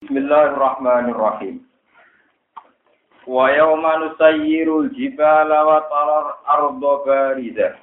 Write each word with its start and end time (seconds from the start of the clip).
Bismillahirrahmanirrahim. 0.00 1.60
Wa 3.28 3.52
yawma 3.52 4.00
nusayyirul 4.00 4.88
jibala 4.96 5.60
wa 5.60 5.84
tarar 5.92 6.40
arda 6.48 6.92
baridah. 7.04 7.76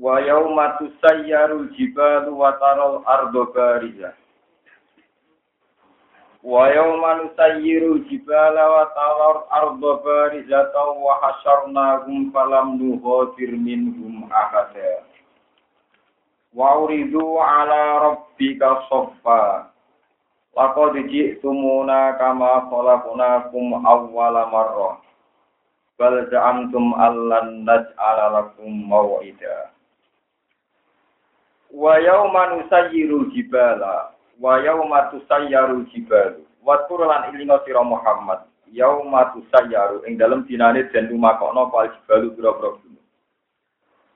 Wa 0.00 0.24
yawma 0.24 0.80
tusayyarul 0.80 1.68
jibalu 1.76 2.32
wa 2.32 2.56
taral 2.56 3.04
arda 3.04 3.44
baridah. 3.52 4.16
Wa 6.40 6.72
yawma 6.72 7.28
nusayyirul 7.28 8.08
jibala 8.08 8.64
wa 8.72 8.84
tarar 8.96 9.36
arda 9.52 9.92
barizah 10.00 10.72
wa 10.96 11.28
hasyarnahum 11.28 12.32
falam 12.32 12.80
nughadir 12.80 13.52
minhum 13.52 14.24
ahada. 14.32 15.04
Wa 16.56 16.80
uridu 16.80 17.36
ala 17.36 18.00
rabbika 18.00 18.88
saffa. 18.88 19.76
Laqad 20.58 20.98
ji'tumuna 21.06 22.18
kama 22.18 22.66
khalaqnakum 22.66 23.78
awwala 23.86 24.50
marrah. 24.50 24.98
Bal 25.94 26.26
za'amtum 26.34 26.98
allan 26.98 27.62
naj'ala 27.62 28.26
lakum 28.34 28.90
maw'ida. 28.90 29.70
Wa 31.70 32.02
yawma 32.02 32.58
nusayyirul 32.58 33.30
jibala 33.30 34.18
wa 34.42 34.58
yawma 34.58 35.14
tusayyarul 35.14 35.86
jibalu. 35.94 36.42
Wa 36.66 36.82
lan 36.90 37.30
ilinga 37.30 37.62
sira 37.62 37.86
Muhammad. 37.86 38.42
Yauma 38.74 39.30
tusayyaru 39.32 40.02
ing 40.10 40.18
dalem 40.18 40.42
dinane 40.42 40.90
den 40.90 41.06
lumakokno 41.08 41.70
pal 41.70 41.86
jibalu 41.86 42.34
pira-pira 42.34 42.76
gunung. 42.82 43.06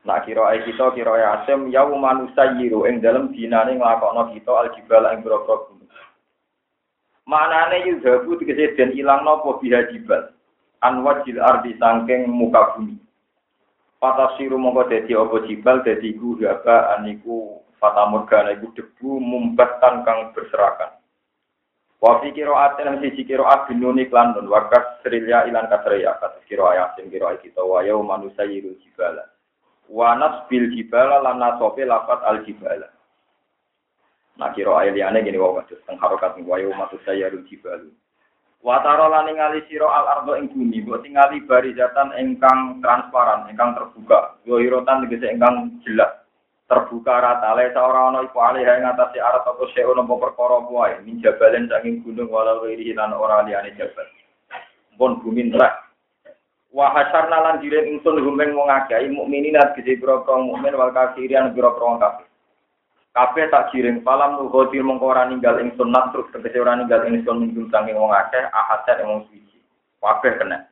Nak 0.05 0.27
kira 0.27 0.51
ai 0.51 0.61
kita 0.67 0.91
kira 0.93 1.15
ya 1.23 1.29
asem 1.41 1.71
yauma 1.71 2.19
nusayyiru 2.19 2.85
ing 2.91 2.99
dalem 2.99 3.31
dinane 3.31 3.79
nglakokno 3.79 4.35
kita 4.35 4.53
al 4.53 4.69
jibala 4.75 5.15
ing 5.15 5.23
pira-pira. 5.23 5.82
Manane 7.27 7.87
yudhabu 7.87 8.35
tegese 8.39 8.75
den 8.75 8.93
ilang 8.99 9.23
napa 9.23 9.59
biha 9.63 9.87
jibal. 9.95 10.35
An 10.83 11.07
wajil 11.07 11.39
ardi 11.39 11.79
sangking 11.79 12.27
muka 12.27 12.75
bumi. 12.75 12.99
Patasiru 14.03 14.59
mongko 14.59 14.91
dadi 14.91 15.15
apa 15.15 15.47
jibal 15.47 15.87
dadi 15.87 16.11
iku 16.11 16.35
haba 16.43 16.99
aniku 16.99 17.63
fatamurgana 17.79 18.59
iku 18.59 18.75
debu 18.75 19.23
mumbatan 19.23 20.03
kang 20.03 20.35
berserakan. 20.35 20.99
Wa 22.03 22.19
fi 22.19 22.35
qira'atin 22.35 22.99
siji 22.99 23.23
qira'at 23.23 23.71
binuni 23.71 24.11
klan 24.11 24.35
nun 24.35 24.51
wakas 24.51 24.99
srilya 25.07 25.47
ilan 25.47 25.71
kasriya 25.71 26.19
kados 26.19 26.43
qira'at 26.51 26.99
yasin 26.99 27.07
qira'at 27.15 27.39
kita 27.47 27.63
wa 27.63 27.79
yauma 27.87 28.19
nusayyiru 28.19 28.75
jibala. 28.83 29.23
Wa 29.87 30.19
nasbil 30.19 30.75
jibala 30.75 31.23
lan 31.23 31.39
nasofe 31.39 31.87
lafat 31.87 32.27
al 32.27 32.43
jibala. 32.43 32.91
Nah 34.41 34.49
kira 34.57 34.73
ayat 34.81 34.97
gini 34.97 35.37
wau 35.37 35.61
kados 35.61 35.83
teng 35.85 36.01
harokat 36.01 36.41
wayu 36.45 36.73
matu 36.73 36.97
saya 37.05 37.29
ruji 37.29 37.61
balu. 37.61 37.93
Wataro 38.63 39.11
lan 39.11 39.27
ningali 39.27 39.67
sira 39.67 39.91
al 39.91 40.07
ardo 40.07 40.39
ing 40.39 40.47
bumi, 40.55 40.87
mbok 40.87 41.03
tingali 41.03 41.43
barizatan 41.43 42.15
ingkang 42.15 42.79
transparan, 42.79 43.51
ingkang 43.51 43.75
terbuka. 43.75 44.39
Yo 44.47 44.63
irotan 44.63 45.03
tegese 45.03 45.35
ingkang 45.35 45.83
jelas. 45.83 46.23
Terbuka 46.71 47.19
rata 47.19 47.59
le 47.59 47.75
ora 47.75 48.15
ana 48.15 48.23
iku 48.23 48.39
alih 48.39 48.63
ing 48.63 48.87
atase 48.87 49.19
arat 49.19 49.43
apa 49.43 49.67
seo 49.75 49.91
napa 49.99 50.15
perkara 50.15 50.63
wae, 50.63 50.95
min 51.03 51.19
saking 51.19 52.07
gunung 52.07 52.31
walau 52.31 52.63
iri 52.71 52.95
lan 52.95 53.11
ora 53.11 53.43
liyane 53.43 53.75
jabal. 53.75 54.07
Pun 54.95 55.19
bumi 55.27 55.51
nerak. 55.51 55.93
Wa 56.71 56.95
hasyarna 56.95 57.43
lan 57.43 57.61
diren 57.61 57.99
ingsun 57.99 58.23
rumeng 58.23 58.55
wong 58.55 58.71
akeh 58.71 59.11
mukminin 59.11 59.59
lan 59.59 59.75
gede 59.75 59.99
pira-pira 59.99 60.39
mukmin 60.39 60.73
wal 60.79 60.95
kafirin 60.95 61.51
pira-pira 61.51 61.99
kafir. 61.99 62.32
Kabeh 63.13 63.53
tak 63.53 63.69
giring 63.77 64.01
palam 64.01 64.41
nuhoti 64.41 64.81
mongko 64.81 65.13
ora 65.13 65.29
ninggal 65.29 65.61
ing 65.61 65.77
sunat 65.77 66.17
terus 66.17 66.33
tegese 66.33 66.65
ora 66.65 66.81
ninggal 66.81 67.05
ing 67.05 67.21
sun 67.29 67.45
minggu 67.45 67.69
sange 67.69 67.93
wong 67.93 68.09
akeh 68.09 68.41
ahadat 68.49 69.05
wong 69.05 69.29
suci. 69.29 69.61
Kabeh 70.01 70.41
kena. 70.41 70.65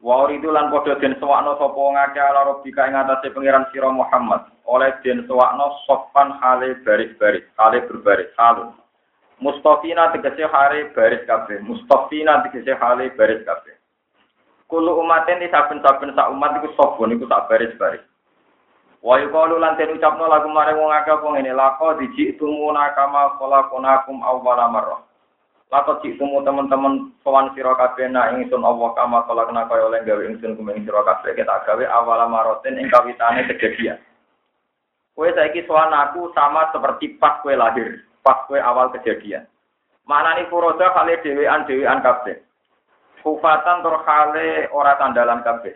Wa 0.00 0.24
itu 0.32 0.48
lan 0.48 0.72
padha 0.72 0.96
den 0.96 1.20
sewakno 1.20 1.60
sapa 1.60 1.76
wong 1.76 2.00
akeh 2.00 2.24
ala 2.24 2.48
rabbika 2.48 2.88
ing 2.88 2.96
atase 2.96 3.28
pangeran 3.36 3.68
sira 3.68 3.92
Muhammad. 3.92 4.48
Oleh 4.64 4.96
den 5.04 5.28
sewakno 5.28 5.76
sopan 5.84 6.40
hale 6.40 6.80
baris-baris, 6.80 7.44
hale 7.60 7.84
berbaris, 7.84 8.32
halun. 8.40 8.72
Mustafina 9.44 10.08
tegese 10.16 10.48
hale 10.48 10.88
baris 10.96 11.28
kabeh. 11.28 11.60
Mustafina 11.60 12.40
tegese 12.40 12.72
hale 12.72 13.12
baris 13.20 13.44
kabeh. 13.44 13.76
Kulo 14.64 14.96
umaten 14.96 15.44
di 15.44 15.52
saben-saben 15.52 16.16
sak 16.16 16.32
umat 16.32 16.56
iku 16.56 16.72
sapa 16.72 17.04
niku 17.04 17.28
sak 17.28 17.52
baris-baris. 17.52 18.09
Wa 19.00 19.16
yuqalu 19.16 19.56
lan 19.56 19.80
den 19.80 19.96
ucapno 19.96 20.28
lagu 20.28 20.52
mare 20.52 20.76
wong 20.76 20.92
akeh 20.92 21.16
apa 21.16 21.24
ngene 21.24 21.56
lako 21.56 21.96
diji 21.96 22.36
tumuna 22.36 22.92
kama 22.92 23.32
khalaqnakum 23.40 24.20
awwala 24.20 24.68
marrah. 24.68 25.00
Lako 25.72 26.04
tumu 26.04 26.44
teman-teman 26.44 27.14
sowan 27.24 27.54
sira 27.56 27.72
kabeh 27.78 28.12
nak 28.12 28.36
ingsun 28.36 28.60
Allah 28.60 28.92
kama 28.92 29.24
khalaqna 29.24 29.70
kaya 29.72 29.88
oleh 29.88 30.04
gawe 30.04 30.22
ingsun 30.28 30.52
kumeng 30.52 30.84
sira 30.84 31.00
kabeh 31.00 31.32
kita 31.32 31.64
gawe 31.64 31.84
awala 31.88 32.28
maroten 32.28 32.76
ing 32.76 32.92
kawitane 32.92 33.48
kejadian. 33.48 33.96
Kowe 35.16 35.30
saiki 35.32 35.64
sowan 35.64 35.96
aku 35.96 36.34
sama 36.36 36.68
seperti 36.68 37.16
pas 37.16 37.40
kowe 37.40 37.56
lahir, 37.56 38.04
pas 38.20 38.44
kowe 38.50 38.60
awal 38.60 38.92
kejadian. 39.00 39.48
Manani 40.04 40.44
furoda 40.52 40.92
kali 40.92 41.16
dhewean 41.24 41.64
dhewean 41.64 42.04
kabeh. 42.04 42.42
Kufatan 43.24 43.80
tur 43.80 44.02
kale 44.04 44.68
ora 44.76 44.98
tandalan 45.00 45.40
kabeh. 45.40 45.72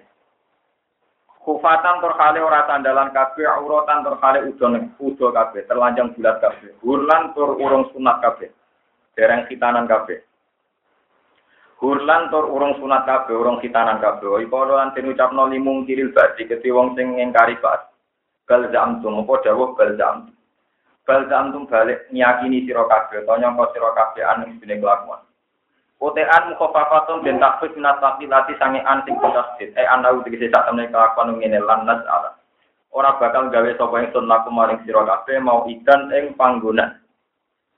Kufatan 1.44 2.00
terkali 2.00 2.40
ora 2.40 2.64
tandalan 2.64 3.12
kabeh, 3.12 3.44
auratan 3.44 4.00
terkali 4.00 4.48
udon 4.48 4.96
udo 4.96 5.28
kabeh, 5.28 5.68
terlanjang 5.68 6.16
bulat 6.16 6.40
kabeh. 6.40 6.72
Hurlan 6.80 7.36
tur 7.36 7.60
urung 7.60 7.92
sunat 7.92 8.24
kabeh. 8.24 8.48
Dereng 9.12 9.44
khitanan 9.44 9.84
kabeh. 9.84 10.24
Hurlan 11.84 12.32
tur 12.32 12.48
urung 12.48 12.80
sunat 12.80 13.04
kabeh, 13.04 13.36
urung 13.36 13.60
khitanan 13.60 14.00
kabeh. 14.00 14.40
Iku 14.40 14.56
lan 14.72 14.96
den 14.96 15.12
ucapno 15.12 15.44
limung 15.44 15.84
kiril 15.84 16.16
badi 16.16 16.48
keti 16.48 16.72
wong 16.72 16.96
sing 16.96 17.12
ngingkari 17.12 17.60
bas. 17.60 17.92
Bal 18.48 18.72
zamtum 18.72 19.20
apa 19.20 19.44
dawuh 19.44 19.76
bal 19.76 19.92
zamtum. 20.00 20.32
Bal 21.04 21.28
zamtum 21.28 21.68
balik 21.68 22.08
nyakini 22.08 22.64
sira 22.64 22.88
kabeh, 22.88 23.20
to 23.20 23.34
nyangka 23.36 23.68
sira 23.76 23.92
kabeh 23.92 24.24
anu 24.24 24.48
dene 24.64 24.80
kelakuan. 24.80 25.20
Kotean 26.04 26.52
mukhafafatun 26.52 27.24
den 27.24 27.40
takfif 27.40 27.72
minat 27.80 27.96
lati 28.04 28.52
sange 28.60 28.84
an 28.84 29.00
sing 29.08 29.16
tasdid. 29.16 29.72
Eh 29.72 29.88
ana 29.88 30.12
tegese 30.20 30.52
sak 30.52 30.68
temne 30.68 30.92
kelakuan 30.92 31.40
ngene 31.40 31.64
lan 31.64 31.88
nas 31.88 32.04
ala. 32.04 32.36
Ora 32.92 33.16
bakal 33.16 33.48
gawe 33.48 33.72
sapa 33.72 34.04
ingsun 34.04 34.28
laku 34.28 34.52
maring 34.52 34.84
sira 34.84 35.00
mau 35.40 35.64
ikan 35.64 36.12
ing 36.12 36.36
panggonan. 36.36 37.00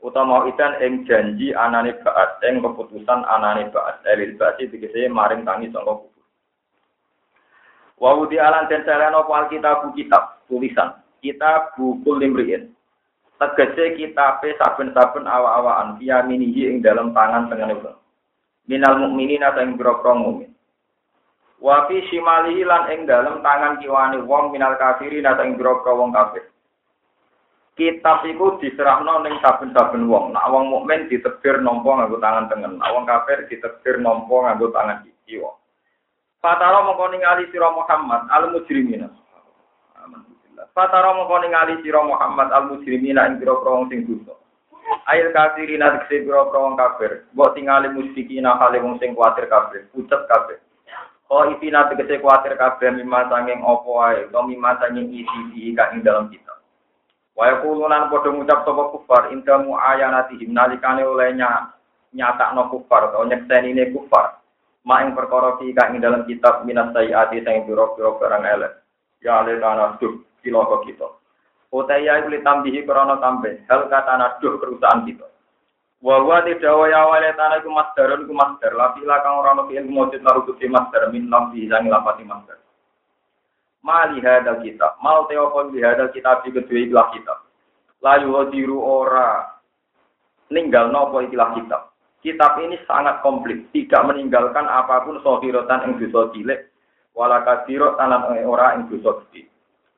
Utawa 0.03 0.27
mau 0.27 0.43
ikan 0.51 0.75
ing 0.83 1.07
janji 1.07 1.55
anane 1.55 1.95
baat 2.03 2.43
ing 2.43 2.67
keputusan 2.67 3.23
anane 3.31 3.71
baat. 3.71 4.03
Elil 4.11 4.35
basi 4.35 4.75
tegese 4.75 5.07
maring 5.07 5.47
tangi 5.47 5.71
sangka 5.71 5.95
kubur. 5.95 6.27
Wa 7.95 8.11
wudi 8.19 8.43
alan 8.43 8.67
den 8.67 8.83
saleno 8.83 9.23
apa 9.23 9.47
alkitab 9.47 9.95
kitab 9.95 10.43
tulisan. 10.51 10.99
Kitab 11.23 11.79
buku 11.79 12.11
limriin. 12.19 12.75
Tegese 13.39 13.95
kitabe 13.95 14.51
saben-saben 14.59 15.31
awa-awaan 15.31 15.95
via 16.03 16.27
minihi 16.27 16.75
ing 16.75 16.83
dalam 16.83 17.15
tangan 17.15 17.47
tengene 17.47 17.79
minal 18.67 18.99
mukminin 18.99 19.43
atau 19.43 19.63
ing 19.63 19.79
boro 19.79 19.99
mukmin. 20.15 20.51
Wa 21.63 21.89
fi 21.89 22.05
shimalihi 22.11 22.63
lan 22.67 22.93
ing 22.93 23.09
tangan 23.09 23.81
kiwane 23.81 24.21
wong 24.23 24.53
minal 24.53 24.77
kafirin 24.77 25.27
atau 25.27 25.47
ing 25.47 25.57
boro 25.59 25.83
wong 25.83 26.13
kafir. 26.13 26.45
Kitab 27.77 28.25
iku 28.25 28.57
diserahno 28.57 29.21
ning 29.21 29.37
saben-saben 29.45 30.09
wong. 30.09 30.33
Nak 30.33 30.49
wong 30.49 30.73
mukmin 30.73 31.09
ditebir 31.13 31.61
nampa 31.61 31.93
nganggo 31.93 32.17
tangan 32.21 32.49
tengen, 32.49 32.81
nak 32.81 32.89
wong 32.93 33.05
kafir 33.05 33.45
ditebir 33.49 34.01
nampa 34.01 34.33
nganggo 34.33 34.73
tangan 34.73 35.05
kiwa. 35.29 35.53
Fatara 36.41 36.79
mongko 36.87 37.11
ningali 37.11 37.51
sira 37.51 37.75
Muhammad 37.75 38.31
al 38.31 38.55
mujrimina. 38.55 39.11
Fatara 40.71 41.11
mongko 41.13 41.43
ningali 41.43 41.83
sira 41.83 42.01
Muhammad 42.07 42.55
al 42.55 42.71
mujrimina 42.71 43.27
ing 43.27 43.43
sing 43.43 44.01
dosa. 44.07 44.46
Ail 45.07 45.31
kafirin 45.35 45.83
atekse 45.83 46.23
biro 46.23 46.51
wong 46.51 46.79
kafir. 46.79 47.27
Mbok 47.35 47.55
tingali 47.55 47.91
musyrikina 47.91 48.59
kale 48.59 48.79
wong 48.79 48.99
sing 49.03 49.15
kuatir 49.15 49.51
kafir, 49.51 49.87
pucet 49.91 50.27
kafir. 50.31 50.59
Oh 51.27 51.43
ipina 51.51 51.91
tegese 51.91 52.23
kuatir 52.23 52.55
kabeh 52.55 52.95
mimma 52.95 53.27
sanging 53.27 53.59
apa 53.67 53.91
wae, 53.91 54.31
to 54.31 54.41
mimma 54.47 54.79
sanging 54.79 55.11
isi 55.11 55.41
di 55.51 55.75
kang 55.75 55.99
ing 55.99 56.07
dalam 56.07 56.31
kita. 56.31 56.55
Wa 57.35 57.51
yaqulunan 57.51 58.07
padha 58.15 58.31
ngucap 58.31 58.63
sapa 58.63 58.83
kufar 58.95 59.23
indamu 59.35 59.75
ayanatihim 59.75 60.55
nalikane 60.55 61.03
oleh 61.03 61.35
nyatakno 62.15 62.71
kufar 62.71 63.11
utawa 63.11 63.27
nyektenine 63.27 63.91
kufar. 63.91 64.39
Ma 64.87 65.03
ing 65.03 65.19
perkara 65.19 65.59
ki 65.59 65.75
kang 65.75 65.99
ing 65.99 66.01
dalam 66.03 66.23
kitab 66.31 66.63
minas 66.63 66.95
sayiati 66.95 67.43
sing 67.43 67.67
biro-biro 67.67 68.23
barang 68.23 68.47
elek. 68.47 68.73
Ya 69.19 69.43
le 69.43 69.59
tanah 69.59 69.99
duh 69.99 70.23
kiloko 70.47 70.87
kita. 70.87 71.11
Utaya 71.75 72.23
iku 72.23 72.31
tambihi 72.43 72.87
krana 72.87 73.19
tambe. 73.19 73.67
Hal 73.67 73.91
kata 73.91 74.15
naduh 74.19 74.59
perusahaan 74.63 75.03
kita. 75.03 75.27
Wa 76.05 76.23
wa 76.23 76.45
tidawa 76.45 76.87
ya 76.87 77.03
wale 77.09 77.31
tanah 77.35 77.59
iku 77.59 77.71
masdarun 77.73 78.25
iku 78.29 78.35
masdar. 78.37 78.73
Lafi 78.77 79.03
kang 79.03 79.35
ora 79.43 79.57
ono 79.57 79.67
fi'il 79.67 79.89
mujud 79.89 80.23
lalu 80.23 80.41
kusi 80.53 80.71
masdar 80.71 81.11
min 81.11 81.27
lambi 81.27 81.67
sangi 81.67 81.91
lapati 81.91 82.23
masdar. 82.23 82.59
Mali 83.83 84.23
hadal 84.23 84.63
kitab. 84.63 84.99
Mal 85.03 85.27
teopon 85.27 85.75
di 85.75 85.83
hadal 85.83 86.15
kitab 86.15 86.47
di 86.47 86.55
kedua 86.55 86.79
ikhlas 86.87 87.09
kitab. 87.17 87.39
Layu 88.05 88.31
hadiru 88.39 88.79
ora 88.79 89.57
ninggal 90.53 90.95
nopo 90.95 91.19
ikilah 91.25 91.57
kitab. 91.59 91.97
Kitab 92.23 92.59
ini 92.59 92.75
sangat 92.91 93.23
komplit, 93.23 93.71
tidak 93.71 94.03
meninggalkan 94.03 94.67
apa 94.67 95.07
pun 95.07 95.23
sohirotan 95.23 95.87
yang 95.87 96.11
dosa 96.11 96.35
cilik, 96.35 96.75
wala 97.15 97.47
kasiro 97.47 97.95
tanam 97.95 98.35
ora 98.43 98.75
yang 98.75 98.91
dosa 98.91 99.23
gede. 99.23 99.47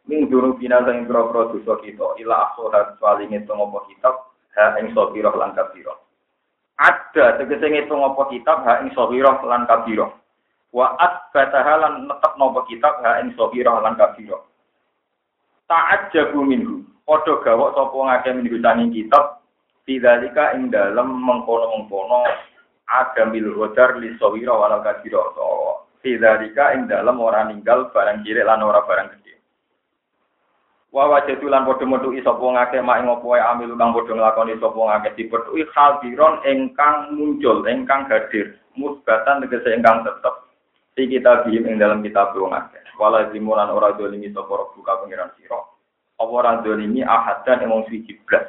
Ming 0.09 0.33
dulu 0.33 0.57
bina 0.57 0.81
yang 0.89 1.05
pro-pro 1.05 1.53
dosa 1.53 1.77
kita, 1.85 2.17
ila 2.25 2.49
aksohat 2.49 2.97
soal 2.97 3.21
ingin 3.21 3.45
ngopo 3.45 3.85
kitab, 3.93 4.33
ha 4.57 4.81
ing 4.81 4.97
sohiroh 4.97 5.37
lan 5.37 5.53
kabiro. 5.53 6.01
Ada 6.81 7.37
tegese 7.37 7.69
ngitung 7.69 8.01
ngopo 8.01 8.33
kitab, 8.33 8.65
ha 8.65 8.81
ing 8.81 8.89
sohiroh 8.97 9.37
lan 9.45 9.69
kabiro. 9.69 10.17
Wa 10.73 10.97
asbataha 10.97 11.75
lan 11.85 12.09
netep 12.09 12.33
nopo 12.41 12.65
kitab, 12.65 13.05
ha 13.05 13.21
ing 13.21 13.37
sohiroh 13.37 13.85
lan 13.85 14.01
kabiro. 14.01 14.49
Ta'at 15.69 16.09
jabu 16.17 16.41
minhu. 16.41 16.89
Podo 17.05 17.45
gawok 17.45 17.77
sopo 17.77 18.09
ngake 18.09 18.33
minggu 18.33 18.61
sanging 18.65 18.93
kitab, 18.93 19.39
Tidalika 19.89 20.53
ing 20.53 20.69
dalam 20.69 21.17
mengkono-mengkono 21.25 22.29
agamil 22.93 23.57
hodar 23.57 23.97
li 23.97 24.13
sawira 24.21 24.53
walau 24.53 24.85
kadiro 24.85 25.33
so. 25.33 25.47
Tidalika 26.05 26.77
ing 26.77 26.93
dalam 26.93 27.17
orang 27.17 27.57
ninggal 27.57 27.89
barang 27.89 28.21
kiri 28.21 28.45
lan 28.45 28.61
ora 28.61 28.85
barang 28.85 29.17
gede. 29.17 29.38
Wa 30.89 31.05
wajadu 31.05 31.53
lan 31.53 31.69
padha 31.69 31.85
metuki 31.85 32.25
sapa 32.25 32.41
ngake 32.41 32.81
mak 32.81 33.05
ing 33.05 33.13
apa 33.13 33.29
amil 33.53 33.77
kang 33.77 33.93
padha 33.93 34.13
nglakoni 34.17 34.57
sapa 34.57 34.81
ngake 34.81 35.09
dipethuki 35.21 35.69
hadiron 35.77 36.41
ingkang 36.49 37.13
muncul 37.13 37.61
ingkang 37.69 38.09
hadir 38.09 38.57
musbatan 38.73 39.45
tegese 39.45 39.77
ingkang 39.77 40.01
tetep 40.09 40.49
di 40.97 41.05
kita 41.13 41.45
bihim 41.45 41.69
ing 41.69 41.77
dalam 41.77 42.01
kitab 42.01 42.33
wong 42.33 42.57
akeh. 42.57 42.81
Wala 42.97 43.29
dimulan 43.29 43.69
ora 43.69 43.93
dolimi 43.95 44.33
sapa 44.33 44.73
buka 44.73 45.05
pengiran 45.05 45.29
sira. 45.37 45.61
Apa 46.19 46.33
ora 46.33 46.65
dolimi 46.65 47.05
ahadan 47.05 47.69
emong 47.69 47.85
suci 47.93 48.17
blas. 48.25 48.49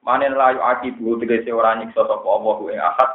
Manen 0.00 0.32
layu 0.32 0.58
aki 0.64 0.96
bu 0.96 1.20
tegese 1.20 1.52
ora 1.52 1.76
nyiksa 1.76 2.08
sapa 2.08 2.24
Allah 2.24 2.56
ing 2.72 2.80
ahad, 2.80 3.10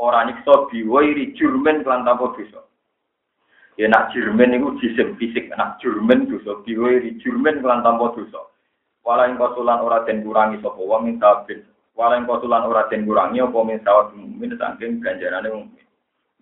ora 0.00 0.24
nyiksa 0.26 0.66
biwairi 0.72 1.36
jurmen 1.36 1.84
kelan 1.84 2.08
tanpa 2.08 2.32
dosa. 2.34 2.64
Ya 3.78 3.86
nak 3.86 4.10
jurmen 4.10 4.58
iku 4.58 4.74
jisim 4.82 5.14
fisik, 5.22 5.54
nak 5.54 5.78
jurmen 5.78 6.26
dosa 6.26 6.58
biwairi 6.66 7.14
jurmen 7.22 7.62
kelan 7.62 7.86
tanpa 7.86 8.10
dosa. 8.10 8.50
Wala 9.06 9.30
ing 9.30 9.38
kosulan 9.38 9.86
ora 9.86 10.02
den 10.02 10.26
kurangi 10.26 10.58
sapa 10.58 10.82
wong 10.82 11.06
ing 11.06 11.22
tabin. 11.22 11.62
Wala 11.94 12.18
kosulan 12.26 12.66
ora 12.66 12.90
den 12.90 13.06
kurangi 13.06 13.38
apa 13.38 13.58
min 13.62 13.78
sawab 13.86 14.18
mukmin 14.18 14.58
saking 14.58 14.98
ganjarane 14.98 15.48
mukmin. 15.54 15.86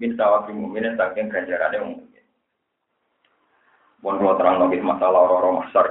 Min 0.00 0.16
sawab 0.16 0.48
mukmin 0.48 0.96
saking 0.96 1.28
ganjarane 1.28 1.76
mukmin. 1.84 2.24
Bon 4.00 4.16
terang 4.16 4.56
lagi 4.56 4.80
masalah 4.80 5.28
orang-orang 5.28 5.60
masar. 5.60 5.86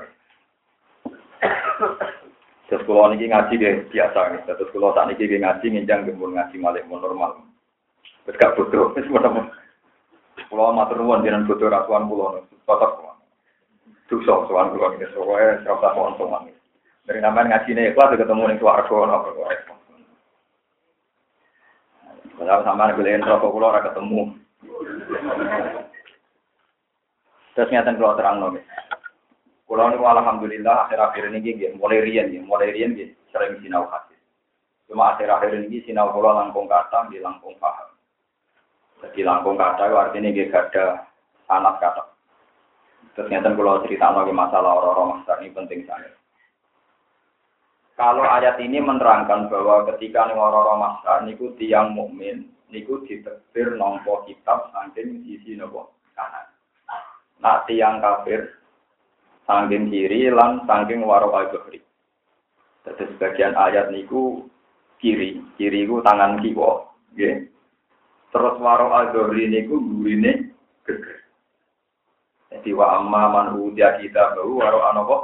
Terus 2.66 2.82
kalau 2.90 3.14
ini 3.14 3.30
ngaji 3.30 3.54
deh 3.62 3.74
biasa. 3.94 4.50
Terus 4.50 4.74
kalau 4.74 4.98
saat 4.98 5.14
ini 5.14 5.38
ngaji 5.38 5.66
nginjang 5.78 6.10
gembul 6.10 6.34
ngaji 6.34 6.58
malik 6.58 6.90
mau 6.90 6.98
normal. 6.98 7.46
Terus 8.26 8.42
gak 8.42 8.58
butuh. 8.58 8.98
Mau 9.14 9.46
Pulau 10.50 10.72
matur 10.72 11.02
nuwun 11.02 11.26
jenengan 11.26 11.50
butuh 11.50 11.70
rasuan 11.70 12.06
pulau 12.06 12.42
Totok 12.66 12.92
pulau. 13.02 13.16
Dosa 14.06 14.34
soal 14.46 14.70
pulau 14.74 14.94
ini 14.94 15.06
soalnya 15.14 15.62
serasa 15.66 15.98
mohon 15.98 16.14
soal 16.18 16.46
Dari 17.06 17.22
namanya 17.22 17.62
ngaji 17.62 17.72
nih 17.74 17.94
kelas 17.94 18.18
ketemu 18.18 18.44
nih 18.50 18.58
suaraku 18.58 19.06
nopo. 19.06 19.30
Kalau 22.36 22.62
sama 22.68 22.92
beliin 22.92 23.24
rokok 23.24 23.54
pulau 23.54 23.72
ora 23.72 23.86
ketemu. 23.86 24.22
Terus 27.56 27.72
nyata 27.72 27.96
kalau 27.96 28.18
terang 28.20 28.38
nih. 28.52 28.66
Kulo 29.66 29.82
niku 29.90 30.06
alhamdulillah 30.06 30.86
akhir-akhir 30.86 31.34
ini 31.34 31.38
nggih 31.42 31.72
mulai 31.82 32.06
riyen 32.06 32.30
nggih, 32.30 32.46
mulai 32.46 32.70
riyen 32.70 32.94
nggih 32.94 33.10
sering 33.34 33.58
sinau 33.66 33.90
hadis. 33.90 34.22
Cuma 34.86 35.18
akhir-akhir 35.18 35.58
ini 35.58 35.82
sinau 35.90 36.14
kulo 36.14 36.38
langkung 36.38 36.70
kata 36.70 37.10
di 37.10 37.18
langkung 37.18 37.58
paham. 37.58 37.95
Jadi 39.06 39.22
langkung 39.22 39.60
kata 39.60 39.92
artinya 39.94 40.34
nggih 40.34 40.50
ada 40.50 41.06
anak 41.52 41.78
kata. 41.78 42.04
Terus 43.16 43.30
nyata 43.32 43.56
kulo 43.56 43.86
cerita 43.86 44.12
lagi 44.12 44.34
masalah 44.34 44.72
orang-orang 44.82 45.10
master 45.22 45.38
ini 45.40 45.56
penting 45.56 45.82
saya. 45.88 46.12
Kalau 47.96 48.28
ayat 48.28 48.60
ini 48.60 48.84
menerangkan 48.84 49.48
bahwa 49.48 49.88
ketika 49.96 50.28
orang-orang 50.28 50.84
master 50.84 51.16
niku 51.24 51.56
tiang 51.56 51.96
mukmin 51.96 52.52
niku 52.68 53.06
diterbir 53.08 53.80
nompo 53.80 54.28
kitab 54.28 54.68
saking 54.76 55.24
sisi 55.24 55.56
nopo 55.56 55.96
kanan. 56.12 56.50
Nah 57.40 57.64
tiang 57.64 58.04
kafir 58.04 58.52
Sangking 59.46 59.94
kiri 59.94 60.34
lan 60.34 60.66
sangking 60.66 61.06
waro 61.06 61.30
al-zuhri. 61.30 61.78
Jadi 62.82 63.04
sebagian 63.14 63.54
ayat 63.54 63.94
niku 63.94 64.42
kiri, 64.98 65.38
kiri 65.54 65.86
ku 65.86 66.02
tangan 66.02 66.42
kiwa. 66.42 66.90
Okay. 67.14 67.46
Terus 68.36 68.60
waro 68.60 68.92
al-zuhri 68.92 69.48
niku 69.48 69.80
gurine 69.80 70.52
geger. 70.84 71.24
Jadi 72.52 72.76
wa 72.76 73.00
amma 73.00 73.32
man 73.32 73.48
udia 73.56 73.96
kita 73.96 74.36
baru 74.36 74.60
waro 74.60 74.80
anopo 74.92 75.16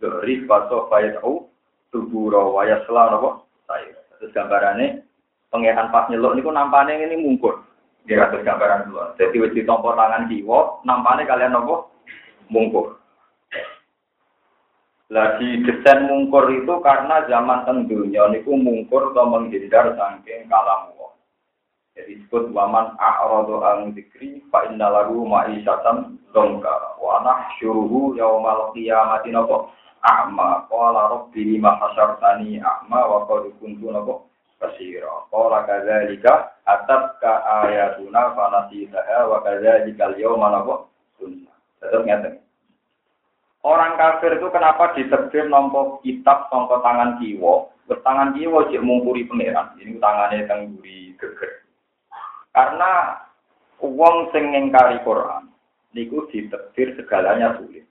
zuhri 0.00 0.48
faso 0.48 0.88
fayatau 0.88 1.44
tuburo 1.92 2.56
wayasla 2.56 3.12
anopo 3.12 3.44
saya. 3.68 4.00
Terus 4.16 4.32
gambarannya 4.32 5.04
pengehan 5.52 5.92
pas 5.92 6.08
nyeluk 6.08 6.40
niku 6.40 6.48
nampane 6.48 7.04
ini 7.04 7.20
mungkur. 7.20 7.68
Dia 8.08 8.24
kata 8.24 8.40
gambaran 8.40 8.88
dulu. 8.88 9.12
Jadi 9.20 9.36
wis 9.44 9.52
ditompo 9.52 9.92
tangan 9.92 10.24
kiwa, 10.32 10.80
nampane 10.88 11.28
kalian 11.28 11.52
nopo 11.52 11.92
mungkur. 12.48 12.96
Lagi 15.12 15.60
desain 15.68 16.08
mungkur 16.08 16.48
itu 16.48 16.80
karena 16.80 17.28
zaman 17.28 17.68
tentunya 17.68 18.24
niku 18.32 18.56
mungkur 18.56 19.12
atau 19.12 19.28
menghindar 19.28 19.92
saking 20.00 20.48
kalam 20.48 20.94
Jadi 21.94 22.18
disebut 22.18 22.50
waman 22.50 22.98
a'radu 22.98 23.62
ang 23.62 23.94
dikri 23.94 24.42
fa 24.50 24.66
inna 24.66 24.90
lahu 24.90 25.22
ma'isyatan 25.30 26.18
dongka 26.34 26.98
wa 26.98 27.22
nahsyuruhu 27.22 28.18
yaumal 28.18 28.74
qiyamati 28.74 29.30
napa? 29.30 29.70
A'ma. 30.02 30.66
Qala 30.66 31.14
rabbi 31.14 31.54
lima 31.54 31.78
hasyartani 31.78 32.58
a'ma 32.58 32.98
wa 32.98 33.18
qad 33.30 33.46
kuntu 33.62 33.94
napa? 33.94 34.26
Basira. 34.58 35.30
Qala 35.30 35.62
kadzalika 35.70 36.58
atabka 36.66 37.46
ayatuna 37.62 38.34
fa 38.34 38.44
nasitaha 38.50 39.30
wa 39.30 39.38
kadzalika 39.46 40.10
al-yawma 40.10 40.50
napa? 40.50 40.74
Sunna 41.14 41.54
tetep 41.78 42.02
ngeten. 42.02 42.34
Orang 43.64 43.96
kafir 43.96 44.36
itu 44.36 44.50
kenapa 44.52 44.92
ditebir 44.92 45.48
nompo 45.48 46.02
kitab 46.04 46.52
songko 46.52 46.84
tangan 46.84 47.16
kiwo? 47.16 47.72
Bertangan 47.88 48.36
kiwo 48.36 48.68
cek 48.68 48.84
mungkuri 48.84 49.24
pangeran. 49.24 49.72
Ini 49.80 49.96
tangannya 50.04 50.44
tengguri 50.44 51.16
geger. 51.16 51.63
Karena 52.54 53.18
uang 53.82 54.30
sing 54.30 54.54
ngingkari 54.54 55.02
Quran, 55.02 55.50
niku 55.90 56.30
ditebir 56.30 56.94
segalanya 56.94 57.58
sulit. 57.58 57.82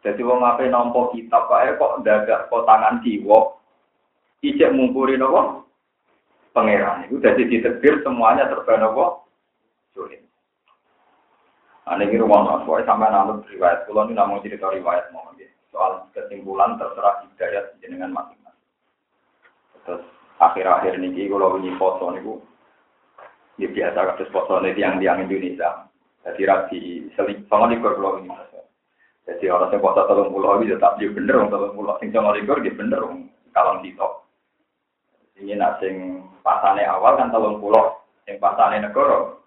Jadi 0.00 0.20
wong 0.24 0.40
apa 0.44 0.64
nompo 0.68 1.12
kitab 1.12 1.48
pak 1.48 1.76
kok 1.76 2.04
dadak 2.04 2.48
kok 2.48 2.64
tangan 2.64 3.00
kiwo, 3.04 3.60
ijek 4.44 4.72
mungkuri 4.72 5.16
nopo 5.16 5.64
pangeran. 6.52 7.08
Itu 7.08 7.20
jadi 7.20 7.40
ditebir 7.40 8.04
semuanya 8.04 8.48
serba 8.48 8.80
nopo 8.80 9.28
sulit. 9.92 10.24
Ane 11.88 12.06
nah, 12.06 12.12
ini 12.12 12.22
mas, 12.22 12.62
pokoknya 12.68 12.86
sampai 12.86 13.10
namun 13.10 13.42
riwayat. 13.50 13.88
Kalau 13.88 14.06
ini 14.06 14.14
namun 14.14 14.44
cerita 14.44 14.70
riwayat 14.70 15.10
mau 15.10 15.32
soal 15.70 16.06
kesimpulan 16.14 16.76
terserah 16.76 17.24
hidayat 17.24 17.78
dengan 17.80 18.12
masing-masing. 18.14 18.68
Terus 19.86 20.02
akhir-akhir 20.38 20.98
ini 20.98 21.30
kalau 21.30 21.56
ini 21.62 21.74
foto 21.78 22.10
ini 22.12 22.20
bu, 22.22 22.42
ya 23.60 23.68
biasa 23.68 24.16
kasus 24.16 24.32
foto 24.32 24.56
ini 24.64 24.80
yang 24.80 24.96
tiang 24.96 25.28
Indonesia. 25.28 25.84
Jadi 26.24 26.42
rapi 26.48 26.80
selik, 27.16 27.44
sama 27.48 27.68
di 27.68 27.80
kalau 27.80 28.20
ini 28.20 28.32
Jadi 29.28 29.46
orang 29.52 29.72
yang 29.72 29.84
foto 29.84 30.00
tolong 30.08 30.32
pulau 30.32 30.58
itu 30.60 30.74
tetap 30.74 30.96
dia 30.96 31.12
bener, 31.12 31.38
orang 31.38 31.52
tolong 31.52 31.72
pulau 31.76 31.94
sing 32.00 32.10
sama 32.10 32.34
likur 32.34 32.58
dia 32.64 32.74
bener, 32.74 33.00
kalau 33.52 33.78
top. 33.80 34.12
Ini 35.38 35.56
nasing 35.56 36.24
pasane 36.44 36.84
awal 36.84 37.16
kan 37.20 37.32
tolong 37.32 37.60
pulau, 37.62 38.00
yang 38.26 38.40
pasane 38.42 38.82
negara. 38.82 39.38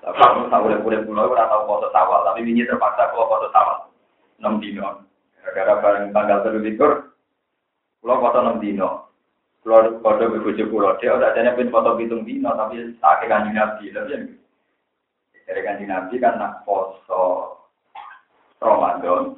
Tapi 0.00 0.16
aku 0.16 0.48
tahu 0.48 0.64
udah 0.68 0.80
kulit 0.80 1.00
pulau, 1.04 1.28
udah 1.32 1.48
tahu 1.48 1.62
foto 1.68 1.86
sawal, 1.92 2.24
tapi 2.24 2.46
ini 2.46 2.64
terpaksa 2.64 3.12
kalau 3.12 3.28
foto 3.28 3.48
sawal. 3.52 3.78
Enam 4.40 4.56
dino. 4.62 5.04
Gara-gara 5.40 5.80
bareng 5.80 6.12
tanggal 6.12 6.38
terlikur, 6.44 7.12
pulau 8.00 8.20
foto 8.20 8.38
enam 8.40 8.60
dino. 8.60 9.09
Pulau 9.60 10.00
foto 10.00 10.24
berbujuk 10.24 10.72
pulau, 10.72 10.96
dia 10.96 11.12
udah 11.12 11.36
ada 11.36 11.52
pin 11.52 11.68
foto 11.68 11.92
hitung 12.00 12.24
dino, 12.24 12.48
tapi 12.56 12.96
tak 12.96 13.28
kanji 13.28 13.52
nabi, 13.52 13.92
tapi 13.92 14.08
yang 14.16 14.24
dari 15.44 15.60
kanji 15.60 15.84
nabi 15.84 16.16
kan 16.16 16.40
nak 16.40 16.64
foto 16.64 17.60
Ramadan, 18.56 19.36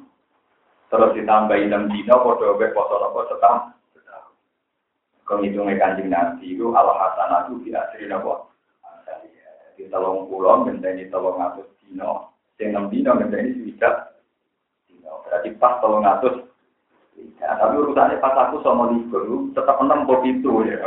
terus 0.87 1.11
ditambahin 1.11 1.75
enam 1.75 1.91
dino, 1.91 2.23
foto 2.23 2.55
foto 2.55 2.93
apa 3.03 3.19
setahun. 3.35 3.63
Kehitungnya 5.23 5.79
kanjeng 5.79 6.11
nabi 6.11 6.55
itu 6.55 6.71
Allah 6.75 6.99
hasanatu 6.99 7.63
di 7.63 7.71
asri 7.71 8.11
nabo 8.11 8.51
di 9.79 9.87
telung 9.87 10.27
pulau 10.27 10.63
ngenteni 10.63 11.07
telung 11.07 11.39
atus 11.39 11.67
dino. 11.83 12.35
Enam 12.59 12.91
dino 12.91 13.15
ngenteni 13.15 13.55
swidak 13.59 14.19
dino. 14.87 15.23
Berarti 15.23 15.55
pas 15.55 15.79
telung 15.79 16.03
atus 16.03 16.43
Ya, 17.43 17.55
tapi 17.59 17.75
urusannya 17.75 18.23
pas 18.23 18.35
aku 18.35 18.63
sama 18.63 18.91
likur, 18.91 19.51
tetap 19.51 19.79
enam 19.79 20.07
kopi 20.07 20.35
itu 20.35 20.63
ya. 20.63 20.79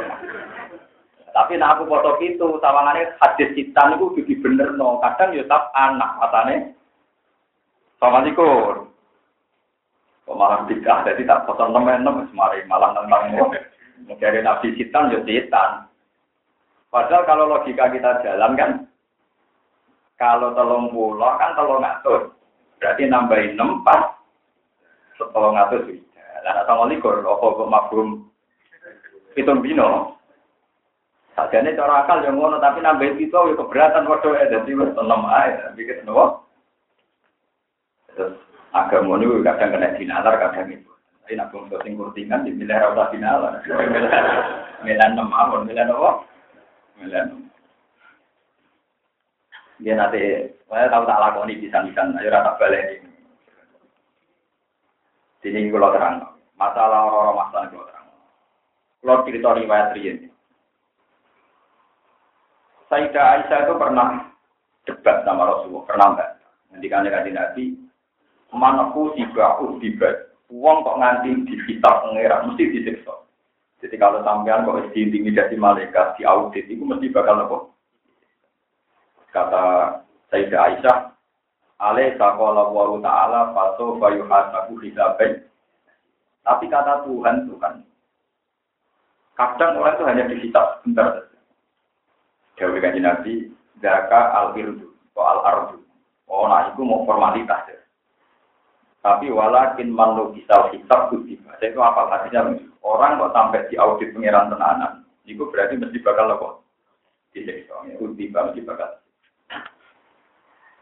Tapi 1.37 1.61
nah 1.61 1.77
aku 1.77 1.85
foto 1.85 2.17
itu, 2.25 2.57
sawangannya 2.65 3.13
hadis 3.21 3.53
citan 3.53 4.01
itu 4.01 4.17
jadi 4.21 4.35
bener 4.41 4.69
no. 4.77 4.97
Kadang 5.05 5.37
ya 5.37 5.45
tetap 5.45 5.69
anak 5.77 6.17
katanya 6.17 6.57
sama 8.01 8.25
likur. 8.25 8.89
Kok 10.25 10.35
malah 10.35 10.65
tidak, 10.65 11.07
jadi 11.07 11.23
tak 11.29 11.45
foto 11.45 11.69
enam 11.69 11.87
enam, 11.87 12.25
semari 12.33 12.65
malah 12.65 12.97
tentang 12.97 13.53
Dari 14.17 14.41
nabi 14.41 14.73
citan 14.81 15.13
ya 15.13 15.21
citan. 15.29 15.89
Padahal 16.89 17.29
kalau 17.29 17.45
logika 17.53 17.93
kita 17.93 18.25
jalan 18.25 18.57
kan, 18.57 18.71
kalau 20.17 20.57
telung 20.57 20.89
pulau 20.89 21.37
kan 21.37 21.53
telung 21.53 21.85
ngatur. 21.85 22.33
Berarti 22.81 23.03
nambahin 23.09 23.61
enam 23.61 23.85
pas 23.85 24.17
ngatur. 25.21 25.85
Lah 26.47 26.63
sama 26.63 26.87
likur, 26.87 27.27
apa 27.27 27.43
kok 27.43 27.67
mabum 27.67 28.31
hitung 29.35 29.67
bino. 29.67 30.15
Sajane 31.35 31.75
cara 31.75 32.07
akal 32.07 32.23
yang 32.23 32.39
ngono 32.39 32.63
tapi 32.63 32.81
nambahin 32.81 33.19
itu 33.19 33.35
ya 33.35 33.59
keberatan 33.59 34.07
waduh 34.07 34.33
ya 34.39 34.49
jadi 34.49 34.73
wis 34.73 34.95
enam 34.95 35.27
ae 35.27 35.53
bikin 35.75 36.07
nopo. 36.07 36.47
Terus 38.15 38.39
agama 38.73 39.19
ini 39.21 39.43
kadang 39.43 39.75
kena 39.75 39.99
dinalar 39.99 40.35
kadang 40.39 40.71
itu. 40.71 40.89
Tapi 41.27 41.35
nak 41.35 41.51
bungsu 41.51 41.77
sing 41.83 41.99
kurtingan 41.99 42.47
di 42.47 42.55
milih 42.63 42.79
ora 42.79 43.11
dinalar. 43.11 43.61
Milih 44.87 44.97
enam 45.03 45.35
awon 45.35 45.67
milih 45.67 45.85
nopo? 45.91 46.25
Enam. 47.03 47.51
Dia 49.77 49.93
nanti, 49.93 50.41
saya 50.73 50.89
tahu 50.89 51.05
tak 51.05 51.21
lakoni 51.21 51.61
bisa-bisa, 51.61 52.01
ayo 52.17 52.33
rata 52.33 52.57
balik 52.57 52.97
ini. 52.97 53.13
Sini 55.45 55.69
kalau 55.69 55.93
terang, 55.93 56.36
masalah 56.57 57.09
orang-orang 57.09 57.37
masalah 57.37 57.67
kalau 57.71 57.87
terang. 57.89 58.09
Kalau 59.05 59.25
cerita 59.29 59.49
riwayat 59.55 59.89
ini. 59.97 60.29
Sayyidah 62.87 63.25
Aisyah 63.39 63.59
itu 63.67 63.75
pernah 63.77 64.09
debat 64.87 65.27
sama 65.27 65.43
Rasulullah, 65.51 65.87
pernah 65.91 66.07
enggak? 66.15 66.31
Nanti 66.71 66.87
kan 66.87 67.07
kanji 67.07 67.31
Nabi, 67.35 67.65
manaku 68.55 69.11
tiba 69.19 69.59
tiba, 69.83 70.09
uang 70.55 70.87
kok 70.87 70.99
nganti 71.03 71.31
di 71.51 71.55
kitab 71.67 72.07
pengerak, 72.07 72.47
mesti 72.47 72.65
disiksa. 72.71 73.15
Jadi 73.83 73.97
kalau 73.99 74.23
sampean 74.23 74.63
kok 74.63 74.95
diintimidasi 74.95 75.59
malaikat, 75.59 76.15
di 76.15 76.23
audit, 76.23 76.71
itu 76.71 76.87
mesti 76.87 77.11
bakal 77.11 77.43
apa? 77.43 77.59
Kata 79.35 79.65
Sayyidah 80.31 80.61
Aisyah, 80.71 80.97
alaih 81.83 82.15
sakola 82.15 82.71
wa 82.71 83.03
ta'ala 83.03 83.51
faso 83.51 83.99
bayu 83.99 84.25
hasabu 84.31 84.79
hisabai. 84.81 85.43
Tapi 86.47 86.71
kata 86.71 87.03
Tuhan 87.03 87.43
itu 87.43 87.59
kan, 87.59 87.83
kadang 89.35 89.83
orang 89.83 89.99
itu 89.99 90.05
hanya 90.07 90.25
dihisap 90.31 90.79
sebentar 90.79 91.07
saja. 91.19 91.39
Dewi 92.55 92.79
kanji 92.79 93.03
Nabi, 93.03 93.33
Zaka 93.83 94.31
al-irdu, 94.31 94.95
al-ardu. 95.19 95.83
Oh, 96.31 96.47
nah 96.47 96.71
itu 96.71 96.87
mau 96.87 97.03
formalitas 97.03 97.67
ya. 97.67 97.79
Tapi 99.03 99.31
walakin 99.31 99.91
manu 99.91 100.35
bisa 100.35 100.71
hisab 100.75 101.11
kutiba. 101.11 101.55
Itu 101.63 101.79
apa 101.79 102.11
artinya? 102.11 102.55
Orang 102.83 103.19
kok 103.19 103.35
sampai 103.35 103.67
di 103.67 103.75
audit 103.79 104.15
pengiran 104.15 104.51
tenanan, 104.51 105.03
itu 105.27 105.43
berarti 105.51 105.79
mesti 105.79 105.99
bakal 106.03 106.31
apa? 106.31 106.63
Disiksa. 107.35 107.75
Kutiba 107.99 108.51
mesti 108.51 108.63
bakal. 108.63 109.03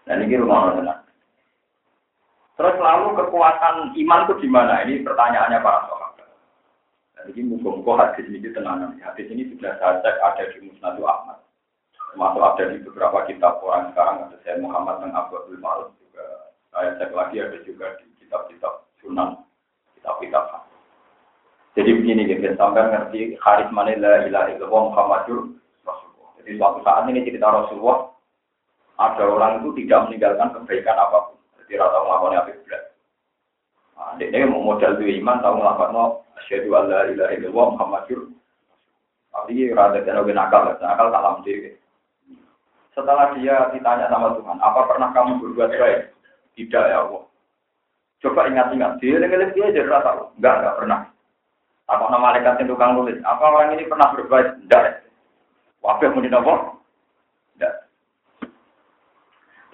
Dan 0.04 0.24
ini 0.24 0.36
rumah 0.36 0.76
tenan. 0.76 1.03
Terus 2.54 2.76
lalu 2.78 3.18
kekuatan 3.18 3.98
iman 3.98 4.20
itu 4.30 4.34
di 4.38 4.48
mana? 4.48 4.86
Ini 4.86 5.02
pertanyaannya 5.02 5.58
para 5.58 5.90
sahabat. 5.90 6.28
Ini 7.34 7.42
muka-muka 7.50 8.14
hadis 8.14 8.30
ini 8.30 8.46
tenanan. 8.54 8.94
Hadis 9.02 9.26
ini 9.26 9.50
sudah 9.50 9.74
saya 9.82 9.98
cek 10.04 10.16
ada 10.22 10.44
di 10.54 10.70
Musnadu 10.70 11.02
Ahmad 11.02 11.44
termasuk 12.14 12.46
ada 12.46 12.70
di 12.70 12.78
beberapa 12.86 13.26
kitab 13.26 13.58
orang 13.58 13.90
sekarang 13.90 14.30
ada 14.30 14.38
saya 14.46 14.62
Muhammad 14.62 15.02
dan 15.02 15.10
Abu 15.18 15.34
Abdul 15.34 15.58
Malik 15.58 15.90
juga 15.98 16.54
saya 16.70 16.94
cek 16.94 17.10
lagi 17.10 17.42
ada 17.42 17.58
juga 17.66 17.98
di 17.98 18.06
kitab-kitab 18.22 18.86
Sunan 19.02 19.42
kitab-kitab 19.98 20.62
jadi 21.74 21.90
begini 21.90 22.30
gitu 22.30 22.54
sampai 22.54 22.86
ngerti 22.86 23.34
haris 23.42 23.66
mana 23.74 23.98
la 23.98 24.30
ilaha 24.30 24.46
illallah 24.54 24.82
Muhammadur 24.94 25.58
Rasulullah 25.82 26.30
jadi 26.38 26.50
suatu 26.54 26.78
saat 26.86 27.10
ini 27.10 27.26
cerita 27.26 27.50
Rasulullah 27.50 28.14
ada 28.94 29.24
orang 29.26 29.52
itu 29.66 29.74
tidak 29.82 30.06
meninggalkan 30.06 30.54
kebaikan 30.54 30.94
apa 30.94 31.18
pun 31.34 31.38
jadi 31.66 31.80
rata 31.80 31.98
melakukan 32.04 32.38
apa 32.40 32.52
berat 32.64 32.84
nah, 33.96 34.12
ini 34.20 34.46
modal 34.48 34.92
itu 35.00 35.04
iman 35.24 35.42
tahu 35.42 35.54
melakukan 35.60 35.98
asyhadu 36.44 36.68
alla 36.76 36.98
ilaha 37.08 37.32
illallah 37.34 37.66
Muhammadur 37.74 38.20
tapi 39.34 39.66
rada 39.74 39.98
dan 39.98 40.22
nakal, 40.30 40.78
nakal 40.78 41.10
tak 41.10 41.22
lama 41.26 41.42
setelah 42.94 43.34
dia 43.34 43.74
ditanya 43.74 44.06
sama 44.06 44.38
Tuhan, 44.38 44.62
apa 44.62 44.86
pernah 44.86 45.10
kamu 45.10 45.42
berbuat 45.42 45.70
baik? 45.74 46.14
Tidak 46.54 46.84
ya 46.86 47.02
Allah. 47.02 47.26
Coba 48.22 48.46
ingat-ingat, 48.46 49.02
dia 49.02 49.18
dengan 49.18 49.50
dia 49.50 49.74
jadi 49.74 49.90
rasa, 49.90 50.30
enggak, 50.38 50.54
enggak 50.62 50.76
pernah. 50.78 51.00
Apa 51.90 52.08
nama 52.08 52.32
malaikat 52.32 52.62
yang 52.62 52.70
tukang 52.70 52.96
nulis? 52.96 53.18
Apa 53.26 53.44
orang 53.44 53.76
ini 53.76 53.90
pernah 53.90 54.14
berbuat? 54.14 54.64
Tidak. 54.64 54.84
Wabah 55.84 56.08
mau 56.14 56.24
dinopo? 56.24 56.54
Tidak. 57.52 57.74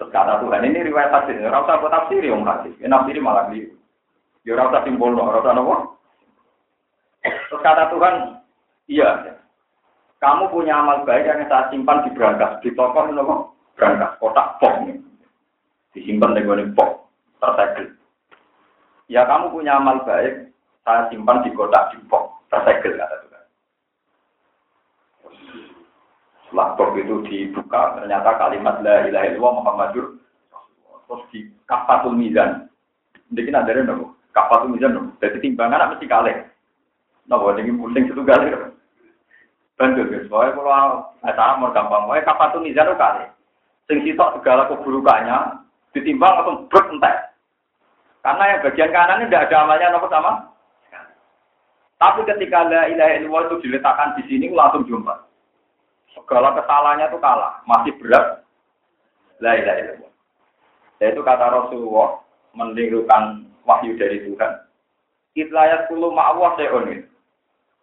kata 0.11 0.43
Tuhan, 0.43 0.67
ini 0.67 0.91
riwayat 0.91 1.09
hadis. 1.09 1.39
Rasa 1.41 1.79
buat 1.79 1.89
tafsir 1.89 2.21
yang 2.21 2.43
hadis. 2.43 2.75
Ini 2.77 2.91
tafsir 2.91 3.17
malah 3.23 3.47
di. 3.49 3.65
Ya 4.43 4.59
rasa 4.59 4.83
simbol, 4.83 5.15
rasa 5.15 5.55
nopo. 5.55 5.97
Terus 7.23 7.61
kata 7.63 7.89
Tuhan, 7.89 8.15
iya. 8.91 9.39
Kamu 10.21 10.53
punya 10.53 10.77
amal 10.77 11.01
baik 11.01 11.25
yang 11.25 11.41
saya 11.49 11.69
simpan 11.73 12.05
di 12.05 12.13
berangkas, 12.13 12.61
di 12.61 12.69
toko 12.77 13.09
nopo 13.09 13.57
berangkas, 13.79 14.17
kotak 14.21 14.61
pok 14.61 14.85
nih. 14.85 14.97
Disimpan 15.97 16.37
di 16.37 16.45
pok, 16.73 17.09
tersegel. 17.41 17.93
Ya 19.09 19.25
kamu 19.25 19.53
punya 19.53 19.81
amal 19.81 20.01
baik, 20.05 20.49
saya 20.85 21.09
simpan 21.09 21.41
di 21.45 21.49
kotak 21.53 21.93
di 21.93 21.97
pok, 22.05 22.45
tersegel 22.49 22.97
kata 22.97 23.20
Pok 26.51 26.99
itu 26.99 27.23
dibuka, 27.31 27.95
ternyata 27.95 28.35
kalimat 28.35 28.83
la 28.83 29.07
ilaha 29.07 29.25
illallah 29.31 29.53
Muhammadur 29.63 30.05
terus 31.07 31.23
di 31.31 31.39
kafatul 31.63 32.11
mizan. 32.15 32.67
Jadi 33.31 33.51
ada 33.55 33.71
nopo, 33.87 34.19
kafatul 34.35 34.75
mizan 34.75 34.91
nopo. 34.91 35.15
Jadi 35.23 35.39
timbangan 35.39 35.95
mesti 35.95 36.11
kalih. 36.11 36.35
Nopo, 37.31 37.55
jadi 37.55 37.71
pusing 37.71 38.03
satu 38.11 38.23
kali. 38.27 38.51
Banjur 39.79 40.05
guys, 40.11 40.27
pokoknya 40.27 40.51
kalau 40.59 40.83
ada 41.23 41.45
mau 41.55 41.71
gampang, 41.71 42.03
kapan 42.19 42.51
tuh 42.51 42.63
mizan 42.63 42.91
kali. 42.99 43.25
Sing 43.87 44.03
sitok 44.03 44.39
segala 44.39 44.67
keburukannya 44.67 45.63
ditimbang 45.95 46.35
atau 46.43 46.67
brut 46.67 46.87
entek. 46.91 47.31
Karena 48.21 48.43
yang 48.53 48.63
bagian 48.63 48.91
kanan 48.93 49.19
ini 49.23 49.27
tidak 49.31 49.49
ada 49.49 49.55
amalnya 49.63 49.91
nopo 49.95 50.07
sama. 50.11 50.51
Tapi 51.95 52.27
ketika 52.27 52.67
la 52.67 52.91
ilaha 52.91 53.11
illallah 53.17 53.43
itu 53.47 53.57
diletakkan 53.67 54.19
di 54.19 54.23
sini 54.27 54.51
langsung 54.51 54.83
jumpa. 54.83 55.30
Segala 56.15 56.55
kesalahannya 56.59 57.07
itu 57.07 57.19
kalah, 57.19 57.63
masih 57.63 57.93
berat. 57.99 58.43
La 59.39 59.57
ilaha 59.57 59.79
illallah. 59.79 60.11
Itu 61.01 61.21
kata 61.25 61.45
Rasulullah 61.49 62.21
menirukan 62.53 63.49
wahyu 63.65 63.97
dari 63.97 64.21
Tuhan. 64.27 64.53
Itlayat 65.33 65.87
kulu 65.87 66.11
ma'awah 66.13 66.59
se'onin. 66.59 67.07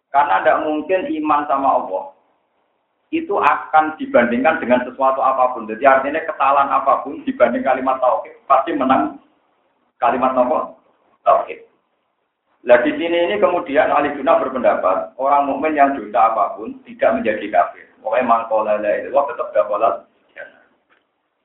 Karena 0.09 0.41
tidak 0.41 0.65
mungkin 0.65 1.05
iman 1.05 1.41
sama 1.45 1.69
Allah 1.81 2.03
itu 3.09 3.33
akan 3.41 3.97
dibandingkan 3.97 4.61
dengan 4.61 4.85
sesuatu 4.85 5.17
apa 5.21 5.57
pun. 5.57 5.65
Jadi 5.65 5.81
artinya 5.81 6.21
kesalahan 6.29 6.69
apa 6.69 7.01
pun 7.01 7.25
dibanding 7.25 7.65
kalimat 7.65 7.97
tauhid 7.97 8.37
pasti 8.45 8.73
menang 8.77 9.17
kalimat 9.97 10.37
apa? 10.37 10.77
Tauhid. 11.25 11.65
Nah 12.69 12.77
di 12.85 12.91
sini 12.93 13.17
ini 13.29 13.35
kemudian 13.41 13.89
ahli 13.89 14.13
sunnah 14.13 14.37
berpendapat 14.37 15.17
orang 15.17 15.49
mukmin 15.49 15.73
yang 15.73 15.97
dosa 15.97 16.29
apa 16.29 16.53
pun 16.53 16.77
tidak 16.85 17.17
menjadi 17.17 17.45
kafir. 17.49 17.88
Pokoknya 17.99 18.27
mangkola 18.27 18.79
itu 18.79 19.11
tetap 19.11 19.47
dapat 19.51 20.07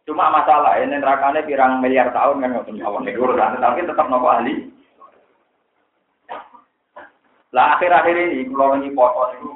Cuma 0.05 0.29
masalah 0.29 0.77
ini 0.85 1.01
nerakanya 1.01 1.41
pirang 1.49 1.81
miliar 1.81 2.13
tahun 2.13 2.45
kan 2.45 2.53
nggak 2.53 2.69
tahu 2.69 3.57
tapi 3.57 3.89
tetap 3.89 4.07
nopo 4.13 4.29
ahli 4.29 4.75
lah 7.55 7.79
akhir-akhir 7.79 8.19
ini 8.19 8.51
kalau 8.51 8.75
ini 8.75 8.91
foto 8.91 9.31
itu, 9.39 9.51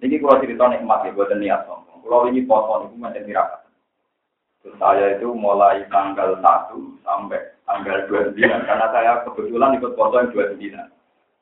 ini 0.00 0.16
kalau 0.24 0.40
cerita 0.40 0.64
nikmat 0.72 1.04
ya 1.04 1.12
buat 1.12 1.28
niat 1.36 1.68
sombong. 1.68 2.00
Kalau 2.00 2.32
ini 2.32 2.40
foto 2.48 2.88
itu 2.88 2.96
macam 2.96 3.28
tirakat. 3.28 3.60
Saya 4.80 5.20
itu 5.20 5.28
mulai 5.36 5.84
tanggal 5.92 6.40
1 6.40 7.04
sampai 7.04 7.40
tanggal 7.68 8.08
29 8.08 8.40
karena 8.40 8.86
saya 8.88 9.20
kebetulan 9.28 9.76
ikut 9.76 9.92
foto 10.00 10.16
yang 10.16 10.32
29. 10.32 10.80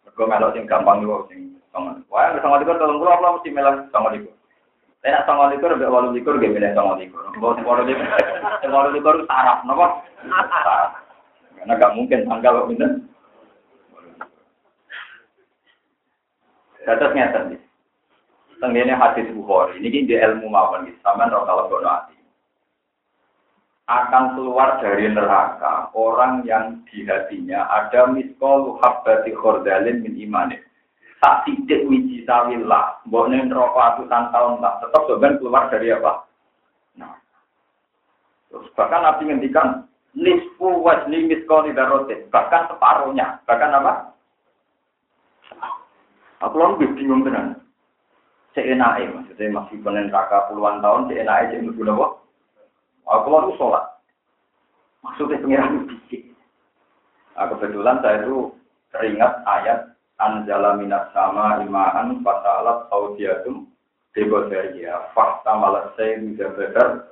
Mereka 0.02 0.22
melok 0.26 0.52
sing 0.58 0.64
gampang 0.66 0.98
juga 1.06 1.30
sing 1.30 1.54
sama. 1.70 1.94
Wah, 2.10 2.34
sama 2.42 2.58
likur 2.58 2.76
tolong 2.82 2.98
kalau 2.98 3.38
mesti 3.38 3.50
melok 3.54 3.86
sama 3.94 4.14
likur. 4.18 4.34
Saya 5.06 5.22
nak 5.22 5.30
sama 5.30 5.54
likur 5.54 5.70
mbek 5.78 5.86
walu 5.86 6.18
likur 6.18 6.34
gak 6.34 6.50
milih 6.50 6.74
sama 6.74 6.98
likur. 6.98 7.22
Walu 7.38 7.86
likur, 7.86 8.10
walu 8.66 8.90
likur 8.90 9.22
saraf, 9.30 9.62
napa? 9.62 10.02
Karena 11.54 11.78
gak 11.78 11.94
mungkin 11.94 12.26
tanggal 12.26 12.66
kok 12.66 12.74
Dados 16.82 17.14
ngeten 17.14 17.54
iki. 17.54 17.58
Tenggene 18.58 18.98
hadis 18.98 19.30
Bukhari, 19.30 19.78
ini 19.78 20.10
di 20.10 20.18
ilmu 20.18 20.50
mawon 20.50 20.90
iki, 20.90 20.98
sampean 21.06 21.30
kalau 21.30 21.70
kono 21.70 21.86
ati. 21.86 22.18
Akan 23.86 24.34
keluar 24.34 24.82
dari 24.82 25.06
neraka 25.06 25.94
orang 25.94 26.42
yang 26.42 26.82
di 26.90 27.06
hatinya 27.06 27.62
ada 27.70 28.10
miskol 28.10 28.82
habbati 28.82 29.30
khordalin 29.38 30.02
min 30.02 30.18
imanin. 30.18 30.65
Tak 31.16 31.48
sidik 31.48 31.88
wiji 31.88 32.28
sawillah, 32.28 33.00
mbokne 33.08 33.48
neraka 33.48 33.96
atusan 33.96 34.28
tahun 34.30 34.60
lah, 34.60 34.76
tetap 34.84 35.02
sebenarnya 35.08 35.40
keluar 35.40 35.64
dari 35.72 35.88
apa? 35.96 36.12
Nah. 37.00 37.16
Terus 38.52 38.68
bahkan 38.76 39.00
Nabi 39.00 39.22
ngendikan 39.32 39.88
nisfu 40.12 40.84
wajni 40.84 41.24
miskol 41.24 41.64
darotin, 41.72 42.28
bahkan 42.28 42.68
separuhnya, 42.68 43.40
bahkan 43.48 43.72
apa? 43.72 44.12
Aku 46.44 46.60
lebih 46.60 46.92
bingung 47.00 47.24
tenan. 47.24 47.64
Seenake 48.52 49.08
maksudnya 49.12 49.52
masih 49.52 49.76
penen 49.84 50.12
raka 50.12 50.48
puluhan 50.48 50.80
tahun 50.84 51.08
seenake 51.08 51.52
cek 51.52 51.60
mlebu 51.64 51.82
napa? 51.84 52.06
Aku 53.08 53.28
lalu 53.28 53.56
sholat. 53.56 53.84
Maksudnya 55.04 55.40
pengiran 55.40 55.84
itu 55.84 55.96
nah, 57.36 57.46
kebetulan 57.52 58.00
saya 58.00 58.24
itu 58.24 58.52
teringat 58.92 59.32
ayat 59.44 59.95
anjala 60.16 60.76
minas 60.80 61.12
sama 61.12 61.60
imaan 61.60 62.24
fasalat 62.24 62.88
audiatum 62.88 63.68
debodaria 64.16 65.12
fakta 65.12 65.52
malas 65.56 65.92
saya 65.94 66.16
bisa 66.20 66.48
benar. 66.56 67.04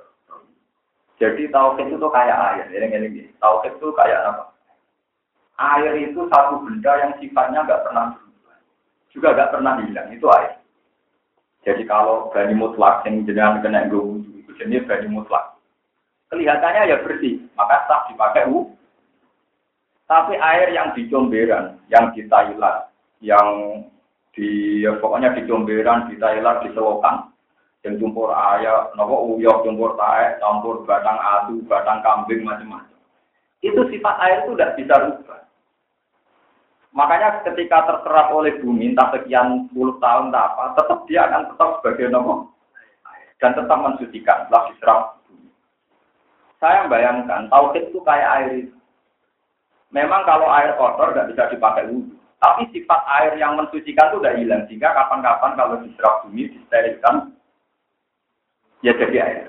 Jadi 1.15 1.47
tauhid 1.47 1.95
itu 1.95 2.07
kayak 2.11 2.37
air. 2.53 2.65
Ini 2.73 2.87
ini 2.91 3.21
tauhid 3.39 3.77
itu 3.79 3.87
kayak 3.95 4.19
apa? 4.35 4.43
Air 5.55 5.95
itu 6.01 6.27
satu 6.27 6.59
benda 6.65 6.91
yang 6.99 7.13
sifatnya 7.21 7.63
nggak 7.63 7.83
pernah 7.87 8.05
berubah. 8.11 8.57
Juga 9.15 9.27
nggak 9.31 9.51
pernah 9.55 9.73
hilang. 9.79 10.09
Itu 10.11 10.27
air. 10.33 10.59
Jadi 11.63 11.87
kalau 11.87 12.29
bani 12.35 12.53
mutlak 12.53 13.07
yang 13.07 13.23
jenengan 13.23 13.63
kena 13.63 13.87
gue 13.87 14.21
itu 14.43 14.51
jenis 14.59 14.85
bani 14.85 15.07
mutlak. 15.07 15.55
Kelihatannya 16.29 16.89
ya 16.89 16.97
bersih, 17.05 17.41
maka 17.55 17.85
sah 17.87 18.05
dipakai 18.11 18.49
wudhu. 18.49 18.75
Tapi 20.05 20.37
air 20.37 20.69
yang 20.69 20.93
di 20.93 21.09
comberan, 21.09 21.81
yang 21.89 22.13
di 22.13 22.29
Thailand, 22.29 22.85
yang 23.23 23.81
di 24.35 24.81
ya 24.83 24.99
pokoknya 24.99 25.35
di 25.35 25.47
comberan, 25.47 26.11
di 26.11 26.19
Thailand, 26.19 26.67
di 26.67 26.69
selokan, 26.75 27.31
yang 27.87 28.01
campur 28.01 28.33
ayam, 28.33 28.91
nopo 28.97 29.35
uyok, 29.37 29.63
campur 29.63 29.95
tae, 29.95 30.35
campur 30.41 30.83
batang 30.83 31.15
adu, 31.21 31.63
batang 31.69 32.03
kambing, 32.03 32.43
macam-macam. 32.43 32.97
Itu 33.63 33.85
sifat 33.87 34.15
air 34.25 34.37
itu 34.43 34.57
tidak 34.57 34.75
bisa 34.75 34.95
rubah. 35.05 35.41
Makanya 36.95 37.43
ketika 37.43 37.83
terserap 37.91 38.31
oleh 38.31 38.55
bumi 38.63 38.95
entah 38.95 39.11
sekian 39.11 39.67
puluh 39.75 39.99
tahun 39.99 40.31
tak 40.31 40.45
apa, 40.55 40.63
tetap 40.79 40.99
dia 41.11 41.27
akan 41.27 41.43
tetap 41.51 41.69
sebagai 41.79 42.07
nomor 42.07 42.55
dan 43.43 43.51
tetap 43.51 43.77
mensucikan 43.83 44.47
setelah 44.47 44.63
diserap. 44.71 45.01
Saya 46.63 46.87
bayangkan 46.87 47.51
tauhid 47.51 47.91
itu 47.91 47.99
kayak 48.07 48.31
air. 48.39 48.71
Memang 49.91 50.23
kalau 50.23 50.47
air 50.47 50.71
kotor 50.79 51.11
nggak 51.11 51.35
bisa 51.35 51.51
dipakai 51.51 51.91
wudhu, 51.91 52.14
tapi 52.45 52.69
sifat 52.69 53.01
air 53.09 53.33
yang 53.41 53.57
mensucikan 53.57 54.13
itu 54.13 54.21
udah 54.21 54.37
hilang 54.37 54.69
sehingga 54.69 54.93
kapan-kapan 54.93 55.57
kalau 55.57 55.81
diserap 55.81 56.21
bumi 56.21 56.53
disterilkan 56.53 57.33
ya 58.85 58.93
jadi 58.93 59.17
air. 59.17 59.45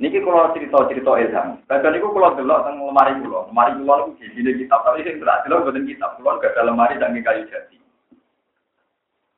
Niki 0.00 0.24
kalau 0.24 0.54
cerita-cerita 0.56 1.12
ilham. 1.20 1.58
Kadang 1.66 1.90
niku 1.90 2.14
kalau 2.14 2.32
delok 2.38 2.64
teng 2.64 2.78
lemari 2.78 3.18
kula. 3.18 3.50
Lemari 3.50 3.74
kula 3.82 3.94
niku 4.08 4.30
sini 4.30 4.54
kitab, 4.54 4.86
tapi 4.86 5.02
sing 5.02 5.18
berat 5.18 5.42
delok 5.42 5.68
boten 5.68 5.90
kitab. 5.90 6.14
Kula 6.16 6.38
gak 6.38 6.54
ada 6.54 6.70
lemari 6.70 7.02
dan 7.02 7.18
kayu 7.18 7.50
jati. 7.50 7.82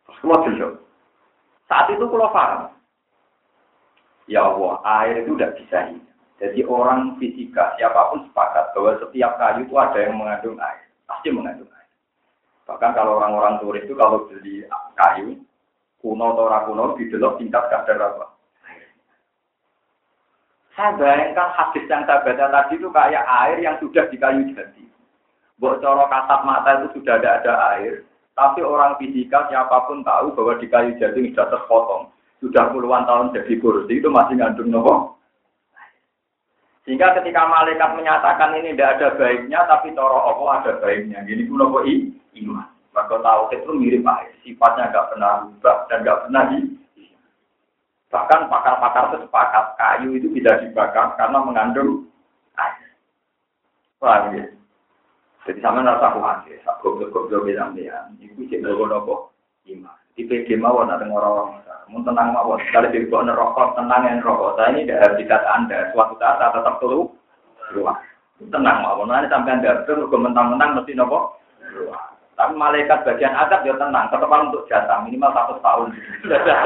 Terus 0.05 0.21
kula 0.21 0.37
delok. 0.45 0.85
Saat 1.65 1.89
itu 1.97 2.05
kula 2.05 2.29
paham. 2.29 2.77
Ya 4.29 4.45
Allah, 4.47 4.79
air 5.01 5.25
itu 5.25 5.33
udah 5.33 5.51
bisa 5.57 5.91
hidup. 5.91 6.13
Jadi 6.45 6.61
orang 6.69 7.17
fisika, 7.17 7.75
siapa 7.81 8.13
pun 8.13 8.29
sepakat 8.29 8.77
bahwa 8.77 9.01
setiap 9.01 9.33
kayu 9.41 9.65
itu 9.65 9.75
ada 9.81 9.97
yang 9.97 10.15
mengandung 10.21 10.61
air. 10.61 10.93
Pasti 11.09 11.33
mengandung 11.33 11.73
air. 11.73 11.80
Bahkan 12.71 12.95
kalau 12.95 13.19
orang-orang 13.19 13.59
turis 13.59 13.83
itu 13.83 13.99
kalau 13.99 14.31
beli 14.31 14.63
kayu, 14.95 15.43
kuno 15.99 16.39
atau 16.39 16.47
rakuno, 16.47 16.95
didelok 16.95 17.43
tingkat 17.43 17.67
kadar 17.67 17.99
apa? 17.99 18.31
Saya 20.79 20.95
bayangkan 20.95 21.51
hadis 21.59 21.85
yang 21.91 22.07
saya 22.07 22.23
baca 22.23 22.47
tadi 22.47 22.79
itu 22.79 22.89
kayak 22.95 23.27
air 23.27 23.59
yang 23.59 23.75
sudah 23.83 24.07
di 24.07 24.17
kayu 24.23 24.47
jati. 24.55 24.87
Buat 25.59 25.83
kasat 25.83 26.41
mata 26.47 26.79
itu 26.79 27.03
sudah 27.03 27.19
ada 27.19 27.43
ada 27.43 27.53
air. 27.75 28.07
Tapi 28.39 28.63
orang 28.63 28.97
fisika 28.97 29.51
siapa 29.51 29.91
pun 29.91 30.07
tahu 30.07 30.33
bahwa 30.33 30.57
di 30.63 30.71
kayu 30.71 30.95
jati 30.97 31.35
sudah 31.35 31.51
terpotong. 31.51 32.15
Sudah 32.39 32.71
puluhan 32.73 33.05
tahun 33.05 33.35
jadi 33.35 33.61
kursi 33.61 33.99
itu 34.01 34.09
masih 34.09 34.41
ngandung 34.41 34.73
nopo. 34.73 35.20
Sehingga 36.89 37.13
ketika 37.21 37.45
malaikat 37.45 37.93
menyatakan 37.93 38.57
ini 38.57 38.73
tidak 38.73 38.97
ada 38.97 39.09
baiknya, 39.21 39.61
tapi 39.69 39.93
coro 39.93 40.17
Allah 40.17 40.65
ada 40.65 40.73
baiknya. 40.81 41.21
Gini 41.29 41.45
pun 41.45 41.61
nopo 41.61 41.85
iman. 41.85 42.69
Maka 42.91 43.17
tahu 43.21 43.43
itu 43.55 43.71
mirip 43.77 44.03
air. 44.03 44.33
Sifatnya 44.43 44.91
nggak 44.91 45.09
pernah 45.15 45.31
berubah 45.47 45.77
dan 45.87 45.99
nggak 46.03 46.21
pernah 46.27 46.43
di 46.51 46.59
Bahkan 48.11 48.51
pakar-pakar 48.51 49.15
itu 49.15 49.19
sepakat 49.23 49.79
kayu 49.79 50.19
itu 50.19 50.27
bisa 50.35 50.59
dibakar 50.59 51.15
karena 51.15 51.39
mengandung 51.47 52.11
air. 52.59 52.91
Paham 54.03 54.35
ya? 54.35 54.51
Jadi 55.47 55.63
sama 55.63 55.87
rasa 55.87 56.19
khawatir, 56.19 56.59
sak 56.67 56.83
goblok-goblok 56.83 57.47
di 57.47 57.55
sampean, 57.55 58.19
itu 58.19 58.51
cek 58.51 58.67
nopo 58.67 59.31
iman. 59.71 59.95
PD 60.27 60.59
mawon 60.59 60.91
ada 60.91 61.07
orang-orang, 61.07 61.63
mau 61.93 62.03
tenang 62.03 62.35
mawon. 62.35 62.59
Kalau 62.75 62.91
di 62.91 63.07
bawah 63.07 63.25
nerokok, 63.31 63.69
tenang 63.79 64.03
yang 64.07 64.25
rokok. 64.25 64.59
Saya 64.59 64.75
ini 64.75 64.89
dari 64.89 65.23
dikat 65.23 65.43
anda, 65.47 65.91
suatu 65.95 66.19
saat 66.19 66.41
tetap 66.41 66.83
keluar. 66.83 67.15
Keluar. 67.71 67.97
Tenang 68.51 68.83
mawon. 68.83 69.13
Nanti 69.13 69.31
sampai 69.31 69.61
anda 69.61 69.85
terus 69.85 70.09
mentang-mentang 70.11 70.81
mesti 70.81 70.97
nopo. 70.97 71.39
Keluar. 71.63 72.17
Tapi 72.35 72.57
malaikat 72.57 73.05
bagian 73.05 73.37
adab 73.37 73.69
ya 73.69 73.77
tenang, 73.77 74.09
tetap 74.09 74.33
untuk 74.33 74.65
jatah 74.65 75.05
minimal 75.05 75.29
satu 75.37 75.61
tahun. 75.61 75.93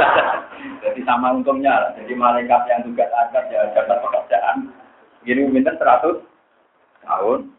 Jadi 0.87 1.01
sama 1.03 1.35
untungnya. 1.35 1.91
Jadi 1.99 2.15
malaikat 2.15 2.63
yang 2.71 2.87
tugas 2.87 3.11
adab 3.11 3.45
ya 3.51 3.75
jatah 3.75 3.99
pekerjaan. 3.99 4.71
Gini 5.27 5.51
minta 5.51 5.75
seratus 5.75 6.23
tahun. 7.03 7.51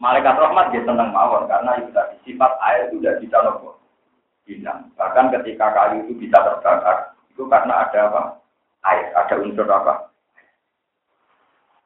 Malaikat 0.00 0.34
rahmat 0.34 0.72
dia 0.72 0.82
tenang 0.82 1.12
mawon 1.12 1.46
karena 1.46 1.78
itu 1.78 1.92
tadi 1.92 2.16
sifat 2.26 2.56
air 2.64 2.90
itu 2.90 2.98
sudah 2.98 3.14
bisa 3.22 3.38
nopo 3.38 3.81
hilang. 4.46 4.90
Bahkan 4.98 5.30
ketika 5.40 5.70
kayu 5.72 6.06
itu 6.06 6.26
bisa 6.26 6.38
terbakar 6.42 7.14
itu 7.32 7.42
karena 7.48 7.86
ada 7.86 7.98
apa? 8.10 8.22
Air, 8.82 9.14
ada 9.14 9.34
unsur 9.38 9.66
apa? 9.70 10.10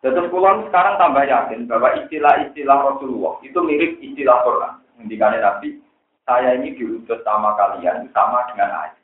Terus 0.01 0.31
pulang 0.31 0.69
sekarang 0.69 0.97
tambah 1.03 1.25
yakin 1.27 1.67
bahwa 1.67 1.93
istilah-istilah 1.99 2.79
Rasulullah 2.79 3.37
itu 3.43 3.59
mirip 3.59 3.99
istilah 3.99 4.39
Quran. 4.47 4.75
Ngendikane 4.97 5.39
Nabi, 5.43 5.83
saya 6.25 6.57
ini 6.57 6.79
diutus 6.79 7.21
sama 7.27 7.59
kalian 7.59 8.09
sama 8.15 8.47
dengan 8.53 8.87
air. 8.87 8.97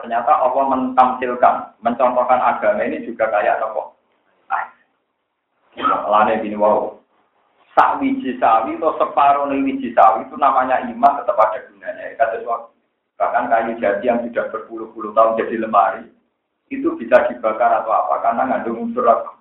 Ternyata 0.00 0.32
Allah 0.40 0.64
mentamsilkan, 0.72 1.76
mencontohkan 1.84 2.40
agama 2.40 2.80
ini 2.80 3.04
juga 3.04 3.28
kayak 3.28 3.60
apa? 3.60 3.82
Air. 4.50 4.70
Lane 6.08 6.40
bini 6.40 6.56
wow. 6.56 7.01
Sak 7.72 8.04
wiji 8.04 8.36
sawi 8.36 8.76
atau 8.76 9.00
separuh 9.00 9.48
wiji 9.48 9.96
sawi 9.96 10.28
itu 10.28 10.36
namanya 10.36 10.84
iman 10.84 11.16
tetap 11.20 11.40
ada 11.40 11.64
gunanya. 11.72 12.12
Kata 12.20 12.36
bahkan 13.16 13.48
kayu 13.48 13.78
jati 13.78 14.10
yang 14.10 14.20
sudah 14.28 14.50
berpuluh-puluh 14.50 15.14
tahun 15.14 15.38
jadi 15.38 15.62
lemari 15.62 16.04
itu 16.68 16.92
bisa 16.98 17.30
dibakar 17.30 17.70
atau 17.80 17.92
apa? 17.92 18.14
Karena 18.24 18.42
ngandung 18.48 18.90
unsur 18.90 19.06
apa. 19.06 19.36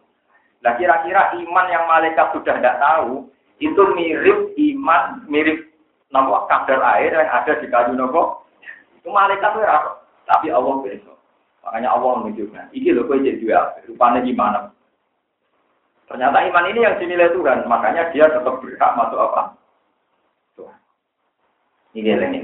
Nah 0.62 0.78
kira-kira 0.78 1.34
iman 1.41 1.65
yang 1.74 1.89
malaikat 1.89 2.30
sudah 2.38 2.62
tidak 2.62 2.78
tahu 2.78 3.28
itu 3.58 3.82
mirip 3.98 4.54
iman 4.54 5.26
mirip 5.26 5.74
nopo 6.13 6.46
kadar 6.46 6.80
air 6.98 7.12
yang 7.12 7.30
ada 7.32 7.58
di 7.58 7.67
kayu 7.67 7.98
nopo 7.98 8.46
itu 9.02 9.10
malaikat 9.10 9.58
itu 9.58 9.65
apa 9.65 9.91
tapi 10.30 10.48
Allah 10.54 10.76
besok. 10.86 11.17
Makanya 11.65 11.89
Allah 11.94 12.12
menunjukkan 12.22 12.74
ini 12.74 12.89
loh 12.94 13.06
kue 13.10 13.22
jadi 13.22 13.38
dua 13.41 13.60
rupanya 13.89 14.22
gimana 14.22 14.60
ternyata 16.12 16.38
iman 16.43 16.69
ini 16.69 16.80
yang 16.84 16.95
dinilai 17.00 17.32
Tuhan 17.32 17.65
makanya 17.71 18.12
dia 18.12 18.28
tetap 18.28 18.60
berhak 18.60 18.91
masuk 19.00 19.19
apa? 19.19 19.41
Tuhan. 20.60 20.78
Ini 21.95 22.12
ini. 22.19 22.39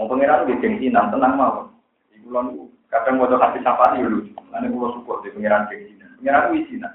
Mau 0.00 0.08
pengiran 0.08 0.48
di 0.48 0.56
gengsinan 0.56 1.12
tenang 1.12 1.36
mau. 1.36 1.68
Di 2.08 2.16
bulan 2.24 2.56
kadang 2.88 3.20
mau 3.20 3.28
kasih 3.28 3.60
sapa 3.60 4.00
lucu 4.00 4.32
nanti 4.48 4.68
pulau 4.72 4.96
support 4.96 5.24
di 5.24 5.32
pengiran 5.32 5.68
gengsinan 5.68 6.12
pengiran 6.20 6.52
wisinan 6.52 6.92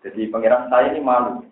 jadi 0.00 0.32
pengiran 0.32 0.72
saya 0.72 0.96
ini 0.96 1.00
malu. 1.04 1.44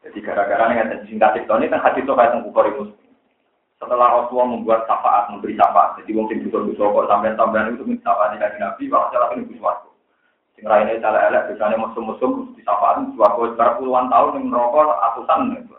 Jadi 0.00 0.18
gara-gara 0.22 0.70
dengan 0.70 1.02
singkat 1.04 1.44
itu 1.44 1.52
ini 1.60 1.66
kan 1.68 1.82
hadis 1.82 2.06
itu 2.06 2.14
kayak 2.14 2.40
Bukhari 2.46 2.72
Muslim. 2.72 3.10
Setelah 3.76 4.08
Rasulullah 4.22 4.48
membuat 4.54 4.80
syafaat, 4.86 5.32
memberi 5.32 5.56
syafaat, 5.56 5.98
jadi 6.00 6.12
mungkin 6.12 6.44
butuh-butuh 6.46 6.84
kok 6.84 7.08
sampai-sampai 7.08 7.72
itu 7.72 7.84
minta 7.84 8.12
syafaat 8.12 8.36
di 8.36 8.60
Nabi, 8.60 8.82
bahwa 8.92 9.08
salah 9.08 9.28
ini 9.34 9.56
suatu. 9.56 9.89
Sing 10.60 10.68
ini 10.68 11.00
salah 11.00 11.32
elek, 11.32 11.56
musuh-musuh 11.56 12.52
di 12.52 12.60
syafaat 12.60 13.00
suatu 13.16 13.48
sekitar 13.48 13.80
puluhan 13.80 14.12
tahun 14.12 14.36
yang 14.36 14.44
merokok 14.52 14.92
atusan. 14.92 15.56
Gitu. 15.56 15.76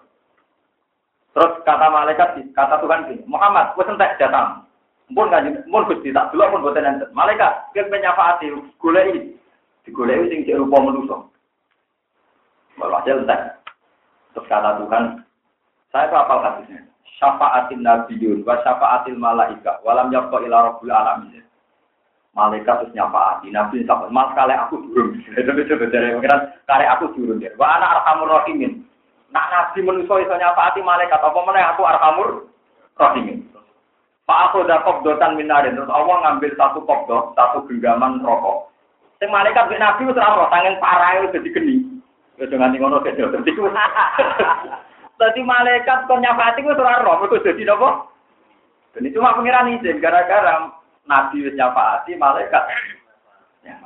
Terus 1.37 1.53
kata 1.61 1.87
malaikat, 1.93 2.41
kata 2.57 2.81
Tuhan 2.81 3.05
gini, 3.05 3.21
Muhammad, 3.29 3.77
gue 3.77 3.85
sentek 3.85 4.17
datang. 4.17 4.65
Mpun 5.13 5.29
kan, 5.29 5.45
mpun 5.69 5.85
gusti 5.85 6.09
tak 6.09 6.33
dulu 6.33 6.57
pun 6.57 6.63
buatan 6.65 6.97
enten. 6.97 7.13
Malaikat, 7.13 7.71
dia 7.77 7.85
penyafaati, 7.93 8.49
ini, 8.49 9.37
digolei 9.85 10.27
sing 10.33 10.49
cek 10.49 10.57
rupa 10.57 10.81
manusia. 10.81 11.17
Walhasil 12.81 13.21
entek. 13.21 13.61
Terus 14.33 14.49
kata 14.49 14.81
Tuhan, 14.81 15.21
saya 15.93 16.09
itu 16.09 16.15
apal 16.17 16.41
hadisnya. 16.41 16.81
Syafa'atin 17.21 17.85
nabiyun 17.85 18.41
wa 18.41 18.57
syafa'atil 18.65 19.19
malaika 19.19 19.77
walam 19.85 20.09
yabqa 20.09 20.41
ila 20.41 20.73
rabbil 20.73 20.89
alamin. 20.89 21.45
Malaikat 22.31 22.87
terus 22.87 22.95
nyafaati, 22.95 23.51
nabi 23.51 23.83
sampai 23.83 24.07
mas 24.07 24.31
kali 24.31 24.55
aku 24.55 24.79
turun. 24.87 25.19
Itu 25.39 25.51
itu 25.51 25.75
dari 25.91 26.15
pengiran 26.15 26.47
kali 26.63 26.87
aku 26.87 27.11
turun 27.11 27.43
dia. 27.43 27.51
Wa 27.59 27.75
ana 27.75 27.99
arhamur 27.99 28.31
rahimin. 28.31 28.87
Nak 29.35 29.51
nabi 29.51 29.83
manusia 29.83 30.23
iso 30.23 30.35
nyafaati 30.39 30.79
malaikat 30.79 31.19
apa 31.19 31.39
mana 31.43 31.75
aku 31.75 31.83
arhamur 31.83 32.47
rahimin. 32.95 33.43
Pak 34.23 34.39
aku 34.47 34.63
udah 34.63 34.79
dotan 35.03 35.35
minarin 35.35 35.75
terus 35.75 35.91
Allah 35.91 36.23
ngambil 36.23 36.55
satu 36.55 36.79
kopdo, 36.87 37.35
satu 37.35 37.67
genggaman 37.67 38.23
rokok. 38.23 38.71
Sing 39.19 39.27
malaikat 39.27 39.67
mek 39.67 39.83
nabi 39.83 40.07
wis 40.07 40.15
ora 40.15 40.47
tangen 40.47 40.79
parah 40.79 41.19
wis 41.19 41.35
dadi 41.35 41.51
geni. 41.51 41.83
Wis 42.39 42.47
nganti 42.47 42.79
ngono 42.79 43.03
kek 43.03 43.19
dadi 43.19 43.51
Dadi 45.19 45.41
malaikat 45.43 46.07
kon 46.07 46.23
nyafati 46.23 46.63
wis 46.63 46.79
ora 46.79 47.03
roh, 47.03 47.19
mergo 47.19 47.43
dadi 47.43 47.67
napa? 47.67 48.07
Dan 48.95 49.11
cuma 49.11 49.35
pengiran 49.35 49.71
izin 49.75 49.99
gara-gara 49.99 50.79
nabi 51.05 51.45
wis 51.45 51.57
nyafaati 51.57 52.17
malaikat. 52.17 52.63
Ya. 53.65 53.77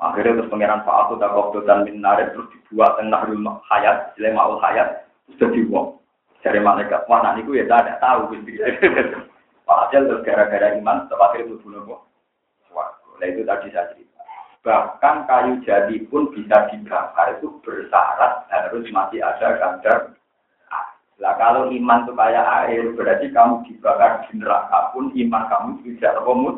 Akhirnya 0.00 0.42
terus 0.42 0.50
pangeran 0.50 0.82
Pak 0.82 0.96
aku 1.06 1.12
tak 1.16 1.32
waktu 1.32 1.58
dan 1.64 1.86
minaret 1.86 2.34
terus 2.34 2.50
dibuat 2.50 2.98
tengah 2.98 3.24
rumah 3.30 3.62
hayat, 3.70 4.12
maul 4.34 4.58
hayat, 4.60 5.06
sudah 5.34 5.48
dibuang. 5.54 5.88
Dari 6.44 6.60
malaikat, 6.60 7.08
wah 7.08 7.24
nanti 7.24 7.40
gue 7.40 7.56
ya 7.56 7.64
tidak 7.64 8.04
tahu. 8.04 8.36
Padahal 9.68 10.02
terus 10.04 10.24
gara-gara 10.28 10.76
iman, 10.76 11.08
terakhir 11.08 11.48
itu 11.48 11.56
Wah, 12.68 12.90
nah 13.16 13.24
itu 13.24 13.48
tadi 13.48 13.72
saya 13.72 13.88
cerita. 13.96 14.20
Bahkan 14.60 15.16
kayu 15.24 15.52
jadi 15.64 15.96
pun 16.12 16.28
bisa 16.36 16.68
dibakar 16.68 17.40
itu 17.40 17.48
bersyarat 17.64 18.44
harus 18.52 18.84
masih 18.92 19.24
ada 19.24 19.56
kadar 19.56 19.98
Lah 21.22 21.38
kalau 21.38 21.70
iman 21.70 22.02
itu 22.02 22.12
kayak 22.18 22.46
air, 22.66 22.90
berarti 22.98 23.30
kamu 23.30 23.62
dibakar 23.70 24.26
di 24.26 24.42
neraka 24.42 24.90
pun 24.90 25.14
iman 25.14 25.42
kamu 25.46 25.70
tidak 25.86 26.18
terkomut. 26.18 26.56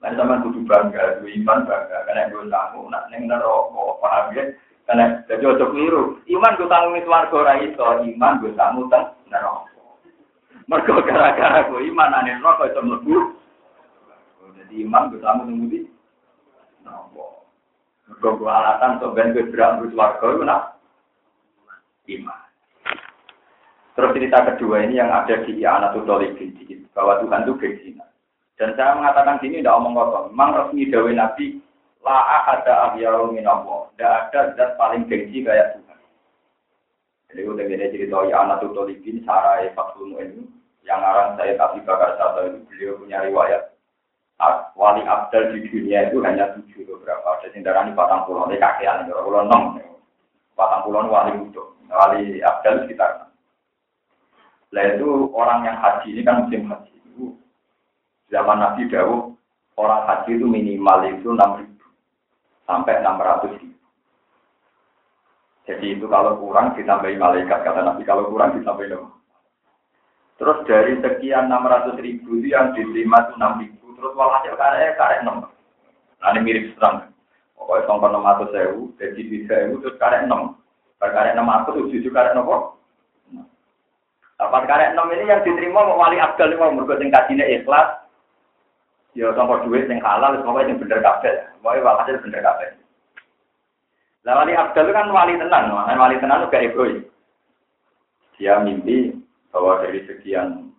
Lain 0.00 0.16
sama 0.16 0.40
kudu 0.44 0.64
bangga, 0.64 1.20
iman 1.24 1.58
bangga, 1.64 1.98
karena 2.08 2.28
gue 2.32 2.48
tamu, 2.48 2.88
nak 2.88 3.08
neng 3.12 3.28
neraka, 3.28 3.84
paham 4.00 4.32
ya? 4.32 4.44
Karena 4.84 5.22
jadi 5.28 5.44
ojo 5.48 5.64
keliru. 5.72 6.02
Iman 6.28 6.56
gue 6.56 6.68
tanggung 6.68 6.96
itu 6.98 7.08
warga 7.08 7.36
ora 7.36 7.54
iso, 7.62 8.04
iman 8.04 8.40
gue 8.40 8.52
tanggung 8.58 8.88
teng 8.92 9.12
neraka. 9.32 9.70
Mergo 10.68 11.00
gara-gara 11.06 11.68
gue 11.72 11.80
iman 11.94 12.16
ane 12.20 12.36
neraka 12.36 12.68
iso 12.68 12.80
mlebu. 12.84 13.16
Jadi 14.60 14.74
iman 14.84 15.08
gue 15.14 15.22
tanggung 15.24 15.46
tunggu 15.46 15.66
di 15.72 15.80
neraka. 16.84 17.26
Mergo 18.12 18.28
gue 18.40 18.50
alasan 18.50 19.00
to 19.00 19.08
ben 19.16 19.32
gue 19.32 19.48
mlebu 19.48 19.96
warga 19.96 20.26
iku 20.26 20.42
nak 20.44 20.62
iman. 22.10 22.49
Terus 23.98 24.14
cerita 24.14 24.38
kedua 24.54 24.86
ini 24.86 25.02
yang 25.02 25.10
ada 25.10 25.42
di 25.42 25.60
Anatul 25.66 26.06
Dolibin 26.06 26.54
bahwa 26.94 27.18
Tuhan 27.20 27.42
itu 27.46 27.54
berzina. 27.58 28.06
Dan 28.60 28.76
saya 28.76 28.94
mengatakan 28.96 29.40
sini 29.40 29.64
tidak 29.64 29.76
omong 29.80 29.96
kosong. 29.96 30.36
Memang 30.36 30.50
resmi 30.56 30.90
dawe 30.92 31.10
Nabi 31.10 31.46
La 32.00 32.48
ada 32.48 32.92
ahyaru 32.92 33.32
minallah. 33.36 33.92
Tidak 33.92 34.12
ada 34.32 34.40
zat 34.56 34.70
paling 34.80 35.04
gengsi 35.04 35.44
kayak 35.44 35.76
Tuhan. 35.76 35.98
Jadi 37.30 37.40
udah 37.44 37.64
gini 37.68 37.92
cerita 37.92 38.24
ya 38.26 38.36
anak 38.40 38.64
tutolibin 38.64 39.20
sarai 39.22 39.68
fatul 39.76 40.16
ini 40.16 40.48
yang 40.82 41.00
arang 41.04 41.36
saya 41.36 41.54
tapi 41.54 41.84
bakar 41.84 42.16
satu 42.16 42.66
beliau 42.66 42.98
punya 42.98 43.22
riwayat 43.22 43.70
wali 44.74 45.04
abdal 45.04 45.52
di 45.52 45.68
dunia 45.68 46.08
itu 46.08 46.18
hanya 46.24 46.50
tujuh 46.56 46.88
beberapa 46.88 47.36
ada 47.36 47.46
yang 47.52 47.62
darah 47.62 47.84
patang 47.92 48.24
pulau 48.24 48.48
ini 48.48 48.56
kakean 48.56 49.04
ini 49.06 49.12
pulau 49.12 49.44
enam 49.44 49.76
patang 50.56 50.82
pulau 50.82 51.06
wali 51.06 51.36
butuh 51.36 51.68
wali 51.92 52.40
abdal 52.40 52.82
sekitar 52.82 53.29
lah 54.70 54.84
itu 54.86 55.08
orang 55.34 55.66
yang 55.66 55.76
haji 55.82 56.08
ini 56.14 56.22
kan 56.22 56.46
musim 56.46 56.70
haji 56.70 56.94
itu 56.94 57.34
zaman 58.30 58.62
nabi 58.62 58.86
dahulu 58.86 59.34
orang 59.74 60.06
haji 60.06 60.38
itu 60.38 60.46
minimal 60.46 60.98
itu 61.10 61.28
enam 61.34 61.70
sampai 62.70 63.02
600 63.02 63.58
ribu. 63.58 63.74
Jadi 65.66 65.86
itu 65.98 66.06
kalau 66.06 66.38
kurang 66.38 66.78
ditambahi 66.78 67.18
malaikat 67.18 67.66
kata 67.66 67.82
Nabi 67.82 68.06
kalau 68.06 68.30
kurang 68.30 68.54
ditambahi 68.54 68.94
lemah. 68.94 69.14
Terus 70.38 70.58
dari 70.64 70.96
sekian 71.02 71.50
600 71.50 71.98
ribu 72.00 72.38
itu 72.38 72.54
yang 72.54 72.72
diterima 72.72 73.26
itu 73.26 73.34
6 73.36 73.62
ribu. 73.66 73.86
Terus 73.98 74.12
walhasil 74.14 74.54
karya 74.54 74.94
karya 74.96 75.26
6. 75.26 75.50
Nah 76.20 76.28
ini 76.32 76.40
mirip 76.46 76.64
serang. 76.78 77.10
Pokoknya 77.58 77.84
sampai 77.92 78.08
600 78.08 78.54
sewu, 78.56 78.82
jadi 78.96 79.20
bisa 79.20 79.54
sewu 79.68 79.74
terus 79.84 80.00
karya 80.00 80.24
6. 80.24 80.56
Karya 80.96 81.36
600 81.36 81.92
itu 81.92 82.08
karya 82.08 82.32
nopo. 82.32 82.79
Dapat 84.40 84.62
karya 84.64 84.96
6 84.96 85.04
ini 85.20 85.28
yang 85.28 85.44
diterima 85.44 85.84
wali 85.84 86.16
abdal 86.16 86.48
ini 86.48 86.56
mau 86.56 86.72
berbuat 86.72 87.04
yang 87.04 87.12
ikhlas, 87.12 88.00
Ya 89.18 89.26
tanpa 89.34 89.66
duit 89.66 89.90
yang 89.90 89.98
halal, 90.06 90.38
semoga 90.38 90.62
yang 90.62 90.78
bener 90.78 91.02
kabel. 91.02 91.34
Pokoknya 91.58 91.82
walhasil 91.82 92.22
bener 92.22 92.40
kabel. 92.46 92.70
Lah 94.22 94.34
wali 94.38 94.52
Abdul 94.54 94.92
kan 94.92 95.10
wali 95.10 95.34
tenang, 95.40 95.72
makanya 95.72 95.98
wali 95.98 96.16
tenang 96.22 96.44
juga 96.46 96.62
egois. 96.62 97.02
Dia 98.38 98.62
mimpi 98.62 99.16
bahwa 99.50 99.82
dari 99.82 100.04
sekian 100.06 100.70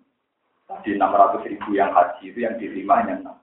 tadi 0.69 0.95
600 0.95 1.50
ribu 1.50 1.69
yang 1.76 1.91
haji 1.91 2.24
itu 2.32 2.39
yang 2.39 2.56
diterima 2.56 3.02
hanya 3.04 3.36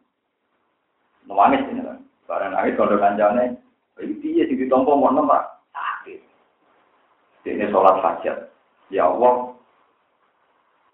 6. 1.27 1.29
Nangis 1.29 1.67
ini 1.69 1.83
kan. 1.85 1.99
Barang 2.25 2.53
nangis 2.57 2.77
kalau 2.77 2.97
kanjane, 2.97 3.57
itu 4.01 4.15
dia 4.25 4.49
jadi 4.49 4.69
tompo 4.73 4.97
mau 4.97 5.13
nomor 5.13 5.45
sakit. 5.73 6.21
Ini 7.45 7.69
sholat 7.69 8.01
hajat. 8.01 8.49
Ya 8.89 9.09
Allah, 9.09 9.58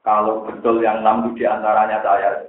kalau 0.04 0.44
betul 0.44 0.84
yang 0.84 1.00
enam 1.00 1.32
itu 1.32 1.40
di 1.40 1.44
antaranya 1.48 2.04
saya, 2.04 2.44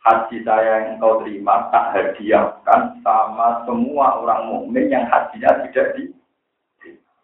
haji 0.00 0.36
saya 0.48 0.70
yang 0.80 0.96
engkau 0.96 1.20
terima 1.20 1.68
tak 1.68 1.92
hadiahkan 1.92 2.96
sama 3.04 3.68
semua 3.68 4.24
orang 4.24 4.48
mukmin 4.48 4.88
yang 4.88 5.04
hajinya 5.12 5.60
tidak 5.68 5.92
di 5.94 6.08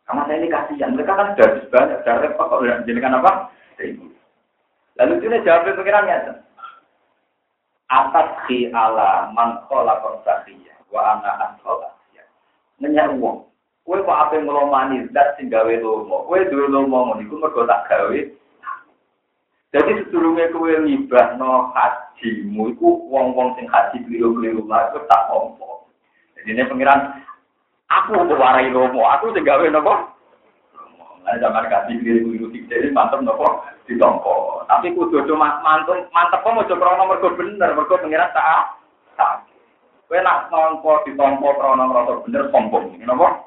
karena 0.05 0.29
saya 0.29 0.37
ini 0.37 0.49
kasihan 0.53 0.93
mereka 0.93 1.17
kan 1.17 1.33
sudah 1.33 1.49
banyak 1.73 1.99
sudah 2.05 2.17
repot 2.21 2.45
kok 2.45 2.61
udah 2.61 2.77
menjadikan 2.85 3.17
apa? 3.17 3.33
Lalu 5.01 5.13
itu 5.17 5.37
jawab 5.49 5.65
pikirannya 5.65 6.45
atas 7.89 8.29
ki 8.45 8.69
ala 8.77 9.33
man 9.33 9.65
kola 9.73 9.97
konsakia 10.05 10.77
wa 10.93 11.17
ana 11.17 11.31
asola 11.49 11.89
nanya 12.85 13.09
uang. 13.17 13.49
Kue 13.85 14.01
kok 14.01 14.21
apa 14.29 14.41
ngelomani? 14.41 15.09
Dat 15.13 15.37
sing 15.37 15.49
gawe 15.49 15.73
lomo. 15.81 16.29
Kue 16.29 16.45
dua 16.53 16.69
lomo 16.69 17.13
ngono 17.13 17.21
iku 17.25 17.41
mergo 17.41 17.65
tak 17.65 17.89
gawe 17.89 18.19
jadi 19.75 20.07
sedurunge 20.07 20.55
kowe 20.55 20.71
no 21.35 21.75
hajimu 21.75 22.71
iku 22.71 23.11
wong-wong 23.11 23.59
sing 23.59 23.67
haji 23.67 24.07
keliru-keliru 24.07 24.63
iku 24.63 24.99
tak 25.11 25.27
ompo. 25.35 25.91
Jadi 26.39 26.55
ini 26.55 26.63
pengiran 26.71 27.19
aku 27.91 28.23
untuk 28.23 28.39
warai 28.39 28.71
lomo, 28.71 29.03
aku 29.03 29.35
sing 29.35 29.43
gawe 29.43 29.67
nopo? 29.67 30.15
Nah, 31.27 31.35
zaman 31.43 31.67
haji 31.67 31.91
keliru-keliru 31.99 32.55
jadi 32.71 32.95
mantep 32.95 33.19
nopo 33.27 33.67
ditompo. 33.91 34.63
Tapi 34.71 34.95
kudu 34.95 35.27
cuma 35.27 35.59
mantep 35.67 36.07
mantep 36.15 36.47
kok 36.47 36.55
mau 36.55 36.63
krono 36.63 37.11
mergo 37.11 37.35
bener, 37.35 37.75
mergo 37.75 37.99
pengiran 37.99 38.31
tak 38.31 38.79
tak. 39.19 39.43
Kowe 40.07 40.23
nak 40.23 40.55
nompo 40.55 41.03
ditompo 41.03 41.51
krono 41.51 41.83
merasa 41.91 42.23
bener 42.23 42.47
sombong. 42.55 42.95
Napa? 43.03 43.43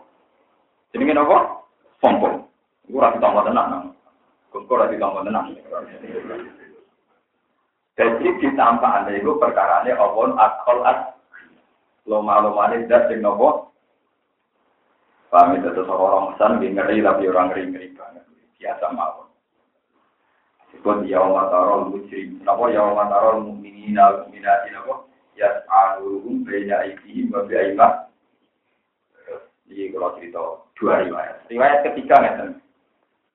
Jenenge 0.91 1.15
napa? 1.15 1.63
Sombong. 2.03 2.43
Iku 2.91 2.99
ora 2.99 3.15
ditompo 3.15 3.47
tenan. 3.47 3.95
Kumpul 4.57 4.81
lagi 4.81 4.97
kamu 4.97 5.21
tenang. 5.21 5.53
Jadi 7.93 8.25
ditambah 8.41 8.89
anda 8.89 9.13
itu 9.13 9.37
perkara 9.37 9.85
ini 9.85 9.93
awon 9.93 10.33
akol 10.33 10.81
at 10.81 11.13
loma 12.09 12.41
loma 12.41 12.73
ini 12.73 12.89
dat 12.89 13.05
sing 13.05 13.21
nopo. 13.21 13.69
Paham 15.29 15.61
itu 15.61 15.69
seorang 15.77 16.33
pesan 16.33 16.57
ngeri 16.57 17.05
tapi 17.05 17.29
orang 17.29 17.53
ngeri 17.53 17.63
ngeri 17.69 17.87
banget 17.93 18.25
biasa 18.57 18.85
mawon. 18.97 19.29
Sebut 20.73 21.05
ya 21.05 21.21
matarol 21.21 21.93
mujrim. 21.93 22.41
Nopo 22.41 22.73
ya 22.73 22.81
matarol 22.81 23.45
muminina 23.45 24.25
muminati 24.25 24.73
nopo. 24.73 25.05
Ya 25.37 25.61
alurum 25.69 26.41
beda 26.41 26.81
iki 26.97 27.29
babi 27.29 27.53
aimah. 27.53 28.09
Ini 29.69 29.93
kalau 29.93 30.17
cerita 30.17 30.41
dua 30.73 31.05
riwayat. 31.05 31.45
Riwayat 31.45 31.85
ketiga 31.85 32.25
nih 32.25 32.57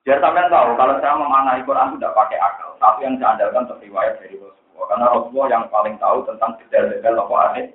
Biar 0.03 0.19
sampean 0.19 0.51
tahu, 0.51 0.75
kalau 0.75 0.99
saya 0.99 1.15
memanai 1.15 1.63
Quran 1.63 1.95
tidak 1.95 2.15
pakai 2.15 2.39
akal. 2.39 2.75
Tapi 2.75 3.07
yang 3.07 3.15
saya 3.19 3.39
andalkan 3.39 3.71
untuk 3.71 3.79
riwayat 3.79 4.19
dari 4.19 4.35
Rasulullah. 4.35 4.85
Karena 4.91 5.05
Rasulullah 5.15 5.49
yang 5.51 5.65
paling 5.71 5.95
tahu 5.95 6.17
tentang 6.27 6.51
detail-detail 6.59 7.23
apa 7.23 7.35
aneh. 7.47 7.65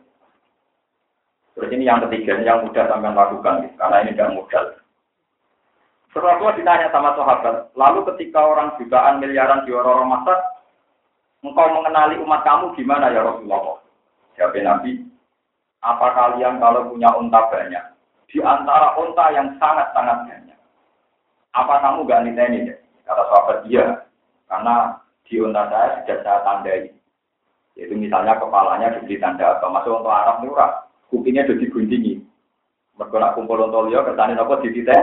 Terus 1.57 1.73
ini 1.73 1.89
yang 1.89 2.05
ketiga, 2.05 2.37
yang 2.45 2.69
mudah 2.69 2.85
sampean 2.85 3.17
lakukan. 3.17 3.73
Karena 3.81 3.97
ini 4.05 4.13
tidak 4.13 4.37
modal. 4.37 4.65
Rasulullah 6.19 6.57
ditanya 6.57 6.89
sama 6.91 7.15
sahabat, 7.15 7.71
lalu 7.77 8.01
ketika 8.15 8.41
orang 8.41 8.75
jutaan 8.81 9.21
miliaran 9.23 9.63
di 9.63 9.71
orang 9.71 10.09
masak, 10.09 10.41
engkau 11.45 11.69
mengenali 11.71 12.19
umat 12.25 12.43
kamu 12.43 12.75
gimana 12.75 13.13
ya 13.13 13.23
Rasulullah? 13.23 13.79
Jawab 14.35 14.57
Nabi, 14.59 15.05
apa 15.85 16.07
kalian 16.15 16.59
kalau 16.59 16.91
punya 16.91 17.11
unta 17.15 17.41
banyak, 17.53 17.85
di 18.31 18.39
antara 18.43 18.99
unta 18.99 19.25
yang 19.31 19.55
sangat-sangat 19.63 20.19
banyak, 20.27 20.58
apa 21.55 21.75
kamu 21.81 22.09
gak 22.09 22.23
niteni 22.25 22.69
ya? 22.73 22.75
Kata 23.09 23.23
sahabat 23.33 23.59
dia, 23.65 24.05
karena 24.49 25.01
di 25.25 25.41
unta 25.41 25.65
saya 25.73 26.05
sudah 26.05 26.19
saya 26.21 26.39
tandai. 26.45 26.93
Itu 27.79 27.95
misalnya 27.97 28.37
kepalanya 28.37 28.99
diberi 28.99 29.17
tanda 29.17 29.57
apa, 29.57 29.67
masuk 29.71 30.03
untuk 30.03 30.13
Arab 30.13 30.45
murah, 30.45 30.85
kupingnya 31.09 31.49
sudah 31.49 31.63
diguntingi. 31.63 32.21
Mereka 32.99 33.39
kumpul 33.39 33.63
untuk 33.65 33.89
liya, 33.89 34.03
kesannya 34.03 34.37
apa 34.37 34.61
di 34.61 34.75
titik? 34.75 35.03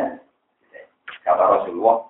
Kata 1.24 1.44
Rasulullah, 1.48 2.06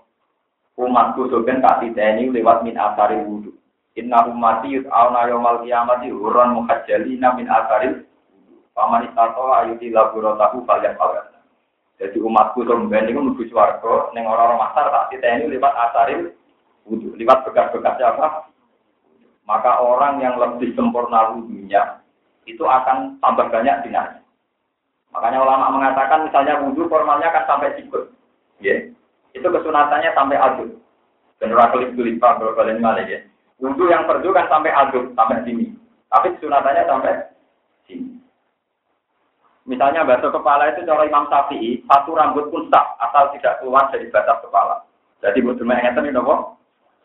umatku 0.76 1.32
sebenarnya 1.32 1.64
tak 1.64 1.78
titeni 1.86 2.34
lewat 2.34 2.66
min 2.66 2.76
asari 2.76 3.22
wudhu. 3.24 3.56
Inna 3.96 4.28
ummati 4.28 4.76
yud'auna 4.76 5.32
yawmal 5.32 5.64
qiyamati 5.64 6.12
hurran 6.12 6.52
muhajjalina 6.60 7.32
min 7.40 7.48
asari 7.48 8.04
Paman 8.76 9.08
istato 9.08 9.56
ayuti 9.56 9.88
laburotahu 9.88 10.68
kalian 10.68 11.00
kalian. 11.00 11.35
Jadi 11.96 12.18
umatku 12.20 12.68
sebenarnya 12.68 13.08
itu 13.08 13.16
menuju 13.16 13.44
suarga, 13.48 14.12
neng 14.12 14.28
orang-orang 14.28 14.68
masar 14.68 14.92
tak 14.92 15.16
titeni 15.16 15.48
lewat 15.48 15.72
asari 15.72 16.28
wudhu, 16.84 17.16
lewat 17.16 17.48
bekas-bekasnya 17.48 18.20
apa? 18.20 18.52
Maka 19.48 19.80
orang 19.80 20.20
yang 20.20 20.36
lebih 20.36 20.76
sempurna 20.76 21.32
wudhunya 21.32 22.04
itu 22.44 22.68
akan 22.68 23.16
tambah 23.24 23.48
banyak 23.48 23.88
dinanya. 23.88 24.20
Makanya 25.16 25.40
ulama 25.40 25.72
mengatakan 25.72 26.28
misalnya 26.28 26.60
wudhu 26.60 26.92
formalnya 26.92 27.32
akan 27.32 27.48
sampai 27.48 27.80
sikut. 27.80 28.12
Yeah 28.60 28.92
itu 29.36 29.48
kesunatannya 29.52 30.16
sampai 30.16 30.40
aduk. 30.40 30.72
Dan 31.44 31.52
orang 31.52 31.76
kelip 31.76 32.16
pak 32.24 32.40
kalau 32.40 32.80
malah 32.80 33.04
ya. 33.04 33.20
Wudhu 33.60 33.92
yang 33.92 34.08
perdu 34.08 34.32
kan 34.32 34.48
sampai 34.48 34.72
aduk, 34.72 35.12
sampai 35.14 35.44
sini. 35.44 35.76
Tapi 36.08 36.40
kesunatannya 36.40 36.84
sampai 36.88 37.14
sini. 37.88 38.24
Misalnya 39.66 40.06
basuh 40.06 40.30
kepala 40.30 40.70
itu 40.70 40.86
cara 40.86 41.10
Imam 41.10 41.26
Syafi'i, 41.26 41.82
satu 41.90 42.14
rambut 42.14 42.54
pun 42.54 42.70
sah, 42.70 42.94
asal 43.02 43.34
tidak 43.34 43.58
keluar 43.58 43.90
dari 43.90 44.06
batas 44.14 44.38
kepala. 44.46 44.86
Jadi 45.26 45.42
buat 45.42 45.58
cuma 45.58 45.82
yang 45.82 45.98
ini 46.06 46.14
nopo. 46.14 46.54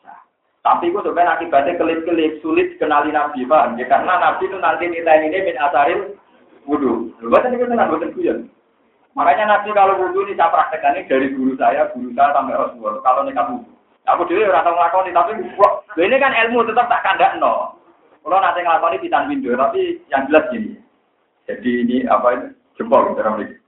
Nah, 0.05 0.21
tapi 0.61 0.93
itu 0.93 1.01
sebenarnya 1.01 1.41
akibatnya 1.41 1.81
kelip-kelip 1.81 2.37
sulit 2.45 2.77
kenali 2.77 3.17
Nabi, 3.17 3.49
pak. 3.49 3.81
Ya, 3.81 3.89
karena 3.89 4.13
Nabi 4.21 4.45
itu 4.45 4.61
nanti 4.61 4.93
nilai 4.93 5.25
ini 5.25 5.41
min 5.41 5.57
asaril 5.57 6.21
wudhu. 6.69 7.17
Bukan 7.17 7.57
itu 7.57 7.65
tenang, 7.65 7.97
bukan 7.97 8.13
kuyon. 8.13 8.39
Makanya 9.17 9.57
nanti 9.57 9.73
kalau 9.73 9.97
wudhu 9.97 10.29
ini 10.29 10.37
saya 10.37 10.93
ini 10.93 11.09
dari 11.09 11.33
guru 11.33 11.57
saya, 11.57 11.89
guru 11.97 12.13
saya 12.13 12.37
sampai 12.37 12.61
Rasulullah. 12.61 13.01
Kalau 13.01 13.25
nikah 13.25 13.47
wudhu. 13.57 13.73
Aku 14.05 14.29
dulu 14.29 14.53
rasa 14.53 14.69
ngelakoni, 14.69 15.17
tapi 15.17 15.33
kok 15.57 15.73
ini 15.97 16.17
kan 16.21 16.37
ilmu 16.37 16.69
tetap 16.69 16.93
tak 16.93 17.05
kandak 17.09 17.41
no. 17.41 17.73
Kalau 18.21 18.37
nanti 18.37 18.61
ngelakoni 18.61 19.01
di 19.01 19.09
window, 19.09 19.57
tapi 19.57 19.97
yang 20.13 20.29
jelas 20.29 20.45
gini. 20.53 20.77
Jadi 21.51 21.71
ini 21.83 21.97
apa 22.07 22.29
ini? 22.39 22.47
Jempol, 22.79 23.19
dalam 23.19 23.43
ini. 23.43 23.59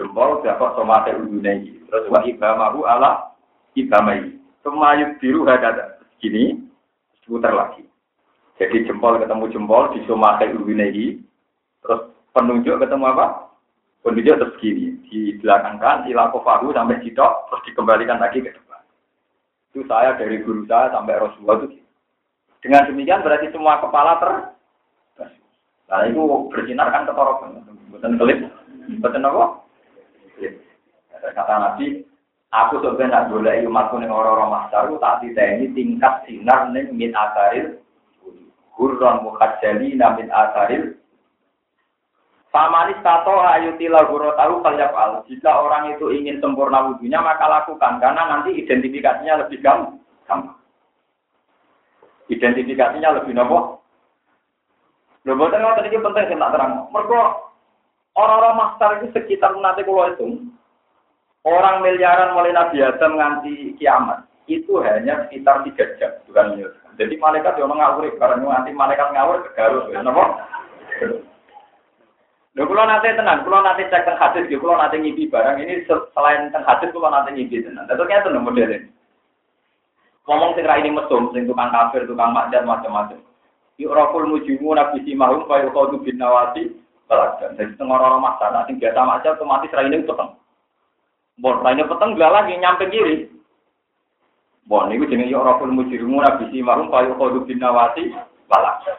Jempol, 0.00 0.40
dapat 0.40 0.72
somate 0.72 1.12
udune 1.12 1.52
ini. 1.60 1.84
Terus 1.84 2.08
wa 2.08 2.24
ibamahu 2.24 2.88
ala 2.88 3.36
ibamai. 3.76 4.40
Semayuk 4.64 5.20
biru 5.20 5.44
hadada. 5.44 6.00
Gini, 6.16 6.64
seputar 7.20 7.52
lagi. 7.52 7.84
Jadi 8.56 8.88
jempol 8.88 9.20
ketemu 9.20 9.52
jempol 9.52 9.92
di 9.92 10.00
somate 10.08 10.48
udune 10.48 10.88
ini. 10.88 11.20
Terus 11.84 12.08
penunjuk 12.32 12.80
ketemu 12.80 13.04
apa? 13.12 13.52
Kondisi 14.00 14.32
terus 14.32 14.54
kiri, 14.62 14.96
di 15.10 15.34
belakang 15.42 15.82
kan, 15.82 16.06
ilako 16.06 16.38
sampai 16.46 17.02
sitok, 17.02 17.50
terus 17.50 17.64
dikembalikan 17.66 18.22
lagi 18.22 18.38
ke 18.38 18.54
depan. 18.54 18.78
Itu 19.74 19.82
saya 19.90 20.14
dari 20.14 20.46
guru 20.46 20.62
saya 20.70 20.94
sampai 20.94 21.18
Rasulullah 21.18 21.66
itu. 21.66 21.82
Dengan 22.62 22.86
demikian 22.86 23.26
berarti 23.26 23.50
semua 23.50 23.82
kepala 23.82 24.22
ter. 24.22 24.55
Nah 25.86 26.02
itu 26.06 26.22
bersinar 26.50 26.90
kan 26.90 27.06
ketorokan, 27.06 27.62
bukan 27.94 28.18
kelip, 28.18 28.38
bukan 28.98 29.22
apa? 29.22 29.44
Ya. 30.42 30.50
Kata 31.30 31.54
Nabi, 31.62 32.02
aku 32.50 32.82
sebenarnya 32.82 33.30
boleh 33.30 33.62
umatku 33.70 34.02
ning 34.02 34.10
orang-orang 34.10 34.66
masyarakat 34.66 34.98
tak 34.98 35.22
ini 35.26 35.70
tingkat 35.74 36.26
sinar 36.26 36.74
ning 36.74 36.90
min 36.90 37.14
asaril 37.14 37.78
hurran 38.74 39.22
mukhajjalina 39.24 40.18
min 40.18 40.28
asaril 40.28 40.96
Pamanis 42.56 42.96
tato 43.04 43.36
ayuti 43.36 43.84
lagu 43.84 44.16
tahu 44.16 44.64
al. 44.64 45.20
Jika 45.28 45.60
orang 45.60 45.92
itu 45.92 46.08
ingin 46.08 46.40
sempurna 46.40 46.88
wudhunya 46.88 47.20
maka 47.20 47.44
lakukan 47.44 48.00
karena 48.00 48.22
nanti 48.32 48.56
identifikasinya 48.56 49.44
lebih 49.44 49.60
gampang. 49.60 50.56
Identifikasinya 52.32 53.20
lebih 53.20 53.36
nopo. 53.36 53.84
Lho 55.26 55.34
boten 55.34 55.58
ngoten 55.58 55.90
iki 55.90 55.98
penting 55.98 56.24
sing 56.30 56.38
tak 56.38 56.54
terang. 56.54 56.86
Mergo 56.94 57.50
orang-orang 58.14 58.54
master 58.54 58.90
itu 59.02 59.06
sekitar 59.10 59.50
nanti 59.58 59.82
kalau 59.82 60.06
itu 60.06 60.26
orang 61.42 61.82
miliaran 61.82 62.30
mulai 62.30 62.54
Nabi 62.54 62.78
Adam 62.78 63.18
nganti 63.18 63.74
kiamat 63.74 64.22
itu 64.46 64.78
hanya 64.86 65.26
sekitar 65.26 65.66
tiga 65.66 65.84
jam 65.98 66.14
bukan 66.30 66.54
miliar. 66.54 66.72
Jadi 66.96 67.18
malaikat 67.18 67.58
yang 67.58 67.74
ngawur 67.74 68.06
karena 68.16 68.40
nanti 68.40 68.70
malaikat 68.72 69.10
ngawur 69.12 69.44
ke 69.44 69.50
Garut, 69.58 69.90
nopo. 69.90 70.24
Lho 72.56 72.64
kula 72.64 72.88
nate 72.88 73.12
tenan, 73.12 73.44
kula 73.44 73.60
nate 73.60 73.84
cek 73.92 74.08
teng 74.08 74.16
hadis 74.16 74.48
nggih, 74.48 74.56
kula 74.56 74.80
nate 74.80 74.96
ngipi 74.96 75.28
barang 75.28 75.60
ini 75.60 75.84
selain 75.84 76.48
teng 76.54 76.64
hadis 76.64 76.88
kula 76.88 77.12
nate 77.12 77.36
ngipi 77.36 77.60
tenan. 77.60 77.84
Terus 77.84 78.08
ngeten 78.08 78.32
lho 78.32 78.40
modele. 78.40 78.78
Ngomong 80.24 80.56
sing 80.56 80.64
ra 80.64 80.80
ini 80.80 80.88
mesum, 80.88 81.30
sing 81.36 81.44
tukang 81.44 81.68
kafir, 81.68 82.08
tukang 82.08 82.32
maksiat 82.32 82.64
macam-macam. 82.64 83.20
Yu'raful 83.76 84.26
mujimu 84.28 84.72
nabi 84.72 85.04
simahum 85.04 85.44
fa 85.44 85.60
yuqadu 85.60 86.00
bin 86.00 86.16
nawati. 86.16 86.72
Jadi 87.06 87.78
teng 87.78 87.86
orang-orang 87.86 88.24
maksiat, 88.24 88.66
sing 88.66 88.82
biasa 88.82 88.98
maksiat 88.98 89.36
otomatis 89.38 89.70
ra 89.70 89.86
ini 89.86 90.02
peteng. 90.02 90.30
Bon, 91.38 91.62
ra 91.62 91.70
ini 91.70 91.86
peteng 91.86 92.18
gak 92.18 92.34
lagi 92.34 92.58
nyampe 92.58 92.90
kiri. 92.90 93.30
Bon, 94.66 94.90
niku 94.90 95.06
jenenge 95.06 95.30
yu'raful 95.30 95.70
mujimu 95.70 96.18
nabi 96.18 96.50
simahum 96.50 96.90
fa 96.90 97.06
yuqadu 97.06 97.46
bin 97.46 97.62
nawati 97.62 98.10
baladan. 98.50 98.98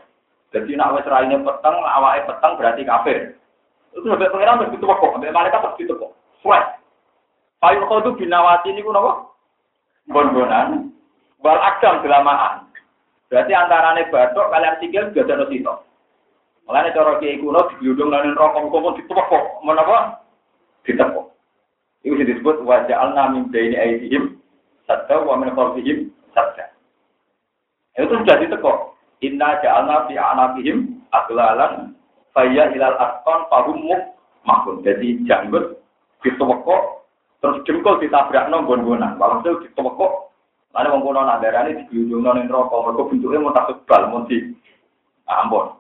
Jadi 0.56 0.80
nak 0.80 0.96
wis 0.96 1.10
raine 1.12 1.44
peteng, 1.44 1.76
awake 1.84 2.24
peteng 2.24 2.54
berarti 2.56 2.88
kafir. 2.88 3.36
Itu 3.92 4.08
sampai 4.08 4.32
pengiran 4.32 4.62
harus 4.62 4.72
ditepok, 4.78 5.12
sampai 5.12 5.34
malaikat 5.34 5.60
harus 5.60 5.80
ditepok. 5.82 6.12
Suwes. 6.40 6.64
Payu 7.58 7.82
kodu 7.90 8.14
binawati 8.14 8.70
ini 8.70 8.86
kuno 8.86 9.34
Bon-bonan. 10.08 10.94
Wal 11.42 11.60
agam 11.60 12.06
gelamaan. 12.06 12.67
Berarti 13.28 13.52
antarane 13.52 14.08
batok 14.08 14.50
kalian 14.52 14.80
sikil 14.80 15.12
gak 15.12 15.28
ada 15.28 15.46
sito. 15.52 15.74
Mulane 16.68 16.92
cara 16.92 17.20
kiai 17.20 17.40
kuno 17.40 17.64
digludung 17.72 18.12
lan 18.12 18.36
rokok 18.36 18.72
kok 18.72 18.96
ditepok. 19.00 19.44
Menapa? 19.64 20.20
Ditepok. 20.84 21.32
Itu 22.04 22.24
disebut 22.24 22.64
wajah 22.64 22.96
al 22.96 23.12
min 23.36 23.52
baini 23.52 23.76
aidihim 23.76 24.40
sadda 24.88 25.24
wa 25.24 25.40
min 25.40 25.52
khalfihim 25.56 26.12
sadda. 26.36 26.72
Itu 27.96 28.20
sudah 28.20 28.38
ditekok. 28.40 29.00
Inna 29.24 29.58
ja'alna 29.64 30.06
fi 30.06 30.14
anabihim 30.14 31.02
aglalan 31.10 31.98
Faya 32.38 32.70
hilal 32.70 32.94
askon 33.02 33.50
pahumuk 33.50 34.14
makun. 34.46 34.86
Jadi 34.86 35.26
janggut 35.26 35.82
ditewekok 36.22 37.10
terus 37.42 37.66
jengkol 37.66 37.98
ditabrak 37.98 38.46
nonggon 38.54 38.86
gonan. 38.86 39.18
Walhasil 39.18 39.66
ditewekok 39.66 40.27
Mana 40.78 40.94
wong 40.94 41.02
kono 41.02 41.26
nak 41.26 41.42
darane 41.42 41.90
diunjungno 41.90 42.38
ning 42.38 42.46
neraka 42.46 42.78
mergo 42.86 43.10
bentuke 43.10 43.42
mau 43.42 43.50
tak 43.50 43.74
sebal 43.74 44.14
mau 44.14 44.30
di 44.30 44.54
ampun. 45.26 45.74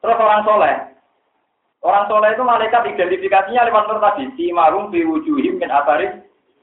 Terus 0.00 0.16
orang 0.16 0.40
soleh. 0.48 0.76
Orang 1.84 2.08
soleh 2.08 2.32
itu 2.32 2.40
malaikat 2.40 2.96
identifikasinya 2.96 3.68
lewat 3.68 3.84
nur 3.84 4.00
tadi. 4.00 4.24
Si 4.40 4.56
marum 4.56 4.88
fi 4.88 5.04
wujuhim 5.04 5.60
min 5.60 5.68
asaris 5.68 6.16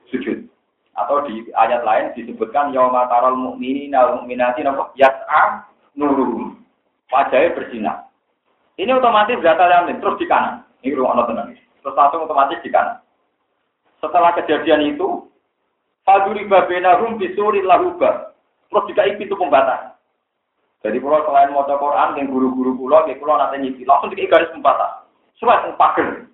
sujud. 0.09 0.49
Atau 0.97 1.29
di 1.29 1.45
ayat 1.53 1.85
lain 1.85 2.17
disebutkan 2.17 2.73
yauma 2.73 3.05
taral 3.05 3.37
mu'minina 3.37 4.01
wal 4.01 4.25
mu'minati 4.25 4.65
yas'a 4.97 5.69
nuruhum. 5.93 6.57
Wajahnya 7.13 7.53
bersinar. 7.53 8.09
Ini 8.81 8.97
otomatis 8.97 9.37
data 9.45 9.69
yamin 9.69 10.01
terus 10.01 10.17
di 10.17 10.25
kanan. 10.25 10.65
Ini 10.81 10.97
ruang 10.97 11.21
tenang. 11.29 11.53
Terus 11.85 11.93
langsung 11.93 12.25
otomatis 12.25 12.57
di 12.65 12.73
kanan. 12.73 12.97
Setelah 14.01 14.33
kejadian 14.41 14.97
itu, 14.97 15.29
Faduri 16.03 16.43
rum 16.47 17.15
bisuri 17.15 17.63
lahuba. 17.63 18.35
Terus 18.67 18.87
jika 18.91 19.03
itu 19.07 19.35
pembatas. 19.39 19.95
Jadi 20.83 20.99
kalau 20.99 21.23
selain 21.23 21.55
mau 21.55 21.63
Quran, 21.63 22.19
yang 22.19 22.27
guru-guru 22.27 22.75
pulau, 22.75 23.07
yang 23.07 23.15
pulau 23.15 23.39
nanti 23.39 23.55
nyipi, 23.63 23.87
langsung 23.87 24.11
dikai 24.11 24.27
garis 24.27 24.51
pembatas. 24.51 25.07
Surat 25.39 25.63
pagar. 25.79 26.27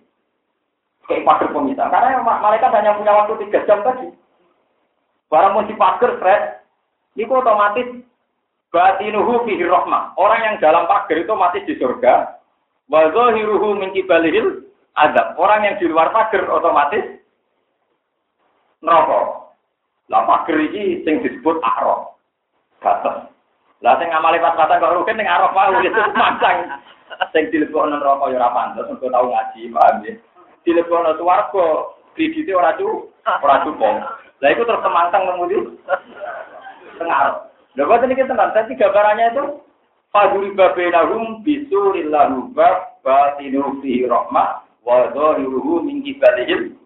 Kayak 1.06 1.26
pagar 1.26 1.48
pemisah. 1.54 1.86
Karena 1.86 2.26
mereka 2.26 2.74
hanya 2.74 2.98
punya 2.98 3.14
waktu 3.14 3.34
tiga 3.46 3.62
jam 3.70 3.86
tadi. 3.86 4.10
Barang 5.30 5.54
mau 5.54 5.62
pagar, 5.62 6.18
Fred, 6.18 6.42
itu 7.14 7.30
otomatis 7.30 7.86
batinuhu 8.74 9.46
fihi 9.46 9.66
rahmah. 9.66 10.18
Orang 10.18 10.42
yang 10.42 10.56
dalam 10.58 10.90
pagar 10.90 11.18
itu 11.22 11.34
mati 11.38 11.62
di 11.70 11.78
surga. 11.78 12.42
Wa 12.90 13.14
zahiruhu 13.14 13.78
min 13.78 13.94
kibalihil 13.94 14.66
adab. 14.98 15.38
Orang 15.38 15.66
yang 15.66 15.78
di 15.78 15.86
luar 15.86 16.10
pagar 16.10 16.50
otomatis 16.50 17.06
neraka. 18.82 19.49
Lah 20.10 20.26
pager 20.26 20.58
iki 20.58 21.06
sing 21.06 21.22
disebut 21.22 21.62
arok. 21.62 22.18
Batas. 22.82 23.30
Lah 23.86 23.94
sing 24.02 24.10
ngamali 24.10 24.42
pas-pasan 24.42 24.82
kok 24.82 24.94
rugen 24.98 25.18
ning 25.18 25.30
arok 25.30 25.54
wae 25.54 25.86
itu 25.86 26.02
mancang. 26.18 26.82
Sing 27.34 27.50
dilebokno 27.54 27.98
neraka 27.98 28.30
ya 28.34 28.38
ora 28.42 28.50
pantes, 28.54 28.90
engko 28.90 29.10
tau 29.10 29.30
ngaji, 29.30 29.74
paham 29.74 30.06
ya. 30.06 30.14
Dilebokno 30.66 31.18
swarga, 31.18 31.68
kredite 32.14 32.54
ora 32.54 32.74
cukup, 32.78 33.10
ora 33.26 33.66
cukup. 33.66 33.96
Lah 34.40 34.50
iku 34.50 34.64
terus 34.64 34.84
temantang 34.86 35.24
nemu 35.28 35.44
di 35.52 35.58
tengah. 36.98 37.50
Lha 37.78 37.82
kok 37.86 38.02
niki 38.06 38.26
tenan, 38.26 38.50
tadi 38.56 38.74
gambarannya 38.78 39.26
itu 39.36 39.44
Faduri 40.10 40.58
babainahum 40.58 41.46
bisuril 41.46 42.10
lahu 42.10 42.50
bab 42.58 42.98
batinu 43.06 43.78
fihi 43.78 44.10
rahmah 44.10 44.66
wa 44.82 45.06
dhahiruhu 45.14 45.86
min 45.86 46.02
kibalihim 46.02 46.79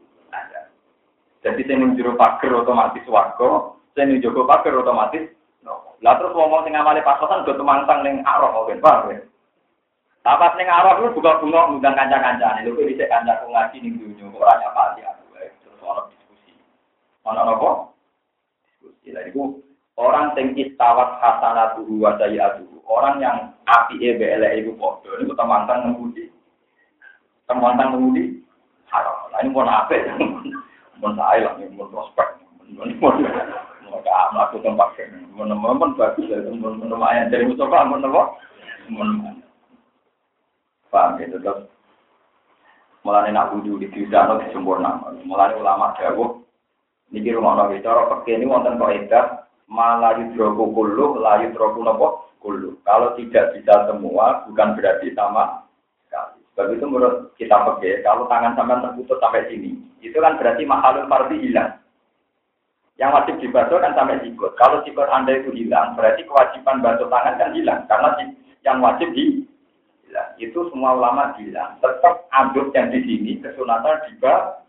Jadi 1.43 1.61
ning 1.67 1.99
jero 1.99 2.15
pager 2.15 2.55
otomatis 2.55 3.03
warga, 3.11 3.75
sing 3.93 4.07
ning 4.07 4.23
jogo 4.23 4.47
pager 4.47 4.79
otomatis 4.79 5.27
Lah 6.03 6.19
terus 6.19 6.35
ngomong 6.35 6.67
sing 6.67 6.75
amale 6.75 6.99
pasokan 6.99 7.47
do 7.47 7.55
temantang 7.55 8.03
ning 8.03 8.19
arah 8.27 8.51
oke, 8.51 8.75
paham 8.83 9.15
ya? 9.15 9.23
Tapas 10.19 10.51
ning 10.59 10.67
arah 10.67 10.99
lu 10.99 11.15
buka 11.15 11.39
bunga 11.39 11.71
ngundang 11.71 11.95
kanca-kancane, 11.95 12.67
lho 12.67 12.75
kok 12.75 12.87
dhisik 12.91 13.07
kancaku 13.07 13.47
ngaji 13.47 13.77
ning 13.79 13.93
dunyo 13.95 14.27
kok 14.35 14.43
ora 14.43 14.59
nyapa 14.59 14.99
aku 14.99 15.23
terus 15.63 15.79
ono 15.79 16.01
diskusi. 16.11 16.51
Ono 17.23 17.39
apa? 17.39 17.69
Diskusi. 18.67 19.15
Lah 19.15 19.23
iku 19.31 19.63
orang 19.95 20.35
sing 20.35 20.59
istawat 20.59 21.23
hasanatuhu 21.23 22.03
wa 22.03 22.19
sayiatuhu, 22.19 22.83
orang 22.83 23.23
yang 23.23 23.37
api 23.63 23.95
e 24.03 24.19
eleke 24.19 24.59
iku 24.59 24.71
padha 24.75 25.11
niku 25.23 25.31
temantang 25.39 25.87
ngemudi. 25.87 26.27
Temantang 27.47 27.95
ngemudi 27.95 28.43
haram. 28.91 29.31
Lah 29.31 29.39
ini 29.39 29.55
pun 29.55 29.71
apik. 29.71 30.03
Sae 31.11 31.43
lah 31.43 31.53
mun 31.59 31.91
prospek. 31.91 32.27
Maka 33.91 34.15
mlaku 34.31 34.57
tempat 34.63 34.95
mun 35.35 35.51
bagus 35.99 36.31
mun 36.55 36.87
lumayan 36.87 37.27
dari 37.27 37.43
Mustafa? 37.43 37.83
Mun 37.83 39.35
Paham 40.93 41.17
ya, 41.17 41.25
tetap. 41.25 41.65
Mulane 43.01 43.33
nak 43.33 43.49
wudu 43.49 43.81
di 43.81 43.89
tidak 43.89 44.45
di 44.45 44.53
sempurna. 44.53 45.01
Mulane 45.25 45.57
ulama 45.57 45.97
dawuh 45.97 46.39
niki 47.09 47.33
rumah 47.33 47.57
nabi 47.57 47.81
cara 47.81 48.09
pakai 48.09 48.37
ini 48.37 48.45
wonten 48.45 48.77
kok 48.77 48.93
edah 48.93 49.25
malah 49.69 50.17
yudroku 50.21 50.69
kulu, 50.69 51.17
layu 51.17 51.49
yudroku 51.49 51.81
nopo 51.81 52.07
kulu. 52.41 52.77
Kalau 52.85 53.17
tidak 53.17 53.57
bisa 53.57 53.89
semua, 53.89 54.45
bukan 54.45 54.77
berarti 54.77 55.13
sama. 55.17 55.65
Sebab 56.53 56.69
itu 56.69 56.85
menurut 56.85 57.33
kita 57.41 57.65
pakai, 57.65 58.05
kalau 58.05 58.29
tangan 58.29 58.53
sampai 58.53 58.77
terputus 58.77 59.17
sampai 59.17 59.49
sini, 59.49 59.73
itu 60.05 60.17
kan 60.21 60.37
berarti 60.37 60.63
mahalul 60.69 61.09
fardi 61.09 61.41
hilang. 61.41 61.81
Yang 63.01 63.09
wajib 63.09 63.35
dibantu 63.41 63.81
kan 63.81 63.97
sampai 63.97 64.21
sikut. 64.21 64.53
Kalau 64.53 64.85
sikut 64.85 65.09
Anda 65.09 65.41
itu 65.41 65.49
hilang, 65.49 65.97
berarti 65.97 66.21
kewajiban 66.29 66.85
bantu 66.85 67.09
tangan 67.09 67.41
kan 67.41 67.57
hilang. 67.57 67.89
Karena 67.89 68.09
yang 68.61 68.77
wajib 68.85 69.09
di 69.17 69.49
bilang. 70.13 70.29
Itu 70.37 70.69
semua 70.69 70.93
ulama 70.93 71.33
bilang. 71.33 71.81
Tetap 71.81 72.29
aduk 72.29 72.69
yang 72.77 72.93
di 72.93 73.01
sini, 73.01 73.41
kesunatan 73.41 73.97
juga. 74.13 74.61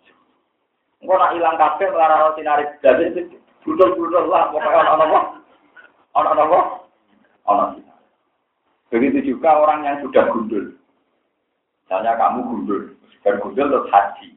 Enggak 1.04 1.20
nak 1.20 1.32
hilang 1.36 1.56
kafe 1.60 1.84
melarang 1.92 2.32
sinari. 2.32 2.64
Jadi 2.80 3.28
gudul-gudul 3.60 4.24
lah. 4.32 4.48
Pokoknya 4.48 4.80
orang-orang. 4.88 5.26
Orang-orang. 6.16 6.66
Orang 7.44 7.70
Begitu 8.88 9.36
juga 9.36 9.60
orang 9.60 9.84
yang 9.84 10.00
sudah 10.00 10.32
gundul. 10.32 10.80
Misalnya 11.84 12.16
kamu 12.16 12.40
gundul. 12.48 12.82
Sudah 13.20 13.34
gundul 13.44 13.66
terus 13.68 13.92
haji. 13.92 14.28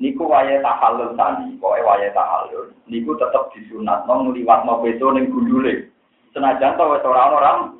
Niku 0.00 0.24
waya 0.24 0.64
tahallul 0.64 1.12
tani, 1.12 1.60
pokoknya 1.60 1.84
waya 1.84 2.08
tahallul. 2.16 2.72
Niku 2.88 3.12
tetap 3.20 3.52
disunat, 3.52 4.08
nong 4.08 4.32
liwat 4.32 4.64
no 4.64 4.80
beto 4.80 5.12
neng 5.12 5.28
gundule. 5.28 5.92
Senajan 6.32 6.80
tau 6.80 6.96
orang-orang, 6.96 7.76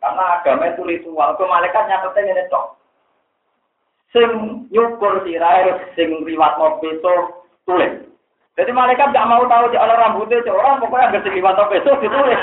karena 0.00 0.24
agama 0.38 0.70
itu 0.70 0.82
ritual. 0.86 1.34
Ke 1.34 1.44
malaikat 1.44 1.84
nyatetnya 1.88 2.30
ini 2.30 2.44
cok. 2.46 2.66
Sing 4.14 4.30
nyukur 4.70 5.22
sirai, 5.26 5.70
sing 5.98 6.22
riwat 6.22 6.58
mau 6.62 6.78
beto 6.78 7.46
tulis. 7.66 8.06
Jadi 8.58 8.70
malaikat 8.74 9.14
gak 9.14 9.28
mau 9.30 9.46
tahu 9.46 9.72
orang 9.72 10.00
rambutnya 10.10 10.42
orang 10.52 10.82
pokoknya 10.82 11.06
agak 11.10 11.22
sing 11.24 11.34
riwat 11.38 11.54
mau 11.58 11.70
beto 11.70 11.90
ditulis. 12.02 12.40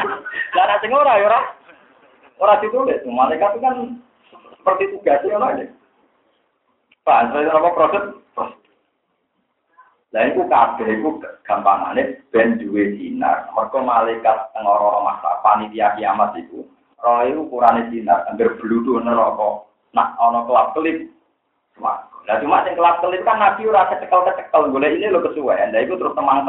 Karena 0.51 0.75
sing 0.79 0.91
ora 0.91 1.19
ya 1.19 1.27
ora 1.27 1.39
ora 2.39 2.55
ditulis. 2.63 2.99
Malaikat 3.03 3.57
itu 3.57 3.63
kan 3.63 3.75
seperti 4.67 4.99
tugasnya 4.99 5.39
orang 5.39 5.71
Pak, 7.08 7.32
saya 7.32 7.56
apa 7.56 7.71
proses? 7.71 8.03
Lah 10.12 10.23
iku 10.27 10.43
kabeh 10.51 10.88
iku 10.99 11.23
gampangane 11.47 12.19
ben 12.36 12.60
duwe 12.60 12.99
dinar. 12.99 13.47
Mergo 13.56 13.80
malaikat 13.80 14.51
teng 14.51 14.67
ora 14.67 15.08
masa 15.08 15.39
panitia 15.39 15.95
kiamat 15.95 16.36
iku 16.36 16.67
roh 16.99 17.23
itu 17.23 17.47
ukurannya 17.47 17.88
sinar, 17.88 18.27
hampir 18.27 18.51
beludu 18.60 18.99
neraka. 18.99 19.63
Nah, 19.95 20.19
ono 20.19 20.43
kelap 20.51 20.75
kelip. 20.75 21.08
Nah, 21.80 22.36
cuma 22.43 22.67
yang 22.67 22.75
kelap 22.75 22.99
kelip 22.99 23.23
kan 23.23 23.39
nabi 23.39 23.71
ora 23.71 23.88
kecekel 23.88 24.27
kecekel, 24.27 24.67
boleh 24.67 24.91
ini 24.99 25.08
lo 25.08 25.23
kesuwen. 25.23 25.71
Nah, 25.71 25.80
itu 25.80 25.95
terus 25.95 26.12
temang 26.12 26.43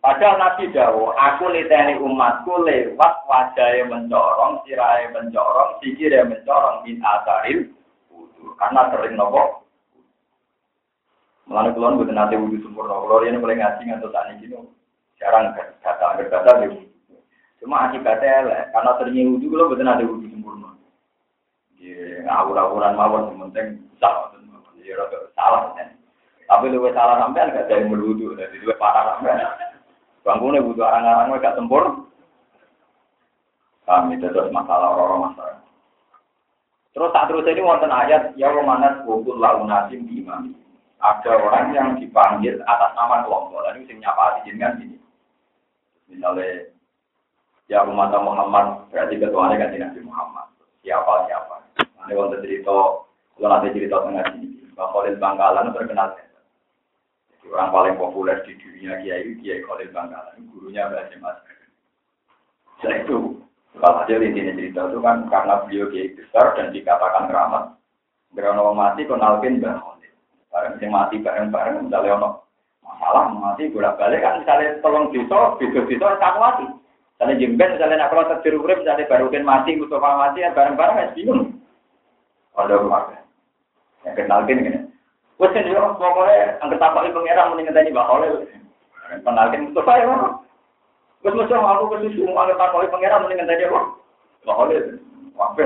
Padahal 0.00 0.40
Nabi 0.40 0.72
Dawo, 0.72 1.12
aku 1.12 1.52
liteni 1.52 2.00
umatku 2.00 2.64
lewat 2.64 3.14
wajahnya 3.28 3.84
mencorong, 3.84 4.64
sirahnya 4.64 5.12
mencorong, 5.12 5.76
sikirnya 5.84 6.24
mencorong, 6.24 6.88
min 6.88 7.04
asaril 7.04 7.68
Karena 8.56 8.88
sering 8.88 9.20
nopo. 9.20 9.68
Melalui 11.44 11.76
kulon, 11.76 12.00
bukan 12.00 12.16
nanti 12.16 12.40
wudhu 12.40 12.64
sempurna. 12.64 12.96
Kalau 12.96 13.26
ini 13.28 13.36
mulai 13.36 13.60
ngaji 13.60 13.82
ngantuk 13.84 14.12
tani 14.14 14.40
gini, 14.40 14.56
jarang 15.20 15.52
kata, 15.52 15.76
kata, 15.84 16.24
kata, 16.32 16.52
Cuma 17.60 17.92
akibatnya 17.92 18.48
elek, 18.48 18.72
karena 18.72 18.90
seringnya 18.96 19.28
wudhu, 19.36 19.46
kalau 19.52 19.68
betul 19.68 19.84
ada 19.84 20.04
wudhu 20.08 20.26
sempurna. 20.32 20.70
Ya, 21.76 22.24
awur-awuran 22.40 22.96
mawon, 22.96 23.36
yang 23.36 23.52
penting 23.52 23.84
salah. 24.00 24.32
Salah. 25.36 25.76
Tapi 26.48 26.64
lu 26.72 26.88
salah 26.96 27.20
sampai 27.20 27.52
gak 27.52 27.68
ada 27.68 27.74
yang 27.78 27.92
berwudhu, 27.92 28.32
jadi 28.34 28.56
lu 28.64 28.72
parah 28.80 29.20
sampai. 29.20 29.69
Bangunnya 30.20 30.60
wudhu 30.60 30.84
orang-orang 30.84 31.40
gak 31.40 31.56
sempurna. 31.56 32.04
Kami 33.88 34.20
terus 34.22 34.52
masalah 34.52 34.94
orang-orang 34.94 35.32
masalah. 35.32 35.58
Terus 36.90 37.10
saat 37.14 37.26
terus 37.30 37.46
ini 37.48 37.62
wonten 37.64 37.90
ayat 37.90 38.34
ya 38.34 38.50
mana 38.60 39.02
wukul 39.06 39.40
launasim 39.40 40.04
imam. 40.10 40.54
Ada 41.00 41.32
orang 41.40 41.72
yang 41.72 41.88
dipanggil 41.96 42.60
atas 42.68 42.92
nama 42.92 43.24
kelompok. 43.24 43.64
Lalu 43.64 43.88
sing 43.88 44.04
nyapa 44.04 44.44
jenengan 44.44 44.76
ini. 44.84 45.00
Misalnya 46.12 46.70
Ya 47.70 47.86
umat 47.86 48.10
Muhammad 48.10 48.90
berarti 48.90 49.14
ketuanya 49.14 49.62
kan 49.62 49.70
Nabi 49.70 50.02
Muhammad. 50.02 50.50
Siapa 50.82 51.30
siapa. 51.30 51.54
Nanti 52.02 52.18
waktu 52.18 52.42
cerita, 52.42 53.06
kalau 53.38 53.46
nanti 53.46 53.70
cerita 53.70 54.02
tengah 54.02 54.26
Bang 54.74 54.90
Khalil 54.90 55.14
Bangkalan 55.22 55.70
terkenal. 55.70 56.18
Orang 57.48 57.72
paling 57.72 57.96
populer 57.96 58.36
di 58.44 58.52
dunia 58.60 59.00
Kiai 59.00 59.32
Kiai 59.40 59.64
Khalil 59.64 59.90
Bangkalan, 59.90 60.44
gurunya 60.52 60.86
Mbak 60.92 61.16
Mas. 61.24 61.40
Setelah 62.78 63.00
itu, 63.00 63.18
kalau 63.80 64.04
saja 64.04 64.20
intinya 64.20 64.52
cerita 64.54 64.80
itu 64.92 64.98
kan 65.00 65.16
karena 65.32 65.54
beliau 65.64 65.88
Kiai 65.88 66.12
besar 66.12 66.52
dan 66.54 66.68
dikatakan. 66.70 67.32
Karena 67.32 68.60
orang 68.60 68.76
mati 68.76 69.08
kenalkin 69.08 69.58
Mbak 69.58 69.76
Khalil. 69.80 70.12
Bareng 70.50 70.74
yang 70.82 70.90
mati 70.90 71.16
bareng-bareng, 71.22 71.86
misalnya 71.86 72.18
ono 72.18 72.28
masalah 72.82 73.30
mati 73.30 73.70
bolak 73.70 73.94
balik 74.02 74.18
kan 74.18 74.42
misalnya 74.42 74.82
tolong 74.82 75.14
desa, 75.14 75.54
beda 75.56 75.80
desa, 75.86 76.18
tak 76.18 76.36
mati. 76.42 76.66
Misalnya 77.14 77.36
jemben, 77.38 77.72
misalnya 77.76 77.96
nak 78.00 78.10
kalau 78.10 78.64
urip, 78.64 78.78
misalnya 78.80 79.06
barukin 79.06 79.44
mati, 79.44 79.76
Mustafa 79.76 80.10
mati, 80.16 80.42
ya 80.42 80.56
bareng-bareng 80.56 80.96
ya 80.98 81.12
bingung. 81.14 81.54
Ada 82.56 82.80
rumah. 82.80 83.12
Yang 84.08 84.14
kenal 84.24 84.40
gini 84.48 84.60
gini. 84.66 84.79
Wes 85.40 85.56
kan 85.56 85.64
dia 85.64 85.80
pokoknya 85.96 86.60
angker 86.60 86.76
tapak 86.76 87.08
ibu 87.08 87.24
ngira 87.24 87.48
mending 87.48 87.72
ngenteni 87.72 87.96
Mbak 87.96 88.08
Khalil. 88.12 88.34
Kenalin 89.24 89.72
Mustafa 89.72 89.92
ya. 89.96 90.16
Wes 91.24 91.32
mesti 91.32 91.54
aku 91.56 91.84
ke 91.88 91.96
susu 92.04 92.28
angker 92.28 92.60
tapak 92.60 92.84
ibu 92.84 92.96
ngira 93.00 93.16
mending 93.24 93.38
ngenteni 93.40 93.64
apa? 93.72 93.80
Mbak 94.44 94.56
Khalil. 94.60 94.84
Wae 95.32 95.64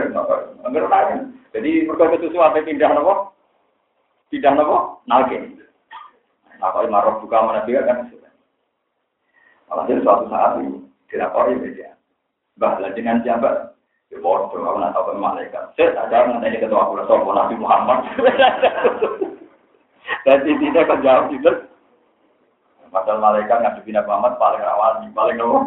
angker 0.63 0.85
nanya. 0.87 1.17
Jadi 1.51 1.71
mergo 1.91 2.07
susu 2.07 2.39
apa 2.39 2.63
pindah 2.63 2.91
nopo? 2.95 3.35
Pindah 4.31 4.55
nopo? 4.55 5.03
Nalkin. 5.11 5.59
Kalau 6.63 6.87
marah 6.87 7.19
buka 7.19 7.43
mana 7.43 7.67
dia 7.67 7.83
kan. 7.83 8.15
Malah 9.67 9.91
suatu 9.91 10.31
saat 10.31 10.63
ini 10.63 10.87
dilakoni 11.11 11.59
beda. 11.59 11.99
Bah, 12.63 12.79
dengan 12.95 13.19
siapa? 13.27 13.75
Ya 14.13 14.23
bodoh, 14.23 14.55
aku 14.55 14.79
nak 14.79 14.95
tahu 14.95 15.19
malaikat. 15.19 15.75
Saya 15.75 15.91
tak 15.99 16.15
jawab 16.15 16.39
nanti 16.39 16.63
ketua 16.63 16.87
aku 16.87 17.35
Nabi 17.35 17.59
Muhammad. 17.59 18.07
Dan 20.25 20.45
tidak 20.45 20.85
akan 20.89 21.01
jawab 21.05 21.27
itu. 21.33 21.53
Padahal 22.93 23.19
malaikat 23.19 23.59
ngadepin 23.59 23.99
Nabi 23.99 24.07
Muhammad 24.07 24.35
paling 24.39 24.63
rawan, 24.63 24.95
paling 25.11 25.37
nopo. 25.37 25.59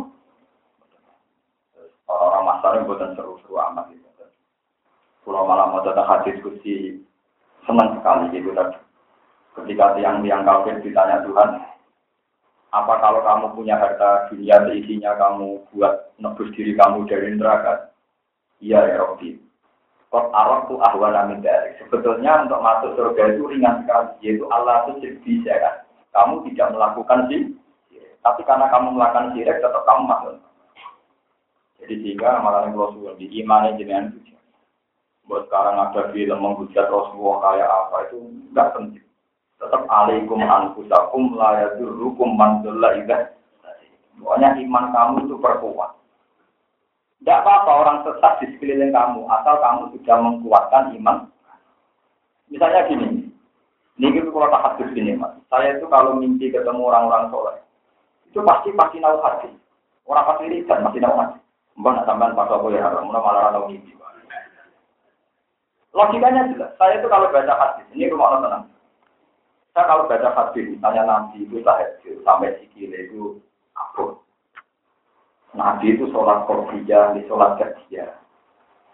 Orang-orang 2.08 2.80
yang 2.80 2.88
buatan 2.88 3.12
seru-seru 3.20 3.60
amat 3.60 3.92
gitu. 3.92 4.08
Pulau 5.28 5.44
malam 5.44 5.76
mau 5.76 5.84
datang 5.84 6.08
hadis 6.08 6.40
kursi 6.40 7.04
senang 7.68 8.00
sekali 8.00 8.32
gitu 8.32 8.56
tadi. 8.56 8.80
Ketika 9.60 10.00
tiang-tiang 10.00 10.48
kafir 10.48 10.80
ditanya 10.80 11.20
Tuhan, 11.28 11.60
apa 12.72 12.94
kalau 13.04 13.20
kamu 13.26 13.46
punya 13.60 13.76
harta 13.76 14.32
dunia 14.32 14.56
seisinya 14.70 15.20
kamu 15.20 15.68
buat 15.76 16.16
nebus 16.22 16.54
diri 16.56 16.78
kamu 16.80 17.10
dari 17.12 17.36
neraka? 17.36 17.92
Iya 18.64 18.88
ya 18.88 18.96
Robbi. 19.04 19.47
Kok 20.08 20.32
arok 20.32 20.72
tuh 20.72 20.80
ahwan 20.80 21.16
amin 21.16 21.44
dari. 21.44 21.76
Sebetulnya 21.84 22.48
untuk 22.48 22.64
masuk 22.64 22.96
surga 22.96 23.36
itu 23.36 23.44
ringan 23.52 23.84
sekali, 23.84 24.12
yaitu 24.24 24.48
Allah 24.48 24.88
itu 24.88 25.20
bisa 25.20 25.52
kan. 25.52 25.76
Kamu 26.16 26.48
tidak 26.48 26.72
melakukan 26.72 27.28
sih, 27.28 27.52
tapi 28.24 28.42
karena 28.48 28.72
kamu 28.72 28.96
melakukan 28.96 29.36
sirik 29.36 29.60
tetap 29.60 29.84
kamu 29.84 30.04
masuk. 30.08 30.34
Jadi 31.84 31.94
sehingga 32.02 32.40
malah 32.40 32.66
yang 32.66 32.80
Rasul 32.80 33.20
di 33.20 33.28
iman 33.44 33.76
jenengan 33.76 34.16
itu. 34.16 34.34
Buat 35.28 35.52
sekarang 35.52 35.76
ada 35.76 36.02
film 36.16 36.40
menghujat 36.40 36.88
Rasulullah 36.88 37.38
kayak 37.44 37.68
apa 37.68 37.98
itu 38.08 38.18
nggak 38.56 38.72
penting 38.80 39.08
tetap 39.58 39.90
alaikum 39.90 40.38
anfusakum 40.42 41.34
man 42.38 42.62
dhalla 42.62 42.90
idza 43.02 43.34
Pokoknya 44.18 44.58
iman 44.66 44.86
kamu 44.90 45.30
itu 45.30 45.36
perkuat. 45.38 45.94
Tidak 47.22 47.40
apa-apa 47.44 47.72
orang 47.72 47.98
sesat 48.06 48.34
di 48.40 48.46
sekeliling 48.56 48.94
kamu, 48.94 49.26
asal 49.26 49.58
kamu 49.60 49.82
sudah 49.98 50.18
mengkuatkan 50.22 50.94
iman. 51.02 51.18
Misalnya 52.48 52.88
gini, 52.88 53.28
ini 54.00 54.08
itu 54.16 54.30
kalau 54.32 54.48
tak 54.54 54.64
hadis 54.64 54.94
gini 54.96 55.18
mas, 55.18 55.36
saya 55.52 55.76
itu 55.76 55.90
kalau 55.92 56.16
mimpi 56.16 56.54
ketemu 56.54 56.80
orang-orang 56.88 57.28
soleh, 57.34 57.58
itu 58.30 58.40
pasti 58.46 58.72
pasti 58.78 59.04
tahu 59.04 59.18
hati. 59.20 59.50
Orang 60.08 60.24
pasti 60.24 60.48
lihat 60.48 60.80
masih 60.80 61.04
tahu 61.04 61.16
hati. 61.20 61.40
Mbak 61.78 61.92
nak 61.94 62.06
sampean 62.08 62.34
pas 62.38 62.50
aku 62.50 62.72
ya 62.72 62.86
haram, 62.86 63.10
malah 63.10 63.52
tahu 63.52 63.74
mimpi. 63.74 63.98
Logikanya 65.98 66.54
jelas. 66.54 66.78
Saya 66.78 67.02
itu 67.02 67.10
kalau 67.10 67.34
baca 67.34 67.54
hadis, 67.58 67.90
ini 67.98 68.06
rumah 68.14 68.38
orang 68.38 68.42
tenang. 68.46 68.64
Saya 69.74 69.86
kalau 69.90 70.06
baca 70.06 70.30
hadis, 70.30 70.70
misalnya 70.70 71.10
Nabi 71.10 71.42
itu 71.42 71.58
tahajud 71.66 72.22
sampai 72.22 72.54
sikile 72.62 73.10
itu 73.10 73.42
apa? 73.74 74.14
Nabi 75.58 75.98
itu 75.98 76.06
sholat 76.14 76.46
korbija, 76.46 77.18
di 77.18 77.26
sholat 77.26 77.58
kerja. 77.58 78.14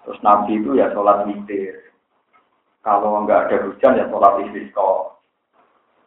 Terus 0.07 0.19
Nabi 0.23 0.63
itu 0.63 0.79
ya 0.79 0.87
sholat 0.95 1.27
witir. 1.27 1.91
Kalau 2.79 3.19
nggak 3.27 3.51
ada 3.51 3.67
hujan 3.67 3.99
ya 3.99 4.07
sholat 4.07 4.47
istisqa. 4.47 4.91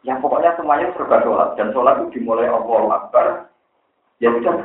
Ya 0.01 0.17
pokoknya 0.17 0.57
semuanya 0.57 0.97
serba 0.97 1.21
sholat. 1.21 1.61
Dan 1.61 1.77
sholat 1.77 2.01
itu 2.01 2.21
dimulai 2.21 2.49
Allah 2.49 2.89
Akbar. 2.97 3.27
Ya 4.17 4.33
sudah 4.33 4.65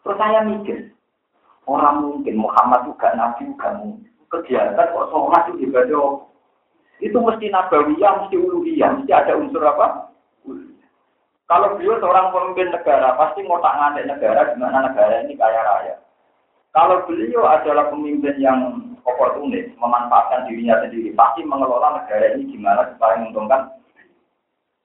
Terus 0.00 0.16
saya 0.16 0.42
mikir, 0.42 0.90
orang 1.70 2.02
mungkin 2.02 2.34
Muhammad 2.40 2.90
juga 2.90 3.14
Nabi 3.14 3.46
juga 3.46 3.78
mungkin. 3.78 4.10
Kegiatan 4.26 4.90
kok 4.90 5.08
sholat 5.14 5.54
itu 5.54 5.70
ibadah 5.70 6.26
itu 7.00 7.16
mesti 7.16 7.48
nabawiyah, 7.48 8.12
mesti 8.24 8.36
uluhiyah, 8.36 9.00
mesti 9.00 9.12
ada 9.16 9.32
unsur 9.32 9.64
apa? 9.64 10.12
Kalau 11.50 11.74
beliau 11.74 11.98
seorang 11.98 12.30
pemimpin 12.30 12.70
negara, 12.70 13.18
pasti 13.18 13.42
mau 13.42 13.58
tak 13.58 13.74
ngadek 13.74 14.06
negara, 14.06 14.54
gimana 14.54 14.86
negara 14.86 15.26
ini 15.26 15.34
kaya 15.34 15.60
raya. 15.66 15.94
Kalau 16.70 17.02
beliau 17.10 17.42
adalah 17.42 17.90
pemimpin 17.90 18.38
yang 18.38 18.78
oportunis, 19.02 19.66
memanfaatkan 19.74 20.46
dirinya 20.46 20.78
sendiri, 20.86 21.10
pasti 21.18 21.42
mengelola 21.42 21.98
negara 21.98 22.38
ini 22.38 22.54
gimana 22.54 22.94
supaya 22.94 23.18
menguntungkan. 23.18 23.66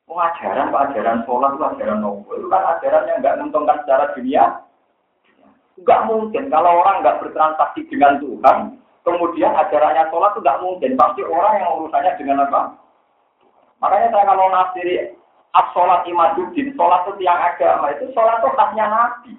Pengajaran, 0.10 0.74
ajaran 0.74 1.22
sholat 1.30 1.54
itu 1.54 1.64
ajaran 1.66 1.98
nopo. 2.02 2.30
Itu 2.34 2.50
kan 2.50 2.78
ajaran 2.78 3.10
yang 3.10 3.18
nggak 3.22 3.38
menguntungkan 3.42 3.78
secara 3.86 4.06
dunia. 4.18 4.44
Nggak 5.82 6.02
mungkin 6.10 6.44
kalau 6.50 6.82
orang 6.82 7.06
nggak 7.06 7.20
bertransaksi 7.22 7.82
dengan 7.90 8.22
Tuhan, 8.22 8.58
Kemudian 9.06 9.54
ajarannya 9.54 10.10
sholat 10.10 10.34
itu 10.34 10.42
tidak 10.42 10.62
mungkin. 10.66 10.98
Pasti 10.98 11.22
orang 11.22 11.62
yang 11.62 11.78
urusannya 11.78 12.18
dengan 12.18 12.50
apa? 12.50 12.74
Makanya 13.78 14.10
saya 14.10 14.26
kalau 14.34 14.50
nafsiri 14.50 15.14
as-sholat 15.56 16.04
imaduddin, 16.04 16.76
sholat 16.76 17.08
itu 17.08 17.24
tiang 17.24 17.40
agama, 17.40 17.96
itu 17.96 18.12
sholat 18.12 18.44
itu 18.44 18.50
khasnya 18.54 18.86
Nabi. 18.92 19.34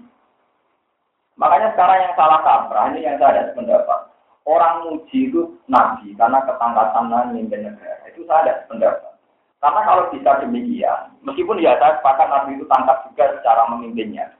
Makanya 1.37 1.77
sekarang 1.77 1.99
yang 2.01 2.14
salah 2.17 2.41
kaprah, 2.41 2.89
ini 2.91 3.05
yang 3.05 3.21
saya 3.21 3.45
ada 3.45 3.53
pendapat. 3.53 4.01
Orang 4.49 4.89
muji 4.89 5.29
itu 5.29 5.61
Nabi, 5.69 6.17
karena 6.17 6.41
ketangkasan 6.49 7.12
memimpin 7.12 7.69
negara. 7.69 8.01
Itu 8.09 8.25
saya 8.25 8.49
ada 8.49 8.55
pendapat. 8.73 9.12
Karena 9.61 9.81
kalau 9.85 10.09
bisa 10.14 10.31
demikian, 10.41 11.12
meskipun 11.21 11.61
ya 11.61 11.77
saya 11.77 12.01
sepakat 12.01 12.29
Nabi 12.33 12.57
itu 12.57 12.64
tangkap 12.71 13.05
juga 13.11 13.37
secara 13.37 13.69
memimpinnya. 13.69 14.33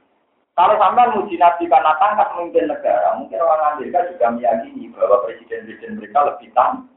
Kalau 0.57 0.73
sampai 0.81 1.13
muji 1.13 1.37
Nabi 1.37 1.69
karena 1.69 1.93
tangkap 2.01 2.33
memimpin 2.33 2.65
negara, 2.65 3.13
mungkin 3.13 3.37
orang 3.37 3.77
Amerika 3.77 4.09
juga 4.09 4.33
meyakini 4.33 4.89
bahwa 4.89 5.21
presiden-presiden 5.21 6.01
mereka 6.01 6.33
lebih 6.33 6.49
tangkap. 6.57 6.89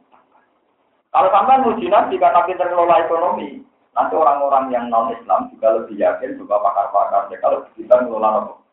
Kalau 1.10 1.28
sampai 1.28 1.60
muji 1.60 1.86
Nabi 1.90 2.14
karena 2.16 2.40
pintar 2.46 2.70
mengelola 2.72 3.04
ekonomi, 3.04 3.66
nanti 3.96 4.14
orang-orang 4.14 4.70
yang 4.70 4.86
non-Islam 4.88 5.50
juga 5.54 5.82
lebih 5.82 5.96
yakin 5.98 6.38
bahwa 6.46 6.70
pakar-pakar 6.70 7.20
mereka 7.28 7.46
lebih 7.50 7.70
pintar 7.74 7.98
mengelola 8.06 8.28
ekonomi. 8.46 8.68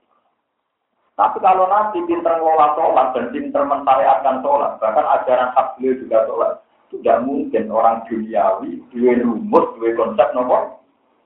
Tapi 1.17 1.37
kalau 1.41 1.65
Nabi 1.65 1.99
pintar 2.05 2.33
mengelola 2.37 2.67
sholat 2.77 3.07
dan 3.17 3.25
pintar 3.33 3.63
mentariatkan 3.65 4.35
sholat, 4.45 4.71
bahkan 4.77 5.05
ajaran 5.17 5.53
hak 5.57 5.67
beliau 5.77 5.97
juga 5.97 6.17
sholat, 6.29 6.51
tidak 6.93 7.17
mungkin 7.25 7.63
orang 7.73 8.05
duniawi, 8.05 8.81
dua 8.93 9.13
rumus, 9.25 9.65
dua 9.81 9.89
konsep 9.97 10.27
nomor 10.37 10.77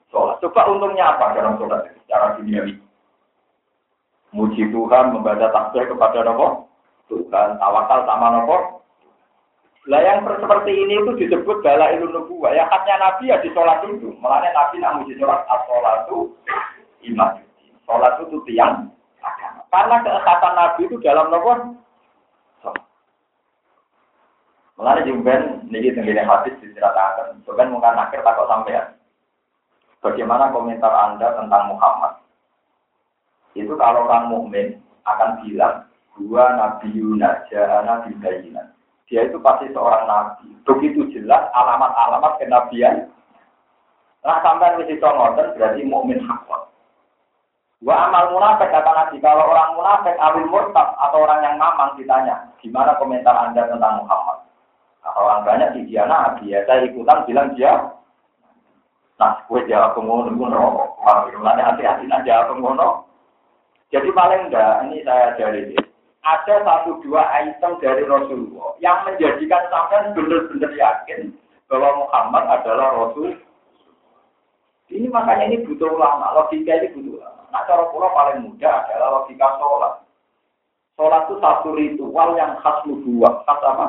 sholat. 0.08 0.39
Coba 0.39 0.72
untungnya 0.72 1.12
apa 1.12 1.36
dalam 1.36 1.60
sholat 1.60 1.92
secara 1.92 2.39
duniawi? 2.39 2.80
muji 4.32 4.72
Tuhan, 4.72 5.12
membaca 5.12 5.52
tasbih 5.52 5.92
kepada 5.92 6.24
nopo 6.24 6.72
Tuhan, 7.12 7.60
tawakal 7.60 8.08
sama 8.08 8.28
nopo. 8.32 8.81
Lah 9.90 9.98
yang 10.06 10.22
seperti 10.22 10.72
ini 10.78 11.02
itu 11.02 11.12
disebut 11.26 11.66
bala 11.66 11.90
ilmu 11.98 12.14
nubuah. 12.14 12.54
Ya 12.54 12.70
khasnya 12.70 13.02
Nabi 13.02 13.34
ya 13.34 13.42
di 13.42 13.50
sholat 13.50 13.82
itu. 13.90 14.14
Makanya 14.22 14.54
Nabi 14.54 14.76
nak 14.78 14.96
muji 15.02 15.18
sholat 15.18 15.42
as 15.50 15.66
itu 16.06 16.18
iman. 17.10 17.42
Sholat 17.90 18.14
itu 18.22 18.38
tiang 18.46 18.94
agama. 19.26 19.66
Karena 19.74 19.96
keekatan 20.06 20.54
Nabi 20.54 20.82
itu 20.86 20.96
dalam 21.02 21.34
nopo. 21.34 21.54
Mulanya 24.78 25.06
jumben 25.06 25.42
niki 25.70 25.94
tenggine 25.98 26.26
hadis 26.26 26.58
diceritakan. 26.62 27.42
Bukan 27.46 27.70
mungkin 27.74 27.98
akhir 27.98 28.22
takut 28.22 28.50
sampean. 28.50 28.98
Bagaimana 30.02 30.50
komentar 30.50 30.90
Anda 30.90 31.38
tentang 31.38 31.70
Muhammad? 31.70 32.22
itu 33.52 33.76
kalau 33.76 34.08
orang 34.08 34.32
mukmin 34.32 34.80
akan 35.04 35.44
bilang 35.44 35.84
dua 36.16 36.56
nabi 36.56 36.88
Yunus 36.96 37.52
nabi 37.84 38.16
bayinan. 38.20 38.72
Dia 39.12 39.28
itu 39.28 39.36
pasti 39.43 39.68
seorang 39.76 40.07
nabi. 40.07 40.47
Begitu 40.64 41.12
jelas 41.12 41.51
alamat-alamat 41.51 42.39
kenabian. 42.39 43.12
Nah 44.24 44.39
sampai 44.39 44.80
di 44.80 44.95
situ 44.95 45.03
ngoten 45.03 45.51
berarti 45.59 45.84
mukmin 45.84 46.24
hakon. 46.24 46.72
Wa 47.82 48.07
amal 48.07 48.32
munafik 48.32 48.70
kata 48.70 48.93
Nabi, 48.93 49.18
kalau 49.20 49.49
orang 49.49 49.74
munafik 49.74 50.14
awil 50.22 50.45
murtad 50.47 50.93
atau 51.01 51.26
orang 51.26 51.41
yang 51.41 51.57
mamang 51.57 51.97
ditanya, 51.97 52.45
gimana 52.62 52.93
komentar 53.01 53.34
Anda 53.34 53.66
tentang 53.66 54.05
Muhammad? 54.05 54.45
Nah, 55.01 55.14
orang 55.18 55.41
banyak 55.49 55.70
di 55.74 55.89
dia 55.89 56.05
nabi, 56.05 56.53
ya 56.53 56.62
saya 56.70 56.86
ikutan 56.86 57.26
bilang 57.26 57.57
dia 57.57 57.74
Nah, 59.22 59.38
gue 59.45 59.70
jawab 59.70 59.93
pengono, 59.93 60.34
gue 60.34 60.49
rokok. 60.49 60.89
Kalau 61.05 61.30
hati-hati 61.45 62.09
aja 62.09 62.49
pengono. 62.49 63.05
Jadi 63.93 64.09
paling 64.18 64.49
enggak, 64.49 64.89
ini 64.89 65.05
saya 65.05 65.38
dari 65.38 65.78
ada 66.22 66.56
satu 66.62 67.02
dua 67.02 67.26
item 67.42 67.82
dari 67.82 68.06
Rasulullah 68.06 68.78
yang 68.78 69.02
menjadikan 69.10 69.66
sampai 69.74 70.14
benar-benar 70.14 70.72
yakin 70.78 71.34
bahwa 71.66 72.06
Muhammad 72.06 72.46
adalah 72.62 72.88
Rasul. 72.94 73.42
Ini 74.92 75.08
makanya 75.08 75.48
ini 75.48 75.64
butuh 75.66 75.88
ulama, 75.88 76.36
logika 76.36 76.78
ini 76.78 76.94
butuh 76.94 77.24
ulama. 77.24 77.42
Nah 77.50 77.64
cara 77.66 77.84
pulau 77.90 78.12
paling 78.14 78.44
mudah 78.44 78.86
adalah 78.86 79.08
logika 79.24 79.48
sholat. 79.58 79.94
Sholat 81.00 81.22
itu 81.26 81.36
satu 81.40 81.70
ritual 81.74 82.30
yang 82.38 82.60
khas 82.62 82.84
nubuah, 82.86 83.42
khas 83.48 83.60
apa? 83.66 83.86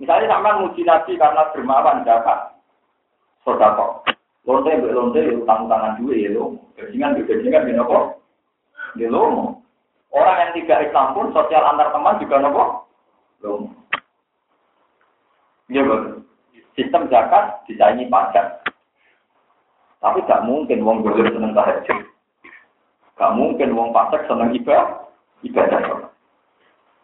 Misalnya 0.00 0.34
sama 0.34 0.64
muji 0.64 0.82
Nabi 0.82 1.14
karena 1.20 1.52
dermawan 1.54 2.02
dapat 2.02 2.56
sodako. 3.46 4.02
Lonte, 4.42 4.74
lonte, 4.90 5.22
utang 5.38 5.70
tangan 5.70 6.02
dua 6.02 6.18
ya 6.18 6.34
lo. 6.34 6.58
Gajingan, 6.74 7.14
gajingan, 7.22 7.62
gini 7.68 7.78
kok. 7.78 8.18
Orang 10.12 10.36
yang 10.44 10.52
tidak 10.52 10.92
Islam 10.92 11.16
pun 11.16 11.32
sosial 11.32 11.64
antar 11.64 11.88
teman 11.88 12.20
juga 12.20 12.36
nopo. 12.36 12.84
Lomo. 13.40 13.72
Iya. 15.72 16.20
Sistem 16.76 17.08
zakat 17.08 17.64
disaingi 17.64 18.12
pajak. 18.12 18.60
Tapi 20.04 20.20
gak 20.28 20.44
mungkin 20.44 20.84
wong 20.84 21.00
boleh 21.00 21.32
seneng 21.32 21.56
tahajud. 21.56 22.00
Gak 23.16 23.34
mungkin 23.36 23.72
wong 23.72 23.96
pajak 23.96 24.28
seneng 24.28 24.52
ibadah. 24.52 25.08
Ibadah. 25.40 26.12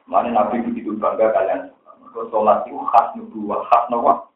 Mana 0.04 0.28
Nabi 0.32 0.64
begitu 0.68 0.92
bangga 1.00 1.32
kalian. 1.32 1.72
Kalau 2.09 2.24
sholat 2.32 2.64
itu 2.64 2.80
khas 2.92 3.06
nubuah, 3.16 3.64
khas 3.72 3.84
nopo. 3.88 4.28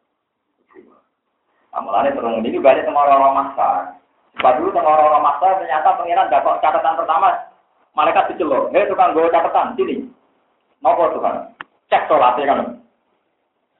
Amalannya 1.72 2.12
terus 2.12 2.36
ini 2.44 2.60
banyak 2.60 2.84
sama 2.84 3.08
orang-orang 3.08 3.48
masak. 3.48 3.96
Sebab 4.36 4.52
dulu 4.60 4.68
tengah 4.76 4.92
orang 4.92 5.24
masa 5.24 5.56
ternyata 5.60 5.96
pengiran 5.96 6.28
dapat 6.28 6.60
catatan 6.60 6.98
pertama. 7.00 7.51
Malaikat 7.92 8.32
dicelok, 8.32 8.72
hei 8.72 8.88
tukang 8.88 9.12
gue 9.12 9.28
catatan, 9.28 9.76
sini. 9.76 10.08
Nopo 10.80 11.12
Tuhan? 11.12 11.52
Cek 11.92 12.08
sholatnya 12.08 12.48
kan. 12.48 12.60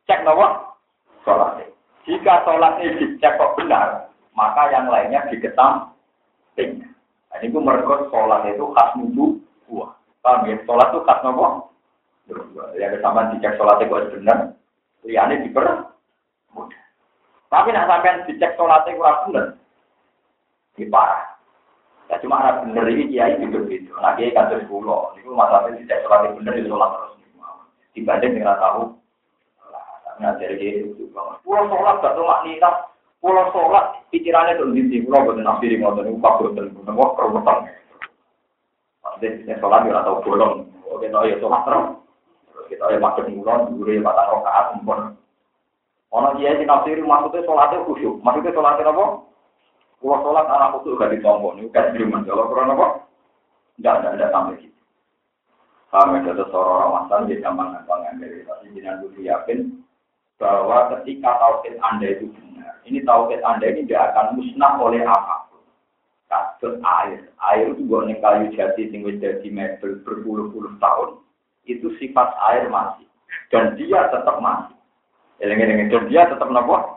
Cek 0.05 0.21
nopo? 0.29 0.77
Sholatnya. 1.25 1.73
Jika 2.05 2.45
sholat 2.45 2.77
ini 2.85 3.01
dicek 3.01 3.41
kok 3.41 3.57
benar, 3.57 4.13
maka 4.37 4.69
yang 4.69 4.93
lainnya 4.93 5.25
dikesamping. 5.33 6.85
Nah, 6.85 7.37
ini 7.41 7.49
gue 7.49 7.63
merekod 7.63 8.13
sholat 8.13 8.45
itu 8.53 8.69
khas 8.77 8.93
nubu 9.01 9.41
buah. 9.65 9.97
Paham 10.21 10.45
ya? 10.45 10.61
Sholat 10.69 10.93
itu 10.93 11.01
khas 11.09 11.23
nopo. 11.25 11.73
Yang 12.77 13.01
kesamaan 13.01 13.33
dicek 13.33 13.57
sholat 13.57 13.81
itu 13.81 13.97
benar, 14.21 14.39
liane 15.09 15.41
diper 15.41 15.89
mudah. 16.53 16.83
Tapi 17.49 17.69
nak 17.73 17.89
sampean 17.89 18.29
dicek 18.29 18.55
sholat 18.61 18.85
itu 18.85 19.01
kurang 19.01 19.19
benar, 19.29 19.47
di 20.77 20.85
parah. 20.87 21.33
Ya 22.13 22.21
cuma 22.21 22.45
ada 22.45 22.61
bener 22.61 22.85
ini 22.93 23.09
kiai 23.09 23.41
gitu 23.41 23.65
gitu. 23.73 23.97
Nah 23.97 24.13
kiai 24.21 24.37
terus 24.37 24.69
pulau. 24.69 25.17
Itu 25.17 25.33
masalahnya 25.33 25.81
dicek 25.81 26.05
sholat 26.05 26.29
itu 26.29 26.45
benar 26.45 26.53
di 26.61 26.69
sholat 26.69 26.91
terus. 26.93 27.13
Dibanding 27.97 28.33
dengan 28.37 28.61
tahu 28.61 28.83
ngajari 30.21 30.61
dia 30.61 30.71
itu. 30.85 31.09
Pulau 31.41 31.65
sholat 31.73 32.05
gak 32.05 32.13
tuh 32.13 32.29
maknina. 32.29 32.71
Pulau 33.25 33.49
sholat 33.57 34.05
pikirannya 34.13 34.61
tuh 34.61 34.69
di 34.77 35.01
pulau 35.09 35.25
buat 35.33 35.41
nafsiri 35.41 35.81
ngotot 35.81 36.05
itu 36.05 36.21
kabur 36.21 36.53
dan 36.53 36.69
bukan 36.77 37.17
kerumutan. 37.17 37.59
Pasti 39.01 39.49
yang 39.49 39.57
sholat 39.65 39.89
ya 39.89 40.05
atau 40.05 40.21
bolong. 40.21 40.69
Oke, 40.93 41.09
tahu 41.09 41.33
ya 41.33 41.41
sholat 41.41 41.65
terus. 41.65 41.87
Terus 42.53 42.67
kita 42.69 42.93
ya 42.93 42.99
makan 43.01 43.33
mulon, 43.41 43.61
ya 43.89 44.05
batang 44.05 44.29
rokaat, 44.37 44.67
mumpun. 44.77 45.01
Orang 46.13 46.37
dia 46.37 46.53
di 46.61 46.69
nafsiri 46.69 47.01
maksudnya 47.01 47.41
sholatnya 47.49 47.89
khusyuk. 47.89 48.21
Maksudnya 48.21 48.53
sholatnya 48.53 48.93
apa? 48.93 49.05
Pulau 50.03 50.19
sholat 50.27 50.51
anak 50.51 50.83
khusyuk 50.83 50.99
gak 50.99 51.15
ditombol. 51.15 51.55
Ini 51.55 51.71
kan 51.71 51.95
firman. 51.95 52.27
Kalau 52.27 52.51
kurang 52.51 52.75
apa? 52.75 53.07
Enggak, 53.79 53.95
enggak, 54.03 54.13
enggak 54.19 54.31
sampai 54.35 54.59
gitu. 54.59 54.83
Kami 55.93 56.25
ada 56.25 56.45
seorang 56.49 56.91
masan 57.05 57.29
di 57.29 57.37
zaman 57.45 57.77
yang 57.77 58.17
dari 58.17 58.43
tapi 58.49 58.73
jangan 58.73 59.05
dulu 59.05 59.21
yakin 59.21 59.85
bahwa 60.41 60.89
ketika 60.97 61.37
tauhid 61.37 61.77
Anda 61.85 62.17
itu 62.17 62.33
benar, 62.33 62.81
ini 62.89 63.05
tauhid 63.05 63.45
Anda 63.45 63.69
ini 63.69 63.85
tidak 63.85 64.17
akan 64.17 64.41
musnah 64.41 64.81
oleh 64.81 65.05
apa 65.05 65.53
pun. 65.53 65.61
Kasus 66.33 66.81
air, 66.81 67.29
air 67.45 67.77
itu 67.77 67.85
bukan 67.85 68.09
kayu 68.25 68.49
jati 68.57 68.89
sing 68.89 69.05
wis 69.05 69.21
jadi 69.21 69.45
mebel 69.53 70.01
berpuluh-puluh 70.01 70.81
tahun, 70.81 71.21
itu 71.69 71.93
sifat 72.01 72.41
air 72.51 72.73
masih 72.73 73.05
dan 73.53 73.77
dia 73.77 74.09
tetap 74.09 74.41
masih. 74.41 74.75
Eleng-eleng 75.45 75.93
dan 75.93 76.09
dia 76.09 76.25
tetap 76.25 76.49
nopo. 76.49 76.92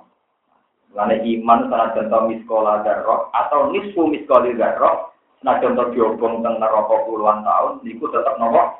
Karena 0.95 1.19
iman 1.19 1.67
salah 1.67 1.91
contoh 1.91 2.21
miskola 2.31 2.79
darroh 2.87 3.27
atau 3.35 3.67
nisfu 3.67 4.07
miskoli 4.07 4.55
darroh, 4.55 5.11
nah 5.43 5.59
contoh 5.59 5.91
diobong 5.91 6.39
tengah 6.39 6.71
rokok 6.71 7.03
puluhan 7.11 7.43
tahun, 7.43 7.83
itu 7.83 8.07
tetap 8.15 8.39
nopo. 8.39 8.79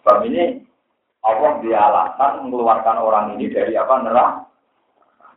Sebab 0.00 0.24
ini 0.24 0.64
Allah 1.20 1.60
dia 1.60 1.76
alasan 1.76 2.48
mengeluarkan 2.48 2.96
orang 3.04 3.36
ini 3.36 3.52
dari 3.52 3.76
apa 3.76 4.00
neraka. 4.00 4.48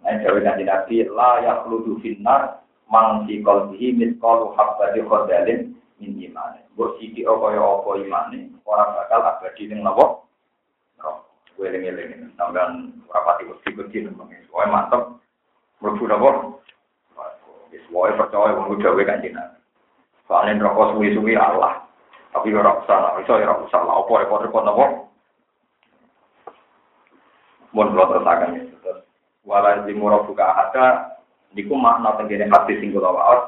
Nah, 0.04 0.20
Jawa 0.24 0.40
Nabi 0.40 0.64
Nabi 0.64 0.96
la 1.12 1.32
yakhludu 1.44 2.00
finnar 2.00 2.64
man 2.88 3.28
fi 3.28 3.44
qalbihi 3.44 3.96
mithqalu 4.00 4.56
habbati 4.56 5.04
khardalin 5.04 5.76
min 6.00 6.12
iman. 6.32 6.64
Mbok 6.76 6.96
siki 7.04 7.28
kaya 7.28 7.60
apa 7.60 7.90
imane, 8.00 8.56
ora 8.64 8.88
bakal 8.96 9.20
abadi 9.20 9.68
ning 9.68 9.84
napa? 9.84 10.24
Neraka. 10.96 11.28
Kowe 11.60 11.68
eling-eling 11.68 12.32
sampean 12.40 13.04
ora 13.12 13.20
pati 13.28 13.44
wedi-wedi 13.52 14.08
nang 14.08 14.32
Soale 14.48 14.68
mantep 14.72 15.23
mlebu 15.84 16.08
napa? 16.08 16.32
Wis 17.76 17.84
wae 17.92 18.16
percaya 18.16 18.56
wong 18.56 18.80
dawuh 18.80 19.04
kanjeng 19.04 19.36
Nabi. 19.36 19.60
Soale 20.24 20.56
neraka 20.56 20.96
suwi-suwi 20.96 21.36
Allah. 21.36 21.84
Tapi 22.32 22.56
ora 22.56 22.80
usah, 22.82 23.20
iso 23.22 23.36
ora 23.36 23.60
usah 23.62 23.82
lah 23.84 24.00
opo 24.00 24.16
repot-repot 24.18 24.64
napa? 24.64 24.86
Mun 27.76 27.92
kula 27.92 28.08
terusaken 28.08 28.56
ya. 28.56 28.64
Terus 28.80 29.00
wala 29.44 29.84
zimura 29.84 30.24
buka 30.24 30.48
ada 30.48 30.86
niku 31.52 31.76
makna 31.76 32.16
tenggene 32.16 32.48
hati 32.48 32.80
sing 32.80 32.96
kula 32.96 33.12
waos. 33.12 33.42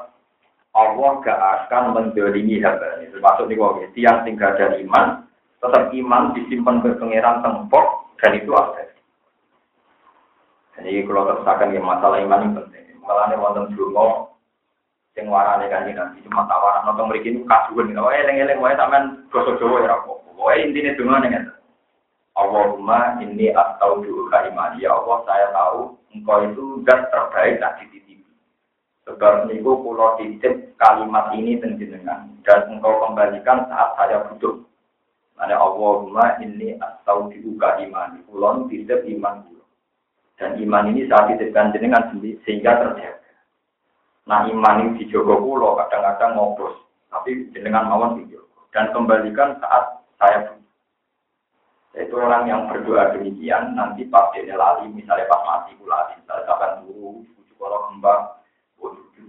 Allah 0.76 1.24
gak 1.24 1.40
akan 1.40 1.96
mendolimi 1.96 2.60
hamba 2.60 3.00
ini. 3.00 3.08
Termasuk 3.08 3.48
niku 3.48 3.80
tiang 3.96 4.28
sing 4.28 4.36
gak 4.36 4.60
ada 4.60 4.76
iman, 4.76 5.24
tetap 5.64 5.88
iman 5.88 6.36
disimpan 6.36 6.84
ke 6.84 7.00
pangeran 7.00 7.40
tempok 7.40 8.12
dan 8.20 8.36
itu 8.36 8.52
ada. 8.52 8.95
Jadi 10.86 11.02
kalau 11.02 11.26
terusakan 11.26 11.74
ya 11.74 11.82
masalah 11.82 12.22
iman 12.22 12.46
ini 12.46 12.56
penting. 12.62 12.84
Malah 13.02 13.26
nih 13.26 13.42
wonten 13.42 13.74
dulu 13.74 14.30
sing 15.18 15.26
warane 15.26 15.66
kanjeng 15.66 15.98
Nabi 15.98 16.22
cuma 16.22 16.46
tawaran 16.46 16.86
nonton 16.86 17.10
mriki 17.10 17.34
niku 17.34 17.50
kasuwen. 17.50 17.98
Oh 17.98 18.14
eling-eling 18.14 18.62
wae 18.62 18.78
sampean 18.78 19.26
basa 19.34 19.58
Jawa 19.58 19.82
ya 19.82 19.98
apa. 19.98 20.14
Wae 20.38 20.62
intine 20.62 20.94
donga 20.94 21.26
ning 21.26 21.34
Allahumma 22.38 23.18
ini 23.18 23.50
atau 23.50 23.98
juga 24.06 24.46
imani 24.46 24.86
ya 24.86 24.94
Allah 24.94 25.26
saya 25.26 25.50
tahu 25.50 25.98
engkau 26.14 26.38
itu 26.54 26.64
dan 26.86 27.02
terbaik 27.10 27.58
tak 27.58 27.82
dititipi. 27.82 28.22
Sebab 29.10 29.50
niku 29.50 29.82
pulau 29.82 30.14
titip 30.22 30.78
kalimat 30.78 31.34
ini 31.34 31.58
tenjenengan 31.58 32.30
dan 32.46 32.62
engkau 32.70 33.02
kembalikan 33.02 33.66
saat 33.66 33.90
saya 33.98 34.22
butuh. 34.30 34.62
Mana 35.34 35.58
Allahumma 35.58 36.38
ini 36.38 36.78
atau 36.78 37.26
juga 37.34 37.74
imani 37.82 38.22
pulau 38.30 38.70
titip 38.70 39.02
iman. 39.18 39.55
Dan 40.36 40.60
iman 40.60 40.92
ini 40.92 41.08
saat 41.08 41.32
titipkan 41.32 41.72
jenengan 41.72 42.12
sehingga 42.44 42.76
terjaga. 42.76 43.24
Nah 44.28 44.44
iman 44.52 44.80
ini 44.84 45.00
dijogo 45.00 45.40
pulau 45.40 45.80
kadang-kadang 45.80 46.36
ngopos, 46.36 46.76
tapi 47.08 47.48
jenengan 47.56 47.88
mawon 47.88 48.20
dijogo 48.20 48.68
dan 48.74 48.92
kembalikan 48.92 49.56
saat 49.62 50.04
saya 50.20 50.52
butuh. 50.52 50.64
Itu 51.96 52.20
orang 52.20 52.44
yang 52.44 52.68
berdoa 52.68 53.16
demikian, 53.16 53.72
nanti 53.72 54.04
pas 54.04 54.28
dia 54.36 54.52
lali, 54.52 54.92
misalnya 54.92 55.24
pas 55.32 55.40
mati 55.48 55.72
pula, 55.80 56.12
misalnya 56.12 56.44
kapan 56.44 56.84
dulu, 56.84 57.24
bujuk 57.24 57.56
kalau 57.56 57.88
kembang, 57.88 58.22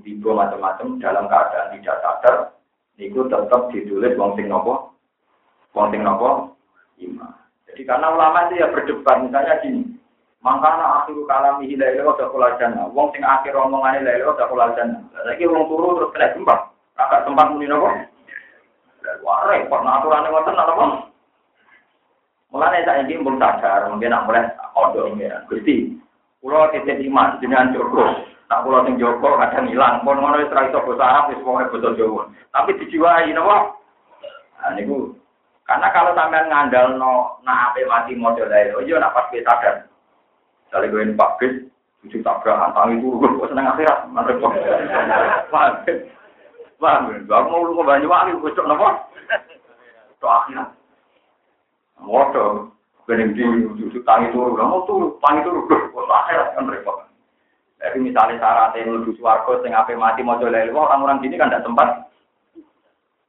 tiba 0.07 0.31
macam-macam 0.31 1.03
dalam 1.03 1.27
keadaan 1.27 1.71
tidak 1.75 1.99
sadar, 1.99 2.35
itu 2.95 3.19
tetap 3.27 3.61
ditulis 3.75 4.15
wong 4.15 4.35
sing 4.39 4.47
nopo, 4.47 4.95
wong 5.75 5.91
sing 5.91 6.03
nopo, 6.03 6.55
iman. 7.03 7.31
Jadi 7.67 7.81
karena 7.83 8.15
ulama 8.15 8.47
itu 8.47 8.63
ya 8.63 8.71
berdebat, 8.71 9.27
misalnya 9.27 9.59
gini, 9.59 9.96
Mangkana 10.45 11.01
akhiru 11.01 11.25
kalami 11.25 11.65
hilai 11.65 11.97
lewat 11.97 12.21
dakul 12.21 12.45
jannah. 12.61 12.85
Wong 12.93 13.09
sing 13.09 13.25
akhir 13.25 13.57
omongan 13.57 13.99
hilai 14.01 14.21
lewat 14.21 14.38
dakul 14.38 14.61
jannah. 14.77 15.01
Lagi 15.25 15.49
wong 15.49 15.65
turu 15.65 15.97
terus 15.97 16.13
kena 16.13 16.33
gempa. 16.38 16.55
Kakak 16.97 17.25
tempat 17.25 17.45
muni 17.53 17.65
nopo. 17.65 17.89
Wah 19.23 19.39
repot, 19.47 19.81
nah 19.81 20.01
aturannya 20.01 20.29
ngoten 20.29 20.55
nopo. 20.57 20.85
Mulane 22.47 22.79
saya 22.88 23.03
ini 23.03 23.19
belum 23.19 23.43
sadar, 23.43 23.91
mungkin 23.91 24.07
nak 24.07 24.23
mulai 24.23 24.47
odo 24.71 25.11
ini 25.11 25.27
ya. 25.27 25.43
Gusti, 25.51 25.99
pulau 26.39 26.71
titip 26.71 26.95
iman 27.11 27.35
dengan 27.43 27.75
Joko. 27.75 28.23
Tak 28.47 28.63
pulau 28.63 28.88
sing 28.88 28.95
Joko 28.95 29.35
kadang 29.35 29.67
hilang, 29.67 29.99
pun 30.07 30.15
ngono 30.15 30.39
wis 30.39 30.53
ra 30.55 30.63
iso 30.63 30.79
basa 30.79 31.03
Arab 31.03 31.35
wis 31.35 31.43
pokoke 31.43 31.75
basa 31.75 31.89
Jawa. 31.99 32.23
Tapi 32.55 32.79
dijiwai 32.79 33.35
napa? 33.35 33.75
Nah 34.63 34.71
niku 34.79 35.11
karena 35.67 35.91
kalau 35.91 36.15
sampean 36.15 36.47
ngandal 36.47 36.95
no 36.95 37.43
nak 37.43 37.75
ape 37.75 37.83
mati 37.83 38.15
model 38.15 38.47
lain, 38.47 38.79
oh 38.79 38.83
iya 38.88 39.03
nak 39.03 39.11
pas 39.11 39.27
kita. 39.27 39.83
Dari 40.68 40.91
gue 40.91 41.15
Bis, 41.39 41.53
tujuh 42.03 42.20
tabrakan, 42.22 42.76
tangi 42.76 42.99
turu, 42.99 43.24
gue 43.39 43.47
seneng 43.47 43.72
akhirat, 43.72 44.11
mereka. 44.11 44.47
Paham? 45.47 45.74
Paham? 46.78 47.01
Aku 47.24 47.47
mau 47.49 47.63
lu 47.63 47.80
ke 47.80 47.84
Banyuwangi, 47.88 48.38
gue 48.38 48.55
cok 48.55 48.68
nopo? 48.68 48.88
Cok 50.20 50.34
akhirat. 50.43 50.70
Modo, 51.97 52.70
bening 53.09 53.34
di 53.34 53.43
ujung 53.43 54.03
tangi 54.05 54.30
turu, 54.36 54.53
kamu 54.53 54.78
turu, 54.86 55.07
tangi 55.24 55.41
turu, 55.47 55.65
kok 55.65 56.11
akhirat 56.11 56.53
kan 56.53 56.70
repot. 56.70 57.07
Jadi 57.78 57.97
misalnya 58.01 58.41
syarat 58.41 58.74
yang 58.74 58.89
lebih 58.89 59.13
suarga, 59.22 59.61
sing 59.61 59.70
ape 59.70 59.93
mati 59.93 60.26
mau 60.26 60.41
coba 60.41 60.65
orang-orang 60.65 61.22
sini 61.22 61.38
kan 61.38 61.53
tidak 61.53 61.61
sempat 61.61 62.09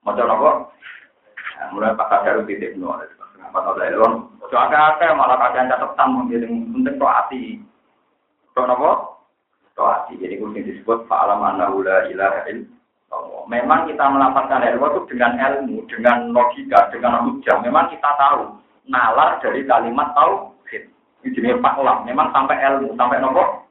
mau 0.01 0.17
coba 0.17 0.33
apa? 0.33 0.51
Nah, 1.59 1.69
mulai 1.75 1.93
pas 1.99 2.09
ada 2.09 2.41
titik 2.49 2.79
nol, 2.81 3.03
apa 3.43 3.59
tahu 3.63 3.79
dari 3.79 3.95
lo? 3.95 4.29
Coba 4.49 4.69
ada 4.73 5.13
malah 5.13 5.37
kalian 5.37 5.69
catatan 5.69 6.09
menjadi 6.25 6.47
penting 6.49 6.97
kok 6.97 7.15
hati. 7.15 7.43
Kok 8.57 8.65
apa? 8.65 8.91
Kok 9.77 9.89
hati. 9.93 10.13
Jadi 10.19 10.41
kucing 10.41 10.65
disebut 10.65 11.05
fa'alam 11.05 11.45
annahu 11.45 11.85
la 11.85 12.09
ilaha 12.09 12.49
Memang 13.49 13.89
kita 13.89 14.05
melapaskan 14.13 14.61
ilmu 14.61 14.85
itu 14.93 15.01
dengan 15.17 15.33
ilmu, 15.41 15.89
dengan 15.89 16.29
logika, 16.37 16.93
dengan 16.93 17.25
hujah. 17.25 17.57
Memang 17.65 17.89
kita 17.89 18.11
tahu 18.21 18.61
nalar 18.85 19.41
dari 19.41 19.65
kalimat 19.65 20.13
tauhid. 20.13 20.85
Ini 21.25 21.33
jenis 21.33 21.61
faklam. 21.65 22.05
Memang 22.05 22.29
sampai 22.37 22.61
ilmu, 22.61 22.93
sampai 23.01 23.17
nopo. 23.25 23.65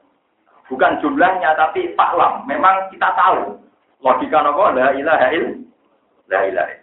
Bukan 0.66 0.98
jumlahnya, 0.98 1.54
tapi 1.54 1.94
faklam. 1.94 2.42
Memang 2.50 2.90
kita 2.90 3.14
tahu. 3.14 3.54
Logika 4.02 4.42
nopo, 4.42 4.74
la 4.74 4.90
ilaha 4.94 5.26
il, 5.30 5.62
la 6.26 6.40
ilaha 6.42 6.70
il. 6.74 6.82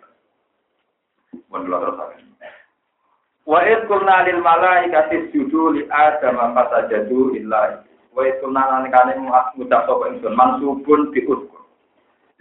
Wa 3.45 3.61
id 3.61 3.85
kulna 3.85 4.25
lil 4.25 4.41
malaikati 4.41 5.29
sujudu 5.29 5.77
li 5.77 5.81
adam 5.89 6.41
fasajadu 6.57 7.37
illa 7.37 7.85
wa 8.13 8.21
id 8.25 8.41
kulna 8.41 8.61
lan 8.65 8.89
kane 8.89 9.21
ngucap 9.21 9.85
sapa 9.85 10.09
ingsun 10.09 10.33
mansubun 10.33 11.13
bi 11.13 11.21
uskur. 11.29 11.61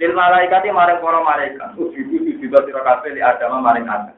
Lil 0.00 0.16
malaikati 0.16 0.72
maring 0.72 1.04
para 1.04 1.20
malaikat 1.20 1.76
sujudu 1.76 2.24
sujudu 2.24 2.56
sira 2.64 2.80
kabeh 2.80 3.12
li 3.12 3.20
adam 3.20 3.60
maring 3.60 3.84
adam 3.84 4.16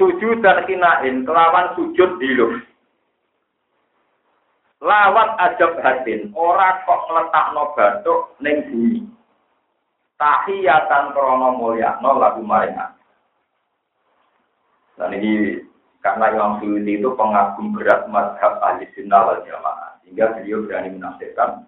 sujud 0.00 0.40
dan 0.40 0.64
kinain 0.64 1.28
kelawan 1.28 1.76
sujud 1.76 2.16
diluk. 2.16 2.64
Lawat 4.80 5.36
ajab 5.36 5.76
hatin, 5.84 6.32
ora 6.32 6.80
kok 6.88 7.04
ngletakno 7.12 7.76
batuk 7.76 8.32
ning 8.40 8.64
bumi. 8.72 9.04
Tahiyatan 10.16 11.12
krana 11.12 11.52
mulyakno 11.52 12.16
lagu 12.16 12.40
maring 12.40 12.80
Dan 15.00 15.16
ini 15.16 15.56
karena 16.04 16.28
Imam 16.28 16.60
Suyuti 16.60 17.00
itu 17.00 17.08
pengagum 17.16 17.72
berat 17.72 18.04
madhab 18.12 18.60
ahli 18.60 18.84
sunnah 18.92 19.24
wal 19.24 19.40
jamaah. 19.48 19.96
Sehingga 20.04 20.36
beliau 20.36 20.68
berani 20.68 21.00
menafsirkan 21.00 21.64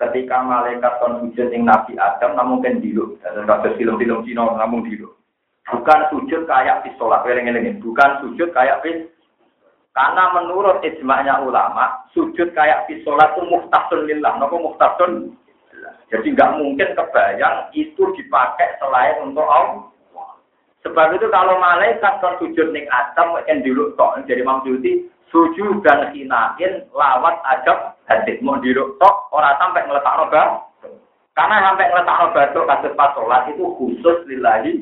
ketika 0.00 0.40
malaikat 0.40 0.96
kon 0.96 1.20
sujud 1.20 1.52
yang 1.52 1.68
Nabi 1.68 2.00
Adam 2.00 2.40
namun 2.40 2.64
kan 2.64 2.80
dulu. 2.80 3.20
Dan 3.20 3.44
kasus 3.44 3.76
film-film 3.76 4.24
Cina 4.24 4.48
namun 4.56 4.88
dulu. 4.88 5.12
Bukan 5.68 6.00
sujud 6.08 6.48
kayak 6.48 6.88
di 6.88 6.90
sholat. 6.96 7.20
Bukan 7.84 8.10
sujud 8.24 8.48
kayak 8.56 8.80
di 8.80 9.04
karena 9.90 10.30
menurut 10.30 10.80
ijma'nya 10.86 11.42
ulama, 11.42 12.06
sujud 12.14 12.54
kayak 12.54 12.86
di 12.86 13.02
sholat 13.02 13.34
itu 13.34 13.42
muhtasun 13.50 14.06
lillah. 14.06 14.38
Nopo 14.38 14.56
muhtasun? 14.62 15.34
Jadi 16.10 16.34
nggak 16.34 16.58
mungkin 16.58 16.94
kebayang 16.94 17.70
itu 17.74 18.02
dipakai 18.18 18.78
selain 18.78 19.26
untuk 19.26 19.46
Allah. 19.46 19.90
Sebab 20.80 21.12
itu 21.12 21.28
kalau 21.28 21.60
malaikat 21.60 22.24
kan 22.24 22.40
sujud 22.40 22.72
ning 22.72 22.88
Adam, 22.88 23.36
kan 23.44 23.60
dulu 23.60 23.92
kok 24.00 24.16
jadi 24.24 24.40
maksudnya 24.40 25.04
sujud 25.28 25.84
dan 25.84 26.08
hinain 26.16 26.88
lawat 26.96 27.36
ajab 27.56 28.00
hadis 28.08 28.40
mau 28.40 28.56
dulu 28.58 28.96
tok 28.96 29.28
orang 29.36 29.56
sampai 29.60 29.84
ngeletak 29.84 30.16
roba. 30.16 30.42
Karena 31.36 31.68
sampai 31.68 31.88
ngeletak 31.92 32.18
roba 32.24 32.40
itu 32.48 32.60
kasus 32.64 32.92
pas 32.96 33.12
sholat 33.12 33.42
itu 33.52 33.64
khusus 33.76 34.18
lillahi. 34.24 34.72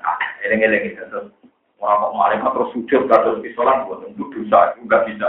Nah, 0.00 0.18
eleng-eleng 0.44 0.92
itu 0.92 1.04
terus. 1.04 1.28
Orang 1.76 2.08
kok 2.08 2.16
malaikat 2.16 2.50
terus 2.56 2.72
sujud 2.72 3.02
terus 3.04 3.42
di 3.44 3.50
sholat 3.52 3.84
buat 3.84 4.08
itu 4.08 4.24
dosa 4.32 4.72
juga 4.80 5.04
bisa. 5.04 5.28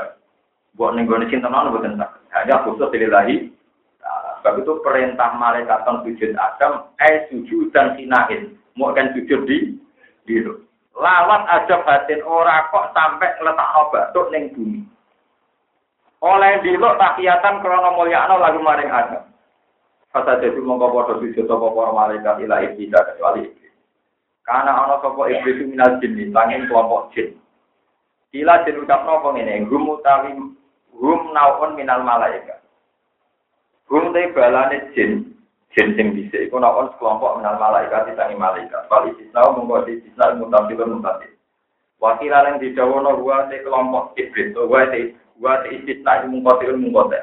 Buat 0.80 0.96
nenggone 0.96 1.28
cinta 1.28 1.52
mana 1.52 1.74
bukan 1.74 2.00
Hanya 2.32 2.64
khusus 2.64 2.88
lillahi. 2.96 3.52
Nah, 4.00 4.40
sebab 4.40 4.64
itu 4.64 4.72
perintah 4.80 5.36
malaikat 5.36 5.84
kan 5.84 6.00
sujud 6.08 6.32
Adam, 6.40 6.88
eh 7.04 7.28
sujud 7.28 7.76
dan 7.76 8.00
hinain. 8.00 8.56
Mau 8.80 8.96
kan 8.96 9.12
sujud 9.12 9.44
di 9.50 9.76
biru. 10.28 10.68
Lawat 10.98 11.48
aja 11.48 11.80
batin 11.88 12.20
ora 12.28 12.68
kok 12.68 12.92
sampai 12.92 13.32
ngeletak 13.40 13.74
batuk 13.96 14.28
ning 14.36 14.52
bumi. 14.52 14.82
Oleh 16.20 16.60
diluk 16.66 16.98
tahiyatan 16.98 17.62
krono 17.62 17.94
mulyakno 17.94 18.42
lagu 18.42 18.60
maring 18.60 18.90
Adam. 18.90 19.24
Kata 20.10 20.42
jadi 20.42 20.58
mongko 20.58 20.90
padha 20.90 21.14
sujud 21.22 21.46
apa 21.46 21.68
para 21.78 21.92
malaikat 21.94 22.36
ila 22.42 22.58
iblis 22.66 22.90
kecuali 22.90 23.46
iblis. 23.46 23.74
Karena 24.42 24.74
ana 24.74 24.98
sapa 24.98 25.30
iblis 25.30 25.62
minal 25.62 26.02
jin, 26.02 26.34
sanging 26.34 26.66
kelompok 26.66 27.14
jin. 27.14 27.38
Kila 28.34 28.66
jin 28.66 28.82
ucapno 28.82 29.22
apa 29.22 29.30
ngene, 29.38 29.70
hum 29.70 29.94
utawi 29.94 30.34
hum 30.98 31.22
naun 31.38 31.78
minal 31.78 32.02
malaikat. 32.02 32.66
Hum 33.94 34.10
te 34.10 34.34
balane 34.34 34.90
jin, 34.98 35.37
jin 35.78 35.94
sing 35.94 36.18
bisa 36.18 36.42
iku 36.42 36.58
naun 36.58 36.90
sekelompok 36.98 37.38
minal 37.38 37.62
malaikat 37.62 38.10
disangi 38.10 38.34
malaikat. 38.34 38.90
Wal 38.90 39.14
istisna 39.14 39.54
mongko 39.54 39.86
istisna 39.86 40.34
mutasil 40.34 40.82
mutasil. 40.90 41.32
Wakil 42.02 42.34
yang 42.34 42.58
didawono 42.58 43.22
gua 43.22 43.46
te 43.46 43.62
kelompok 43.62 44.18
iblis, 44.18 44.58
gua 44.58 44.90
te 44.90 45.14
gua 45.38 45.62
te 45.62 45.78
istisna 45.78 46.26
mongko 46.26 46.66
mongko 46.74 47.14
te. 47.14 47.22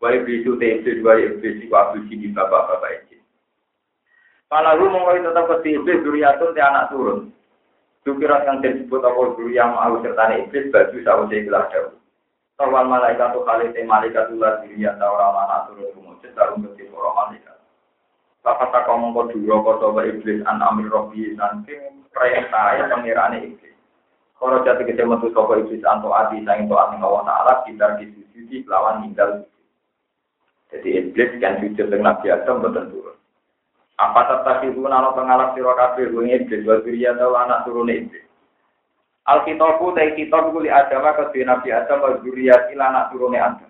Wa 0.00 0.16
iblis 0.16 0.48
te 0.48 0.66
iblis 0.80 1.04
wa 1.04 1.12
iblis 1.20 1.68
wa 1.68 1.92
abdi 1.92 2.16
di 2.16 2.32
bapak-bapak 2.32 3.10
kalau 4.50 4.74
lu 4.82 4.90
mau 4.90 5.14
tetap 5.14 5.46
ke 5.62 5.70
iblis 5.70 6.02
duriatun 6.02 6.50
ti 6.50 6.58
anak 6.58 6.90
turun. 6.90 7.30
Dukirat 8.02 8.50
yang 8.50 8.58
disebut 8.58 8.98
apa 8.98 9.38
duri 9.38 9.54
yang 9.54 9.78
mau 9.78 9.94
serta 10.02 10.34
iblis 10.42 10.74
baju 10.74 10.98
sausai 11.06 11.46
gelas 11.46 11.70
jauh. 11.70 11.94
Tawal 12.58 12.90
malaikat 12.90 13.30
tuh 13.30 13.46
kali 13.46 13.70
te 13.70 13.86
malaikat 13.86 14.26
ulah 14.34 14.58
diri 14.66 14.82
yang 14.82 14.98
tahu 14.98 15.14
orang 15.14 15.38
anak 15.46 15.60
turun 15.70 15.94
kumujud 15.94 16.34
dalam 16.34 16.66
bentuk 16.66 16.90
orang 16.98 17.14
malaikat. 17.14 17.59
Bapak 18.50 18.74
tak 18.74 18.90
ngomong 18.90 19.14
kau 19.14 19.30
dulu 19.30 19.62
kau 19.62 19.78
coba 19.78 20.02
iblis 20.10 20.42
an 20.42 20.58
amir 20.58 20.90
robi 20.90 21.38
nanti 21.38 21.70
perintah 22.10 22.82
pengiraan 22.90 23.38
iblis. 23.38 23.78
Kalau 24.42 24.66
jatuh 24.66 24.82
kita 24.82 25.06
metu 25.06 25.30
sopo 25.30 25.54
iblis 25.54 25.86
anto 25.86 26.10
adi 26.10 26.42
sang 26.42 26.66
itu 26.66 26.74
ati 26.74 26.98
Allah 26.98 27.22
Taala 27.30 27.54
kita 27.62 28.02
disujudi 28.02 28.66
lawan 28.66 29.06
ninggal. 29.06 29.46
Jadi 30.74 30.98
iblis 30.98 31.30
kan 31.38 31.62
jujur 31.62 31.86
dengan 31.86 32.18
Nabi 32.18 32.26
Adam 32.34 32.58
betul. 32.58 33.14
Apa 34.02 34.20
tetap 34.26 34.66
ibu 34.66 34.82
nalo 34.82 35.14
pengalap 35.14 35.54
siro 35.54 35.70
kabeh 35.78 36.10
bunyi 36.10 36.42
iblis 36.42 36.66
wa 36.66 36.82
atau 36.82 37.38
anak 37.38 37.62
turun 37.70 37.86
iblis. 37.86 38.26
Alkitabu 39.30 39.94
ta 39.94 40.10
kitab 40.18 40.50
kuli 40.50 40.74
Adam 40.74 41.06
ke 41.30 41.46
Nabi 41.46 41.70
Adam 41.70 42.02
wa 42.02 42.18
zuriyat 42.18 42.74
ila 42.74 42.90
anak 42.90 43.14
turune 43.14 43.38
Adam. 43.38 43.69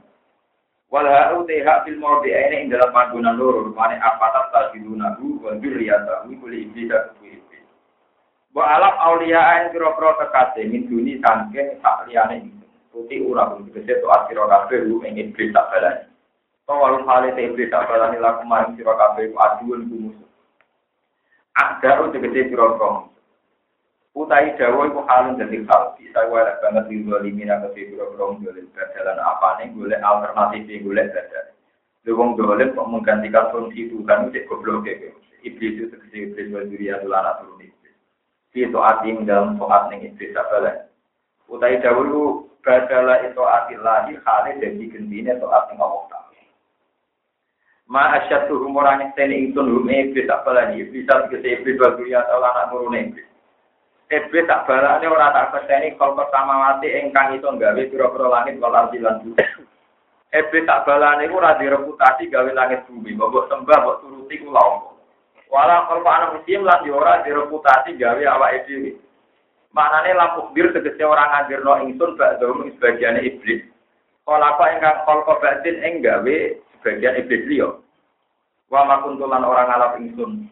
wal 0.91 1.07
ha'u 1.07 1.47
te 1.47 1.63
hak 1.63 1.87
fil 1.87 1.99
mawdi 2.03 2.35
eh, 2.35 2.51
ini 2.51 2.57
ing 2.67 2.69
dalam 2.75 2.91
panggonan 2.91 3.39
loro 3.39 3.71
rupane 3.71 3.97
apa 4.03 4.27
tak 4.35 4.47
tajiduna 4.51 5.15
bu 5.17 5.39
wa 5.43 5.55
dzurriyata 5.55 6.27
kuli 6.27 6.67
ibida 6.67 7.15
kuwi 7.17 7.39
wa 8.55 8.67
alaf 8.67 8.99
auliya 8.99 9.39
ain 9.39 9.71
kira-kira 9.71 10.19
tekase 10.19 10.67
min 10.67 10.91
duni 10.91 11.23
sangke 11.23 11.79
sak 11.79 12.11
liyane 12.11 12.51
puti 12.91 13.23
ora 13.23 13.47
kudu 13.55 13.71
dikese 13.71 14.03
to 14.03 14.07
akhiro 14.11 14.51
kabeh 14.51 14.83
lu 14.83 14.99
ing 15.07 15.15
iblis 15.19 15.55
tak 15.55 15.71
balani. 15.71 16.11
To 16.67 16.75
wal 16.75 16.99
hale 17.07 17.31
te 17.39 17.47
iblis 17.47 17.71
tak 17.71 17.87
balani 17.87 18.19
lakum 18.19 18.51
marang 18.51 18.75
sira 18.75 18.99
kabeh 18.99 19.31
ku 19.31 19.37
aduun 19.39 19.81
ku 19.87 19.95
musuh. 20.11 20.31
Agar 21.55 22.11
dikese 22.11 22.51
kira-kira 22.51 23.07
Utai 24.11 24.59
dawa 24.59 24.91
iku 24.91 25.07
halun 25.07 25.39
dadi 25.39 25.63
kalbi. 25.71 26.11
Saya 26.11 26.27
warak 26.27 26.59
banget 26.59 26.91
di 26.91 27.07
dua 27.07 27.23
limina 27.23 27.63
ke 27.63 27.71
piro-piro 27.79 28.35
golek 28.43 28.67
jalan 28.75 29.19
apa 29.23 29.63
nih 29.63 29.71
golek 29.71 30.03
alternatif 30.03 30.67
golek 30.83 31.15
dadan. 31.15 31.47
Lewong 32.03 32.35
golek 32.35 32.75
kok 32.75 32.91
menggantikan 32.91 33.55
fungsi 33.55 33.87
Tuhan 33.87 34.35
itu 34.35 34.43
goblok 34.51 34.91
ya. 34.91 35.15
Iblis 35.47 35.73
itu 35.79 35.85
tegese 35.95 36.17
iblis 36.27 36.51
wa 36.51 36.67
duriya 36.67 37.01
tulana 37.01 37.39
turun 37.39 37.63
iblis. 37.63 37.95
Itu 38.51 38.83
arti 38.83 39.15
dalam 39.23 39.57
soat 39.57 39.95
ning 39.95 40.03
iblis 40.03 40.35
apa 40.35 40.57
lah. 40.59 40.77
Utai 41.47 41.79
dawa 41.79 42.03
itu 42.03 42.51
badala 42.67 43.15
itu 43.25 43.43
arti 43.47 43.75
lagi 43.79 44.15
hale 44.27 44.51
jadi 44.59 44.85
gendine 44.91 45.39
soat 45.39 45.71
ning 45.71 45.79
Allah 45.79 46.21
Ma 47.91 48.15
asyad 48.23 48.47
tuh 48.47 48.63
orang 48.71 49.11
ini 49.19 49.51
ingsun 49.51 49.67
hum 49.67 49.91
iblis 49.91 50.31
tak 50.31 50.47
balani 50.47 50.79
iblis 50.79 51.03
tak 51.11 51.27
kese 51.27 51.59
iblis 51.59 51.75
wa 51.83 51.91
dunia 51.99 52.23
atau 52.23 52.39
anak 52.39 52.71
turun 52.71 52.95
iblis. 52.95 53.30
Iblis 54.11 54.43
tak 54.51 54.67
balani 54.67 55.07
orang 55.07 55.31
tak 55.31 55.55
keseni 55.55 55.95
kalau 55.95 56.19
pertama 56.19 56.59
mati 56.59 56.91
engkang 56.91 57.31
itu 57.31 57.47
gawe 57.47 57.79
pira-pira 57.79 58.27
langit 58.27 58.59
wal 58.59 58.75
ardi 58.75 58.99
lan 58.99 59.23
bumi. 59.23 59.39
Iblis 60.35 60.67
tak 60.67 60.83
balani 60.83 61.31
ku 61.31 61.39
ora 61.39 61.55
reputasi 61.55 62.27
gawe 62.27 62.51
langit 62.51 62.83
bumi, 62.91 63.15
mbok 63.15 63.47
sembah 63.47 63.79
mbok 63.79 63.99
turuti 64.03 64.43
ku 64.43 64.51
lawo. 64.51 64.99
Wala 65.47 65.87
anak 65.87 66.43
muslim 66.43 66.67
lan 66.67 66.83
yo 66.83 66.99
ora 66.99 67.23
direputasi 67.23 67.95
gawe 67.99 68.23
awake 68.35 68.67
dhewe. 68.67 68.99
Maknane 69.71 70.11
lampu 70.19 70.51
bir 70.59 70.75
tegese 70.75 71.07
orang 71.07 71.31
ngajirno 71.31 71.73
ingsun 71.87 72.19
bak 72.19 72.43
dom 72.43 72.67
sebagian 72.67 73.23
iblis. 73.23 73.63
Apa 74.27 74.75
engkang 74.75 75.07
kalau 75.07 75.39
batin 75.39 75.79
enggawe 75.87 76.37
bagian 76.83 77.15
iblis 77.15 77.47
liya. 77.47 77.71
Wa 78.67 78.83
makuntulan 78.87 79.47
orang 79.47 79.71
ngalap 79.71 79.93
ingsun. 80.03 80.51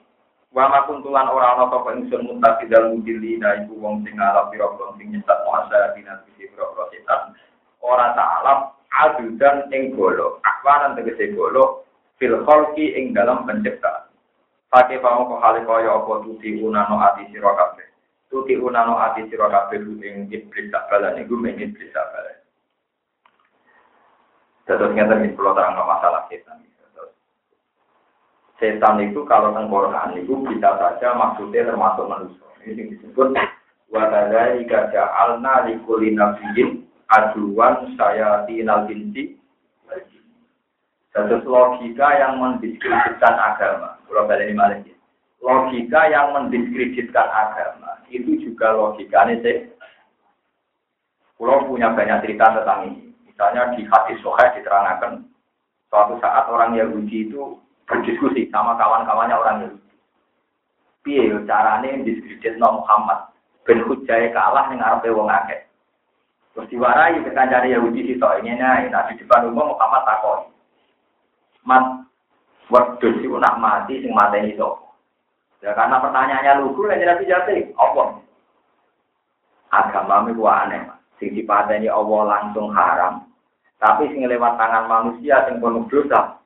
Wa 0.49 0.65
makuntulan 0.73 1.29
orang 1.29 1.61
ana 1.61 1.65
sapa 1.69 1.93
ingsun 1.93 2.25
mutasi 2.25 2.73
dal 2.73 2.89
mudili 2.97 3.37
na 3.37 3.61
iku 3.61 3.77
wong 3.85 4.01
sing 4.01 4.17
ngalap 4.17 4.49
pira-pira 4.49 4.97
sing 4.97 5.13
nyesat 5.13 5.39
muasa 5.45 5.93
dinas 5.93 6.25
iki 6.33 6.49
pira-pira 6.49 6.89
setan. 6.89 7.37
Ora 7.85 8.17
ta'alap 8.17 8.81
adudan 8.89 9.69
ing 9.69 9.93
golo. 9.93 10.41
Akwanan 10.41 10.97
tegese 10.97 11.37
golo 11.37 11.85
fil 12.17 12.41
khalqi 12.49 12.97
ing 12.97 13.13
dalam 13.13 13.45
penciptaan. 13.45 14.09
Pakai 14.73 15.01
pamoko 15.05 15.37
hale 15.41 15.65
kaya 15.69 16.01
apa 16.01 16.13
tuti 16.25 16.61
unano 16.65 16.97
ati 16.97 17.29
sira 17.29 17.53
kabeh. 17.53 17.89
Tuti 18.33 18.57
unano 18.57 18.97
ati 18.97 19.29
sira 19.29 19.53
kabeh 19.53 19.85
ing 19.85 20.33
iblis 20.33 20.73
tak 20.73 20.89
balane 20.89 21.29
iku 21.29 21.37
men 21.37 21.61
iblis 21.61 21.93
tak 21.93 22.09
balane. 22.09 22.41
Terus 24.65 24.93
kita 24.97 25.15
ingin 25.17 25.33
pulau 25.37 25.53
terang 25.53 25.77
masalah 25.77 26.25
setan. 26.33 26.61
Setan 28.59 28.99
itu 28.99 29.23
kalau 29.31 29.55
tengkorak 29.55 30.19
itu 30.19 30.35
bisa 30.51 30.75
saja 30.83 31.15
maksudnya 31.15 31.71
termasuk 31.71 32.11
manusia. 32.11 32.43
Ini 32.67 32.91
disebut 32.99 33.31
wadada 33.87 34.59
ika 34.59 34.91
ja'alna 34.91 35.71
likuli 35.71 36.11
nabiyin 36.11 36.83
aduan 37.07 37.95
saya 37.95 38.43
tinal 38.51 38.91
binti. 38.91 39.39
Satu 41.15 41.41
logika 41.47 42.19
yang 42.19 42.43
mendiskreditkan 42.43 43.35
agama. 43.39 43.97
Kalau 44.07 44.29
ini 44.29 44.55
malah 44.55 44.79
Logika 45.39 46.11
yang 46.11 46.35
mendiskreditkan 46.35 47.31
agama 47.31 48.03
itu 48.11 48.43
juga 48.43 48.75
logikanya 48.75 49.39
sih. 49.41 49.71
Kalau 51.39 51.71
punya 51.71 51.95
banyak 51.95 52.27
cerita 52.27 52.59
tentang 52.59 52.91
ini. 52.91 53.15
Misalnya 53.23 53.71
di 53.79 53.87
hadis 53.87 54.19
soheh 54.19 54.51
diterangkan 54.59 55.23
suatu 55.87 56.19
saat 56.19 56.51
orang 56.51 56.75
Yahudi 56.75 57.31
itu 57.31 57.55
berdiskusi 57.89 58.53
sama 58.53 58.77
kawan-kawannya 58.77 59.35
orang 59.35 59.59
Yahudi. 59.65 59.91
Piye 61.03 61.33
carane 61.49 62.05
diskredit 62.05 62.61
no 62.61 62.85
Muhammad 62.85 63.33
ben 63.65 63.81
hujai 63.89 64.29
kalah 64.37 64.69
ning 64.69 64.85
arepe 64.85 65.09
wong 65.09 65.33
akeh. 65.33 65.65
Terus 66.53 66.69
diwarai 66.69 67.17
ke 67.25 67.33
kancane 67.33 67.73
Yahudi 67.73 68.05
sitok 68.13 68.45
ini 68.45 68.61
nah, 68.61 68.85
di 69.09 69.17
depan 69.17 69.49
umum 69.49 69.73
Muhammad 69.73 70.03
takoi. 70.05 70.45
Mat 71.65 71.85
wedhus 72.69 73.25
iku 73.25 73.41
nak 73.41 73.57
mati 73.57 74.05
sing 74.05 74.13
mateni 74.13 74.53
sapa? 74.55 74.89
Ya 75.59 75.75
karena 75.75 75.99
pertanyaannya 75.99 76.63
lugu 76.63 76.87
lan 76.87 77.03
Nabi 77.03 77.27
jate, 77.27 77.75
apa? 77.75 78.23
Agama 79.75 80.31
itu 80.31 80.47
aneh, 80.47 80.87
sing 81.19 81.35
dipateni 81.35 81.91
Allah 81.91 82.21
langsung 82.31 82.71
haram. 82.71 83.27
Tapi 83.83 84.07
sing 84.15 84.23
lewat 84.23 84.55
tangan 84.55 84.87
manusia 84.87 85.43
sing 85.51 85.59
penuh 85.59 85.83
dosa. 85.91 86.38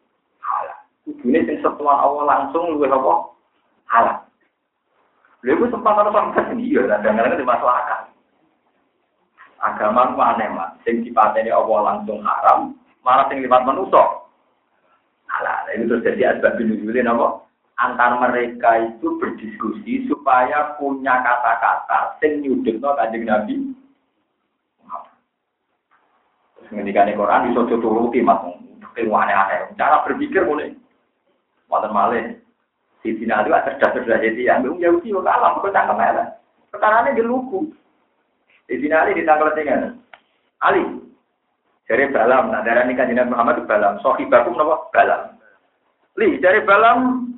Kudune 1.03 1.41
sing 1.45 1.59
setuan 1.59 1.99
Allah 1.99 2.25
langsung 2.27 2.79
luwih 2.79 2.91
apa? 2.91 3.15
Halal. 3.91 4.19
Lha 5.43 5.51
iku 5.59 5.67
sempat 5.75 5.99
ana 5.99 6.15
sampeyan 6.15 6.63
iya, 6.63 6.87
kadang-kadang 6.87 7.43
dimasuk 7.43 7.67
akal. 7.67 8.01
Agama 9.59 10.15
ku 10.15 10.23
aneh 10.23 10.47
mas. 10.55 10.79
Sing 10.87 11.03
dipateni 11.03 11.51
Allah 11.51 11.79
langsung 11.83 12.23
haram 12.23 12.79
malah 13.03 13.27
sing 13.29 13.43
lipat 13.43 13.67
manusia 13.67 14.03
alah 15.33 15.67
ini 15.75 15.91
terus 15.91 16.07
jadi 16.07 16.37
asbab 16.37 16.61
nuzulin 16.61 17.11
apa 17.11 17.43
antar 17.83 18.21
mereka 18.21 18.71
itu 18.95 19.19
berdiskusi 19.19 20.07
supaya 20.07 20.79
punya 20.79 21.19
kata-kata 21.19 22.15
sing 22.23 22.45
nyudutno 22.45 22.95
kanjeng 22.95 23.27
Nabi. 23.27 23.57
Terus 26.55 26.69
ngendikan 26.71 27.11
Quran 27.11 27.51
iso 27.51 27.67
turuti 27.67 28.23
mas. 28.23 28.39
Ilmu 28.93 29.17
aneh-aneh. 29.17 29.73
Cara 29.81 30.05
berpikir 30.05 30.45
mulai 30.45 30.77
wonten 31.73 31.91
malih 31.97 32.37
di 33.01 33.17
sini 33.17 33.33
ada 33.33 33.65
cerdas-cerdas 33.65 34.21
jadi 34.21 34.53
yang 34.53 34.69
Yahudi 34.77 35.17
kok 35.17 35.25
kalah 35.25 35.57
kok 35.57 35.73
elek 35.73 36.29
perkara 36.69 37.09
ini 37.09 37.25
lugu 37.25 37.73
di 38.73 38.79
sini 38.79 38.95
Ali 38.97 39.19
ditangkal 39.19 39.53
dengan 39.53 40.01
Ali. 40.65 40.81
Dari 41.85 42.09
Balam, 42.09 42.49
nah 42.49 42.65
darah 42.65 42.89
nikah 42.89 43.05
Nabi 43.05 43.29
Muhammad 43.29 43.61
itu 43.61 43.69
Balam. 43.69 44.01
Sohibakum 44.01 44.57
nopo 44.57 44.89
Balam. 44.95 45.37
Li, 46.17 46.41
dari 46.41 46.65
Balam, 46.65 47.29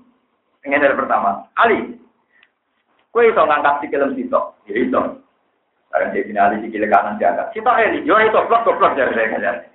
ingin 0.62 0.84
dari 0.84 0.94
pertama. 0.94 1.48
Ali, 1.58 1.98
kue 3.10 3.26
iso 3.26 3.42
ngangkat 3.42 3.82
si 3.82 3.86
kelem 3.90 4.14
sitok. 4.14 4.54
Ya 4.70 4.78
iso. 4.78 5.00
Sekarang 5.90 6.14
di 6.14 6.22
sini 6.22 6.38
Ali 6.38 6.62
sikile 6.62 6.86
kanan 6.86 7.18
diangkat. 7.18 7.50
Sitok 7.50 7.80
Eli, 7.82 8.06
yo 8.06 8.14
itu 8.22 8.38
blok 8.46 8.62
blok 8.62 8.94
dari 8.94 9.10
saya 9.16 9.66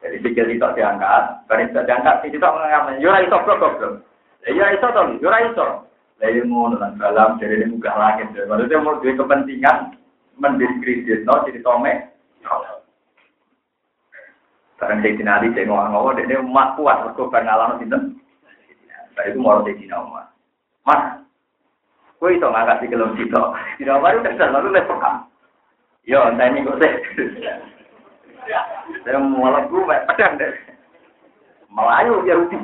Jadi 0.00 0.16
sikil 0.24 0.48
sitok 0.48 0.74
diangkat, 0.80 1.44
bareng 1.44 1.68
sitok 1.68 1.84
diangkat, 1.84 2.14
si 2.24 2.32
sitok 2.32 2.54
mengangkat. 2.56 3.04
Yo 3.04 3.12
itu 3.20 3.36
blok 3.44 3.60
blok. 3.60 3.94
Ya 4.48 4.72
iso 4.72 4.88
toh, 4.88 5.04
yo 5.20 5.28
iso. 5.28 5.66
Lalu 6.20 6.44
ngono 6.48 6.76
lan 6.76 6.96
balam 6.96 7.36
dari 7.40 7.64
muka 7.68 7.92
langit. 7.96 8.32
Maksudnya 8.32 8.80
mau 8.80 8.96
duwe 9.00 9.16
kepentingan 9.16 9.96
mendiskredit 10.40 11.24
no 11.24 11.44
jadi 11.44 11.60
tome. 11.60 11.92
Barang 14.80 15.04
saya 15.04 15.12
dinali 15.12 15.52
saya 15.52 15.68
ngomong-ngomong, 15.68 16.24
dia 16.24 16.40
mak 16.40 16.72
kuat, 16.80 17.04
mereka 17.04 17.28
pengalaman 17.28 17.84
itu. 17.84 17.98
Saya 19.12 19.28
itu 19.28 19.36
mau 19.36 19.60
saya 19.60 19.76
dina 19.76 20.00
umat. 20.00 20.32
Mas, 20.88 21.20
kue 22.16 22.32
itu 22.32 22.48
nggak 22.48 22.64
kasih 22.64 22.88
kelom 22.88 23.12
situ. 23.20 23.42
Tidak 23.76 24.00
baru 24.00 24.24
lalu 24.24 24.72
lepas 24.72 24.96
kam. 24.96 25.28
Yo, 26.08 26.24
entah 26.32 26.48
ini 26.48 26.64
kok 26.64 26.80
saya. 28.44 28.60
Saya 29.04 29.18
mau 29.20 29.48
lagu, 29.48 29.84
pedang 29.84 30.40
deh. 30.40 30.52
Melayu 31.70 32.26
ya 32.26 32.34
rutin. 32.36 32.60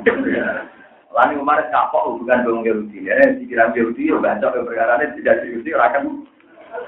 Lani 1.17 1.39
kemarin 1.39 1.71
kapok 1.71 2.05
hubungan 2.13 2.43
dengan 2.45 2.67
Yahudi. 2.67 3.07
Ya, 3.07 3.15
pikiran 3.39 3.73
Yahudi, 3.73 4.11
ya 4.11 4.21
bancok 4.21 4.69
perkara 4.69 5.01
ini 5.01 5.15
tidak 5.17 5.49
Yahudi, 5.49 5.69
orang 5.73 5.91
kan 5.95 6.03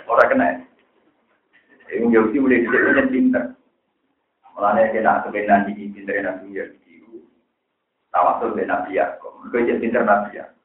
orang 0.05 0.29
kena. 0.29 0.47
Yang 1.89 2.09
Yahudi 2.13 2.37
mulai 2.37 2.61
punya 2.67 3.03
pinter. 3.09 3.43
Mulanya 4.53 4.91
kena 4.93 5.23
kebenaran 5.25 5.65
di 5.71 5.89
pinter 5.89 6.21
Nabi 6.21 6.47
Yahudi. 6.53 6.95
Tawasul 8.13 8.53
dengan 8.53 8.85
Nabi 8.85 8.99
Yaakov. 8.99 9.33
Mereka 9.49 9.65
jadi 9.65 9.81
pinter 9.81 10.03
Nabi 10.05 10.29
Yaakov. 10.37 10.59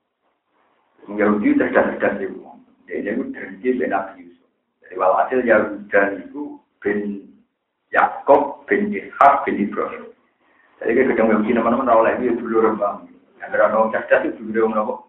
Yang 1.08 1.16
Yahudi 1.16 1.48
cerdas-cerdas 1.56 2.14
itu. 2.20 2.40
Dia 2.84 3.00
itu 3.00 3.22
dengan 3.64 3.88
Nabi 3.96 4.28
Yusuf. 4.28 4.48
Jadi 4.84 4.94
walhasil 5.00 5.40
Yahuda 5.40 6.02
itu 6.20 6.60
bin 6.84 7.32
Yaakov, 7.95 8.66
bin 8.66 8.90
Ishak, 8.90 9.47
bin 9.47 9.62
Ibrahim. 9.62 10.11
Jadi 10.82 10.90
kita 10.99 11.14
ketemu 11.14 11.30
Yahudi 11.38 11.51
nama-nama 11.55 11.86
rawal 11.86 12.11
itu 12.18 12.26
ya 12.26 12.32
dulu 12.34 12.57
rembang. 12.66 13.07
Yang 13.38 13.62
orang 13.62 13.92
cerdas 13.95 14.26
itu 14.26 14.42
dulu 14.51 14.74
rembang. 14.74 15.01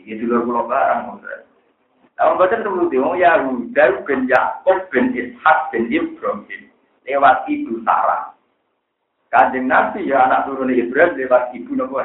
Jadi 0.00 0.24
dulu 0.24 0.48
pulau 0.48 0.64
barang. 0.66 1.00
Kalau 2.16 2.38
baca 2.40 2.56
dulu 2.64 2.88
dia, 2.88 3.04
Yahuda 3.04 3.84
bin 4.08 4.20
Yakob 4.26 4.78
bin 4.88 5.12
Ishak 5.12 5.58
bin 5.70 5.92
Ibrahim 5.92 6.62
lewat 7.04 7.44
ibu 7.50 7.82
Sarah. 7.84 8.32
Kanjeng 9.32 9.68
Nabi 9.68 10.08
ya 10.08 10.28
anak 10.28 10.48
turun 10.48 10.72
Ibrahim 10.72 11.16
lewat 11.20 11.52
ibu 11.52 11.76
Nabi 11.76 12.00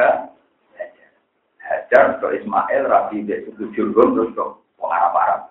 Hajar 1.67 2.23
ke 2.23 2.27
Ismail, 2.39 2.87
Rabi 2.87 3.27
ke 3.27 3.43
suku 3.43 3.75
Jurgum, 3.75 4.15
terus 4.15 4.31
ke 4.31 4.43
pengarap 4.79 5.13
Arab. 5.19 5.41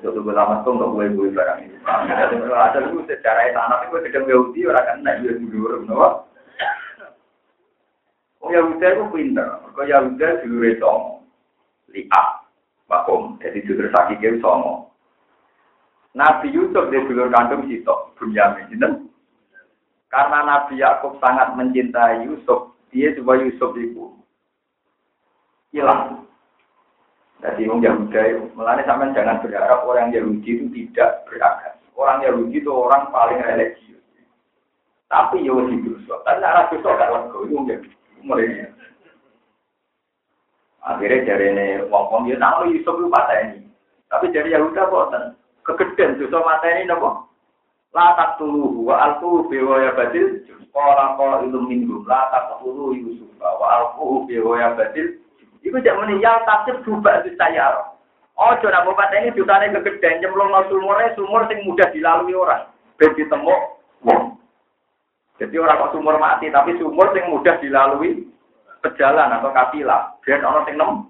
Terus 0.00 0.14
itu 0.16 0.30
lama 0.30 0.64
tuh 0.66 0.72
nggak 0.74 0.90
boleh 0.90 1.08
gue 1.14 1.28
barang 1.34 1.58
ini. 1.62 1.76
Ada 1.84 2.78
lu 2.90 3.04
secara 3.06 3.52
tanah 3.52 3.86
itu 3.86 3.96
sedang 4.02 4.24
Yahudi 4.26 4.60
orang 4.66 4.86
kan 4.88 4.98
naik 5.04 5.18
dia 5.22 5.32
dulu 5.38 5.66
kenapa? 5.84 6.08
Oh 8.44 8.50
Yahudi 8.52 8.84
itu 8.84 9.04
pinter, 9.12 9.48
kau 9.72 9.84
Yahudi 9.84 10.26
dulu 10.44 10.66
itu 10.66 10.94
lihat. 11.94 12.44
Makom, 12.84 13.40
jadi 13.40 13.64
judul 13.64 13.88
sakit 13.88 14.20
itu 14.20 14.44
songo. 14.44 14.92
Nabi 16.12 16.52
Yusuf 16.52 16.92
di 16.92 17.00
dulur 17.08 17.32
kandung 17.32 17.66
Sito, 17.66 18.14
Bunyamin, 18.20 18.70
gitu. 18.70 19.08
Karena 20.12 20.46
Nabi 20.46 20.78
Yakub 20.78 21.18
sangat 21.18 21.58
mencintai 21.58 22.28
Yusuf, 22.28 22.76
dia 22.94 23.10
coba 23.18 23.40
Yusuf 23.42 23.74
itu 23.74 24.14
hilang. 25.74 26.28
Jadi 27.44 27.68
orang 27.68 27.84
Yahudi, 27.84 28.56
melani 28.56 28.88
sampai 28.88 29.12
jangan 29.12 29.44
berharap 29.44 29.84
orang 29.84 30.08
Yahudi 30.16 30.48
itu 30.48 30.64
tidak 30.72 31.28
beragam. 31.28 31.76
Orang 31.92 32.24
Yahudi 32.24 32.56
itu 32.56 32.72
orang 32.72 33.12
paling 33.12 33.36
religius. 33.36 34.00
Tapi 35.12 35.44
ya 35.44 35.52
Yusuf, 35.52 36.24
tapi 36.24 36.40
arah 36.40 36.72
Yusuf 36.72 36.88
gak 36.88 37.12
lego, 37.12 37.44
itu 37.44 37.84
mulai 38.24 38.72
Akhirnya 40.84 41.24
dari 41.24 41.48
ini 41.52 41.66
wong 41.88 42.04
wong 42.12 42.22
dia 42.28 42.36
tahu 42.36 42.68
Yusuf 42.72 42.96
itu 42.96 43.08
ini. 43.08 43.60
Tapi 44.08 44.32
dari 44.32 44.52
Yahuda 44.52 44.84
boten. 44.88 45.32
Kegedean 45.64 46.20
Yusuf 46.20 46.44
mata 46.44 46.68
ini 46.68 46.88
nopo. 46.88 47.24
Latak 47.96 48.36
tulu 48.36 48.84
wa 48.84 49.00
alku 49.00 49.48
bewa 49.48 49.80
ya 49.80 49.96
badil. 49.96 50.44
Kau 50.72 51.40
ilmu 51.40 51.64
minggu. 51.64 52.04
Latak 52.04 52.60
tulu 52.60 52.92
Yusuf 52.92 53.32
wa 53.40 53.64
alku 53.80 54.28
bewa 54.28 54.60
ya 54.60 54.76
badil. 54.76 55.23
Iku 55.64 55.80
jak 55.80 55.96
meninggal 55.96 56.44
tafsir 56.44 56.76
berubah 56.84 57.24
itu 57.24 57.32
saya. 57.40 57.72
Oh, 58.36 58.52
nak 58.52 58.84
bapak 58.84 59.14
ini 59.16 59.32
jutane 59.32 59.70
kegedean 59.70 60.20
nyemplung 60.20 60.50
no 60.50 60.66
sumurnya 60.66 61.14
sumur 61.14 61.46
sing 61.48 61.64
mudah 61.64 61.88
dilalui 61.94 62.34
orang. 62.36 62.68
Ben 63.00 63.14
ditemu 63.16 63.54
wong. 64.04 64.36
Jadi 65.38 65.54
orang 65.56 65.80
kok 65.86 65.92
sumur 65.94 66.18
mati, 66.18 66.50
tapi 66.50 66.74
sumur 66.76 67.14
sing 67.14 67.30
mudah 67.30 67.56
dilalui 67.62 68.26
pejalan 68.82 69.38
atau 69.38 69.54
kafilah. 69.54 70.18
Biar 70.26 70.42
orang 70.42 70.66
sing 70.66 70.76
nem. 70.76 71.08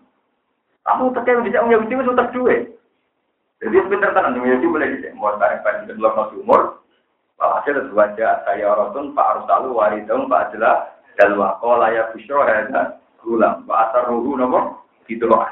Kamu 0.84 1.16
tekan 1.16 1.42
bisa 1.42 1.64
punya 1.64 1.80
itu 1.80 2.12
tak 2.12 2.30
duwe. 2.36 2.56
Jadi 3.64 3.76
pinter 3.88 4.12
tenan 4.12 4.36
Yahudi 4.36 4.68
boleh 4.68 4.88
bisa. 4.92 5.16
Mau 5.16 5.32
tarik 5.40 5.64
pada 5.64 5.88
belum 5.88 6.12
masuk 6.12 6.44
umur. 6.44 6.84
Hasil 7.40 7.88
wajah 7.96 8.44
saya 8.44 8.68
orang 8.68 9.16
Pak 9.16 9.28
harus 9.32 9.48
tahu 9.48 9.76
waridong 9.76 10.28
Pak 10.28 10.52
adalah 10.52 10.92
dalwa 11.16 11.56
kola 11.58 11.88
ya 11.90 12.08
busro 12.12 12.44
ada 12.44 13.03
gulam. 13.24 13.64
Pak 13.64 13.90
asar 13.90 14.12
ruhu 14.12 14.36
gitu 15.08 15.24
loh. 15.24 15.48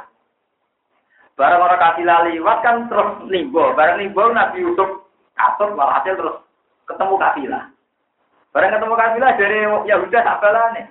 Barang 1.32 1.64
orang 1.64 1.80
kasih 1.80 2.04
laliwat 2.04 2.58
kan 2.60 2.86
terus 2.92 3.24
nimbo. 3.32 3.72
Barang 3.72 3.98
nimbo 3.98 4.28
Nabi 4.28 4.62
Yusuf 4.62 5.08
katut 5.32 5.72
hasil 5.74 6.14
terus 6.20 6.36
ketemu 6.84 7.14
kafilah. 7.16 7.64
Barang 8.52 8.70
ketemu 8.76 8.94
kafilah 8.94 9.30
dari 9.40 9.58
Yahuda 9.88 10.20
tak 10.20 10.44
nih. 10.76 10.86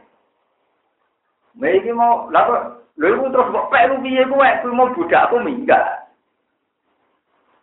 Ini 1.61 1.91
mau, 1.91 2.31
lalu, 2.31 2.79
lalu 2.95 3.27
terus 3.27 3.51
kok 3.51 3.69
pelu 3.69 3.95
piye 3.99 4.23
gue, 4.23 4.49
gue 4.63 4.71
mau 4.71 4.87
budak 4.95 5.27
aku 5.27 5.43
minggat. 5.43 6.07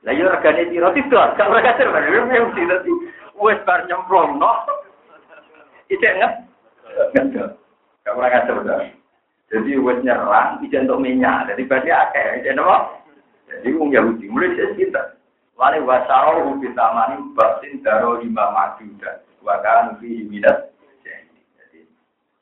Lah 0.05 0.13
yo 0.15 0.29
regane 0.29 0.69
piro 0.69 0.93
tidak, 0.95 1.35
gak 1.35 1.49
ora 1.49 1.65
kasar 1.65 1.89
kan, 1.91 2.07
yo 2.07 2.23
mung 2.29 2.53
dadi 2.55 2.93
wis 3.41 3.59
bar 3.67 3.83
nyemplung 3.89 4.39
no. 4.39 4.53
Ijek 5.91 6.15
nget. 6.21 6.33
Gak 8.05 8.15
ora 8.15 8.29
kasar 8.29 8.57
dah. 8.63 8.98
Jadi 9.49 9.81
wis 9.81 9.99
nyerang, 10.05 10.61
ijek 10.61 10.85
untuk 10.85 11.01
minyak, 11.01 11.49
jadi 11.49 11.63
berarti 11.65 11.89
akeh, 11.89 12.27
ijek 12.45 12.53
nopo? 12.53 13.01
Jadi 13.49 13.69
wong 13.73 13.89
Yahudi 13.97 14.29
mulai 14.29 14.53
saya 14.53 14.77
cinta. 14.77 15.03
Wale 15.57 15.81
wasaro 15.83 16.53
kita 16.61 16.85
mani 16.93 17.17
batin 17.33 17.81
daro 17.81 18.21
lima 18.21 18.53
majuda. 18.53 19.25
Wakan 19.41 19.97
fi 19.99 20.29
minat 20.29 20.69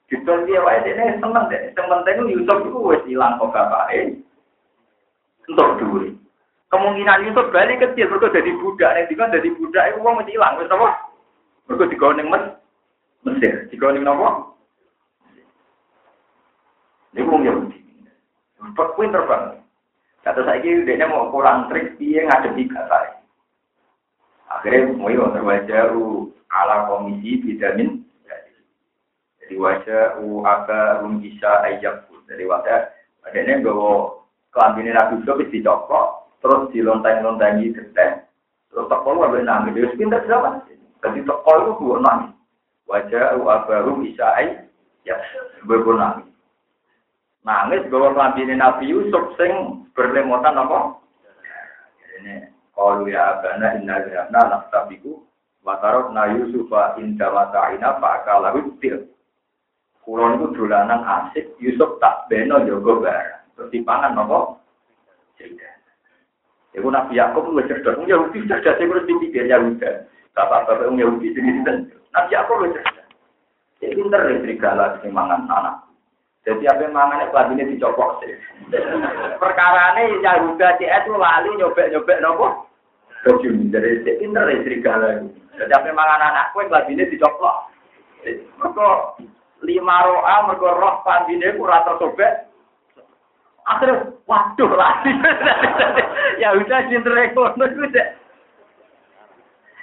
Gitu 0.06 0.32
dia 0.46 0.62
wae 0.62 0.86
dene 0.86 1.18
seneng 1.18 1.50
deh. 1.50 1.74
Sing 1.74 1.86
penting 1.90 2.30
Yusuf 2.30 2.62
iku 2.62 2.94
wis 2.94 3.02
ilang 3.10 3.42
kok 3.42 3.50
bapake. 3.50 4.22
Entuk 5.50 5.82
dhuwit. 5.82 6.14
Kemungkinan 6.70 7.26
Yusuf 7.26 7.50
balik 7.50 7.82
kecil, 7.82 8.10
mereka 8.10 8.34
jadi 8.34 8.50
budak, 8.58 8.94
yang 8.98 9.06
dikon 9.06 9.34
jadi 9.34 9.48
budak, 9.54 9.84
itu 9.86 9.98
uang 10.02 10.14
mesti 10.18 10.34
hilang, 10.34 10.58
wis 10.58 10.70
apa? 10.70 10.88
Mereka 11.70 11.90
digoning 11.94 12.26
mes, 12.26 12.44
Mesir, 13.22 13.70
digoning 13.70 14.02
apa? 14.02 14.50
Ini 17.16 17.24
uang 17.24 17.42
Yahudi. 17.48 17.80
Pinter 18.76 19.24
banget. 19.24 19.64
Kata 20.20 20.40
saya 20.44 20.60
dia 20.60 21.06
mau 21.08 21.32
pulang 21.32 21.72
trik, 21.72 21.96
dia 21.96 22.28
ngadepi 22.28 22.68
kata 22.68 23.24
Akhirnya 24.52 24.92
mau 25.00 25.32
terwajah 25.32 25.96
ala 26.52 26.76
komisi 26.92 27.40
vitamin. 27.40 28.04
Jadi 29.40 29.54
wajah 29.56 30.20
u 30.20 30.44
apa 30.44 31.00
bisa 31.16 31.64
ajak. 31.72 32.04
Jadi 32.28 32.44
wajah 32.44 32.90
adanya 33.24 33.62
bawa 33.62 34.20
kelambin 34.50 34.90
Nabi 34.90 35.22
Yusuf 35.22 35.38
dicokok, 35.48 36.34
terus 36.42 36.68
dilonteng-lontengi 36.74 37.70
geteh, 37.70 38.26
terus 38.68 38.90
tokol 38.90 39.22
wabah 39.22 39.40
nangis. 39.46 39.78
Dia 39.78 39.94
pintar 39.94 40.26
siapa? 40.26 40.66
Jadi 41.00 41.22
tokol 41.22 41.56
itu 41.62 41.72
buat 41.78 42.02
nangis. 42.02 42.34
Wajah 42.90 43.38
u 43.38 43.46
apa 43.46 43.86
rum 43.86 44.02
bisa 44.02 44.26
ajak. 44.34 45.18
Berbuat 45.62 45.96
nangis. 45.96 46.35
Nangis 47.46 47.86
bawa 47.86 48.10
kelambin 48.10 48.58
Nabi 48.58 48.90
Yusuf 48.90 49.38
sing 49.38 49.86
berlemotan 49.94 50.58
apa? 50.58 50.98
Ini 52.18 52.50
kalau 52.74 53.06
ya 53.06 53.38
abana 53.38 53.78
inna 53.78 54.02
lihatna 54.02 54.50
naftabiku 54.50 55.22
watarok 55.62 56.10
na 56.10 56.26
Yusufa 56.34 56.98
inda 56.98 57.30
mata'ina 57.30 58.02
fa'akalahu 58.02 58.74
til. 58.82 59.06
Kulon 60.02 60.42
itu 60.42 60.58
dolanan 60.58 61.06
asik, 61.06 61.54
Yusuf 61.62 62.02
tak 62.02 62.26
beno 62.26 62.66
jogo 62.66 62.98
barang. 62.98 63.54
Terus 63.54 63.70
dipangan 63.70 64.18
apa? 64.18 64.58
Cerita. 65.38 65.70
Nabi 66.76 67.14
Yakub 67.14 67.46
lu 67.50 67.62
cerdas, 67.64 67.94
wong 67.94 68.10
Yahudi 68.10 68.46
cerdas, 68.46 68.78
iku 68.78 68.90
harus 68.94 69.08
dipikir 69.08 69.48
Yahuda. 69.48 70.06
Bapak-bapak 70.34 70.90
wong 70.90 70.98
jenis 70.98 71.62
itu. 71.62 71.74
Nabi 72.10 72.30
Yakub 72.34 72.58
lu 72.58 72.74
cerdas. 72.74 73.06
Jadi 73.78 73.94
pinter 73.94 74.20
ya 74.26 74.34
serigala 74.42 74.98
sing 74.98 75.14
anak. 75.14 75.85
Jadi 76.46 76.62
apa 76.70 76.86
yang 76.86 76.94
mangan 76.94 77.26
itu 77.26 77.34
ini 77.58 77.74
dicopok 77.74 78.22
sih. 78.22 78.30
Perkara 79.42 79.98
ini 79.98 80.22
Yahuda 80.22 80.78
CS 80.78 81.10
itu 81.10 81.18
lali 81.18 81.50
nyobek-nyobek 81.58 82.22
nopo. 82.22 82.70
Kecil, 83.26 83.66
jadi 83.74 84.06
pinter 84.22 84.46
ya 84.46 84.62
serigala. 84.62 85.26
Jadi 85.58 85.72
apa 85.74 85.86
yang 85.90 85.98
mangan 85.98 86.22
anak 86.22 86.54
kue 86.54 86.62
ini 86.70 87.10
dicopok. 87.10 87.74
Mereka 88.22 88.88
lima 89.66 89.96
roa, 90.06 90.46
mereka 90.46 90.68
roh 90.78 90.94
pandine 91.02 91.58
kurang 91.58 91.82
tersobek. 91.82 92.46
Akhirnya, 93.66 94.14
waduh 94.30 94.70
lali. 94.70 95.10
ya 96.42 96.54
udah 96.54 96.86
cinta 96.86 97.10
ekonomi 97.26 97.90
itu 97.90 98.02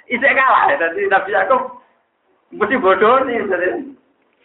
Isek 0.04 0.36
kalah, 0.36 0.72
jadi 0.72 1.08
Nabi 1.12 1.32
Yakub 1.32 1.80
mesti 2.52 2.76
bodoh 2.80 3.24
nih. 3.28 3.40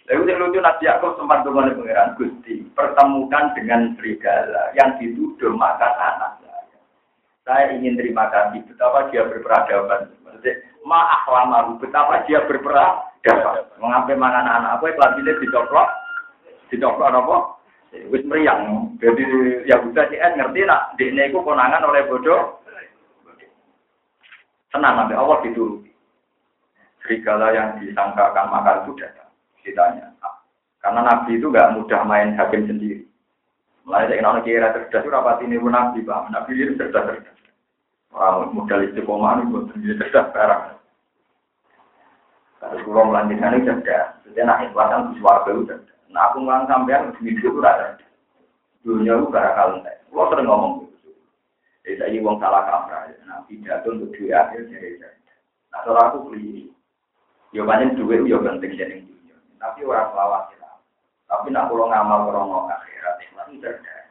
Lalu 0.09 0.25
yang 0.25 0.41
lucu 0.41 0.57
Nabi 0.57 0.89
Yakub 0.89 1.21
sempat 1.21 1.45
dengan 1.45 1.69
pangeran 1.69 2.17
Gusti 2.17 2.65
pertemukan 2.73 3.53
dengan 3.53 3.93
serigala 3.93 4.73
yang 4.73 4.97
dituduh 4.97 5.53
makan 5.53 5.93
anak 6.01 6.41
saya. 6.41 6.65
Saya 7.45 7.77
ingin 7.77 7.93
terima 7.93 8.25
kasih 8.33 8.65
betapa 8.65 9.05
dia 9.13 9.21
berperadaban. 9.29 10.09
Maksudnya, 10.25 10.65
maaf 10.81 11.29
lama 11.29 11.77
betapa 11.77 12.25
dia 12.25 12.41
berperadaban. 12.49 13.69
Mengambil 13.77 14.17
makan 14.17 14.49
anak 14.49 14.81
apa? 14.81 14.97
Kelanjutnya 14.97 15.37
dicoplok, 15.45 15.89
dicoplok 16.73 17.13
apa? 17.13 17.37
Wis 18.09 18.25
meriang. 18.25 18.89
Jadi 18.97 19.23
ya 19.69 19.77
udah 19.77 20.09
sih 20.09 20.17
ngerti 20.17 20.65
nak 20.65 20.97
di 20.97 21.13
ini 21.13 21.29
konangan 21.29 21.85
oleh 21.85 22.09
bodoh. 22.09 22.57
Tenang 24.73 25.05
nanti 25.05 25.13
Allah 25.13 25.37
dituruti. 25.45 25.93
Serigala 27.05 27.53
yang 27.53 27.77
disangkakan 27.81 28.53
makan 28.53 28.93
datang 28.97 29.18
ceritanya. 29.63 30.15
Karena 30.79 31.03
Nabi 31.03 31.35
itu 31.35 31.51
nggak 31.51 31.75
mudah 31.75 32.01
main 32.07 32.33
hakim 32.39 32.65
sendiri. 32.65 33.03
Mulai 33.83 34.07
dari 34.07 34.23
orang 34.23 34.45
kira 34.47 34.71
cerdas 34.71 35.03
itu 35.03 35.11
rapat 35.11 35.43
ini 35.43 35.59
pun 35.59 35.75
Nabi, 35.75 36.05
Pak. 36.05 36.31
Nabi 36.31 36.55
itu 36.55 36.79
cerdas 36.79 37.03
cerdas. 37.03 37.37
Orang 38.15 38.55
modal 38.55 38.87
itu 38.87 39.03
sendiri 39.75 39.99
cerdas 39.99 40.31
sekarang. 40.31 40.79
Kalau 42.59 42.83
pulau 42.87 43.11
melanjutkan 43.11 43.59
ini 43.59 43.67
cerdas. 43.67 44.07
Jadi 44.23 44.39
nak 44.45 44.61
ikhlasan 44.71 45.11
di 45.11 45.19
suarga 45.19 45.49
itu 45.51 45.63
cerdas. 45.67 45.97
Nah 46.09 46.21
aku 46.31 46.37
ngulang 46.41 46.65
sampean 46.71 47.11
hidup 47.19 47.43
itu 47.43 47.59
rada. 47.59 47.99
Dunia 48.85 49.19
itu 49.19 49.27
gara 49.33 49.51
kalentek. 49.57 49.99
Lo 50.15 50.31
sering 50.31 50.47
ngomong 50.47 50.87
gitu. 50.87 51.11
Jadi 51.83 51.95
saya 51.99 52.17
wong 52.23 52.37
salah 52.39 52.63
kaprah. 52.63 53.09
Nah 53.27 53.43
pidato 53.51 53.91
untuk 53.91 54.15
dua 54.15 54.47
akhir 54.47 54.69
jadi 54.71 55.01
cerdas. 55.01 55.35
Nah 55.75 55.79
kalau 55.83 56.01
aku 56.07 56.17
beli, 56.31 56.71
ya 57.51 57.67
banyak 57.67 57.99
duit, 57.99 58.25
ya 58.25 58.39
penting 58.39 58.73
jadi 58.79 59.08
tapi 59.59 59.83
orang 59.83 60.09
selawat 60.15 60.43
ya. 60.55 60.71
Tapi 61.29 61.47
nak 61.51 61.67
pulau 61.69 61.91
ngamal 61.91 62.31
krono 62.31 62.71
akhirat 62.71 63.21
itu 63.21 63.59
cerdas. 63.61 64.07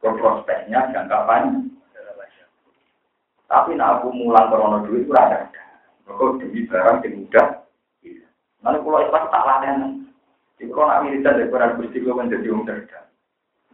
Prospeknya 0.00 0.90
jangka 0.90 1.28
panjang. 1.28 1.70
Tapi 3.48 3.76
nak 3.76 4.02
aku 4.02 4.10
mulang 4.10 4.48
krono 4.48 4.82
duit 4.88 5.04
itu 5.04 5.12
ada. 5.14 5.46
Kok 6.08 6.40
demi 6.40 6.64
barang 6.64 7.04
yang 7.04 7.12
mudah. 7.20 7.48
Nanti 8.64 8.78
pulau 8.82 9.04
ikhlas 9.04 9.28
tak 9.28 9.44
laden. 9.44 9.78
Jadi 10.58 10.74
kalau 10.74 10.90
nak 10.90 11.02
militer 11.06 11.32
dari 11.36 11.52
para 11.52 11.76
gusti 11.78 12.02
gue 12.02 12.10
menjadi 12.10 12.48
orang 12.50 12.66
cerdas. 12.66 13.06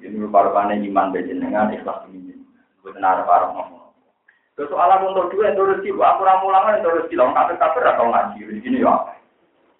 Ini 0.03 0.21
merupakan 0.21 0.69
iman 0.69 1.07
dengan 1.15 1.73
ikhlas 1.73 2.05
ini. 2.11 2.37
Gue 2.85 2.93
tenar 2.93 3.25
para 3.25 3.55
ngomong. 3.55 3.85
Terus 4.55 4.71
soalan 4.71 5.11
untuk 5.11 5.35
duit, 5.35 5.51
itu 5.51 5.67
rezeki. 5.67 5.91
Aku 5.99 6.23
ramulangan 6.23 6.79
itu 6.79 6.87
rezeki. 6.87 7.15
Lalu 7.19 7.35
kafir-kafir 7.35 7.83
atau 7.91 8.07
ngaji. 8.07 8.39
Rezeki 8.47 8.83
ya. 8.83 8.95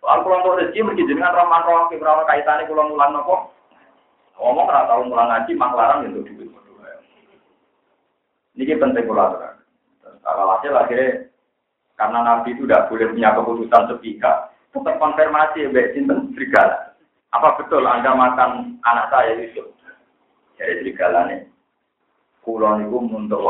Soal 0.05 0.21
pulang 0.21 0.45
ke 0.45 0.61
rezeki 0.61 0.85
mesti 0.85 1.09
jenengan 1.09 1.33
roman 1.33 1.65
roh 1.65 1.89
berapa 1.89 2.29
kaitannya 2.29 2.69
pulang 2.69 2.93
mulang 2.93 3.17
nopo. 3.17 3.57
Ngomong 4.37 4.69
ora 4.69 4.85
tau 4.85 5.01
mulang 5.01 5.33
ngaji 5.33 5.53
maklarang 5.57 6.05
itu 6.05 6.21
duit. 6.29 6.53
Ini 8.53 8.77
penting 8.77 9.09
pulang 9.09 9.33
terang. 9.33 9.57
Hasil 10.29 10.77
akhirnya 10.77 11.25
karena 11.97 12.21
Nabi 12.21 12.53
itu 12.53 12.69
tidak 12.69 12.93
boleh 12.93 13.17
punya 13.17 13.33
keputusan 13.33 13.89
sepihak, 13.89 14.37
tetap 14.77 14.95
konfirmasi 15.01 15.73
baik 15.73 15.97
sinten 15.97 16.37
serigala. 16.37 16.93
Apa 17.33 17.57
betul 17.57 17.89
Anda 17.89 18.13
makan 18.13 18.77
anak 18.85 19.09
saya 19.09 19.41
Yusuf? 19.41 19.73
Jadi 20.61 20.85
serigala 20.85 21.33
nih. 21.33 21.49
Kulon 22.45 22.85
itu 22.85 22.99
untuk 23.01 23.41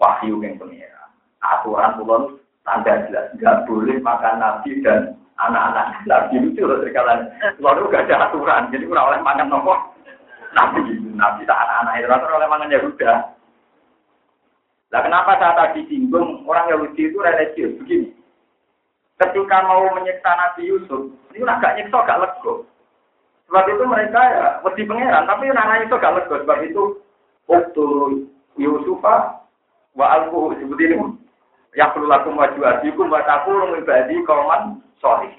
wahyu 0.00 0.40
yang 0.40 0.56
pengira. 0.56 1.12
Aturan 1.44 2.00
kulon 2.00 2.40
tanda 2.64 3.04
jelas 3.04 3.36
nggak 3.36 3.68
boleh 3.68 4.00
makan 4.00 4.40
Nabi 4.40 4.80
dan 4.80 5.19
anak-anak 5.48 6.04
nabi 6.04 6.42
lucu 6.42 6.62
loh 6.68 6.80
sekalian. 6.84 7.30
Lalu 7.62 7.88
gak 7.88 8.08
ada 8.08 8.28
aturan, 8.28 8.68
jadi 8.68 8.84
kurang 8.84 9.08
oleh 9.14 9.20
makan 9.24 9.48
nopo. 9.48 9.74
Nabi, 10.50 10.98
nabi 11.14 11.46
tak 11.46 11.62
anak-anak 11.62 11.94
itu 11.96 12.06
rata 12.10 12.26
oleh 12.34 12.48
makan 12.50 12.74
Yahuda. 12.74 13.12
Lah 14.90 15.00
kenapa 15.06 15.38
saya 15.38 15.54
tadi 15.54 15.86
singgung 15.86 16.42
orang 16.50 16.66
Yahudi 16.74 17.06
itu 17.06 17.18
religius 17.22 17.78
begini? 17.78 18.10
Ketika 19.22 19.62
mau 19.68 19.86
menyiksa 19.94 20.32
Nabi 20.34 20.66
Yusuf, 20.66 21.14
ini 21.30 21.46
agak 21.46 21.78
nyiksa 21.78 22.02
gak 22.02 22.18
lego. 22.18 22.66
Sebab 23.46 23.64
itu 23.70 23.84
mereka 23.86 24.18
ya 24.18 24.46
mesti 24.66 24.82
pangeran, 24.88 25.28
tapi 25.30 25.52
anak 25.52 25.86
itu 25.86 25.94
gak 25.94 26.14
lego. 26.18 26.34
Sebab 26.42 26.58
itu 26.66 26.82
waktu 27.46 27.86
Yusufa 28.58 29.46
wa 29.94 30.06
alquhu 30.18 30.58
seperti 30.58 30.90
ini. 30.90 30.98
Ya 31.78 31.86
perlu 31.94 32.10
lakum 32.10 32.34
waju 32.34 32.60
adikum 32.66 33.06
wa 33.10 33.22
takulu 33.22 33.70
min 33.78 33.86
ba'di 33.86 34.18
kauman 34.26 34.82
sorry. 34.98 35.30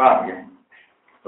Paham 0.00 0.32
ya? 0.32 0.36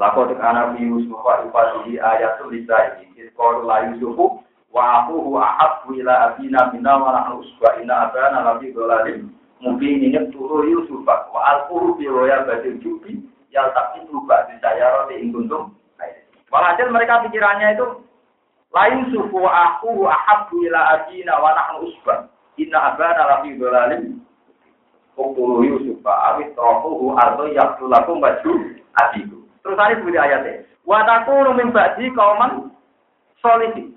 Lakot 0.00 0.32
anak 0.40 0.80
Yusuf 0.80 1.20
wa 1.20 1.44
ibadihi 1.44 2.00
ayat 2.00 2.40
tulisah 2.40 3.04
ini. 3.04 3.28
Iskol 3.28 3.68
la 3.68 3.92
Yusufu 3.92 4.40
wa 4.72 5.04
akuhu 5.04 5.36
ahabbu 5.36 6.00
ila 6.00 6.32
abina 6.32 6.72
minna 6.72 6.96
wa 6.96 7.12
nahnu 7.12 7.44
usba 7.44 7.76
inna 7.84 8.08
abana 8.08 8.40
lafi 8.40 8.72
dolalim. 8.72 9.28
Mungkin 9.60 10.08
ini 10.08 10.16
turu 10.32 10.64
Yusuf 10.64 11.04
wa 11.04 11.40
alquhu 11.52 12.00
bi 12.00 12.08
roya 12.08 12.48
badil 12.48 12.80
jubi 12.80 13.20
yal 13.52 13.68
tapi 13.76 14.00
berubah 14.08 14.48
di 14.48 14.56
saya 14.64 15.04
roti 15.04 15.20
ingkuntum. 15.20 15.76
Walhasil 16.48 16.88
mereka 16.88 17.28
pikirannya 17.28 17.76
itu 17.76 17.86
la 18.72 18.88
Yusuf 18.88 19.28
wa 19.28 19.52
akuhu 19.76 20.08
ahabbu 20.08 20.64
ila 20.64 20.80
abina 20.96 21.36
wa 21.36 21.52
nahnu 21.52 21.92
usba 21.92 22.31
inna 22.56 22.78
abana 22.92 23.22
lafi 23.28 23.56
dolalim. 23.56 24.20
Ukulu 25.12 25.60
Yusuf 25.60 26.00
awit 26.08 26.56
tohuhu 26.56 27.12
ardo 27.20 27.52
yaktulakum 27.52 28.24
baju 28.24 28.52
adiku. 28.96 29.44
Terus 29.60 29.76
tadi 29.76 29.94
seperti 30.00 30.18
ayatnya. 30.18 30.52
Wataku 30.88 31.46
numin 31.46 31.70
badi 31.70 32.08
kauman 32.16 32.72
solihi. 33.38 33.92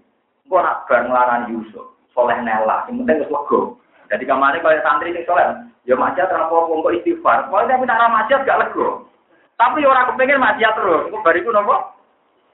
Gue 0.46 0.62
nak 0.62 0.86
bar 0.86 1.08
ngelarang 1.08 1.50
Yusuf. 1.50 1.98
Soleh 2.14 2.38
nela. 2.44 2.86
Yang 2.86 3.02
penting 3.02 3.18
gue 3.26 3.62
Jadi 4.06 4.24
kemarin 4.30 4.62
kalau 4.62 4.84
santri 4.86 5.10
ini 5.10 5.26
soleh. 5.26 5.66
Ya 5.86 5.98
maksiat 5.98 6.30
terlalu 6.30 6.82
pokok 6.82 6.96
istighfar. 7.02 7.50
Kalau 7.50 7.66
tapi 7.66 7.86
nak 7.86 8.14
maksiat 8.14 8.46
gak 8.46 8.60
lego. 8.62 9.10
Tapi 9.58 9.88
orang 9.88 10.14
kepengen 10.14 10.44
maksiat 10.44 10.74
terus. 10.78 11.10
Gue 11.10 11.24
bariku 11.26 11.50
nopo. 11.50 11.96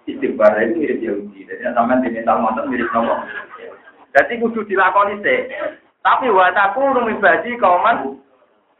Istighfar 0.08 0.56
itu 0.64 0.80
mirip 0.80 0.99
Yahudi. 1.04 1.49
Jadi 1.49 1.66
sampai 1.76 1.99
di 2.06 2.16
mental 2.16 2.39
motor 2.39 2.64
mirip 2.70 2.88
nopo. 2.95 3.20
Jadi 4.16 4.34
kudu 4.39 4.64
dilakoni 4.64 5.20
sih. 5.24 5.39
Tapi 6.02 6.28
wataku 6.34 6.82
numi 6.97 7.22
baji 7.22 7.58
kauman 7.62 8.18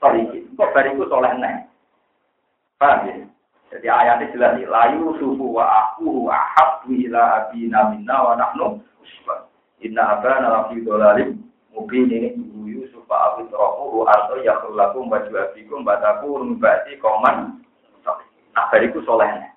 solih. 0.01 0.26
Kok 0.57 0.72
bariku 0.74 1.05
soleh 1.05 1.32
neng. 1.38 1.69
Paham 2.82 3.05
ya? 3.05 3.13
Jadi 3.72 3.88
ayatnya 3.88 4.32
jelas 4.36 4.59
layu 4.67 5.15
suhu 5.15 5.55
wa 5.55 5.63
aku 5.63 6.28
ahab 6.28 6.84
ila 6.91 7.45
abina 7.45 7.93
minna 7.93 8.17
wa 8.19 8.34
nahnu 8.36 8.84
usbah. 8.99 9.47
Inna 9.80 10.17
abana 10.17 10.49
lafi 10.49 10.84
dolalim 10.84 11.39
ini 11.72 12.36
ibu 12.36 12.67
Yusuf 12.67 13.07
wa 13.07 13.32
abid 13.32 13.47
rohu 13.49 14.03
atau 14.05 14.43
yakhulakum 14.43 15.07
baju 15.07 15.32
abikum 15.39 15.88
bataku 15.88 16.43
numbati 16.43 16.99
koman. 16.99 17.63
Nah 18.51 18.65
bariku 18.67 18.99
solehnya. 19.07 19.55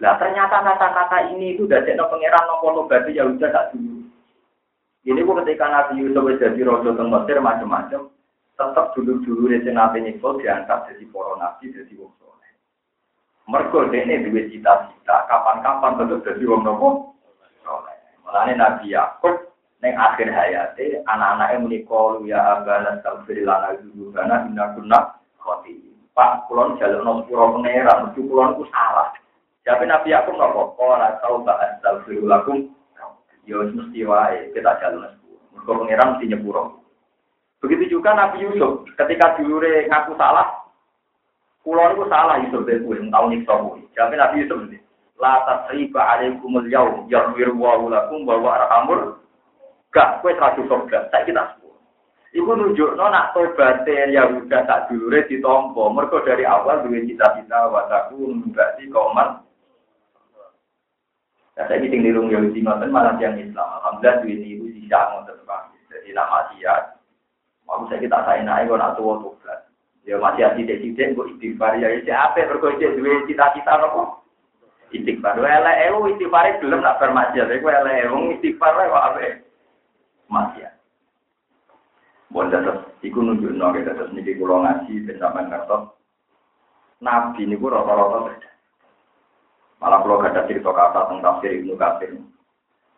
Nah 0.00 0.16
ternyata 0.16 0.64
kata-kata 0.64 1.28
ini 1.36 1.54
itu 1.54 1.68
udah 1.68 1.84
jadi 1.84 2.00
pangeran 2.00 2.44
nopo 2.48 2.88
berarti 2.88 3.20
ya 3.20 3.28
udah 3.28 3.50
tak 3.52 3.76
dulu. 3.76 3.99
Ini 5.00 5.24
bu 5.24 5.32
ketika 5.40 5.64
Nabi 5.64 6.04
Yusuf 6.04 6.28
jadi 6.36 6.60
rojo 6.60 6.92
ke 6.92 7.00
Mesir 7.00 7.40
macam-macam, 7.40 8.12
tetap 8.60 8.92
dulu-dulu 8.92 9.48
di 9.48 9.72
Nabi 9.72 10.04
Nikol 10.04 10.36
diangkat 10.36 10.92
jadi 10.92 11.04
para 11.08 11.32
nabi, 11.40 11.72
jadi 11.72 11.92
wong 11.96 12.12
soleh. 12.20 12.50
Mergo 13.48 13.88
ini 13.88 14.28
dua 14.28 14.44
cita-cita, 14.52 15.16
kapan-kapan 15.24 16.04
tetap 16.04 16.20
jadi 16.28 16.44
wong 16.44 16.68
nopo 16.68 17.16
soleh. 17.64 17.96
Mulane 18.20 18.52
Nabi 18.60 18.92
Yakub 18.92 19.56
neng 19.80 19.96
akhir 19.96 20.28
hayate 20.28 21.00
anak-anaknya 21.08 21.64
menikah 21.64 22.20
ya 22.28 22.60
abana 22.60 23.00
salfir 23.00 23.40
lana 23.40 23.80
dulu 23.80 24.12
karena 24.12 24.44
inna 24.44 24.76
kunna 24.76 25.00
khoti. 25.40 25.80
Pak 26.12 26.44
kulon 26.52 26.76
jalur 26.76 27.00
nopo 27.00 27.24
pura 27.24 27.48
pangeran, 27.56 28.12
kulon 28.12 28.60
ku 28.60 28.68
salah. 28.68 29.16
Tapi 29.64 29.88
Nabi 29.88 30.12
Yakub 30.12 30.36
nopo 30.36 30.76
ora 30.76 31.16
tau 31.24 31.40
tak 31.48 31.80
astagfirullah 31.80 32.44
lakum. 32.44 32.68
Ya 33.50 33.58
mesti 33.66 34.06
wae 34.06 34.54
kita 34.54 34.78
jalan 34.78 35.10
sepuluh. 35.10 35.42
Mergo 35.50 35.72
pangeran 35.82 36.14
mesti 36.14 36.30
nyepuro. 36.30 36.86
Begitu 37.58 37.98
juga 37.98 38.14
Nabi 38.14 38.46
Yusuf, 38.46 38.86
ketika 38.94 39.34
dulure 39.34 39.90
ngaku 39.90 40.14
salah, 40.14 40.70
pulau 41.66 41.90
itu 41.98 42.06
salah 42.06 42.38
Yusuf 42.46 42.62
ben 42.62 42.86
kuwi 42.86 43.02
tau 43.10 43.26
nyiksa 43.26 43.58
kuwi. 43.58 43.82
Tapi 43.90 44.14
Nabi 44.14 44.46
Yusuf 44.46 44.70
ini, 44.70 44.78
la 45.18 45.42
tasriba 45.44 45.98
alaikumul 45.98 46.70
yaum 46.70 47.10
yaghfir 47.10 47.50
wa 47.58 47.74
lakum 47.90 48.22
wa 48.22 48.38
wa 48.38 48.50
arhamur. 48.54 49.18
Gak 49.90 50.22
kowe 50.22 50.30
radu 50.30 50.62
surga, 50.70 51.10
saya 51.10 51.26
kita 51.26 51.42
sepuluh. 51.58 51.74
Iku 52.30 52.54
nunjukno 52.54 53.02
nak 53.10 53.34
tobaté 53.34 54.14
Yahuda 54.14 54.62
tak 54.62 54.86
dulure 54.86 55.26
ditampa. 55.26 55.90
Mergo 55.90 56.22
dari 56.22 56.46
awal 56.46 56.86
duwe 56.86 57.02
cita-cita 57.02 57.66
wa 57.66 57.90
takun 57.90 58.54
berarti 58.54 58.86
kauman 58.86 59.42
Nah, 61.60 61.68
saya 61.68 61.84
bikin 61.84 62.00
di 62.00 62.16
rumah 62.16 62.40
Yahudi 62.40 62.64
ngoten 62.64 62.88
malah 62.88 63.20
yang 63.20 63.36
Islam. 63.36 63.68
Alhamdulillah 63.68 64.24
duit 64.24 64.40
ibu 64.48 64.64
sisa 64.72 64.96
ngoten 65.12 65.44
Pak. 65.44 65.76
Jadi 65.92 66.16
nama 66.16 66.48
dia. 66.56 66.96
Saya 67.68 68.00
kita 68.00 68.16
saya 68.24 68.40
naik 68.40 68.72
kok 68.72 68.80
nak 68.80 68.96
tuh 68.96 69.20
Ya 70.08 70.16
masih 70.16 70.48
ada 70.48 70.56
tidak-tidak 70.56 71.20
kok 71.20 71.28
istighfar 71.36 71.76
ya 71.76 71.92
siapa 72.00 72.48
berkocek 72.48 72.96
duit 72.96 73.28
cita-cita 73.28 73.76
nopo. 73.76 74.24
Istighfar. 74.88 75.36
Wala 75.36 75.72
ewu 75.84 76.08
istighfar 76.08 76.64
belum 76.64 76.80
nak 76.80 76.96
bermaksiat. 76.96 77.52
Wala 77.60 77.92
ewu 78.08 78.40
istighfar 78.40 78.80
kok 78.80 79.04
apa? 79.12 79.44
Maksiat. 80.32 80.72
Bon 82.32 82.48
terus 82.48 82.88
iku 83.04 83.20
nunjuk 83.20 83.52
no 83.52 83.68
kita 83.76 83.92
terus 84.00 84.16
niki 84.16 84.32
kula 84.40 84.64
ngaji. 84.64 85.12
Nabi 87.04 87.42
niku 87.44 87.68
rata-rata. 87.68 88.49
Malah 89.80 90.04
kalau 90.04 90.20
gak 90.20 90.36
ada 90.36 90.44
cerita 90.44 90.68
kata 90.68 91.08
tentang 91.08 91.24
tafsir 91.24 91.56
Ibnu 91.56 91.74
Katsir. 91.80 92.12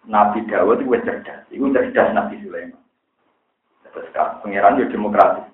Nabi 0.03 0.43
Dawud 0.51 0.83
itu 0.83 0.99
cerdas. 1.07 1.47
Itu 1.55 1.71
cerdas 1.71 2.11
Nabi 2.11 2.43
Sulaiman. 2.43 2.83
Terus 3.87 4.11
pangeran 4.13 4.83
itu 4.83 4.91
demokratis. 4.91 5.47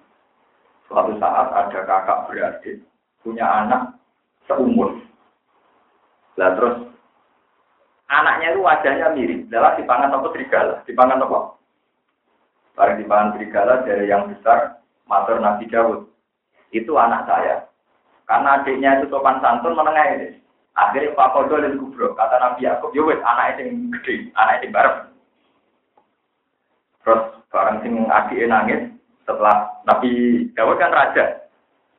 Suatu 0.89 1.13
saat 1.21 1.53
ada 1.53 1.81
kakak 1.85 2.33
beradik 2.33 2.81
punya 3.21 3.45
anak 3.45 3.93
seumur. 4.49 4.97
Lah 6.41 6.57
terus 6.57 6.89
anaknya 8.09 8.57
itu 8.57 8.61
wajahnya 8.65 9.13
mirip. 9.13 9.41
Dalam 9.53 9.77
dipangan 9.77 10.17
apa 10.17 10.27
serigala? 10.33 10.75
Dipangan 10.89 11.21
apa? 11.29 11.39
Barang 12.73 12.97
dipangan 13.03 13.35
serigala 13.37 13.85
dari 13.85 14.09
yang 14.09 14.33
besar, 14.33 14.81
matur 15.05 15.43
Nabi 15.43 15.69
Dawud. 15.69 16.09
Itu 16.73 16.97
anak 16.97 17.29
saya. 17.29 17.69
Karena 18.25 18.63
adiknya 18.63 19.03
itu 19.03 19.13
topan 19.13 19.43
santun 19.45 19.77
menengah 19.77 20.07
ini. 20.15 20.29
Akhirnya 20.79 21.11
Pak 21.19 21.35
Kodo 21.35 21.59
dan 21.59 21.75
Kubro, 21.75 22.15
kata 22.15 22.39
Nabi 22.39 22.63
Yakub, 22.63 22.95
ya 22.95 23.03
wes 23.03 23.19
anak 23.27 23.59
yang 23.59 23.91
gede, 23.99 24.31
anak 24.39 24.63
yang 24.63 24.71
bareng. 24.71 24.99
Terus 27.03 27.23
bareng 27.51 27.77
sing 27.83 27.95
adiknya 28.07 28.47
nangis, 28.47 28.83
setelah 29.27 29.83
Nabi 29.91 30.47
Dawud 30.55 30.79
kan 30.79 30.95
raja, 30.95 31.51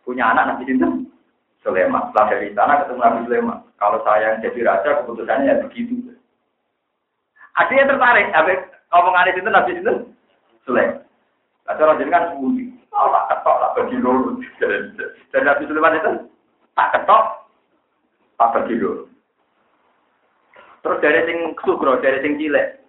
punya 0.08 0.32
anak 0.32 0.56
Nabi 0.56 0.64
Sinten, 0.64 1.12
Sulaiman. 1.60 2.08
Setelah 2.10 2.26
dari 2.32 2.56
sana 2.56 2.80
ketemu 2.80 3.04
Nabi 3.04 3.20
Sulaiman. 3.28 3.60
Kalau 3.76 4.00
saya 4.08 4.40
yang 4.40 4.44
jadi 4.48 4.60
raja, 4.64 4.90
keputusannya 5.04 5.52
ya 5.52 5.60
begitu. 5.60 6.16
Adiknya 7.60 7.92
tertarik, 7.92 8.32
apa 8.32 8.54
omongan 8.96 9.28
itu 9.36 9.52
Nabi 9.52 9.72
Sinten, 9.76 9.98
Sulaiman. 10.64 11.04
Lalu 11.68 11.84
orang 11.84 12.00
jadi 12.00 12.12
kan 12.16 12.24
sembunyi. 12.32 12.66
Oh, 12.96 13.12
tak 13.12 13.26
ketok, 13.30 13.58
tak 13.62 13.74
bagi 13.78 13.98
lulu. 14.02 14.42
Dan 15.36 15.42
Nabi 15.44 15.68
Sulaiman 15.68 16.00
itu 16.00 16.12
tak 16.74 16.90
ketok, 16.96 17.39
tak 18.40 18.52
bagi 18.56 18.80
Terus 20.80 21.02
dari 21.04 21.22
sing 21.28 21.38
sugro, 21.68 22.00
dari 22.00 22.24
sing 22.24 22.40
cilik. 22.40 22.80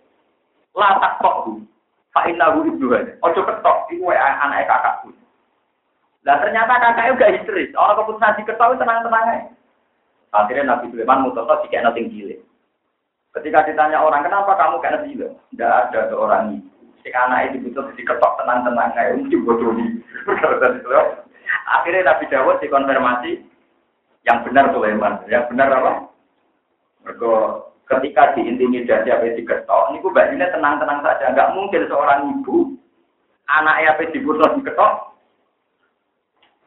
Latak 0.79 1.19
tok 1.19 1.43
bu. 1.43 1.53
Pak 2.15 2.31
Inahu 2.31 2.71
ibu. 2.71 2.87
Ojo 3.23 3.41
ketok, 3.43 3.91
itu 3.91 4.07
anak 4.07 4.71
kakakku. 4.71 5.11
Nah 6.23 6.39
ternyata 6.39 6.79
kakaknya 6.79 7.19
gak 7.19 7.35
histeris. 7.35 7.75
Orang 7.75 7.99
keputusan 8.03 8.39
di 8.39 8.43
ketok 8.47 8.79
tenang-tenang 8.79 9.27
aja. 9.27 9.51
Akhirnya 10.31 10.79
Nabi 10.79 10.95
Sulaiman 10.95 11.27
mutus 11.27 11.51
jika 11.67 11.83
nanti 11.83 12.07
cilik. 12.07 12.39
Ketika 13.35 13.67
ditanya 13.67 14.03
orang, 14.03 14.27
kenapa 14.27 14.59
kamu 14.59 14.79
kayak 14.79 15.03
Nabi? 15.03 15.19
Tidak 15.19 15.71
ada 15.71 16.01
seorang 16.11 16.59
ibu. 16.59 16.71
Si 17.03 17.11
anak 17.11 17.51
itu 17.51 17.67
butuh 17.67 17.91
di 17.99 18.03
ketok 18.07 18.39
tenang-tenang 18.39 18.95
kayak 18.95 19.19
mungkin 19.19 19.43
bodoh 19.43 19.75
Akhirnya 21.75 22.07
Nabi 22.07 22.25
Dawud 22.31 22.63
dikonfirmasi, 22.63 23.50
yang 24.29 24.45
benar 24.45 24.73
Sulaiman. 24.73 25.25
Yang 25.29 25.45
benar 25.53 25.69
apa? 25.73 25.93
Mereka 27.05 27.33
ketika 27.89 28.37
diintimidasi 28.37 29.09
apa 29.09 29.33
diketok, 29.35 29.83
ini 29.91 30.05
gue 30.05 30.23
ini 30.37 30.45
tenang-tenang 30.53 31.01
saja. 31.01 31.33
Enggak 31.33 31.53
mungkin 31.57 31.89
seorang 31.89 32.21
ibu 32.39 32.77
anaknya 33.49 33.97
apa 33.97 34.03
dibunuh 34.13 34.51
diketok, 34.61 34.93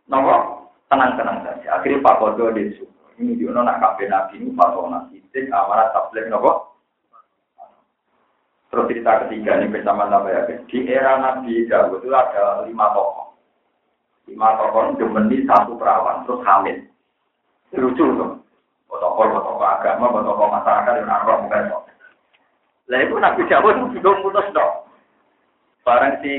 nopo 0.10 0.36
tenang-tenang 0.89 1.45
saja. 1.45 1.68
Akhirnya 1.80 2.04
Pak 2.04 2.18
Kodo 2.20 2.51
disuruh. 2.51 2.91
Ini 3.14 3.38
di 3.38 3.45
nak 3.45 3.78
kafe 3.78 4.10
nabi 4.10 4.41
ini 4.41 4.58
fatona 4.58 5.06
sidik 5.14 5.54
amanat 5.54 5.93
tablet 5.93 6.34
nopo. 6.34 6.74
Terus 8.74 8.89
cerita 8.89 9.22
ketiga 9.26 9.62
ini 9.62 9.70
bersama 9.70 10.10
sama 10.10 10.34
ya. 10.34 10.49
Di 10.49 10.78
era 10.89 11.22
Nabi 11.22 11.70
Dawud 11.70 12.01
itu 12.01 12.10
ada 12.10 12.66
lima 12.66 12.89
tokoh. 12.89 13.38
Lima 14.26 14.58
tokoh 14.58 14.97
gemeni 14.97 15.45
satu 15.45 15.78
perawan 15.78 16.26
terus 16.26 16.41
hamil. 16.41 16.82
Lucu 17.74 18.05
tuh. 18.13 18.32
Protokol, 18.86 19.34
protokol 19.34 19.65
agama, 19.65 20.05
protokol 20.13 20.47
masyarakat 20.53 20.93
yang 21.01 21.07
naruh 21.09 21.38
bukan 21.41 21.71
kok. 21.74 21.84
Lah 22.93 22.99
itu 23.01 23.15
Nabi 23.17 23.41
Dawud 23.49 23.74
itu 23.74 23.88
juga 23.97 24.09
mutus 24.21 24.47
dong. 24.53 24.74
Barang 25.82 26.21
si 26.21 26.34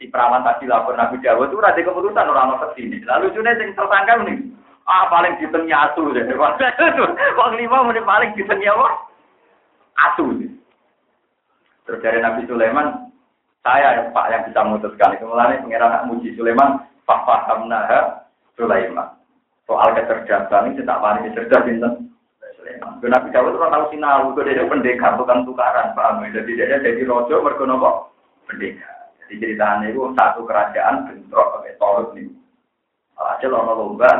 si 0.00 0.08
perawan 0.08 0.40
tadi 0.40 0.64
lapor 0.64 0.96
Nabi 0.96 1.20
Dawud 1.20 1.52
itu 1.52 1.60
ada 1.60 1.76
keputusan 1.76 2.30
orang 2.32 2.56
mau 2.56 2.60
ke 2.64 2.80
sini. 2.80 3.04
Lalu 3.04 3.28
lucunya 3.28 3.60
yang 3.60 3.76
tersangka 3.76 4.14
nih. 4.24 4.38
Ah 4.88 5.04
paling 5.12 5.36
ditengnya 5.36 5.92
asu 5.92 6.08
deh. 6.16 6.24
Wong 7.38 7.52
lima 7.60 7.84
menit 7.84 8.08
paling 8.08 8.32
ditengnya 8.32 8.72
apa? 8.72 8.88
Asu. 10.08 10.24
Terus 11.84 12.00
dari 12.00 12.24
Nabi 12.24 12.48
Sulaiman, 12.48 13.12
saya 13.60 14.08
Pak 14.16 14.26
yang 14.32 14.42
bisa 14.48 14.64
memutuskan 14.64 15.12
itu 15.18 15.28
mulai 15.28 15.60
pengiran 15.60 16.08
muji 16.08 16.32
Sulaiman, 16.38 16.88
Pak 17.04 17.26
Fahamnaha 17.26 18.24
Sulaiman 18.56 19.21
soal 19.66 19.94
kecerdasan 19.94 20.74
ini 20.74 20.82
tak 20.82 21.00
paling 21.00 21.30
cerdas 21.32 21.66
ini 21.66 22.10
Nabi 23.02 23.34
Dawud 23.34 23.58
itu 23.58 23.58
tahu 23.58 23.84
sinau, 23.90 24.30
itu 24.30 24.40
dia 24.46 24.62
pendekar, 24.62 25.18
bukan 25.18 25.42
tukaran, 25.42 25.90
paham 25.98 26.22
ya? 26.22 26.38
Jadi 26.38 26.54
dia 26.54 26.78
jadi 26.78 27.02
rojo, 27.02 27.42
mereka 27.42 27.66
nopo 27.66 28.14
pendekar. 28.46 29.10
Jadi 29.26 29.42
ceritanya 29.42 29.90
itu 29.90 30.06
satu 30.14 30.46
kerajaan 30.46 31.10
bentrok 31.10 31.58
pakai 31.58 31.74
toluk 31.82 32.14
nih. 32.14 32.30
Alhasil 33.18 33.50
orang 33.50 33.74
lomba, 33.74 34.10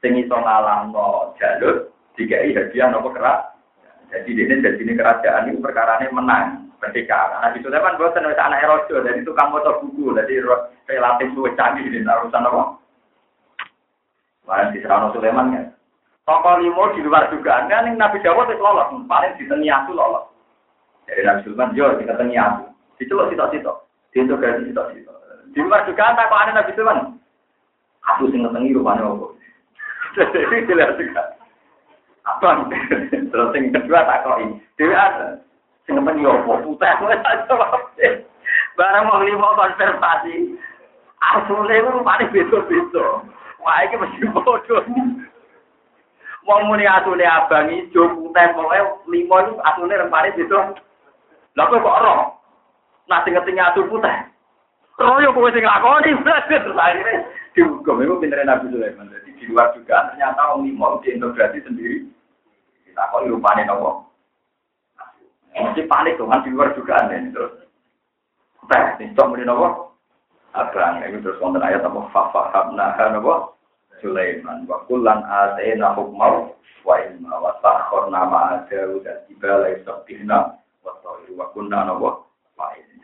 tinggi 0.00 0.24
so 0.24 0.40
ngalang 0.40 0.88
no 0.88 1.36
jalur, 1.36 1.92
tiga 2.16 2.40
i 2.40 2.56
hadiah 2.56 2.88
nopo 2.88 3.12
kerak. 3.12 3.52
Jadi 4.08 4.32
dia 4.32 4.56
jadi 4.56 4.80
ini 4.80 4.92
kerajaan 4.96 5.52
ini 5.52 5.60
perkara 5.60 6.00
ini 6.00 6.08
menang 6.08 6.72
pendekar. 6.80 7.44
Nah 7.44 7.52
itu 7.52 7.68
kan 7.68 8.00
buat 8.00 8.16
anak 8.16 8.64
rojo, 8.64 9.04
jadi 9.04 9.20
kamu 9.20 9.60
tahu 9.60 9.80
buku, 9.84 10.16
jadi 10.16 10.34
relatif 10.88 11.28
luwes 11.36 11.54
canggih 11.60 11.84
ini 11.92 12.08
urusan 12.08 12.48
apa? 12.48 12.80
Malah 14.50 14.74
di 14.74 14.82
Serano 14.82 15.14
Sulaiman 15.14 15.54
kan. 15.54 15.66
Tokoh 16.26 16.58
limo 16.58 16.90
di 16.90 17.06
luar 17.06 17.30
dugaan 17.30 17.70
kan 17.70 17.86
Nabi 17.86 18.18
Dawud 18.18 18.50
itu 18.50 18.58
lolos, 18.58 18.90
paling 19.06 19.38
di 19.38 19.70
aku 19.70 19.94
lolos. 19.94 20.26
Jadi 21.06 21.22
Nabi 21.22 21.46
Sulaiman 21.46 21.78
yo 21.78 21.94
di 21.94 22.34
aku. 22.34 22.66
Dicelok 22.98 23.30
sitok-sitok. 23.30 23.76
Diintegrasi 24.10 24.66
sitok-sitok. 24.66 25.16
Di 25.54 25.62
luar 25.62 25.86
juga 25.86 26.18
kok 26.18 26.34
ada 26.34 26.50
Nabi 26.50 26.74
Sulaiman. 26.74 27.14
Aku 28.10 28.26
sing 28.34 28.42
ngetengi 28.42 28.74
rupanya 28.74 29.06
apa. 29.06 29.26
Jadi 30.18 30.66
jelas 30.66 30.98
juga. 30.98 31.22
Abang. 32.26 32.74
Terus 33.30 33.54
yang 33.54 33.70
kedua 33.70 34.02
tak 34.02 34.26
kok 34.26 34.40
ini. 34.42 34.58
Dewi 34.76 34.98
ada. 34.98 35.38
Sing 35.86 35.94
ngetengi 35.94 36.26
apa. 36.26 36.52
Putih. 36.66 36.90
Barang 38.74 39.06
mau 39.06 39.22
lima 39.22 39.54
konservasi. 39.54 40.58
Asli 41.20 41.74
itu 41.78 41.88
rupanya 41.94 42.32
beda-beda. 42.34 43.06
Wah, 43.60 43.84
ini 43.84 43.94
mesti 44.00 44.24
bodoh. 44.32 44.82
Wong 46.48 46.60
muni 46.66 46.88
asune 46.88 47.24
abang 47.28 47.68
ijo 47.68 48.08
putih 48.16 48.46
pokoke 48.56 48.80
limo 49.12 49.36
itu 49.44 49.52
asune 49.60 49.92
rempane 49.92 50.32
itu. 50.32 50.56
Lah 51.54 51.64
kok 51.68 51.84
kok 51.84 51.98
ora? 52.00 52.32
Nah 53.12 53.20
sing 53.22 53.36
ngerti 53.36 53.52
atu 53.60 53.84
putih. 53.92 54.16
Royo 54.96 55.36
kowe 55.36 55.52
sing 55.52 55.64
lakoni 55.64 56.16
terus 56.48 56.76
akhirnya 56.76 57.28
dihukum 57.52 58.00
itu 58.00 58.16
pintere 58.20 58.48
Nabi 58.48 58.72
Sulaiman. 58.72 59.12
Jadi 59.12 59.36
di 59.36 59.44
luar 59.52 59.76
juga 59.76 60.12
ternyata 60.12 60.56
wong 60.56 60.64
limo 60.64 60.96
diintegrasi 61.04 61.60
sendiri. 61.60 62.08
Kita 62.88 63.12
kok 63.12 63.28
rupane 63.28 63.68
nopo? 63.68 64.08
Mesti 65.52 65.84
panik 65.84 66.16
kan 66.16 66.40
di 66.40 66.50
luar 66.56 66.72
juga 66.72 67.04
aneh 67.04 67.28
terus. 67.36 67.52
Teh, 68.64 68.84
ini 69.02 69.12
cok 69.12 69.36
nopo? 69.44 69.89
Abang, 70.50 71.06
ini 71.06 71.22
terus 71.22 71.38
konten 71.38 71.62
ayat 71.62 71.86
apa? 71.86 72.10
Fafahabna 72.10 72.98
nopo? 73.14 73.60
Sulaiman 74.00 74.64
wa 74.64 74.82
kullan 74.88 75.20
atayna 75.28 75.92
hukmau 75.92 76.56
wa 76.82 76.94
ilma 76.98 77.36
wa 77.36 77.52
sakharna 77.60 78.20
ma'a 78.26 78.64
Daud 78.66 79.04
dan 79.04 79.20
Jibala 79.28 79.68
yusabihna 79.76 80.56
wa 80.82 80.92
ta'iru 81.04 81.36
wa 81.36 81.52
kunna 81.52 81.84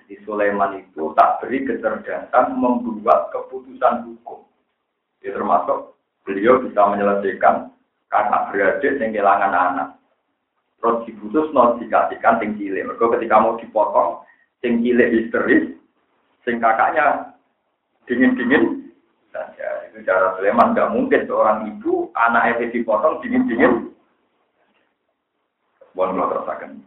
Jadi 0.06 0.22
Sulaiman 0.24 0.80
itu 0.80 1.12
tak 1.18 1.42
beri 1.42 1.66
kecerdasan 1.66 2.56
membuat 2.56 3.28
keputusan 3.34 4.06
hukum. 4.06 4.46
Itu 5.18 5.34
termasuk 5.34 5.98
beliau 6.22 6.62
bisa 6.62 6.78
menyelesaikan 6.86 7.74
kakak 8.06 8.42
beradik 8.54 9.02
yang 9.02 9.10
kehilangan 9.10 9.52
anak. 9.52 9.88
Terus 10.78 11.02
diputus 11.10 11.50
no 11.50 11.74
dikasihkan 11.82 12.38
sing 12.38 12.54
cilik. 12.54 12.86
Mereka 12.86 13.18
ketika 13.18 13.42
mau 13.42 13.58
dipotong, 13.58 14.22
sing 14.62 14.78
cilik 14.78 15.10
histeris, 15.10 15.74
sing 16.46 16.62
kakaknya 16.62 17.35
dingin-dingin 18.06 18.94
saja. 19.34 19.90
Itu 19.90 20.02
cara 20.06 20.34
Sulaiman 20.38 20.72
nggak 20.72 20.92
mungkin 20.94 21.26
seorang 21.26 21.66
ibu 21.76 22.08
anak 22.14 22.56
itu 22.56 22.80
dipotong 22.80 23.20
dingin-dingin. 23.20 23.92
Buat 25.92 26.12
lo 26.12 26.28
terasakan. 26.28 26.80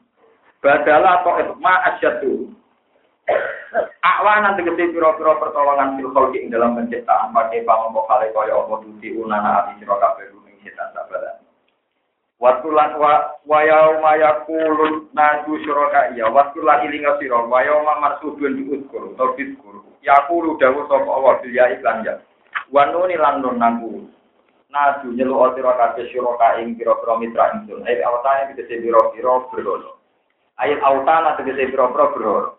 Badalah 0.59 1.23
atau 1.23 1.55
ma 1.57 1.81
asyadu. 1.95 2.51
Awanan 4.03 4.57
tegesi 4.57 4.91
piro-piro 4.91 5.37
pertolongan 5.37 6.01
khalqi 6.01 6.41
ing 6.41 6.49
dalam 6.49 6.73
penciptaan 6.75 7.29
pakai 7.31 7.61
pamongko 7.61 8.03
kale 8.09 8.33
kaya 8.33 8.57
apa 8.57 8.75
tuti 8.81 9.13
unana 9.13 9.63
ati 9.63 9.79
sira 9.79 9.95
kabeh 10.01 10.33
ruming 10.33 10.57
setan 10.65 10.89
sabaran. 10.97 11.37
Watulan 12.41 12.97
wa 12.97 13.37
wa 13.45 13.59
yauma 13.63 14.17
yaqulun 14.17 15.13
nadu 15.13 15.61
syuraka 15.61 16.17
ya 16.17 16.27
watulan 16.31 16.83
ilinga 16.89 17.21
sira 17.21 17.39
wa 17.45 17.59
yauma 17.61 18.01
marsudun 18.01 18.57
diuskur 18.57 19.13
utawa 19.13 19.37
diskur. 19.37 19.78
Yaqulu 19.99 20.55
dawuh 20.55 20.87
sapa 20.87 21.09
Allah 21.11 21.33
bil 21.43 21.51
ya 21.51 21.67
iklan 21.75 22.07
ya. 22.07 22.15
Wanuni 22.71 23.19
lan 23.19 23.43
nun 23.43 23.59
nangku. 23.59 24.07
Nadu 24.69 25.11
nyelu 25.11 25.33
otiro 25.33 25.73
kabeh 25.75 26.07
syuraka 26.13 26.61
ing 26.61 26.77
pira-pira 26.77 27.17
mitra 27.19 27.51
ingsun. 27.57 27.83
Ayo 27.83 28.05
awtane 28.05 28.53
tegese 28.53 28.79
pira-pira 28.79 29.43
berhala. 29.49 29.91
Ayo 30.61 30.77
awtana 30.79 31.35
tegese 31.35 31.73
pira-pira 31.73 32.05
berhala. 32.15 32.49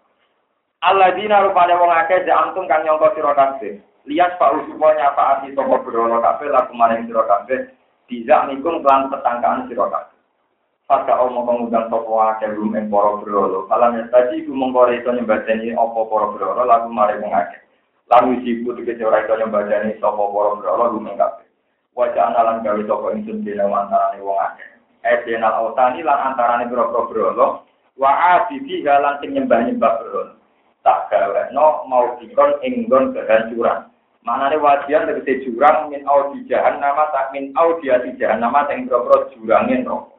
Alladzina 0.84 1.47
rupane 1.47 1.74
wong 1.78 1.93
akeh 1.93 2.26
jamtum 2.28 2.68
kang 2.68 2.84
nyangka 2.84 3.14
sira 3.16 3.32
kabeh. 3.32 3.80
Lias 4.09 4.32
pak 4.36 4.53
usuwa 4.59 4.97
nyapa 4.97 5.22
ati 5.38 5.55
sapa 5.55 5.76
berhala 5.86 6.18
kabeh 6.20 6.49
laku 6.51 6.72
maring 6.76 7.09
sira 7.09 7.24
kabeh. 7.24 7.72
Bisa 8.11 8.45
nikum 8.51 8.82
kelan 8.84 9.09
petangkaan 9.09 9.64
sira 9.70 9.86
kabeh. 9.88 10.20
Pada 10.91 11.22
omong 11.22 11.47
pengundang 11.47 11.86
sopo 11.86 12.18
akeh 12.18 12.51
rum 12.51 12.74
ing 12.74 12.91
para 12.91 13.22
berhala. 13.22 13.62
Kalan 13.70 14.11
tadi 14.11 14.43
ku 14.43 14.51
mengko 14.51 14.91
iso 14.91 15.14
nyembadani 15.14 15.70
apa 15.70 16.01
para 16.03 16.34
berhala 16.34 16.66
laku 16.66 16.91
maring 16.91 17.22
wong 17.22 17.30
akeh. 17.30 17.62
Lalu 18.11 18.43
sibu 18.43 18.74
tegese 18.74 19.07
ora 19.07 19.22
iso 19.22 19.38
nyembadani 19.38 19.95
sapa 20.03 20.18
para 20.18 20.59
berhala 20.59 20.91
rumeng 20.91 21.14
kabeh. 21.14 21.47
Wajah 21.95 22.34
analan 22.34 22.66
gawe 22.66 22.82
sapa 22.91 23.07
ingsun 23.14 23.47
dene 23.47 23.70
antarane 23.70 24.18
wong 24.18 24.34
akeh. 24.34 24.66
Edenal 25.07 25.62
autani 25.62 26.03
lan 26.03 26.34
antarane 26.34 26.66
pira-pira 26.66 27.07
berhala 27.07 27.47
wa 27.95 28.11
abidi 28.11 28.82
halan 28.82 29.14
sing 29.22 29.30
nyembah-nyembah 29.38 29.93
berhala. 29.95 30.34
Tak 30.82 31.07
gaweno 31.07 31.86
mau 31.86 32.18
dikon 32.18 32.59
ing 32.66 32.91
nggon 32.91 33.14
kehancuran. 33.14 33.86
Manane 34.26 34.59
wajian 34.59 35.07
tegese 35.07 35.47
jurang 35.47 35.86
min 35.86 36.03
audi 36.11 36.51
nama 36.51 37.14
tak 37.14 37.30
min 37.30 37.55
audiati 37.55 38.11
nama 38.18 38.66
sing 38.66 38.91
pira-pira 38.91 39.30
jurange 39.38 39.86
neraka. 39.86 40.18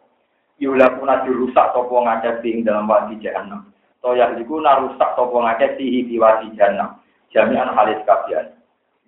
Yulakuna 0.62 1.26
dirusak 1.26 1.74
sapa 1.74 1.89
ngakeh 1.89 2.45
ing 2.45 2.62
dalam 2.62 2.86
wadi 2.86 3.18
jahannam. 3.18 3.66
Toyah 4.05 4.38
iku 4.38 4.62
narusak 4.62 5.18
sapa 5.18 5.34
ngakeh 5.34 5.74
sihi 5.82 6.05
di 6.05 6.22
wadi 6.22 6.53
jahannam 6.53 7.01
jami'an 7.34 7.74
halis 7.74 7.97
kabian. 8.05 8.53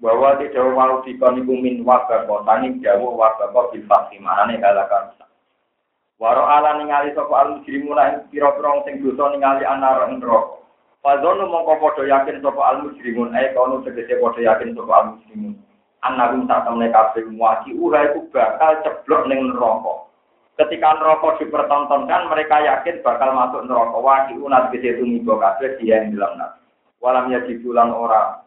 Bahwa 0.01 0.36
tidak 0.41 0.66
mau 0.74 0.99
dikon 1.06 1.45
iku 1.45 1.54
min 1.54 1.86
wabah 1.86 2.26
kotani 2.26 2.82
jauh 2.82 3.14
wabah 3.16 3.54
kok 3.54 3.70
bil 3.70 3.86
fakti 3.86 4.18
manane 4.18 4.58
halakan. 4.60 5.14
Waro 6.18 6.43
ala 6.43 6.82
ningali 6.82 7.14
sapa 7.14 7.36
al 7.38 7.47
mujrimun 7.62 8.01
ing 8.01 8.16
pira-pira 8.34 8.82
sing 8.89 8.99
dosa 9.06 9.32
ningali 9.32 9.62
anar 9.62 10.10
neraka. 10.10 10.58
Mongko 11.06 11.74
padha 11.80 12.04
yakin 12.10 12.41
sapa 12.41 12.62
al 12.66 12.78
mujrimun 12.89 13.38
ae 13.38 13.54
kono 13.54 13.86
tegese 13.86 14.18
padha 14.18 14.41
yakin 14.41 14.74
sapa 14.74 14.91
al 14.91 15.06
mujrimun. 15.16 15.54
Anagum 16.04 16.49
tak 16.49 16.66
temne 16.68 16.89
kabeh 16.89 17.30
muaki 17.30 17.78
ura 17.78 18.10
iku 18.10 18.26
bakal 18.34 18.82
ceblok 18.82 19.30
ning 19.30 19.54
neraka. 19.54 20.10
Ketika 20.54 21.01
neraka 21.01 21.41
dipertontonkan 21.41 22.30
mereka 22.30 22.62
yakin 22.62 23.01
bakal 23.01 23.34
masuk 23.34 23.66
neraka. 23.66 23.97
Waki 23.97 24.38
unat 24.38 24.70
gede 24.70 25.01
tumiba 25.01 25.41
kabeh 25.41 25.82
dia 25.82 26.06
yang 26.06 26.14
dalam 26.14 26.38
neraka 26.38 26.64
walam 27.04 27.28
ya 27.36 27.43
dibulan 27.43 27.91
ora 27.91 28.39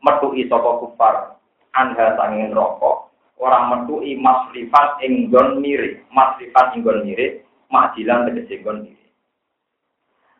metuki 0.00 0.48
sapa 0.48 0.80
kufar 0.80 1.36
anha 1.76 2.16
sanging 2.16 2.56
rokok 2.56 3.12
orang 3.36 3.68
metuki 3.68 4.16
maslifan 4.16 4.96
enggon 5.04 5.60
mirip 5.60 6.00
maslifan 6.08 6.72
enggon 6.72 7.04
mirip 7.04 7.44
majilan 7.68 8.24
tegese 8.32 8.64
enggon 8.64 8.88
mirip 8.88 9.12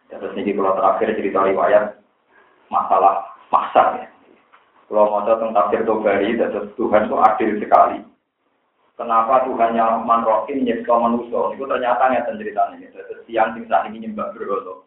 terus 0.08 0.32
ini 0.40 0.56
kalau 0.56 0.72
terakhir 0.80 1.12
cerita 1.20 1.44
riwayat 1.44 1.84
masalah 2.72 3.28
maksa 3.52 4.00
ya 4.00 4.06
kalau 4.88 5.08
mau 5.08 5.24
tentang 5.24 5.56
tafsir 5.56 5.88
Tobari, 5.88 6.36
terus 6.36 6.68
Tuhan 6.76 7.08
itu 7.08 7.16
adil 7.16 7.56
sekali. 7.64 8.04
Kenapa 9.02 9.42
Tuhan 9.50 9.74
yang 9.74 10.06
manrokin 10.06 10.62
nyekso 10.62 10.94
manusia? 10.94 11.58
Itu 11.58 11.66
ternyata 11.66 12.06
nggak 12.06 12.38
ceritanya. 12.38 12.86
Terus 12.86 13.26
siang 13.26 13.50
sing 13.58 13.66
saat 13.66 13.90
ini 13.90 14.06
nyembah 14.06 14.30
berhala. 14.30 14.86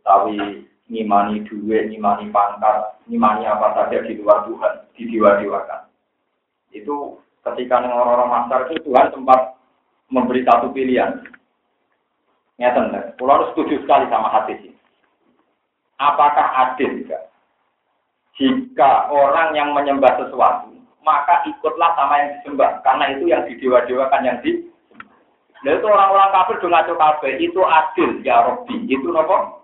Tapi 0.00 0.64
ngimani 0.88 1.44
duit, 1.44 1.92
ngimani 1.92 2.32
pangkat, 2.32 2.96
ngimani 3.12 3.44
apa 3.44 3.76
saja 3.76 4.00
di 4.08 4.16
luar 4.16 4.48
Tuhan, 4.48 4.88
di 4.96 5.04
diwa-diwakan. 5.04 5.84
Itu 6.72 7.20
ketika 7.44 7.84
orang-orang 7.84 8.48
masyarakat 8.48 8.72
itu 8.72 8.88
Tuhan 8.88 9.12
sempat 9.12 9.60
memberi 10.08 10.48
satu 10.48 10.72
pilihan. 10.72 11.20
Ngeten, 12.56 12.88
pulau 13.20 13.36
harus 13.36 13.52
setuju 13.52 13.84
sekali 13.84 14.08
sama 14.08 14.32
hati 14.32 14.56
ini. 14.64 14.72
Apakah 16.00 16.72
adil 16.72 17.04
juga? 17.04 17.28
Jika 18.40 19.12
orang 19.12 19.52
yang 19.52 19.76
menyembah 19.76 20.24
sesuatu, 20.24 20.71
maka 21.02 21.42
ikutlah 21.46 21.94
sama 21.98 22.14
yang 22.18 22.30
disembah. 22.38 22.82
Karena 22.86 23.04
itu 23.14 23.24
yang 23.30 23.42
didewa-dewakan 23.46 24.22
yang 24.26 24.38
di 24.42 24.70
Nah 25.62 25.78
itu 25.78 25.86
orang-orang 25.86 26.34
kafir 26.34 26.58
dengan 26.58 26.90
kafir 26.90 27.38
itu 27.38 27.60
adil 27.62 28.18
ya 28.26 28.42
Robi. 28.42 28.82
Itu 28.90 29.14
nopo 29.14 29.62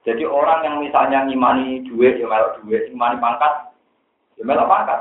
jadi 0.00 0.24
orang 0.24 0.64
yang 0.64 0.76
misalnya 0.80 1.28
ngimani 1.28 1.84
duit, 1.84 2.16
ya 2.16 2.24
melok 2.24 2.64
duit, 2.64 2.88
ngimani 2.88 3.20
pangkat, 3.20 3.52
ya 4.40 4.42
melok 4.48 4.68
pangkat. 4.68 5.00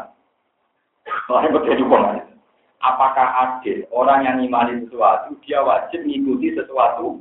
Soalnya 1.28 1.56
betul 1.56 1.80
juga 1.80 2.20
Apakah 2.80 3.28
adil 3.44 3.84
orang 3.92 4.24
yang 4.24 4.36
ngimani 4.40 4.88
sesuatu, 4.88 5.36
dia 5.44 5.60
wajib 5.64 6.04
mengikuti 6.04 6.56
sesuatu? 6.56 7.20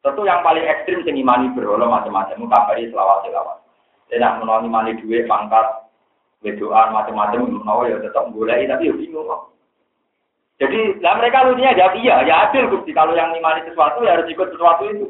Tentu 0.00 0.22
yang 0.24 0.40
paling 0.40 0.64
ekstrim 0.64 1.04
sing 1.04 1.16
ngimani 1.16 1.52
berhala 1.52 1.88
macam-macam, 1.88 2.44
kabari 2.48 2.88
selawat 2.92 3.24
selawat. 3.24 3.58
Tidak 4.12 4.44
mau 4.44 4.60
ngimani 4.60 4.96
duit, 5.00 5.28
pangkat, 5.28 5.85
wedoan 6.44 6.92
macam-macam, 6.92 7.48
mau 7.64 7.84
ya 7.88 7.96
tetap 8.00 8.28
boleh, 8.32 8.66
tapi 8.68 8.90
ya 8.90 8.94
bingung. 8.96 9.28
Jadi, 10.56 11.04
lah 11.04 11.20
mereka 11.20 11.44
lucunya 11.44 11.76
jawab 11.76 12.00
iya, 12.00 12.24
ya 12.24 12.48
adil 12.48 12.72
Gusti. 12.72 12.96
Kalau 12.96 13.12
yang 13.12 13.28
ngimani 13.36 13.68
sesuatu 13.68 14.00
ya 14.00 14.16
harus 14.16 14.28
ikut 14.32 14.48
sesuatu 14.56 14.88
itu. 14.88 15.06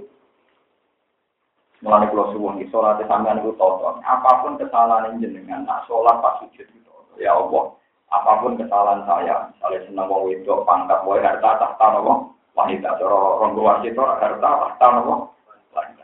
Mulai 1.86 2.10
kalau 2.10 2.34
suwun 2.34 2.58
di 2.58 2.66
sholat 2.66 2.98
sampean 3.06 3.38
itu 3.38 3.54
tonton. 3.54 4.02
Apa 4.02 4.42
pun 4.42 4.58
kesalahan 4.58 5.22
jenengan, 5.22 5.62
nak 5.62 5.86
sholat 5.86 6.18
pas 6.18 6.42
sujud 6.42 6.66
itu. 6.66 6.92
Ya 7.22 7.30
Allah, 7.30 7.78
apa 8.10 8.42
pun 8.42 8.58
kesalahan 8.58 9.06
saya, 9.06 9.54
misalnya 9.54 9.86
senang 9.86 10.10
mau 10.10 10.26
itu 10.26 10.50
pangkat, 10.66 10.98
mau 11.06 11.14
harta 11.14 11.50
tahta 11.62 11.86
nopo, 11.94 12.34
wanita 12.58 12.98
coro 12.98 13.38
ronggo 13.38 13.62
wasit 13.62 13.94
harta 13.94 14.40
tahta 14.40 14.86
nopo, 14.98 15.36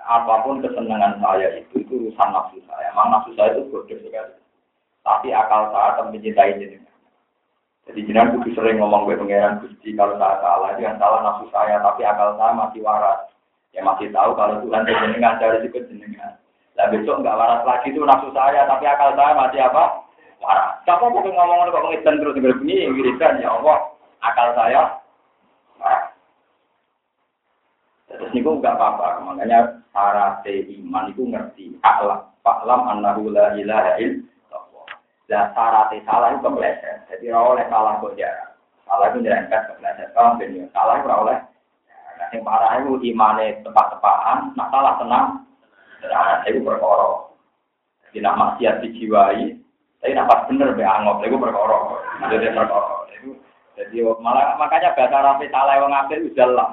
apa 0.03 0.35
pun 0.45 0.61
kesenangan 0.61 1.19
saya 1.23 1.57
itu 1.57 1.83
itu 1.83 1.95
urusan 1.99 2.29
nafsu 2.31 2.59
saya. 2.69 2.91
Emang 2.93 3.11
nafsu 3.11 3.33
saya 3.39 3.57
itu 3.57 3.71
bodoh 3.71 3.99
sekali. 4.03 4.42
Tapi 5.03 5.35
akal 5.35 5.75
saya 5.75 5.99
akan 5.99 6.15
mencintai 6.15 6.63
jenengan. 6.63 6.95
Jadi 7.91 8.07
jenengan 8.07 8.39
kudu 8.39 8.55
sering 8.55 8.79
ngomong 8.79 9.11
ke 9.11 9.19
pangeran 9.19 9.59
Gusti 9.59 9.91
kalau 9.99 10.15
saya 10.15 10.39
salah, 10.39 10.71
jangan 10.79 10.99
salah 11.03 11.21
nafsu 11.27 11.47
saya, 11.51 11.83
tapi 11.83 12.07
akal 12.07 12.39
saya 12.39 12.53
masih 12.55 12.81
waras. 12.87 13.27
Ya 13.75 13.83
masih 13.83 14.15
tahu 14.15 14.39
kalau 14.39 14.63
Tuhan 14.63 14.87
jenengan 14.87 15.43
dari 15.43 15.67
itu 15.67 15.79
jenengan. 15.91 16.39
Nah 16.79 16.87
besok 16.95 17.19
nggak 17.19 17.35
waras 17.35 17.63
lagi 17.67 17.91
itu 17.91 17.99
nafsu 18.07 18.31
saya, 18.31 18.63
tapi 18.71 18.85
akal 18.87 19.11
saya 19.19 19.35
masih 19.35 19.61
apa? 19.67 19.85
Waras. 20.39 20.79
Siapa 20.87 21.05
mau 21.11 21.19
ngomong 21.19 21.71
kok 21.75 21.87
ngidan 21.91 22.19
terus 22.23 22.39
begini, 22.39 22.87
wiridan 22.95 23.43
ya 23.43 23.51
Allah, 23.59 23.79
akal 24.23 24.49
saya 24.55 25.03
waras. 25.83 26.15
Terus 28.07 28.31
niku 28.31 28.63
nggak 28.63 28.79
apa-apa, 28.79 29.27
makanya 29.27 29.83
syarat 29.91 30.47
iman 30.47 31.11
itu 31.11 31.23
ngerti. 31.27 31.65
Aklam, 31.83 32.31
faklam 32.47 32.81
annahu 32.87 33.35
la 33.35 33.59
ilaha 33.59 33.99
illallah. 33.99 34.32
Lah 35.33 35.49
syarat 35.57 35.97
salah 36.05 36.29
itu 36.37 36.45
kepleset. 36.45 37.09
Jadi 37.09 37.33
ora 37.33 37.57
oleh 37.57 37.65
salah 37.73 37.97
kok 38.05 38.13
jarang. 38.21 38.53
Salah 38.85 39.07
itu 39.09 39.19
nyerempet 39.25 39.61
kepleset. 39.73 40.09
Kalau 40.13 40.37
ben 40.37 40.69
salah 40.77 41.01
ora 41.01 41.17
oleh. 41.25 41.39
Nah, 42.21 42.29
yang 42.37 42.45
parah 42.45 42.79
itu 42.85 43.01
imane 43.09 43.65
tepat-tepatan, 43.65 44.53
nah 44.55 44.69
salah 44.69 44.95
tenang. 45.01 45.29
Nah, 46.05 46.45
itu 46.45 46.61
perkara. 46.61 47.33
Jadi 48.13 48.21
nak 48.21 48.37
maksiat 48.37 48.85
dijiwai, 48.85 49.57
tapi 50.05 50.13
nak 50.13 50.45
bener 50.47 50.77
be 50.77 50.85
angop, 50.85 51.25
itu 51.25 51.41
perkara. 51.41 51.79
Jadi 52.29 52.53
perkara. 52.53 53.03
Jadi 53.73 54.05
malah 54.21 54.61
makanya 54.61 54.93
bahasa 54.93 55.19
rapi 55.25 55.49
salah 55.49 55.81
yang 55.81 55.89
ngambil 55.89 56.29
udah 56.29 56.49
lah. 56.53 56.71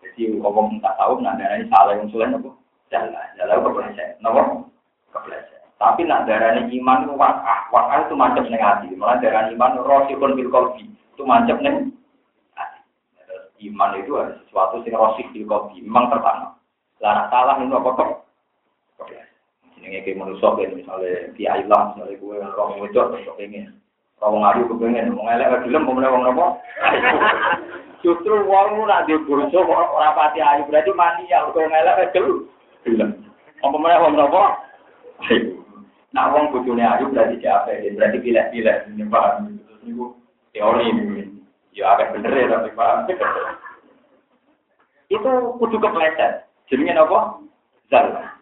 Jadi 0.00 0.40
ngomong 0.40 0.80
tak 0.80 0.96
tahu 0.96 1.20
nah 1.20 1.36
darah 1.36 1.60
ini 1.60 1.68
salah 1.68 1.92
yang 1.92 2.08
sulit 2.08 2.32
nopo 2.32 2.56
jalan 2.88 3.28
jalan 3.36 3.60
kepleset 3.60 4.16
nopo 4.24 4.72
kepleset. 5.12 5.57
Tapi 5.78 6.02
nak 6.10 6.26
darah 6.26 6.58
ini 6.58 6.82
iman 6.82 7.06
itu 7.06 7.14
wakah 7.14 7.70
wakah 7.70 8.10
itu 8.10 8.14
macam 8.18 8.44
neng 8.50 8.58
hati. 8.58 8.90
Malah 8.98 9.22
darah 9.22 9.46
iman 9.54 9.78
rosikun 9.78 10.34
bil 10.34 10.50
kolbi 10.50 10.90
itu 10.90 11.22
macam 11.22 11.58
neng 11.62 11.94
Iman 13.58 13.98
itu 13.98 14.14
ada 14.14 14.38
sesuatu 14.46 14.86
yang 14.86 15.02
rosik 15.02 15.26
bil 15.34 15.46
kolbi 15.46 15.82
memang 15.82 16.10
tertanam. 16.14 16.54
Lah 17.02 17.26
salah 17.30 17.58
itu 17.58 17.74
apa 17.74 17.90
kok 17.94 18.10
kepleset. 18.98 19.26
Ini 19.82 20.02
kayak 20.02 20.18
manusia 20.18 20.46
kayak 20.54 20.74
misalnya 20.74 21.30
kiai 21.34 21.62
lah 21.66 21.94
misalnya 21.94 22.18
gue 22.18 22.36
orang 22.38 22.86
itu 22.86 22.98
atau 22.98 23.34
pengen 23.38 23.78
Kalau 24.18 24.42
ngadu 24.42 24.66
kepengen, 24.74 25.14
mau 25.14 25.30
ngelak 25.30 25.62
gelem, 25.62 25.86
mau 25.86 25.94
menang 25.94 26.26
nopo. 26.26 26.58
Justru 28.02 28.34
wong 28.50 28.82
nak 28.82 29.06
di 29.06 29.14
burjo 29.14 29.62
ora 29.62 30.10
pati 30.10 30.42
ayu 30.42 30.66
berarti 30.66 30.90
mani 30.90 31.30
ya 31.30 31.46
kalau 31.46 31.70
ngelak 31.70 32.10
gelem. 32.10 32.50
Gelem. 32.82 33.10
Apa 33.62 33.78
menang 33.78 34.02
wong 34.02 34.14
nopo? 34.18 34.42
Nah 36.16 36.32
wong 36.32 36.52
bojone 36.54 36.84
ayu 36.84 37.12
berarti 37.12 37.36
siapa? 37.40 37.72
Berarti 37.94 38.18
pilih-pilih 38.24 38.76
ini 38.96 39.04
paham. 39.08 39.60
Terus 39.66 39.80
niku 39.84 40.06
teori 40.56 40.84
ini. 40.88 41.24
Ya 41.76 41.94
agak 41.94 42.16
bener 42.16 42.32
ya 42.32 42.46
tapi 42.58 42.70
paham. 42.72 43.06
Itu 45.14 45.30
kudu 45.56 45.76
kepleset. 45.80 46.44
Jenenge 46.68 46.92
napa? 46.92 47.40
Zalah. 47.88 48.36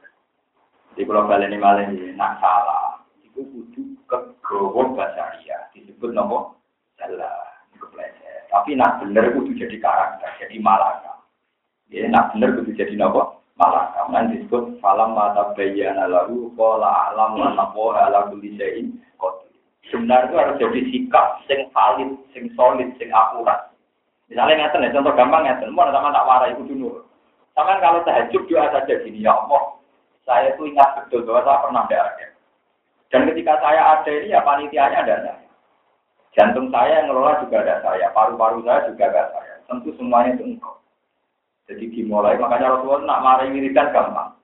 Di 0.99 1.07
kalau 1.07 1.29
kalian 1.29 1.53
ini 1.53 1.61
malah 1.61 1.87
nak 2.17 2.41
salah, 2.41 3.05
itu 3.23 3.45
kudu 3.53 3.83
kegawa 4.09 4.97
basaria 4.97 5.69
disebut 5.77 6.17
nopo 6.17 6.57
salah 6.97 7.61
kepleset 7.77 8.49
tapi 8.49 8.73
nak 8.73 9.05
bener 9.05 9.37
kudu 9.37 9.53
jadi 9.53 9.77
karakter 9.77 10.33
jadi 10.41 10.57
malaka 10.57 11.21
ya 11.93 12.09
nak 12.09 12.33
bener 12.33 12.57
kudu 12.57 12.73
jadi 12.73 12.97
nopo 12.97 13.45
malaka 13.57 14.05
nanti 14.13 14.45
disebut 14.45 14.79
falam 14.85 15.17
mata 15.17 15.57
bayana 15.57 16.07
lalu 16.07 16.53
pola 16.53 17.11
alam 17.13 17.41
wa 17.41 17.49
naqwa 17.57 17.97
ala 17.97 18.29
kulli 18.29 18.57
syai'in 18.57 18.97
Sebenarnya 19.87 20.27
itu 20.27 20.35
harus 20.35 20.59
jadi 20.59 20.81
sikap 20.91 21.27
sing 21.47 21.71
valid, 21.71 22.11
sing 22.35 22.51
solid, 22.59 22.91
sing 22.99 23.07
akurat. 23.15 23.71
Misalnya 24.27 24.67
ngeten 24.67 24.83
ya, 24.83 24.95
contoh 24.99 25.15
gampang 25.15 25.47
ngeten, 25.47 25.71
mau 25.71 25.87
sama 25.95 26.11
tak 26.11 26.27
warai 26.27 26.51
itu 26.59 26.67
dulu. 26.67 27.07
Sama 27.55 27.79
kalau 27.79 28.03
tahajud 28.03 28.43
doa 28.51 28.67
saja 28.75 28.95
gini, 29.07 29.23
ya 29.23 29.31
Allah, 29.31 29.79
saya 30.27 30.59
itu 30.59 30.67
ingat 30.67 30.99
betul 30.99 31.23
bahwa 31.23 31.47
saya 31.47 31.63
pernah 31.63 31.83
ada. 31.87 32.27
Dan 33.15 33.31
ketika 33.31 33.63
saya 33.63 33.81
ada 33.95 34.11
ini 34.11 34.35
ya 34.35 34.43
panitianya 34.43 34.99
ada 35.07 35.15
saya. 35.23 35.47
Jantung 36.35 36.69
saya 36.75 37.01
yang 37.01 37.07
ngelola 37.09 37.39
juga 37.47 37.63
ada 37.63 37.79
saya, 37.81 38.11
paru-paru 38.11 38.67
saya 38.67 38.91
juga 38.91 39.07
ada 39.09 39.23
saya. 39.31 39.55
Tentu 39.71 39.95
semuanya 39.95 40.35
itu 40.35 40.45
engkau. 40.51 40.75
Jadi 41.67 41.85
dimulai, 41.91 42.39
makanya 42.39 42.79
Rasulullah 42.79 43.03
nak 43.03 43.23
mari 43.27 43.51
wiridan 43.51 43.91
gampang. 43.91 44.39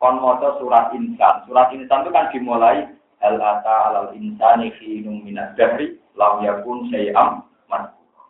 Kon 0.00 0.18
moto 0.18 0.56
surat 0.58 0.90
insan. 0.96 1.44
Surat 1.44 1.68
insan 1.76 2.02
itu 2.02 2.10
kan 2.10 2.32
dimulai 2.32 2.88
hal 3.20 3.36
ata 3.36 3.76
alal 3.92 4.08
insani 4.16 4.72
khinum 4.80 5.22
minad 5.22 5.52
dahri 5.54 6.00
lam 6.16 6.42
yakun 6.42 6.88
syai'am 6.88 7.44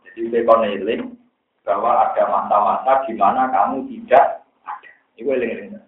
Jadi 0.02 0.28
bekon 0.28 0.66
eling 0.68 1.16
bahwa 1.64 2.04
ada 2.04 2.28
masa-masa 2.28 3.06
di 3.08 3.16
mana 3.16 3.48
kamu 3.48 3.88
tidak 3.88 4.44
ada. 4.66 4.92
Itu 5.16 5.32
eling-eling. 5.32 5.80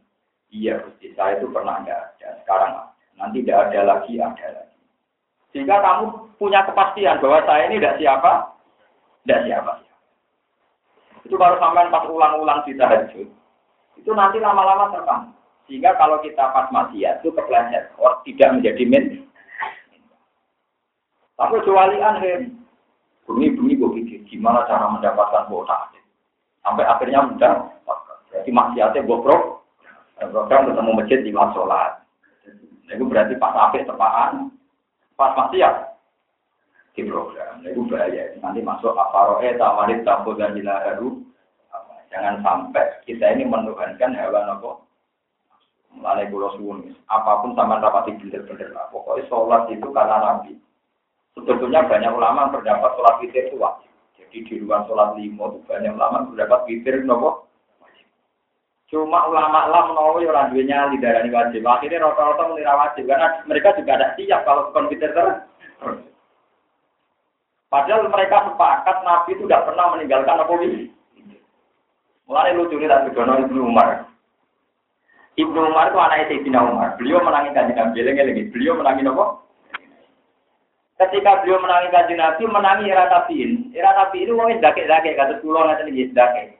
Iya, 0.55 0.81
Gusti, 0.81 1.13
saya 1.19 1.37
itu 1.37 1.51
pernah 1.51 1.83
ada, 1.83 2.15
sekarang 2.17 2.73
ada. 2.73 2.95
Nanti 3.19 3.43
tidak 3.43 3.69
ada 3.69 3.81
lagi, 3.85 4.17
ada 4.17 4.47
lagi. 4.55 4.79
Sehingga 5.53 5.83
kamu 5.83 6.35
punya 6.39 6.65
kepastian 6.65 7.21
bahwa 7.21 7.45
saya 7.45 7.69
ini 7.69 7.83
tidak 7.83 7.99
siapa, 8.01 8.33
tidak 9.27 9.41
siapa. 9.51 9.73
Itu 11.25 11.41
baru 11.41 11.57
sampai 11.57 11.89
pas 11.89 12.05
ulang-ulang 12.05 12.61
di 12.69 12.77
tahajud. 12.77 13.29
Itu 13.97 14.11
nanti 14.13 14.37
lama-lama 14.39 14.93
terbang. 14.93 15.33
Sehingga 15.65 15.97
kalau 15.97 16.21
kita 16.21 16.53
pas 16.53 16.69
maksiat 16.69 17.25
itu 17.25 17.33
kepleset, 17.33 17.89
or 17.97 18.21
tidak 18.29 18.53
menjadi 18.61 18.85
min. 18.85 19.05
Tapi 21.41 21.57
jualian 21.65 22.21
hem. 22.21 22.43
Bumi-bumi 23.25 23.81
gue 23.81 23.91
pikir 24.05 24.21
gimana 24.29 24.69
cara 24.69 24.85
mendapatkan 24.93 25.49
kuota. 25.49 25.89
Sampai 26.61 26.85
akhirnya 26.85 27.25
mudah. 27.25 27.73
Jadi 28.29 28.53
maksiatnya 28.53 29.01
gue 29.01 29.19
pro. 29.25 29.65
Program 30.21 30.69
ketemu 30.69 30.91
masjid 30.93 31.19
di 31.25 31.33
sholat. 31.33 32.05
Itu 32.85 33.09
berarti 33.09 33.41
pas 33.41 33.57
apik 33.57 33.89
tepaan, 33.89 34.53
pas 35.17 35.33
maksiat 35.33 35.94
di 36.95 37.03
program. 37.03 37.61
Itu 37.67 37.85
bahaya. 37.91 38.39
Nanti 38.39 38.63
masuk 38.63 38.95
aparoe 38.95 39.51
tawarit 39.59 40.07
tabu 40.07 40.39
dan 40.39 40.55
jilaharu. 40.55 41.21
Jangan 42.15 42.47
sampai 42.47 43.03
kita 43.11 43.35
ini 43.35 43.43
menuhankan 43.43 44.15
hewan 44.15 44.47
apa. 44.47 44.79
Mulai 45.95 46.27
kulo 46.31 46.55
suwun, 46.59 46.91
apa 47.07 47.43
pun 47.43 47.55
sama 47.55 47.79
rapati 47.79 48.15
bener-bener 48.19 48.71
lah. 48.75 48.91
Pokoknya 48.91 49.27
sholat 49.31 49.63
itu 49.71 49.91
karena 49.95 50.23
nabi. 50.23 50.59
Sebetulnya 51.35 51.87
banyak 51.87 52.15
ulama 52.15 52.51
berdapat 52.51 52.95
sholat 52.99 53.19
witir 53.23 53.51
itu 53.51 53.59
wajib. 53.59 53.91
Jadi 54.19 54.47
di 54.47 54.55
luar 54.63 54.87
sholat 54.87 55.19
lima 55.19 55.51
itu 55.55 55.59
banyak 55.67 55.95
ulama 55.95 56.31
berdapat 56.31 56.61
witir 56.71 57.03
nopo 57.03 57.47
Cuma 58.91 59.27
ulama 59.27 59.67
lah 59.67 59.91
mau 59.91 60.23
ya 60.23 60.31
orang 60.31 60.55
duwe 60.55 60.71
nyali 60.71 61.03
wajib. 61.35 61.67
Akhirnya 61.67 61.99
rata-rata 61.99 62.47
mengira 62.47 62.79
wajib 62.79 63.11
karena 63.11 63.43
mereka 63.43 63.75
juga 63.75 63.99
ada 63.99 64.15
siap 64.15 64.47
kalau 64.47 64.71
komputer 64.71 65.11
terus. 65.11 66.14
Padahal 67.75 68.07
mereka 68.07 68.47
sepakat 68.47 69.03
Nabi 69.03 69.35
itu 69.35 69.51
tidak 69.51 69.67
pernah 69.67 69.91
meninggalkan 69.91 70.39
apa 70.39 70.55
ini. 70.63 70.95
Mulai 72.31 72.55
lucu 72.55 72.79
nih 72.79 72.87
tadi 72.87 73.11
Dono 73.11 73.35
Ibnu 73.35 73.67
Umar. 73.67 74.07
Ibnu 75.35 75.59
Umar 75.59 75.91
itu 75.91 75.99
anaknya 75.99 76.31
Sayyidina 76.31 76.71
Umar. 76.71 76.95
Beliau 76.95 77.19
menangi 77.19 77.51
kajian 77.51 77.75
Nabi. 77.75 77.99
Lengi 78.07 78.47
Beliau 78.55 78.79
menangi 78.79 79.11
apa? 79.11 79.27
Ketika 81.03 81.43
beliau 81.43 81.59
menangi 81.59 81.91
kajian 81.91 82.23
Nabi, 82.23 82.43
menangi 82.47 82.95
era 82.95 83.11
tabiin. 83.11 83.75
Era 83.75 83.91
tabiin 83.99 84.31
itu 84.31 84.39
mungkin 84.39 84.63
dake-dake. 84.63 85.19
Kata 85.19 85.43
pulau 85.43 85.67
nanti 85.67 85.91
nih 85.91 86.15
dake 86.15 86.55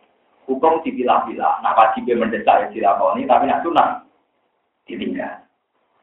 hukum 0.51 0.83
dipilah-pilah. 0.83 1.63
Nah 1.63 1.73
wajib 1.79 2.11
mendesak 2.11 2.59
ya 2.59 2.67
dilakoni, 2.75 3.23
tapi 3.23 3.47
nak 3.47 3.63
sunah 3.63 4.03
ditinggal. 4.91 5.47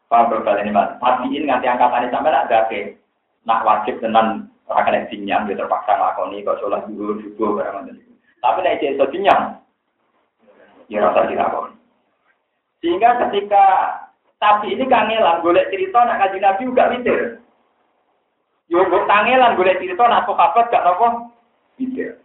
Paham 0.08 0.32
berbalik 0.32 0.64
ini 0.64 0.72
mas. 0.72 0.96
Matiin 1.04 1.52
nganti 1.52 1.68
angkatannya 1.68 2.08
sampai 2.16 2.32
nak 2.32 2.48
gake. 2.48 2.96
Nak 3.44 3.64
wajib 3.68 4.00
tenan 4.00 4.48
orang 4.72 4.88
kena 4.88 5.10
dinyam, 5.12 5.46
dia 5.46 5.60
terpaksa 5.60 6.00
lakoni 6.00 6.48
kok 6.48 6.64
sholat 6.64 6.88
dulu 6.88 7.20
juga 7.20 7.60
barang 7.60 7.92
itu. 7.92 8.12
Tapi 8.40 8.60
nak 8.64 8.80
iso 8.80 9.06
dinyam, 9.12 9.42
ya 10.88 11.04
rasa 11.04 11.28
dilakoni. 11.28 11.76
Sehingga 12.82 13.20
ketika 13.28 13.66
tapi 14.42 14.74
ini 14.74 14.90
kangelan, 14.90 15.46
golek 15.46 15.70
cerita 15.70 16.02
nak 16.02 16.18
kaji 16.18 16.38
nabi 16.42 16.66
juga 16.66 16.90
witir. 16.90 17.20
Yo 18.74 18.82
kangelan 18.90 19.54
golek 19.54 19.78
cerita 19.78 20.10
nak 20.10 20.26
sahabat 20.26 20.66
gak 20.74 20.82
nopo 20.82 21.30
witir. 21.78 22.18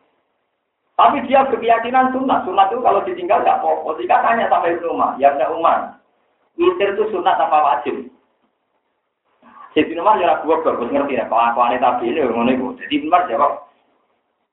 Tapi 0.96 1.20
dia 1.28 1.44
berkeyakinan 1.44 2.08
sunat. 2.16 2.48
Sunat 2.48 2.72
itu 2.72 2.80
kalau 2.80 3.04
ditinggal 3.04 3.44
nggak 3.44 3.60
apa-apa. 3.60 4.00
Tanya 4.00 4.48
sampai 4.48 4.80
Umar, 4.88 5.20
ya 5.20 5.36
Ibnu 5.36 5.60
Umar, 5.60 6.00
witir 6.56 6.96
itu 6.96 7.04
sunat 7.12 7.36
apa 7.36 7.58
wajib? 7.60 8.08
Jadi 9.76 9.92
Umar 10.00 10.16
jawab 10.16 10.40
dua 10.40 10.56
bagus 10.64 10.88
ngerti 10.88 11.20
ya. 11.20 11.28
Kalau 11.28 11.52
aku 11.52 11.60
aneh 11.60 11.76
tapi 11.76 12.08
ini 12.08 12.24
ngono 12.24 12.48
itu. 12.48 12.68
Jadi 12.80 13.04
Umar 13.04 13.28
jawab, 13.28 13.68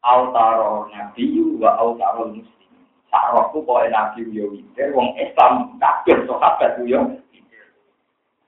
autaro 0.04 0.92
nabi 0.92 1.40
wa 1.64 1.80
autaro 1.80 2.28
muslim. 2.36 2.72
Sarokku 3.08 3.64
kok 3.64 3.88
nabi 3.88 4.28
yo 4.36 4.52
witir, 4.52 4.92
wong 4.92 5.16
Islam 5.16 5.80
kabeh 5.80 6.28
sahabat 6.28 6.76
yo 6.84 7.24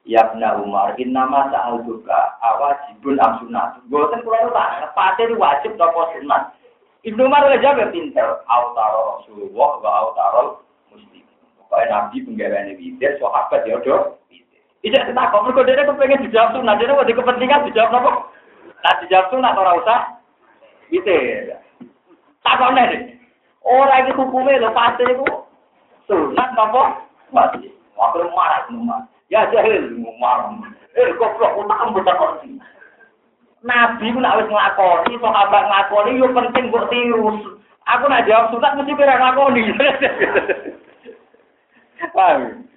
Ya 0.06 0.22
benar 0.30 0.62
Umar, 0.62 0.94
innama 1.02 1.50
sa'aluka 1.50 2.38
awajibun 2.38 3.18
am 3.18 3.42
sunnah. 3.42 3.82
Boten 3.90 4.22
kula 4.22 4.54
tak 4.54 4.94
pate 4.94 5.34
wajib 5.34 5.82
apa 5.82 6.14
sunat. 6.14 6.54
Ibnu 7.02 7.26
Umar 7.26 7.50
aja 7.50 7.74
jawab 7.74 7.90
pinter, 7.90 8.44
autaro 8.46 9.18
Rasulullah 9.18 9.72
wa 9.82 9.92
autaro 10.06 10.44
muslim. 10.94 11.26
Pokoknya 11.58 11.90
Nabi 11.90 12.22
penggaweane 12.22 12.78
witir, 12.78 13.18
sahabat 13.18 13.66
ya 13.66 13.82
do. 13.82 14.20
Tidak 14.86 15.18
kok 15.18 15.42
mergo 15.42 15.66
dhewe 15.66 15.82
kepengen 15.82 16.30
dijawab 16.30 16.54
sunat, 16.54 16.78
dhewe 16.78 17.02
wedi 17.02 17.18
kepentingan 17.18 17.66
dijawab 17.66 18.06
apa? 18.06 18.12
Nah 18.86 18.94
dijawab 19.02 19.34
sunat 19.34 19.58
ora 19.58 19.82
usah 19.82 20.00
witir. 20.94 21.58
Takone 22.46 22.84
deh. 22.94 23.02
Ora 23.66 24.06
iki 24.06 24.14
hukume 24.14 24.62
lho 24.62 24.70
pasti 24.78 25.10
iku 25.10 25.26
sunat 26.06 26.54
apa? 26.54 27.02
Wajib. 27.34 27.74
Waktu 27.98 28.30
marah 28.30 28.62
semua. 28.70 29.02
Ya 29.34 29.50
jahil 29.50 29.90
ngomong. 29.98 30.70
Eh 30.94 31.10
goblok 31.18 31.66
utak 31.66 31.82
mboten 31.90 32.20
kok. 32.22 32.46
Nabi 33.66 34.14
ku 34.14 34.22
nek 34.22 34.38
wis 34.38 34.50
nglakoni, 34.54 35.18
sahabat 35.18 35.66
nglakoni 35.66 36.22
yo 36.22 36.30
penting 36.30 36.70
kok 36.70 36.94
tiru. 36.94 37.58
Aku 37.90 38.06
nak 38.06 38.30
jawab 38.30 38.54
sunat 38.54 38.78
mesti 38.78 38.94
kira 38.94 39.18
nglakoni. 39.18 39.66
Paham? 42.14 42.70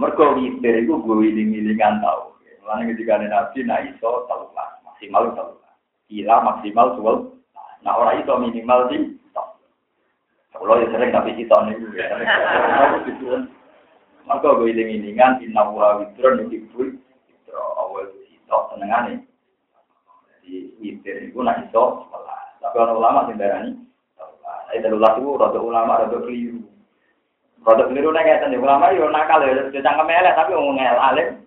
Mergo 0.00 0.32
witir 0.40 0.88
iku 0.88 1.04
gue 1.04 1.16
wiling-wilingan 1.28 2.00
tau. 2.00 2.32
Lan 2.64 2.88
ketika 2.88 3.20
Nabi 3.20 3.58
nak 3.66 3.84
iso 3.92 4.24
telulas, 4.24 4.80
maksimal 4.86 5.36
telulas. 5.36 5.74
Kila 6.08 6.36
maksimal 6.40 6.96
suwel. 6.96 7.16
Nah 7.84 7.98
ora 7.98 8.16
iso 8.16 8.32
minimal 8.40 8.88
di 8.88 9.20
Kalau 10.52 10.78
ya 10.78 10.86
sering 10.94 11.10
tapi 11.10 11.34
kita 11.34 11.58
nih, 11.66 11.74
maka 14.30 14.46
gue 14.54 14.70
iling-ilingan 14.70 15.42
inna 15.42 15.66
wa 15.66 15.98
witron 15.98 16.46
yuhibbul 16.46 16.94
witro 17.26 17.64
awal 17.82 18.06
itu 18.06 18.58
senengane. 18.70 19.26
Jadi 20.38 20.78
witir 20.78 21.16
itu 21.26 21.38
nak 21.42 21.66
iso 21.66 22.06
Tapi 22.62 22.76
orang 22.78 22.94
ulama 22.94 23.20
sing 23.26 23.42
darani 23.42 23.74
Saya 24.70 24.78
telulah 24.86 25.18
itu 25.18 25.34
rada 25.34 25.58
ulama 25.58 25.92
rada 26.06 26.16
keliru. 26.22 26.71
Rada 27.62 27.86
keliru 27.86 28.10
nek 28.10 28.26
ngeten 28.26 28.58
ulama 28.58 28.90
yo 28.90 29.06
nakal 29.06 29.46
ya 29.46 29.70
cangkem 29.70 30.10
elek 30.10 30.34
tapi 30.34 30.50
ngomong 30.50 30.82
alim. 30.82 31.46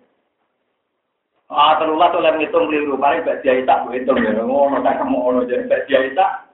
Ah 1.52 1.76
telulah 1.76 2.08
tuh 2.08 2.24
lem 2.24 2.40
ngitung 2.40 2.72
keliru 2.72 2.96
paling 2.96 3.20
bak 3.22 3.44
dia 3.44 3.60
tak 3.68 3.84
hitung 3.92 4.18
ya 4.24 4.32
ngono 4.40 4.80
tak 4.80 5.04
ngono 5.04 5.44
jadi 5.44 5.68
bak 5.68 5.84
dia 5.84 6.08
tak. 6.16 6.48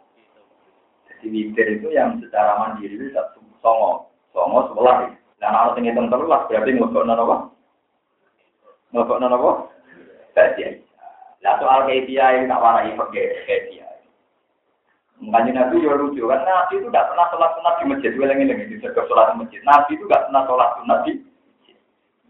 Jadi 1.07 1.27
witir 1.31 1.79
itu 1.79 1.95
yang 1.95 2.19
secara 2.19 2.59
mandiri 2.59 2.99
itu 2.99 3.15
satu 3.15 3.39
songo, 3.63 4.11
songo 4.35 4.67
sebelah 4.75 5.15
dan 5.39 5.55
harus 5.55 5.79
ngitung 5.79 6.11
terulas 6.11 6.43
berarti 6.51 6.71
ngokok 6.75 7.05
nono 7.07 7.23
apa? 7.23 7.37
Ngokok 8.91 9.19
nono 9.23 9.37
apa? 9.39 9.51
Bagian. 10.35 10.83
Lah 11.47 11.55
soal 11.63 11.87
kedia 11.87 12.35
yang 12.35 12.51
tak 12.51 12.63
warai 12.63 12.99
pakai 12.99 13.47
kedia. 13.47 13.92
Mungkin 15.23 15.55
Nabi 15.55 15.79
juga 15.79 16.03
lucu 16.03 16.27
kan 16.27 16.43
Nabi 16.43 16.83
itu 16.83 16.91
tidak 16.91 17.15
pernah 17.15 17.27
sholat 17.31 17.51
sunat 17.55 17.75
di 17.79 17.85
masjid. 17.87 18.11
Gue 18.11 18.27
lagi 18.27 18.43
lagi 18.43 18.65
dijaga 18.75 19.03
sholat 19.07 19.27
di 19.31 19.35
masjid. 19.39 19.61
Nabi 19.63 19.91
itu 19.95 20.05
tidak 20.11 20.23
pernah 20.27 20.43
sholat 20.51 20.71
sunat 20.83 20.99
di 21.07 21.13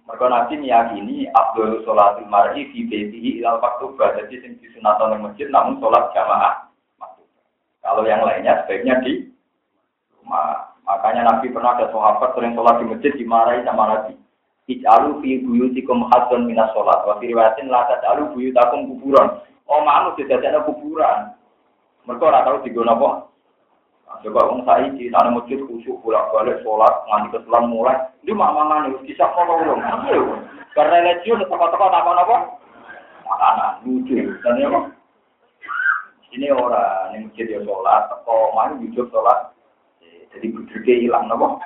mereka 0.03 0.27
Nabi 0.29 0.55
meyakini 0.61 1.17
Abdul 1.33 1.87
Sholatul 1.89 2.29
Mar'i 2.29 2.69
fi 2.69 2.85
baitihi 2.85 3.41
ilal 3.41 3.65
maktubah. 3.65 4.13
Jadi 4.21 4.45
sing 4.45 4.53
disunatan 4.61 5.17
di 5.17 5.19
masjid 5.25 5.49
namun 5.49 5.81
sholat 5.81 6.13
jamaah. 6.13 6.69
Kalau 7.81 8.05
yang 8.05 8.21
lainnya 8.29 8.61
sebaiknya 8.63 9.01
di 9.01 9.33
rumah. 10.21 10.77
Makanya 10.85 11.33
Nabi 11.33 11.49
pernah 11.49 11.79
ada 11.79 11.89
sahabat 11.89 12.37
sering 12.37 12.53
sholat 12.53 12.77
di 12.83 12.93
masjid 12.93 13.13
dimarahi 13.17 13.65
sama 13.65 13.89
Nabi. 13.89 14.21
Ij'alu 14.69 15.25
fi 15.25 15.41
buyutikum 15.41 16.05
hasun 16.13 16.45
minas 16.45 16.69
sholat. 16.77 17.09
Wa 17.09 17.17
fi 17.17 17.33
riwayatin 17.33 17.73
taj'alu 17.73 18.37
buyutakum 18.37 18.85
kuburan. 18.85 19.41
Oh 19.65 19.81
manu 19.81 20.13
ada 20.13 20.61
kuburan. 20.69 21.33
Mereka 22.07 22.25
ora 22.27 22.47
tahu 22.47 22.67
digono 22.67 22.93
apa. 22.93 23.11
Nah, 24.07 24.17
coba 24.21 24.41
wong 24.51 24.61
saiki 24.67 25.09
nang 25.09 25.39
masjid 25.39 25.63
khusyuk 25.63 26.03
bolak-balik 26.03 26.61
sholat 26.61 26.93
nganti 27.09 27.39
keselam 27.39 27.71
mulai. 27.71 27.97
Di 28.27 28.33
mana 28.35 28.91
nih 28.91 28.99
bisa 29.07 29.31
kok 29.31 29.47
wong. 29.47 29.81
Karena 30.73 31.05
religius 31.05 31.45
toko-toko 31.47 31.87
takon 31.93 32.19
apa? 32.19 32.37
Makanan 33.29 33.73
lucu. 33.87 34.19
Dan 34.41 34.61
ya 34.61 34.69
Ini 36.33 36.49
orang 36.49 37.13
yang 37.13 37.29
masjid 37.29 37.45
ya 37.45 37.61
sholat, 37.61 38.09
toko 38.09 38.57
mana 38.57 38.81
jujur 38.81 39.05
sholat, 39.13 39.53
jadi 40.33 40.49
budurnya 40.49 40.95
hilang, 40.97 41.29
nopo. 41.29 41.61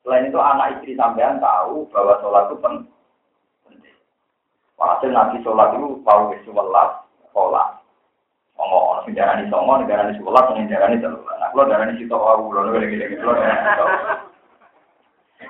Selain 0.00 0.26
itu 0.26 0.40
anak 0.40 0.80
istri 0.80 0.96
sampean 0.96 1.38
tahu 1.38 1.84
bahwa 1.92 2.16
sholat 2.24 2.48
itu 2.48 2.56
penting. 2.58 2.88
Walhasil 4.80 5.12
nabi 5.12 5.44
sholat 5.44 5.76
itu 5.76 6.00
tahu 6.02 6.32
sebelas 6.42 6.90
sholat. 7.36 7.81
Songo, 8.62 8.94
orang 8.94 9.10
negara 9.10 9.42
di 9.42 9.50
songo, 9.50 9.74
negara 9.74 10.06
di 10.06 10.14
sholat, 10.22 10.54
negara 10.54 10.94
di 10.94 11.02
sholat. 11.02 11.34
Nah, 11.42 11.50
kalau 11.50 11.66
negara 11.66 11.90
di 11.90 11.98
situ 11.98 12.14
tahu, 12.14 12.46
kalau 12.46 12.62
negara 12.70 12.86
di 12.86 13.10
situ 13.10 13.26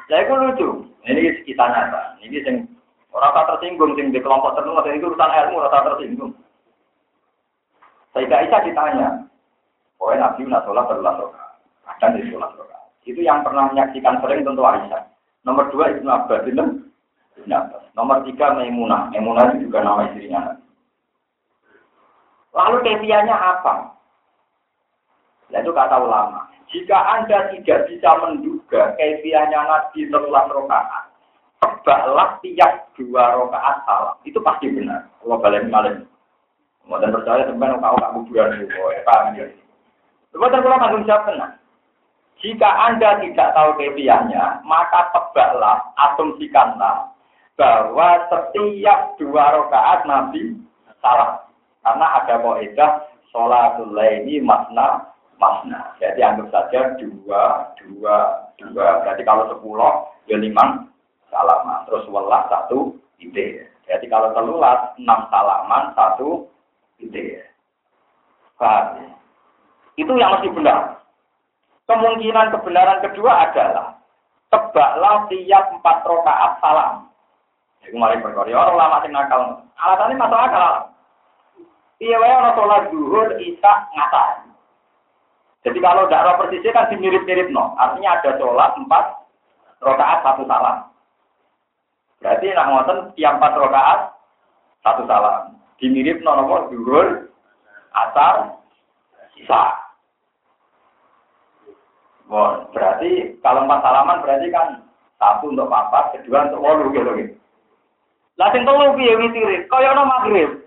Saya 0.09 0.25
itu 0.25 0.33
lucu. 0.33 0.69
Ini 1.05 1.45
kita 1.45 1.65
nyata. 1.69 2.17
Ini 2.25 2.41
sing 2.41 2.57
orang 3.13 3.37
tersinggung, 3.37 3.93
sing 4.01 4.17
di 4.17 4.21
kelompok 4.25 4.57
tertentu, 4.57 4.81
itu 4.89 5.13
urusan 5.13 5.29
ilmu, 5.29 5.61
rata 5.61 5.93
tersinggung. 5.93 6.33
Saya 8.17 8.29
Aisyah 8.33 8.61
ditanya, 8.65 9.09
pokoknya 10.01 10.33
Nabi 10.33 10.41
nak 10.49 10.65
sholat 10.65 10.85
berulang 10.89 11.17
sholat 11.21 11.53
dan 12.01 12.17
di 12.17 12.29
sholat 12.33 12.49
rokaat. 12.57 12.93
Itu 13.05 13.21
yang 13.21 13.45
pernah 13.45 13.69
menyaksikan 13.73 14.25
sering 14.25 14.41
tentu 14.41 14.65
Aisyah. 14.65 15.05
Nomor 15.45 15.69
dua 15.69 15.93
Ibnu 15.93 16.09
Abbas 16.09 16.49
Ibnu 16.49 16.65
Abbas. 17.53 17.85
Nomor 17.93 18.25
tiga 18.25 18.57
Maimunah. 18.57 19.13
Maimunah 19.13 19.53
itu 19.53 19.69
juga 19.69 19.85
nama 19.85 20.09
istrinya. 20.09 20.57
Lalu 22.53 22.77
kefianya 22.85 23.33
apa? 23.33 23.97
Itu 25.53 25.73
kata 25.73 25.97
ulama. 26.01 26.49
Jika 26.73 26.97
Anda 26.97 27.53
tidak 27.53 27.89
bisa 27.89 28.11
menduga 28.25 28.97
kefianya 28.97 29.61
Nabi 29.69 30.09
setelah 30.09 30.49
rokaat, 30.49 31.05
tebaklah 31.61 32.41
tiap 32.41 32.89
dua 32.97 33.37
rokaat 33.37 33.85
salah. 33.85 34.15
Itu 34.25 34.41
pasti 34.41 34.73
benar. 34.73 35.09
Allah 35.25 35.39
balik 35.41 35.69
malam. 35.69 36.09
Kemudian 36.83 37.15
percaya 37.15 37.47
sebenarnya 37.47 37.79
kau 37.79 38.01
tak 38.01 38.13
kuburan 38.17 38.59
itu. 38.59 38.67
Ya, 38.75 39.01
paham 39.07 39.37
ya. 39.39 39.47
Tanggung 40.33 41.05
jawab 41.07 41.25
tenang. 41.29 41.55
Jika 42.43 42.67
Anda 42.91 43.23
tidak 43.23 43.55
tahu 43.55 43.71
kebiasaannya, 43.79 44.67
maka 44.67 45.15
tebaklah, 45.15 45.79
asumsikanlah 45.95 47.07
bahwa 47.55 48.09
setiap 48.27 49.15
dua 49.21 49.45
rakaat 49.63 50.03
Nabi 50.11 50.59
salah. 50.99 51.47
Karena 51.83 52.07
ada 52.23 52.35
kaidah 52.39 52.93
sholatul 53.35 53.99
ini 53.99 54.39
makna 54.39 55.13
makna. 55.43 55.99
Jadi 55.99 56.23
anggap 56.23 56.49
saja 56.55 56.95
dua, 57.03 57.75
dua, 57.83 58.17
dua. 58.63 58.87
Berarti 59.03 59.23
kalau 59.27 59.51
sepuluh, 59.51 60.07
ya 60.31 60.39
lima 60.39 60.87
salaman. 61.35 61.83
Terus 61.91 62.07
welas 62.07 62.47
satu 62.47 62.95
ide. 63.19 63.67
Jadi 63.91 64.07
kalau 64.07 64.31
telulas, 64.31 64.95
enam 64.95 65.27
salaman, 65.27 65.91
satu 65.99 66.47
ide. 67.03 67.43
Itu 69.99 70.15
yang 70.15 70.39
masih 70.39 70.55
benar. 70.55 71.03
Kemungkinan 71.91 72.55
kebenaran 72.55 73.03
kedua 73.03 73.51
adalah 73.51 73.99
tebaklah 74.55 75.27
tiap 75.27 75.65
empat 75.75 76.07
rokaat 76.07 76.63
salam. 76.63 77.11
Itu 77.83 77.99
kemarin 77.99 78.23
berkori 78.23 78.55
orang 78.55 78.79
lama 78.79 79.03
sing 79.03 79.11
nakal. 79.11 79.67
Alasannya 79.75 80.15
masuk 80.15 80.39
akal. 80.39 80.92
Iya 82.03 82.19
wae 82.19 82.35
orang 82.35 82.57
sholat 82.59 82.83
zuhur, 82.91 83.29
isya, 83.39 83.73
ngatar. 83.95 84.43
Jadi 85.63 85.79
kalau 85.79 86.11
tidak 86.11 86.27
roh 86.27 86.35
persisnya 86.43 86.75
kan 86.75 86.91
dimirip-mirip 86.91 87.55
no. 87.55 87.79
Artinya 87.79 88.19
ada 88.19 88.35
sholat 88.43 88.75
empat 88.75 89.05
rokaat 89.79 90.19
satu 90.27 90.43
salam. 90.51 90.91
Berarti 92.19 92.51
nak 92.51 92.69
ngoten 92.75 92.99
tiap 93.15 93.39
empat 93.39 93.55
rokaat 93.55 94.01
satu 94.83 95.07
salam. 95.07 95.55
Dimirip 95.79 96.19
no 96.27 96.43
nomor 96.43 96.67
zuhur, 96.75 97.31
asar, 97.95 98.59
isya. 99.39 99.79
Bon, 102.27 102.67
berarti 102.75 103.39
kalau 103.47 103.63
empat 103.63 103.79
salaman 103.87 104.27
berarti 104.27 104.51
kan 104.51 104.83
satu 105.23 105.55
untuk 105.55 105.71
papat, 105.71 106.19
kedua 106.19 106.51
untuk 106.51 106.67
wolu 106.67 106.91
gitu 106.91 107.11
gitu. 107.15 107.35
Lah 108.43 108.51
sing 108.51 108.67
telu 108.67 108.91
piye 108.99 109.15
witir? 109.15 109.71
Kaya 109.71 109.95
ono 109.95 110.03
maghrib. 110.09 110.62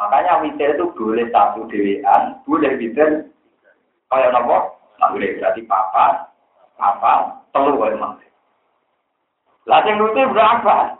Makanya 0.00 0.40
witir 0.42 0.74
itu 0.74 0.88
boleh 0.96 1.28
satu 1.30 1.68
dewean, 1.68 2.40
boleh 2.48 2.72
witir 2.80 3.28
kaya 4.08 4.28
nopo? 4.32 4.76
Maghrib 5.00 5.40
berarti 5.40 5.66
papat, 5.66 6.30
papat, 6.78 7.32
telu 7.50 7.80
kaya. 7.80 8.28
Lah 9.66 9.80
sing 9.86 9.94
lucu 9.98 10.22
berapa? 10.30 10.98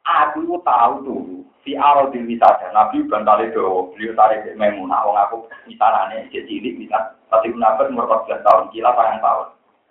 Aku 0.00 0.56
tahu 0.64 0.92
tuh 1.04 1.22
fi 1.60 1.76
arodil 1.76 2.24
wisada. 2.24 2.72
Nabi 2.72 3.04
bantale 3.04 3.52
do, 3.52 3.92
beliau 3.92 4.16
tarik 4.16 4.48
Maimunah 4.56 5.04
wong 5.04 5.16
aku 5.16 5.36
misalane 5.68 6.28
jadi 6.32 6.48
cilik 6.48 6.80
bisa 6.80 7.20
tapi 7.30 7.54
nabi 7.54 7.86
umur 7.94 8.10
14 8.26 8.42
tahun, 8.42 8.74
kila 8.74 8.90
sayang 8.98 9.22
tahun. 9.22 9.48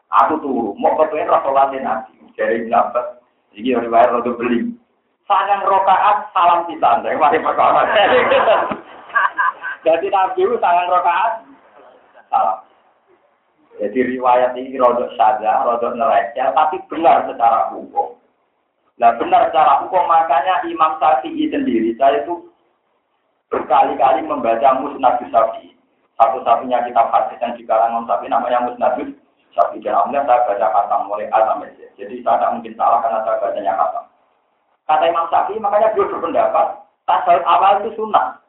Aku 0.10 0.34
turu, 0.44 0.76
mau 0.76 1.00
kepengen 1.00 1.32
rasulate 1.32 1.80
Nabi. 1.80 2.20
Jadi 2.36 2.68
nabi, 2.68 3.00
iki 3.56 3.72
riwayat 3.72 4.12
rada 4.12 4.32
beli. 4.36 4.76
Sangang 5.30 5.62
rokaat 5.62 6.34
salam 6.34 6.66
kita, 6.66 7.06
mari 7.06 7.38
perkara. 7.38 7.86
Jadi 9.86 10.10
Nabi 10.10 10.42
itu 10.42 10.58
sangang 10.58 10.90
rokaat 10.90 11.46
salam. 12.34 12.66
Jadi 13.78 14.18
riwayat 14.18 14.58
ini 14.58 14.74
rodok 14.76 15.14
saja, 15.14 15.62
rodok 15.70 15.94
neraca, 15.94 16.50
tapi 16.52 16.82
benar 16.90 17.30
secara 17.30 17.70
hukum. 17.72 18.18
Nah 18.98 19.16
benar 19.16 19.48
secara 19.54 19.86
hukum 19.86 20.04
makanya 20.10 20.66
Imam 20.68 21.00
Syafi'i 21.00 21.48
sendiri 21.48 21.96
saya 21.96 22.26
itu 22.26 22.50
berkali-kali 23.48 24.26
membaca 24.26 24.82
Musnad 24.82 25.22
Syafi'i. 25.30 25.72
Satu-satunya 26.20 26.84
kitab 26.90 27.08
hadis 27.14 27.40
yang 27.40 27.56
dikarang 27.56 27.96
Imam 27.96 28.10
Syafi'i 28.10 28.34
namanya 28.34 28.66
Musnad 28.68 29.00
Syafi'i. 29.56 29.80
Dan 29.86 30.26
saya 30.28 30.44
baca 30.44 30.68
kata 30.74 30.96
mulai 31.08 31.32
A 31.32 31.40
sampai. 31.48 31.72
Jadi 31.96 32.20
saya 32.20 32.36
tidak 32.42 32.52
mungkin 32.60 32.74
salah 32.76 33.00
karena 33.00 33.20
saya 33.24 33.40
bacanya 33.40 33.74
kata. 33.78 34.02
Kata 34.90 35.06
Imam 35.06 35.30
Syafi'i 35.30 35.62
makanya 35.62 35.94
dia 35.94 36.10
berpendapat 36.10 36.82
tasawuf 37.06 37.46
awal 37.46 37.86
itu 37.86 37.94
sunnah. 37.94 38.42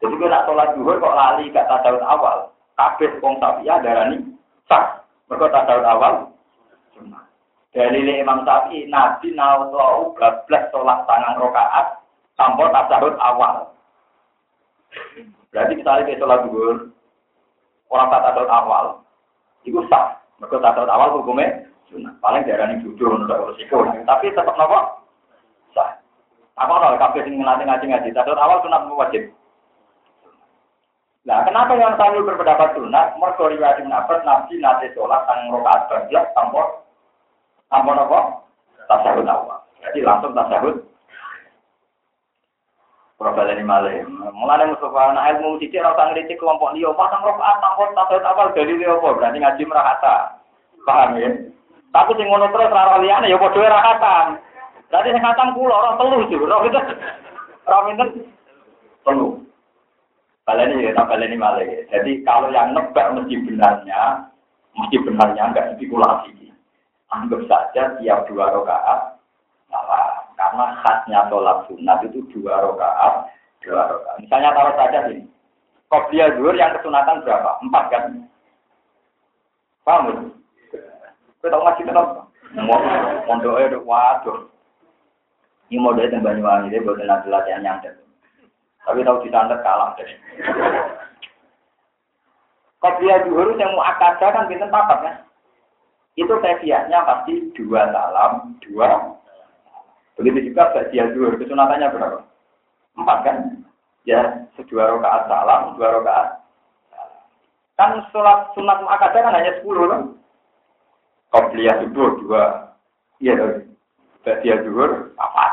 Jadi 0.00 0.16
nak 0.16 0.48
sholat 0.48 0.72
duhur 0.72 0.96
kok 0.96 1.12
lali 1.12 1.52
gak 1.52 1.68
tasawuf 1.68 2.00
awal. 2.00 2.48
Kabeh 2.72 3.20
wong 3.20 3.36
Syafi'i 3.36 3.68
darani 3.84 4.16
sah. 4.64 5.04
Mereka 5.28 5.52
tasawuf 5.52 5.84
awal 5.84 6.32
sunnah. 6.96 7.28
Dari 7.76 8.00
Imam 8.00 8.48
Syafi'i, 8.48 8.88
Nabi 8.88 9.36
nawau 9.36 10.16
bablas 10.16 10.72
sholat 10.72 11.04
tangan 11.04 11.36
rokaat 11.36 12.00
tanpa 12.40 12.64
tasawuf 12.72 13.20
awal. 13.20 13.68
Berarti 15.52 15.72
misalnya 15.76 16.08
kita 16.08 16.24
sholat 16.24 16.48
dulu, 16.48 16.88
orang 17.92 18.08
tak 18.08 18.24
tasawuf 18.32 18.48
awal, 18.48 18.84
itu 19.68 19.84
sah. 19.92 20.16
Mereka 20.40 20.64
tasawuf 20.64 20.88
awal 20.88 21.20
hukumnya 21.20 21.68
sunnah. 21.92 22.16
Paling 22.24 22.48
darah 22.48 22.72
ini 22.72 22.80
jujur, 22.88 23.20
untuk 23.20 23.52
resiko. 23.52 23.84
Tapi 23.84 24.32
tetap 24.32 24.56
nopo. 24.56 25.03
Apa 26.54 26.74
kalau 26.78 27.00
kafe 27.02 27.26
sing 27.26 27.34
ngelatih 27.42 27.66
ngaji 27.66 27.86
ngaji 27.90 28.08
tasawuf 28.14 28.38
awal 28.38 28.62
sunnah 28.62 28.86
wajib. 28.94 29.26
Nah, 31.24 31.40
kenapa 31.48 31.72
yang 31.80 31.96
saya 31.96 32.20
berpendapat 32.20 32.76
sunnah? 32.76 33.16
Mereka 33.16 33.48
riwayat 33.48 33.80
Nabi 33.80 34.54
nanti 34.60 34.92
sholat 34.92 35.24
tangan 35.24 35.56
rokaat 35.56 35.88
bablas 35.88 36.28
tanpa 36.36 36.84
Ampun 37.72 37.98
apa? 37.98 38.44
Tasahud 38.86 39.26
awal. 39.26 39.58
Jadi 39.82 40.04
langsung 40.04 40.36
tasahud. 40.36 40.84
Profil 43.18 43.50
ini 43.56 43.64
malah. 43.64 44.04
Mulai 44.36 44.68
Mustafa 44.68 45.00
anak 45.10 45.38
ilmu 45.38 45.58
cici 45.58 45.80
rasa 45.80 46.12
ngeritik 46.12 46.38
kelompok 46.38 46.76
dia. 46.76 46.92
Pasang 46.92 47.24
rokaat 47.24 47.56
tanpa 47.58 47.84
tasahud 47.98 48.24
awal 48.28 48.46
dari 48.52 48.78
dia 48.78 48.94
apa? 48.94 49.08
Berarti 49.16 49.38
ngaji 49.40 49.62
merahata. 49.64 50.16
Paham 50.84 51.16
ya? 51.16 51.30
Tapi 51.94 52.10
sing 52.18 52.26
ngono 52.28 52.50
terus 52.52 52.74
rara 52.74 53.00
liyane 53.00 53.32
ya 53.32 53.40
padha 53.40 53.58
ora 53.58 53.80
khatam. 53.80 54.26
Berarti 54.94 55.10
sing 55.10 55.26
khatam 55.26 55.58
kula 55.58 55.74
ora 55.74 55.98
telu 55.98 56.22
iki. 56.22 56.38
Ora 56.38 56.62
pinten. 56.62 56.86
Ora 57.66 57.78
pinten. 57.90 58.08
Telu. 59.02 59.42
Baleni 60.46 60.86
ya, 60.86 60.94
tak 60.94 61.10
baleni 61.10 61.34
malah. 61.34 61.66
Jadi 61.90 62.22
kalau 62.22 62.54
yang 62.54 62.78
nebak 62.78 63.10
mesti 63.10 63.42
benarnya, 63.42 64.22
mesti 64.78 65.02
benarnya 65.02 65.50
enggak 65.50 65.74
spekulasi. 65.74 66.30
Anggap 67.10 67.42
saja 67.50 67.98
tiap 67.98 68.22
dua 68.30 68.54
rakaat 68.54 69.18
salah. 69.66 70.30
Karena 70.38 70.78
khasnya 70.86 71.26
sholat 71.26 71.66
sunat 71.66 71.98
itu 72.06 72.22
dua 72.30 72.62
rakaat, 72.62 73.34
dua 73.66 73.98
rakaat. 73.98 74.22
Misalnya 74.22 74.54
taruh 74.54 74.78
saja 74.78 75.10
ini. 75.10 75.26
Qobliyah 75.90 76.38
zuhur 76.38 76.54
yang 76.54 76.70
kesunatan 76.78 77.26
berapa? 77.26 77.50
Empat 77.66 77.84
kan? 77.90 78.02
Paham 79.82 80.06
ya? 80.06 80.14
Kita 81.42 81.50
tahu 81.50 81.66
masih? 81.66 81.82
Mondoknya 83.26 83.74
udah 83.74 83.82
waduh. 83.82 84.53
Ini 85.72 85.80
modelnya 85.80 86.20
yang 86.20 86.24
Banyuwangi, 86.24 86.70
dia 86.70 86.84
buat 86.84 87.00
nanti 87.00 87.28
latihan 87.32 87.64
nyantet. 87.64 87.96
Tapi 88.84 89.00
tahu 89.00 89.24
di 89.24 89.32
santet 89.32 89.64
kalah 89.64 89.96
deh. 89.96 90.10
Qobliyah 92.84 93.24
zuhur 93.24 93.56
yang 93.56 93.72
mau 93.72 93.88
akadah 93.88 94.28
kan 94.28 94.44
bintang 94.44 94.68
papat 94.68 94.98
kan? 95.00 95.16
itu 96.14 96.30
kefiahnya 96.30 96.98
pasti 97.02 97.50
dua 97.58 97.90
salam, 97.90 98.54
dua. 98.62 99.18
Begitu 100.14 100.50
juga 100.50 100.70
bagian 100.70 101.10
dua, 101.10 101.34
kesunatannya 101.34 101.90
berapa? 101.90 102.20
Empat 102.94 103.18
kan? 103.26 103.36
Ya, 104.06 104.46
sedua 104.54 104.94
rakaat 104.94 105.26
salam, 105.26 105.74
dua 105.74 105.98
rakaat. 105.98 106.28
Kan 107.74 108.06
sholat 108.14 108.54
sunat 108.54 108.78
muakkadah 108.86 109.20
kan 109.26 109.34
hanya 109.34 109.58
sepuluh 109.58 109.90
kan? 109.90 110.02
Qobliyah 111.34 111.82
subuh 111.82 112.14
dua. 112.22 112.42
Iya, 113.18 113.66
bagian 114.22 114.62
dua, 114.70 115.10
apa? 115.18 115.43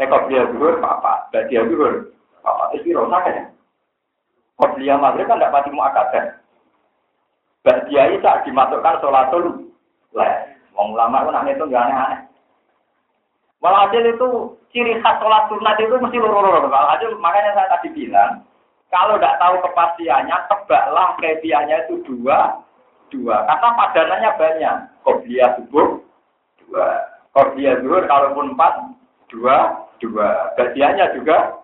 Eh, 0.00 0.08
qobliyah 0.08 0.48
dua, 0.56 0.80
apa? 0.80 1.28
Bagian 1.28 1.68
dua, 1.68 2.08
apa? 2.40 2.72
Itu 2.72 2.96
kan 2.96 3.20
ya? 3.28 3.44
Qobliyah 4.56 4.96
maghrib 4.96 5.28
kan 5.28 5.36
tidak 5.36 5.52
pasti 5.52 5.70
muakkadah. 5.76 6.24
Mbak 7.60 7.78
Kiai 7.92 8.16
tak 8.24 8.48
dimasukkan 8.48 9.00
sholatul 9.04 9.44
leh. 10.16 10.34
Wong 10.72 10.96
ulama 10.96 11.20
itu 11.20 11.30
nanya 11.36 11.52
itu 11.52 11.64
nggak 11.68 11.84
aneh-aneh. 11.84 12.20
Walhasil 13.60 14.04
itu 14.08 14.28
ciri 14.72 14.96
khas 15.04 15.20
sholat 15.20 15.52
sunat 15.52 15.76
itu 15.76 15.92
mesti 16.00 16.16
loro-loro. 16.16 16.64
Walhasil 16.64 17.20
makanya 17.20 17.52
saya 17.60 17.68
tadi 17.76 17.92
bilang, 17.92 18.40
kalau 18.88 19.20
tidak 19.20 19.36
tahu 19.36 19.54
kepastiannya, 19.60 20.36
tebaklah 20.48 21.08
kebiasaannya 21.20 21.76
itu 21.84 21.94
dua, 22.08 22.64
dua. 23.12 23.44
Karena 23.44 23.68
padanannya 23.76 24.30
banyak. 24.40 24.76
Kopiah 25.04 25.48
subuh, 25.60 26.00
dua. 26.64 26.88
Kopiah 27.36 27.76
zuhur, 27.84 28.08
kalaupun 28.08 28.56
empat, 28.56 28.96
dua, 29.28 29.86
dua. 30.00 30.56
Bagiannya 30.56 31.14
juga, 31.14 31.60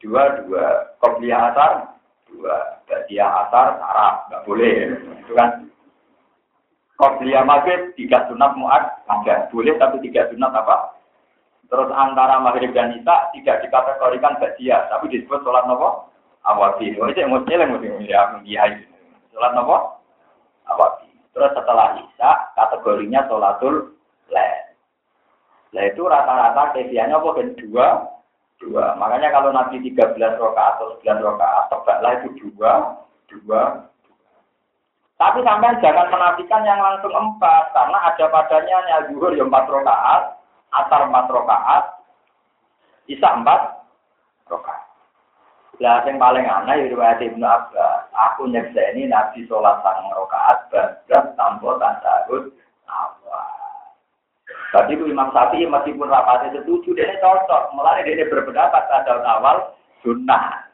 dua, 0.00 0.42
dua. 0.46 0.94
Kopiah 1.02 1.52
asar, 1.52 1.98
dua. 2.30 2.74
Badia 2.84 3.26
asar, 3.46 3.80
sarap, 3.80 4.14
nggak 4.28 4.44
boleh. 4.44 4.74
Itu 5.24 5.32
kan. 5.34 5.66
Qobliya 6.94 7.42
maghrib, 7.42 7.90
tiga 7.98 8.22
sunat 8.30 8.54
muat, 8.54 9.02
ada. 9.10 9.50
Boleh 9.50 9.74
tapi 9.82 9.98
tiga 9.98 10.30
sunat 10.30 10.54
apa? 10.54 10.94
Terus 11.66 11.90
antara 11.90 12.38
maghrib 12.38 12.70
dan 12.70 12.94
isya 12.94 13.34
tidak 13.34 13.66
dikategorikan 13.66 14.38
badia, 14.38 14.86
tapi 14.92 15.10
disebut 15.10 15.42
sholat 15.42 15.66
nopo? 15.66 16.06
Awati. 16.44 16.94
Oh, 17.00 17.08
itu 17.08 17.24
yang 17.24 17.34
mesti 17.34 17.56
yang 17.56 17.72
mesti 17.72 18.06
ya, 18.46 18.62
Sholat 19.34 19.52
nopo? 19.58 19.98
Awati. 20.70 21.10
Terus 21.34 21.50
setelah 21.56 21.98
isya, 21.98 22.30
kategorinya 22.54 23.26
sholatul 23.26 23.96
leh. 24.30 24.63
Nah 25.74 25.82
itu 25.90 26.06
rata-rata 26.06 26.78
kebiasaannya 26.78 27.18
apa? 27.18 27.42
Dua, 27.58 27.86
dua. 28.62 28.84
Makanya 28.94 29.34
kalau 29.34 29.50
Nabi 29.50 29.82
13 29.82 30.38
rokaat 30.38 30.78
atau 30.78 30.94
9 31.02 31.18
rokaat, 31.18 31.66
tebaklah 31.66 32.12
itu 32.22 32.28
dua, 32.38 32.72
dua. 33.26 33.90
Tapi 35.18 35.42
sampai 35.42 35.78
jangan 35.82 36.10
menafikan 36.10 36.62
yang 36.66 36.78
langsung 36.78 37.14
empat, 37.14 37.70
karena 37.70 37.98
ada 38.02 38.24
padanya 38.30 38.76
yang 38.90 39.02
zuhur 39.10 39.30
yang 39.34 39.50
empat 39.50 39.66
rokaat, 39.70 40.22
asar 40.74 41.06
empat 41.06 41.26
rokaat, 41.30 41.84
isa 43.10 43.28
empat 43.34 43.78
rokaat. 44.50 44.82
Ya, 45.82 46.02
yang 46.06 46.22
paling 46.22 46.46
aneh 46.46 46.86
riwayat 46.86 47.18
Ibnu 47.18 47.42
Abbas, 47.42 48.06
aku 48.14 48.46
nyeksa 48.46 48.94
ini 48.94 49.10
Nabi 49.10 49.42
sholat 49.50 49.82
sang 49.82 50.06
rokaat, 50.14 50.70
bablas 50.70 51.26
tanpa 51.34 51.70
tasawuf 51.82 52.54
tapi 54.74 54.98
itu 54.98 55.06
Imam 55.06 55.30
Syafi'i 55.30 55.70
meskipun 55.70 56.10
rapatnya 56.10 56.58
setuju, 56.58 56.98
dia 56.98 57.14
cocok. 57.22 57.78
Mulai 57.78 58.02
dia 58.02 58.26
berpendapat 58.26 58.90
pada 58.90 59.22
awal 59.22 59.70
sunnah. 60.02 60.66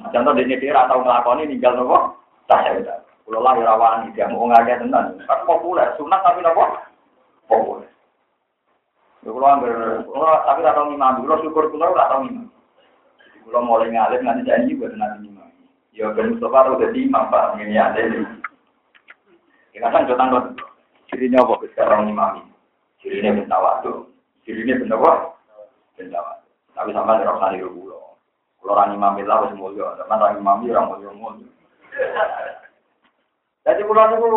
Nah, 0.00 0.08
contoh 0.08 0.32
dia 0.40 0.56
dia 0.56 0.72
atau 0.72 1.04
ngelakoni 1.04 1.44
ninggal 1.44 1.76
nopo, 1.76 2.16
saya 2.48 2.80
udah. 2.80 3.04
Kalau 3.28 3.44
lah 3.44 3.60
rawan 3.60 4.08
dia 4.16 4.24
mau 4.32 4.48
ngajak 4.48 4.80
tentang, 4.80 5.20
kan 5.28 5.44
populer, 5.44 5.84
sunnah 6.00 6.16
tapi 6.24 6.40
nopo 6.40 6.64
populer. 7.44 7.92
Ya, 9.20 9.28
kalau 9.28 9.48
anggar, 9.52 9.74
tapi 10.48 10.60
tak 10.64 10.74
tahu 10.80 10.96
imam, 10.96 11.20
kalau 11.28 11.42
syukur 11.44 11.64
kalau 11.68 11.92
tak 11.92 12.08
tahu 12.08 12.20
imam. 12.32 12.48
Kalau 13.44 13.60
mulai 13.68 13.92
ngalir 13.92 14.20
nanti 14.24 14.48
janji 14.48 14.80
buat 14.80 14.96
nanti 14.96 15.28
imam. 15.28 15.52
Ya 15.92 16.08
Ben 16.16 16.32
Mustafa 16.32 16.72
udah 16.72 16.88
di 16.88 17.04
imam 17.04 17.28
pak, 17.28 17.60
ini 17.60 17.76
ada 17.76 18.00
ini. 18.00 18.24
Kita 19.76 19.92
kan 19.92 20.08
jodoh 20.08 20.24
kan, 20.24 20.44
dirinya 21.12 21.44
apa 21.44 21.68
sekarang 21.76 22.08
imam 22.08 22.40
ini. 22.40 22.55
Jadi 23.06 23.22
ini 23.22 23.30
benda 24.82 24.98
apa? 24.98 25.12
Benda 25.94 26.18
waktu. 26.18 26.48
Tapi 26.74 26.90
sama 26.90 27.22
dengan 27.22 27.38
orang 27.38 27.54
niru 27.54 27.70
pulau. 27.70 28.18
Kalau 28.58 28.74
orang 28.74 28.98
imam 28.98 29.14
itu 29.22 29.30
harus 29.30 29.54
mulia. 29.54 29.94
Teman 29.94 30.18
orang 30.18 30.36
imam 30.42 30.58
itu 30.66 30.74
orang 30.74 30.90
mulia 30.90 31.10
mulia. 31.14 31.48
Jadi 33.62 33.80
pulau 33.86 34.10
itu 34.10 34.30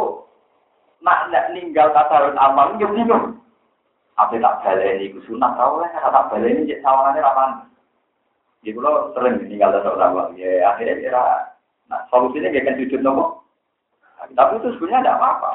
nak 1.02 1.34
nak 1.34 1.50
ninggal 1.58 1.90
tasarun 1.98 2.38
amal 2.38 2.78
itu 2.78 2.86
bingung. 2.94 3.42
Apa 4.22 4.38
tak 4.38 4.62
balik 4.62 5.02
ini? 5.02 5.18
Sunat 5.26 5.58
tahu 5.58 5.82
lah. 5.82 5.90
Tak 5.90 6.30
balik 6.30 6.54
ini 6.54 6.70
jadi 6.70 6.86
sawangannya 6.86 7.26
apa? 7.26 7.44
Jadi 8.62 8.76
kalau 8.76 9.16
sering 9.16 9.40
meninggal 9.40 9.72
dari 9.72 9.88
awal, 9.88 10.36
ya 10.36 10.68
akhirnya 10.68 11.00
kira, 11.00 11.24
nah 11.88 12.04
solusinya 12.12 12.52
gak 12.52 12.68
kan 12.68 12.76
sujud 12.76 13.00
nopo. 13.00 13.48
Tapi 14.36 14.60
itu 14.60 14.76
sebenarnya 14.76 15.08
tidak 15.08 15.16
apa-apa. 15.16 15.52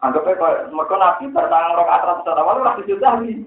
Anggapnya 0.00 0.32
kalau 0.40 0.72
mereka 0.72 0.94
nabi 0.96 1.24
bertangan 1.28 1.76
rokaat 1.76 2.24
awal, 2.32 2.56
orang 2.64 2.76
sujud 2.80 2.98
lagi. 3.04 3.44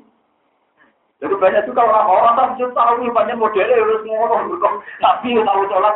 Jadi 1.18 1.34
banyak 1.40 1.66
juga 1.66 1.82
orang-orang 1.88 2.36
tak 2.38 2.50
sujud 2.54 2.72
tahu 2.78 3.10
banyak 3.10 3.40
modelnya 3.40 3.80
harus 3.80 4.06
ngomong 4.06 4.54
berkok 4.54 4.74
nabi 5.02 5.34
tahu 5.40 5.62
sholat 5.72 5.96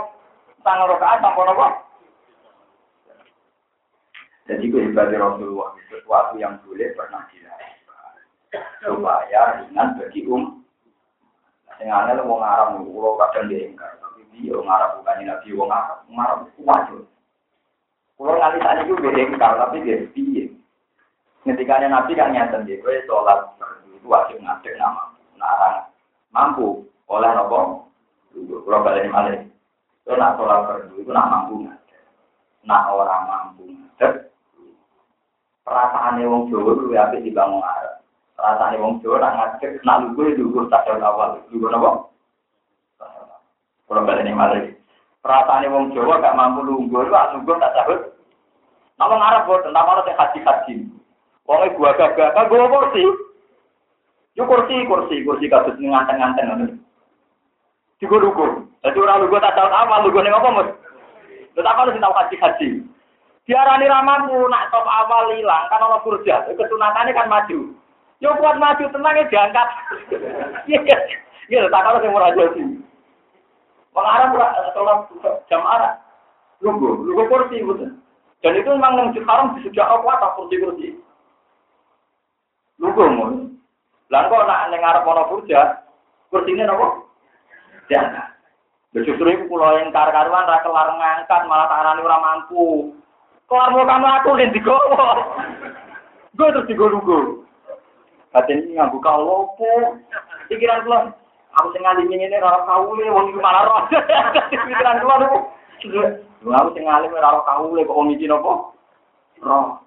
tangan 0.65 0.89
rokaat 0.89 1.21
tanpa 1.21 1.41
nopo. 1.45 1.67
Jadi 4.47 4.65
kehebatnya 4.71 5.19
Rasulullah 5.19 5.75
sesuatu 5.91 6.39
yang 6.39 6.55
boleh 6.63 6.89
pernah 6.95 7.27
dilakukan 7.29 8.15
supaya 8.79 9.41
ringan 9.59 9.87
bagi 9.99 10.23
um 10.25 10.63
Sing 11.77 11.93
aneh 11.93 12.17
wong 12.25 12.41
Arab 12.41 12.81
kulo 12.81 13.21
kadang 13.21 13.53
diingkar, 13.53 14.01
tapi 14.01 14.25
dia 14.33 14.57
wong 14.57 14.65
Arab 14.65 14.97
bukan 14.97 15.29
nabi 15.29 15.53
wong 15.53 15.69
wong 15.69 16.17
Arab 16.17 16.49
kuat. 16.57 16.89
Kulo 18.17 18.33
nganti 18.33 18.65
saat 18.65 18.81
itu 18.81 18.97
diingkar, 18.97 19.61
tapi 19.61 19.85
dia 19.85 20.01
piye. 20.09 20.49
Ketika 21.45 21.85
nabi 21.85 22.17
kan 22.17 22.33
nyata 22.33 22.65
dia, 22.65 22.81
gue 22.81 23.05
sholat 23.05 23.45
itu 23.93 24.09
wajib 24.09 24.41
ngadek 24.41 24.73
nama, 24.81 25.13
narang 25.37 25.85
mampu 26.33 26.81
oleh 27.13 27.29
nopo. 27.37 27.85
Kulo 28.33 28.77
balik 28.81 29.05
malah, 29.13 29.37
gue 30.01 30.17
nak 30.17 30.33
sholat 30.33 30.65
fardu 30.65 30.97
itu 30.97 31.13
nak 31.13 31.29
mampu 31.29 31.61
ngadek, 31.61 32.01
nak 32.65 32.89
orang 32.89 33.23
mampu 33.29 33.69
ngadek. 33.69 34.33
Perasaannya 35.61 36.25
wong 36.25 36.49
Jawa 36.49 36.73
itu 36.73 36.83
lebih 36.89 37.21
dibangun 37.27 37.59
Arab. 37.61 37.99
Rasanya 38.39 38.81
wong 38.81 39.03
Jawa 39.05 39.21
nak 39.21 39.33
ngajak 39.35 39.83
nak 39.85 39.99
lugu 40.09 40.33
lugu 40.39 40.59
tasawuf 40.73 41.03
awal. 41.05 41.43
Lugu 41.53 41.67
apa? 41.69 42.07
Kalau 43.87 44.03
balik 44.07 44.23
ini 44.25 44.31
malah. 44.31 44.76
rasane 45.25 45.67
wong 45.69 45.93
Jawa 45.93 46.21
gak 46.21 46.37
mampu 46.37 46.61
lungguh 46.65 47.07
lu 47.07 47.13
asungguh 47.13 47.55
tak 47.57 47.73
cabut 47.73 47.99
nama 48.97 49.13
ngarep 49.13 49.45
buat 49.45 49.61
tentang 49.65 49.85
mana 49.85 50.01
haji 50.05 50.39
haji 50.41 50.75
wong 51.45 51.59
e 51.63 51.67
ibu 51.71 51.81
agak 51.85 52.13
gak 52.17 52.33
gak 52.33 52.47
gue 52.49 52.67
kursi. 52.67 53.03
Yuk 54.37 54.45
kursi 54.45 54.85
kursi 54.85 55.25
kursi 55.25 55.45
kasus 55.49 55.77
nganten 55.81 56.17
nganten 56.21 56.45
nanti 56.45 56.75
tiga 57.97 58.17
lugu 58.21 58.69
Dadi 58.85 58.97
ora 59.01 59.17
lugu 59.17 59.41
tak 59.41 59.57
tahu 59.57 59.65
apa 59.65 60.05
lugu 60.05 60.21
nih 60.21 60.29
apa 60.29 60.49
mus 60.53 60.69
tetapi 61.57 61.89
sing 61.89 62.01
tahu 62.01 62.13
haji 62.13 62.35
haji 62.37 62.69
Diarani 63.47 63.87
ramamu 63.87 64.43
nak 64.51 64.67
top 64.75 64.83
awal 64.83 65.31
ilang 65.31 65.71
kan 65.71 65.79
Allah 65.79 66.03
kerja 66.03 66.51
kesunatannya 66.51 67.15
kan 67.15 67.31
maju. 67.31 67.71
Yo 68.19 68.35
kuat 68.35 68.59
maju 68.59 68.91
tenangnya 68.91 69.23
e 69.23 69.29
diangkat. 69.31 69.67
Iya 70.67 71.63
iya 71.63 71.71
tak 71.71 71.79
kalau 71.79 72.03
saya 72.03 72.11
mau 72.11 72.19
Mengarang 73.97 74.29
sholat 74.77 75.09
jam 75.49 75.65
arah. 75.65 75.97
Lugu, 76.61 77.01
lugu 77.01 77.25
kursi 77.25 77.65
betul. 77.65 77.97
Dan 78.45 78.53
itu 78.53 78.69
memang 78.69 79.09
yang 79.13 79.25
haram 79.25 79.57
di 79.57 79.65
sejak 79.65 79.89
awal 79.89 80.21
tak 80.21 80.37
kursi 80.37 80.61
kursi. 80.61 80.87
Lugu 82.77 83.09
mun. 83.09 83.57
Lah 84.13 84.29
kok 84.29 84.45
nak 84.45 84.69
neng 84.69 84.85
arep 84.85 85.03
ana 85.03 85.29
kurja, 85.33 85.81
kursine 86.29 86.63
napa? 86.63 87.03
Diangkat. 87.89 88.37
Justru 88.95 89.27
itu 89.27 89.49
pulau 89.51 89.75
yang 89.77 89.91
kar-karuan 89.91 90.47
ra 90.47 90.63
kelar 90.63 90.93
ngangkat 90.95 91.41
malah 91.49 91.67
tarani 91.67 92.01
ora 92.01 92.17
mampu. 92.21 92.93
Kelar 93.49 93.73
mau 93.73 93.83
kamu 93.83 94.07
aku 94.21 94.29
yang 94.39 94.53
digowo. 94.55 95.05
Gue 96.37 96.53
terus 96.53 96.69
digowo 96.69 97.43
Hati 98.31 98.53
ini 98.53 98.77
nganggu 98.77 99.01
kau 99.01 99.19
lopo. 99.21 99.97
Pikiran 100.47 100.85
keluar. 100.85 101.03
Aku 101.57 101.73
sing 101.73 101.81
ngalim 101.81 102.13
ini 102.13 102.37
rara 102.37 102.61
kaule, 102.69 103.05
wong 103.09 103.33
itu 103.33 103.39
malah 103.41 103.65
roh. 103.65 103.81
Pikiran 104.53 105.01
keluar 105.01 105.25
aku. 105.25 105.39
Aku 106.53 106.69
sing 106.77 106.85
ngalim 106.85 107.17
rara 107.17 107.41
kaule, 107.41 107.81
kok 107.81 107.97
wong 107.97 108.13
iki 108.13 108.29
nopo? 108.29 108.77
Roh. 109.41 109.81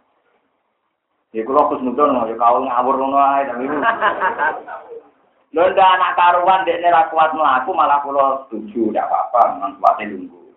Ya 1.31 1.47
kula 1.47 1.71
kusnudon 1.71 2.27
ya 2.27 2.35
kau 2.35 2.59
ngawur 2.59 2.95
ngono 2.99 3.19
ae 3.23 3.47
tapi. 3.47 3.71
Lho 5.55 5.67
ndak 5.67 5.95
anak 5.99 6.15
karuan 6.15 6.63
dekne 6.67 6.91
ra 6.91 7.11
kuat 7.11 7.35
mlaku 7.35 7.71
malah 7.75 8.03
kula 8.03 8.47
setuju 8.47 8.91
ndak 8.91 9.07
apa-apa 9.07 9.59
memang 9.59 9.79
kuate 9.79 10.11
lungguh. 10.11 10.51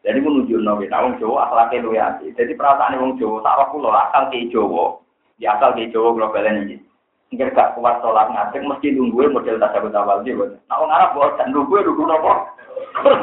Jadi 0.00 0.18
menuju 0.20 0.64
nabi 0.64 0.88
wong 0.88 1.20
Jawa 1.20 1.48
akhlake 1.48 1.84
luwe 1.84 2.00
ati. 2.00 2.32
Jadi 2.32 2.56
perasaan 2.56 2.96
wong 2.96 3.20
Jawa 3.20 3.44
tak 3.44 3.68
kula 3.68 3.88
akal 3.92 4.32
ke 4.32 4.48
Jawa. 4.48 4.96
Ya 5.36 5.60
akal 5.60 5.76
ke 5.76 5.92
Jawa 5.92 6.16
kula 6.16 6.32
balen 6.32 6.64
iki. 6.68 6.76
Nggak 7.32 7.56
gak 7.56 7.72
kuat 7.80 7.96
sholat 8.04 8.28
ngadeg 8.28 8.60
mesti 8.68 8.92
nungguin 8.92 9.32
model 9.32 9.56
tasawuf 9.56 9.96
awal 9.96 10.20
dia. 10.20 10.36
Nah, 10.36 10.76
orang 10.76 10.92
Arab 10.92 11.10
bosan 11.16 11.48
nungguin 11.48 11.88
nunggu 11.88 12.04
nopo. 12.04 12.32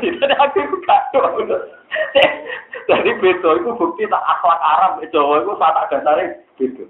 Jadi 0.02 0.34
aku 0.34 0.65
itu 0.65 0.77
kacau. 0.81 1.45
Jadi 2.90 3.10
betul 3.22 3.61
itu 3.61 3.69
bukti 3.77 4.10
tak 4.10 4.26
akhlak 4.26 4.57
Arab 4.65 4.91
Jawa 5.14 5.45
itu 5.45 5.53
saat 5.61 5.77
ada 5.77 5.98
tarik 6.02 6.41
gitu. 6.57 6.90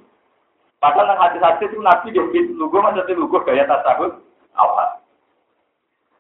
Padahal 0.80 1.12
yang 1.12 1.20
hati-hati 1.20 1.68
itu 1.68 1.84
nabi 1.84 2.16
dia 2.16 2.24
gitu 2.32 2.56
nunggu 2.56 2.80
maksudnya 2.80 3.20
nunggu 3.20 3.44
gaya 3.44 3.68
tasawuf 3.68 4.16
awal. 4.56 5.04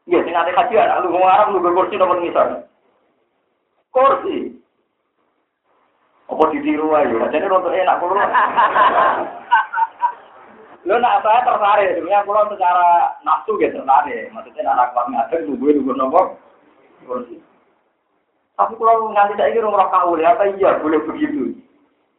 Iya, 0.03 0.19
sing 0.27 0.35
ate 0.35 0.51
kaji 0.51 0.75
anak 0.83 1.07
lu 1.07 1.15
Arab 1.23 1.55
nunggu 1.55 1.71
kursi 1.79 1.95
nomor 1.95 2.19
misalnya. 2.19 2.67
Kursi. 3.95 4.51
Apa 6.27 6.43
ditiru 6.51 6.91
aja? 6.91 7.31
Jadi 7.31 7.47
untuk 7.47 7.71
enak 7.71 7.99
kurang. 8.03 8.29
Lo 10.89 10.97
nak 10.97 11.21
saya 11.21 11.45
tertarik, 11.45 11.93
sebenarnya 11.93 12.25
kalau 12.25 12.49
secara 12.49 13.13
nafsu 13.21 13.61
gitu 13.61 13.77
tertarik. 13.77 14.33
Maksudnya 14.33 14.73
anak 14.73 14.89
kuat 14.97 15.05
ngajar, 15.13 15.45
nunggu 15.45 15.85
nunggu 15.85 16.33
kursi. 17.05 17.37
Tapi 18.57 18.73
kalau 18.73 19.13
nganti 19.13 19.37
saya 19.37 19.53
kira 19.53 19.69
orang 19.69 19.93
kau 19.93 20.17
apa 20.17 20.49
iya 20.57 20.81
boleh 20.81 20.97
begitu. 21.05 21.53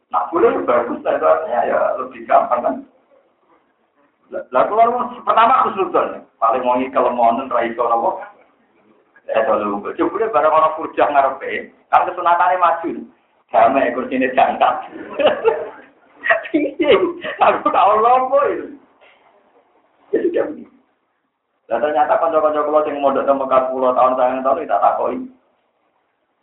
Nah 0.07 0.23
boleh 0.31 0.55
bagus, 0.63 1.03
saya 1.03 1.67
ya 1.67 1.99
lebih 1.99 2.23
gampang 2.23 2.63
kan. 2.63 2.75
Lah 4.31 4.63
kalau 4.63 5.03
pertama 5.27 5.67
khusnudon, 5.67 6.23
paling 6.39 6.63
mau 6.63 6.79
kelemahan 6.79 7.51
raiso 7.51 7.83
nopo. 7.83 8.23
Ya 9.27 9.43
kalau 9.51 9.83
coba 9.83 10.31
barang 10.31 10.55
orang 10.55 10.75
furjah 10.79 11.11
ngarepe, 11.11 11.75
kan 11.91 12.07
kesunatannya 12.07 12.55
maju. 12.55 12.91
Damai 13.51 13.91
kursinya 13.91 14.31
jangkat. 14.31 14.75
Aku 17.45 17.67
tahu 17.69 17.91
lompo 17.99 18.37
itu. 18.49 18.67
Ya 20.11 20.17
sudah 20.27 20.43
begitu. 20.51 20.75
Dan 21.71 21.79
ternyata 21.79 22.19
kanca-kanca 22.19 22.67
kula 22.67 22.83
sing 22.83 22.99
mondok 22.99 23.23
teng 23.23 23.39
Mekah 23.39 23.71
10 23.71 23.95
tahun 23.95 24.17
sayang 24.19 24.43
tahun 24.43 24.67
kita. 24.67 24.77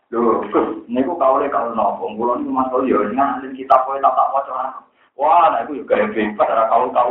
Lho, 0.08 0.40
Gus, 0.48 0.88
niku 0.88 1.20
kaule 1.20 1.52
kalau 1.52 1.76
nopo, 1.76 2.08
kula 2.16 2.40
niku 2.40 2.48
Mas 2.48 2.72
yo 2.88 3.04
nang 3.12 3.44
kita 3.52 3.76
kowe 3.84 4.00
tak 4.00 4.16
tak 4.16 4.32
waca. 4.32 4.80
Wah, 5.20 5.50
nah 5.52 5.66
itu 5.66 5.82
juga 5.84 6.08
bebas 6.14 6.48
ora 6.48 6.64
kau-kau. 6.70 7.10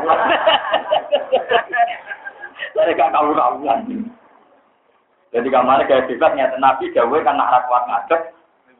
Saya 2.74 2.92
gak 2.98 3.12
kau-kau 3.14 3.62
Jadi 5.36 5.48
kamane 5.52 5.84
kayak 5.86 6.08
bebas 6.10 6.32
nyata 6.34 6.58
Nabi 6.58 6.90
gawe 6.90 7.18
kan 7.22 7.38
nak 7.38 7.68
kuat 7.68 7.84
ngadep 7.86 8.22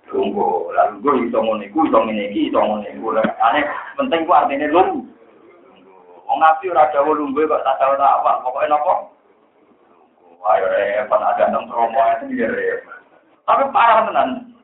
Tunggu, 0.08 0.72
lalu 0.72 1.04
gue 1.04 1.14
iso 1.28 1.40
ngene 1.44 1.68
iku, 1.68 1.84
iso 1.84 2.00
ngene 2.00 2.32
iki, 2.32 2.48
iso 2.48 2.60
ngene 2.64 2.96
iku. 2.96 3.12
Ane 3.20 3.60
penting 4.00 4.24
ku 4.24 4.32
artine 4.32 4.68
lung. 4.72 5.04
Wong 6.28 6.38
nabi 6.40 6.72
ora 6.72 6.92
dawa 6.92 7.12
lungguh 7.12 7.44
kok 7.48 7.64
tak 7.64 7.80
tahu 7.80 7.96
tak 8.00 8.16
apa, 8.20 8.44
pokoke 8.44 8.68
napa? 8.68 8.94
Ayo 10.48 10.66
repot 10.72 11.20
ada 11.20 11.52
nang 11.52 11.68
promo 11.68 12.00
itu. 12.24 12.40
Tapi 13.48 13.64
parah 13.72 14.08
tenan. 14.08 14.56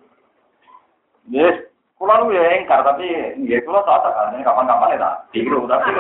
Yes, 1.32 1.56
kula 2.00 2.20
lu 2.24 2.36
ya 2.36 2.60
engkar 2.60 2.84
tapi 2.84 3.36
nggih 3.40 3.64
kula 3.64 3.80
tak 3.88 4.04
tak 4.04 4.36
kapan-kapan 4.44 4.96
ya 4.96 5.04
tak 5.08 5.16
tiru 5.32 5.64
tapi 5.72 5.92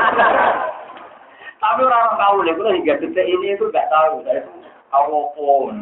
tapi 1.64 1.80
orang 1.88 2.20
tahu 2.20 2.44
deh, 2.44 2.56
kula 2.60 2.76
hingga 2.76 2.99
detik 2.99 3.24
ini 3.24 3.56
itu 3.56 3.72
nggak 3.72 3.88
tahu, 3.88 4.20
saya 4.28 4.44
tahu 4.91 5.32
pun. 5.36 5.76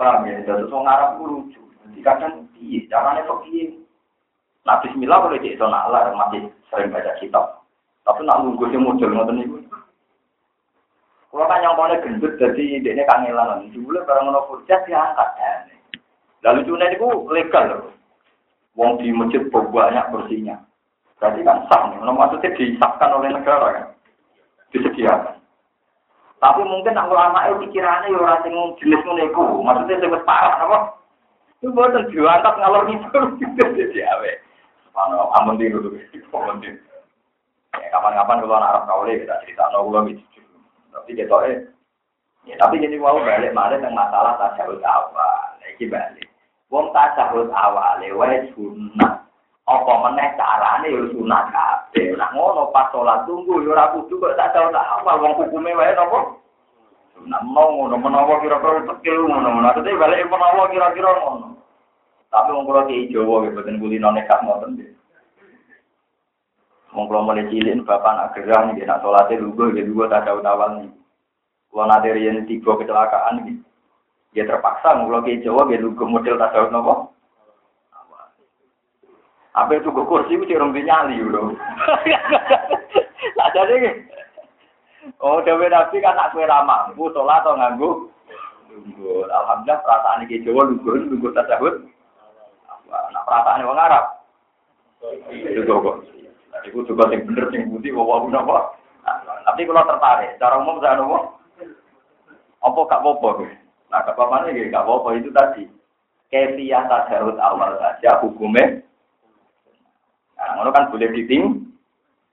Paham 0.00 0.24
ya? 0.24 0.40
Jadi 0.48 0.64
orang 0.72 0.88
Arab 0.88 1.10
itu 1.12 1.24
lucu. 1.28 1.60
Jadi 1.84 2.00
kadang 2.00 2.48
piye, 2.56 2.88
caranya 2.88 3.28
kok 3.28 3.44
piye. 3.44 3.76
Nah 4.64 4.80
bismillah 4.80 5.20
kalau 5.20 5.36
dia 5.36 5.52
itu 5.52 5.66
nalar 5.68 6.08
masih 6.16 6.48
sering 6.72 6.88
baca 6.88 7.12
kitab. 7.20 7.60
Tapi 8.08 8.24
nak 8.24 8.40
nunggu 8.40 8.64
sih 8.72 8.80
model 8.80 9.12
ngoten 9.12 9.36
niku. 9.36 9.60
Kalau 11.30 11.46
kan 11.46 11.62
yang 11.62 11.76
mau 11.76 11.92
gendut 12.00 12.40
jadi 12.40 12.80
dia 12.80 13.04
kangelan. 13.04 13.68
Dulu 13.76 14.00
barang 14.00 14.24
mau 14.32 14.48
furjas 14.48 14.80
diangkat. 14.88 15.28
Lalu 16.40 16.64
cuma 16.64 16.88
itu 16.88 17.08
legal 17.28 17.64
loh. 17.68 17.92
Wong 18.74 18.96
di 19.04 19.12
masjid 19.12 19.44
banyak 19.52 20.08
bersihnya. 20.16 20.64
Berarti 21.20 21.44
kan 21.44 21.68
sah. 21.68 21.92
Maksudnya 22.00 22.56
disahkan 22.56 23.12
oleh 23.12 23.30
negara 23.36 23.66
kan. 23.76 23.86
Disediakan. 24.72 25.39
Tapi 26.40 26.64
mungkin 26.64 26.96
nak 26.96 27.12
ulama 27.12 27.44
itu 27.46 27.68
pikirannya 27.68 28.16
ya 28.16 28.16
orang 28.16 28.40
sing 28.40 28.54
jenis 28.80 29.04
ngono 29.04 29.22
iku. 29.28 29.44
Maksudnya 29.60 30.00
sing 30.00 30.08
wis 30.08 30.24
parah 30.24 30.56
apa? 30.56 30.78
Itu 31.60 31.68
boten 31.76 32.08
diangkat 32.08 32.54
ngalor 32.56 32.88
ngidul 32.88 33.24
jadi 33.76 33.98
awe. 34.08 34.32
Mana 34.96 35.28
amun 35.36 35.60
di 35.60 35.68
dulu. 35.68 35.92
Ya, 37.76 37.86
kapan-kapan 37.94 38.42
kalau 38.42 38.56
anak 38.58 38.70
Arab 38.72 38.82
kau 38.88 39.04
kita 39.06 39.36
cerita 39.46 39.68
no 39.70 39.86
gula 39.86 40.02
gitu. 40.08 40.24
Tapi 40.90 41.14
Tapi 41.14 41.20
ketoknya 41.22 41.70
Ya, 42.48 42.56
tapi 42.56 42.80
jadi 42.80 42.96
mau 42.96 43.20
balik 43.20 43.52
mana 43.52 43.76
yang 43.76 43.92
masalah 43.92 44.40
tasawuf 44.40 44.80
awal, 44.80 45.60
iki 45.76 45.84
balik. 45.84 46.24
Wong 46.72 46.88
tasawuf 46.96 47.52
awal, 47.52 48.00
wae 48.00 48.48
sunnah. 48.56 49.28
Apa 49.70 49.92
meneh 50.02 50.34
carane 50.34 50.90
yo 50.90 51.06
sunat 51.14 51.46
kabeh. 51.54 52.18
Lah 52.18 52.34
ngono 52.34 52.74
pas 52.74 52.90
salat 52.90 53.22
tunggu 53.22 53.62
yo 53.62 53.70
ora 53.70 53.94
kudu 53.94 54.18
kok 54.18 54.34
tasawuf 54.34 54.74
awal 54.74 55.22
wong 55.22 55.38
hukume 55.38 55.70
wae 55.78 55.94
napa? 55.94 56.42
Sunat 57.14 57.38
mau 57.46 57.70
ngono 57.70 57.94
menawa 58.02 58.42
kira-kira 58.42 58.82
tekil 58.90 59.30
ngono. 59.30 59.62
Nah, 59.62 59.70
tapi 59.70 59.94
balik 59.94 60.26
menawa 60.26 60.66
kira-kira 60.74 61.10
ngono. 61.22 61.54
Tapi 62.34 62.50
wong 62.50 62.66
kula 62.66 62.82
ki 62.90 63.14
Jawa 63.14 63.46
nggih 63.46 63.54
boten 63.54 63.78
kulino 63.78 64.10
nekat 64.10 64.42
ngoten 64.42 64.74
nggih. 64.74 64.90
Wong 66.90 67.06
kula 67.06 67.22
mulai 67.22 67.46
cilik 67.46 67.86
bapak 67.86 68.12
nak 68.18 68.30
gerang 68.34 68.74
nggih 68.74 68.90
nak 68.90 69.06
salate 69.06 69.38
lugu 69.38 69.70
nggih 69.70 69.86
lugu 69.86 70.10
tasawuf 70.10 70.42
awal 70.42 70.82
nih. 70.82 70.90
Kalau 71.70 71.86
nanti 71.86 72.10
rian 72.10 72.42
tiga 72.50 72.74
kecelakaan 72.74 73.46
gitu. 73.46 73.62
Ya 74.34 74.42
terpaksa 74.50 74.98
kalau 74.98 75.22
ke 75.22 75.38
Jawa 75.46 75.70
gitu 75.70 75.94
ke 75.94 76.02
model 76.02 76.42
tasawuf 76.42 76.74
nopo. 76.74 76.94
Apa 79.58 79.72
itu 79.74 79.90
ke 79.90 80.02
kursi 80.06 80.38
itu 80.38 80.46
cerong 80.46 80.70
nyali 80.70 81.18
loh. 81.26 81.54
Ada 83.44 83.60
deh. 83.66 83.96
Oh, 85.18 85.40
dewe 85.42 85.66
nabi 85.66 85.98
kan 85.98 86.14
nak 86.14 86.30
kue 86.30 86.44
ramah, 86.44 86.92
bu 86.94 87.10
sholat 87.10 87.42
atau 87.42 87.56
nganggu. 87.56 87.90
Alhamdulillah 89.26 89.82
perasaan 89.82 90.28
ke 90.30 90.44
Jawa 90.46 90.70
lunggu, 90.70 91.10
lunggu 91.10 91.28
tasawuf. 91.34 91.82
Nah 92.90 93.22
perasaan 93.26 93.66
orang 93.66 93.86
Arab. 93.90 94.04
Itu 95.32 95.66
kok. 95.66 95.96
Iku 96.68 96.84
juga 96.84 97.08
yang 97.08 97.24
bener, 97.24 97.48
yang 97.56 97.72
putih, 97.72 97.96
bawa 97.96 98.28
apa. 98.28 98.58
Tapi 99.48 99.64
kalau 99.64 99.88
tertarik, 99.88 100.36
cara 100.36 100.60
umum 100.60 100.76
saya 100.78 101.00
nopo. 101.00 101.40
Apa 102.60 102.80
gak 102.84 103.00
apa-apa? 103.00 103.48
Nah, 103.88 104.04
gak 104.04 104.12
apa-apa 104.12 104.52
nih, 104.52 104.68
gak 104.68 104.84
apa-apa 104.84 105.08
itu 105.16 105.32
tadi. 105.32 105.64
Kefiah 106.28 106.84
tajarut 106.84 107.40
awal 107.40 107.80
saja 107.80 108.20
hukumnya. 108.20 108.84
Nah, 110.40 110.64
itu 110.64 110.70
kan 110.72 110.88
boleh 110.88 111.08
diting, 111.12 111.44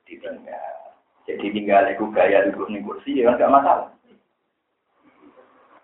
ditinggal. 0.08 0.76
Jadi 1.28 1.46
tinggal 1.52 1.84
itu 1.92 2.08
gaya 2.16 2.48
di 2.48 2.80
kursi, 2.80 3.20
ya 3.20 3.36
kan 3.36 3.40
gak 3.44 3.52
masalah. 3.52 3.90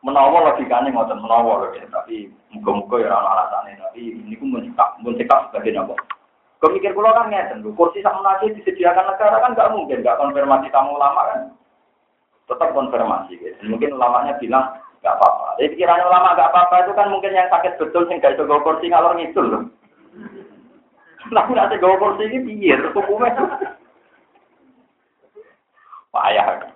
Menawa 0.03 0.51
logikanya 0.51 0.91
ngotot 0.91 1.19
menawa 1.19 1.67
ya, 1.75 1.83
tapi 1.91 2.31
muka-muka 2.51 3.03
ya 3.03 3.11
orang 3.11 3.27
alasannya, 3.39 3.79
tapi 3.79 4.19
ini 4.19 4.35
pun 4.35 4.55
mencekap, 4.55 4.99
mencekap 4.99 5.51
sebagai 5.51 5.79
apa? 5.79 5.95
Kemikir 6.59 6.95
pulau 6.95 7.11
kan 7.11 7.27
ngeten, 7.27 7.63
kursi 7.75 7.99
sama 8.03 8.23
nasi 8.23 8.55
disediakan 8.55 9.03
negara 9.11 9.43
kan 9.43 9.51
nggak 9.51 9.71
mungkin, 9.75 9.99
nggak 9.99 10.19
konfirmasi 10.19 10.67
kamu 10.71 10.95
lama 10.95 11.21
kan? 11.27 11.39
tetap 12.47 12.69
konfirmasi. 12.75 13.39
Gitu. 13.39 13.55
Mungkin 13.67 13.95
ulamanya 13.95 14.35
bilang 14.39 14.79
nggak 15.03 15.15
apa-apa. 15.19 15.59
Jadi 15.59 15.75
pikirannya 15.75 16.07
ulama 16.07 16.35
nggak 16.35 16.49
apa-apa 16.51 16.75
itu 16.87 16.91
kan 16.95 17.07
mungkin 17.11 17.35
yang 17.35 17.49
sakit 17.51 17.75
betul 17.79 18.07
sih 18.07 18.15
nggak 18.19 18.39
bisa 18.39 18.63
kursi 18.63 18.85
ngalor 18.87 19.15
itu 19.19 19.41
loh. 19.41 19.61
Nggak 21.31 21.55
ada 21.55 21.75
gawa 21.79 21.95
kursi 22.01 22.27
ini 22.27 22.43
biar 22.43 22.91
hukumnya. 22.91 23.31
Payah. 26.11 26.67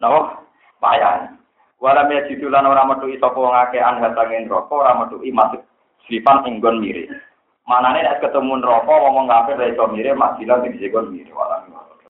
Nah, 0.00 0.44
payah. 0.78 1.32
Walam 1.80 2.12
ya 2.12 2.28
jidulan 2.28 2.68
orang 2.68 2.92
metu 2.92 3.08
iso 3.08 3.32
wong 3.32 3.56
akeh 3.56 3.80
anha 3.80 4.12
sangin 4.12 4.44
rokok 4.52 4.84
orang 4.84 5.08
metu 5.08 5.16
masuk 5.32 5.64
sifan 6.04 6.44
inggon 6.44 6.76
mirip. 6.76 7.08
Manane 7.64 8.04
nek 8.04 8.20
ketemu 8.20 8.60
rokok 8.60 9.00
ngomong 9.00 9.24
kafir 9.32 9.56
ra 9.56 9.72
iso 9.72 9.88
mirip 9.88 10.12
mak 10.12 10.36
bilang 10.36 10.60
di 10.60 10.76
mirip 10.76 11.32
walam. 11.32 11.89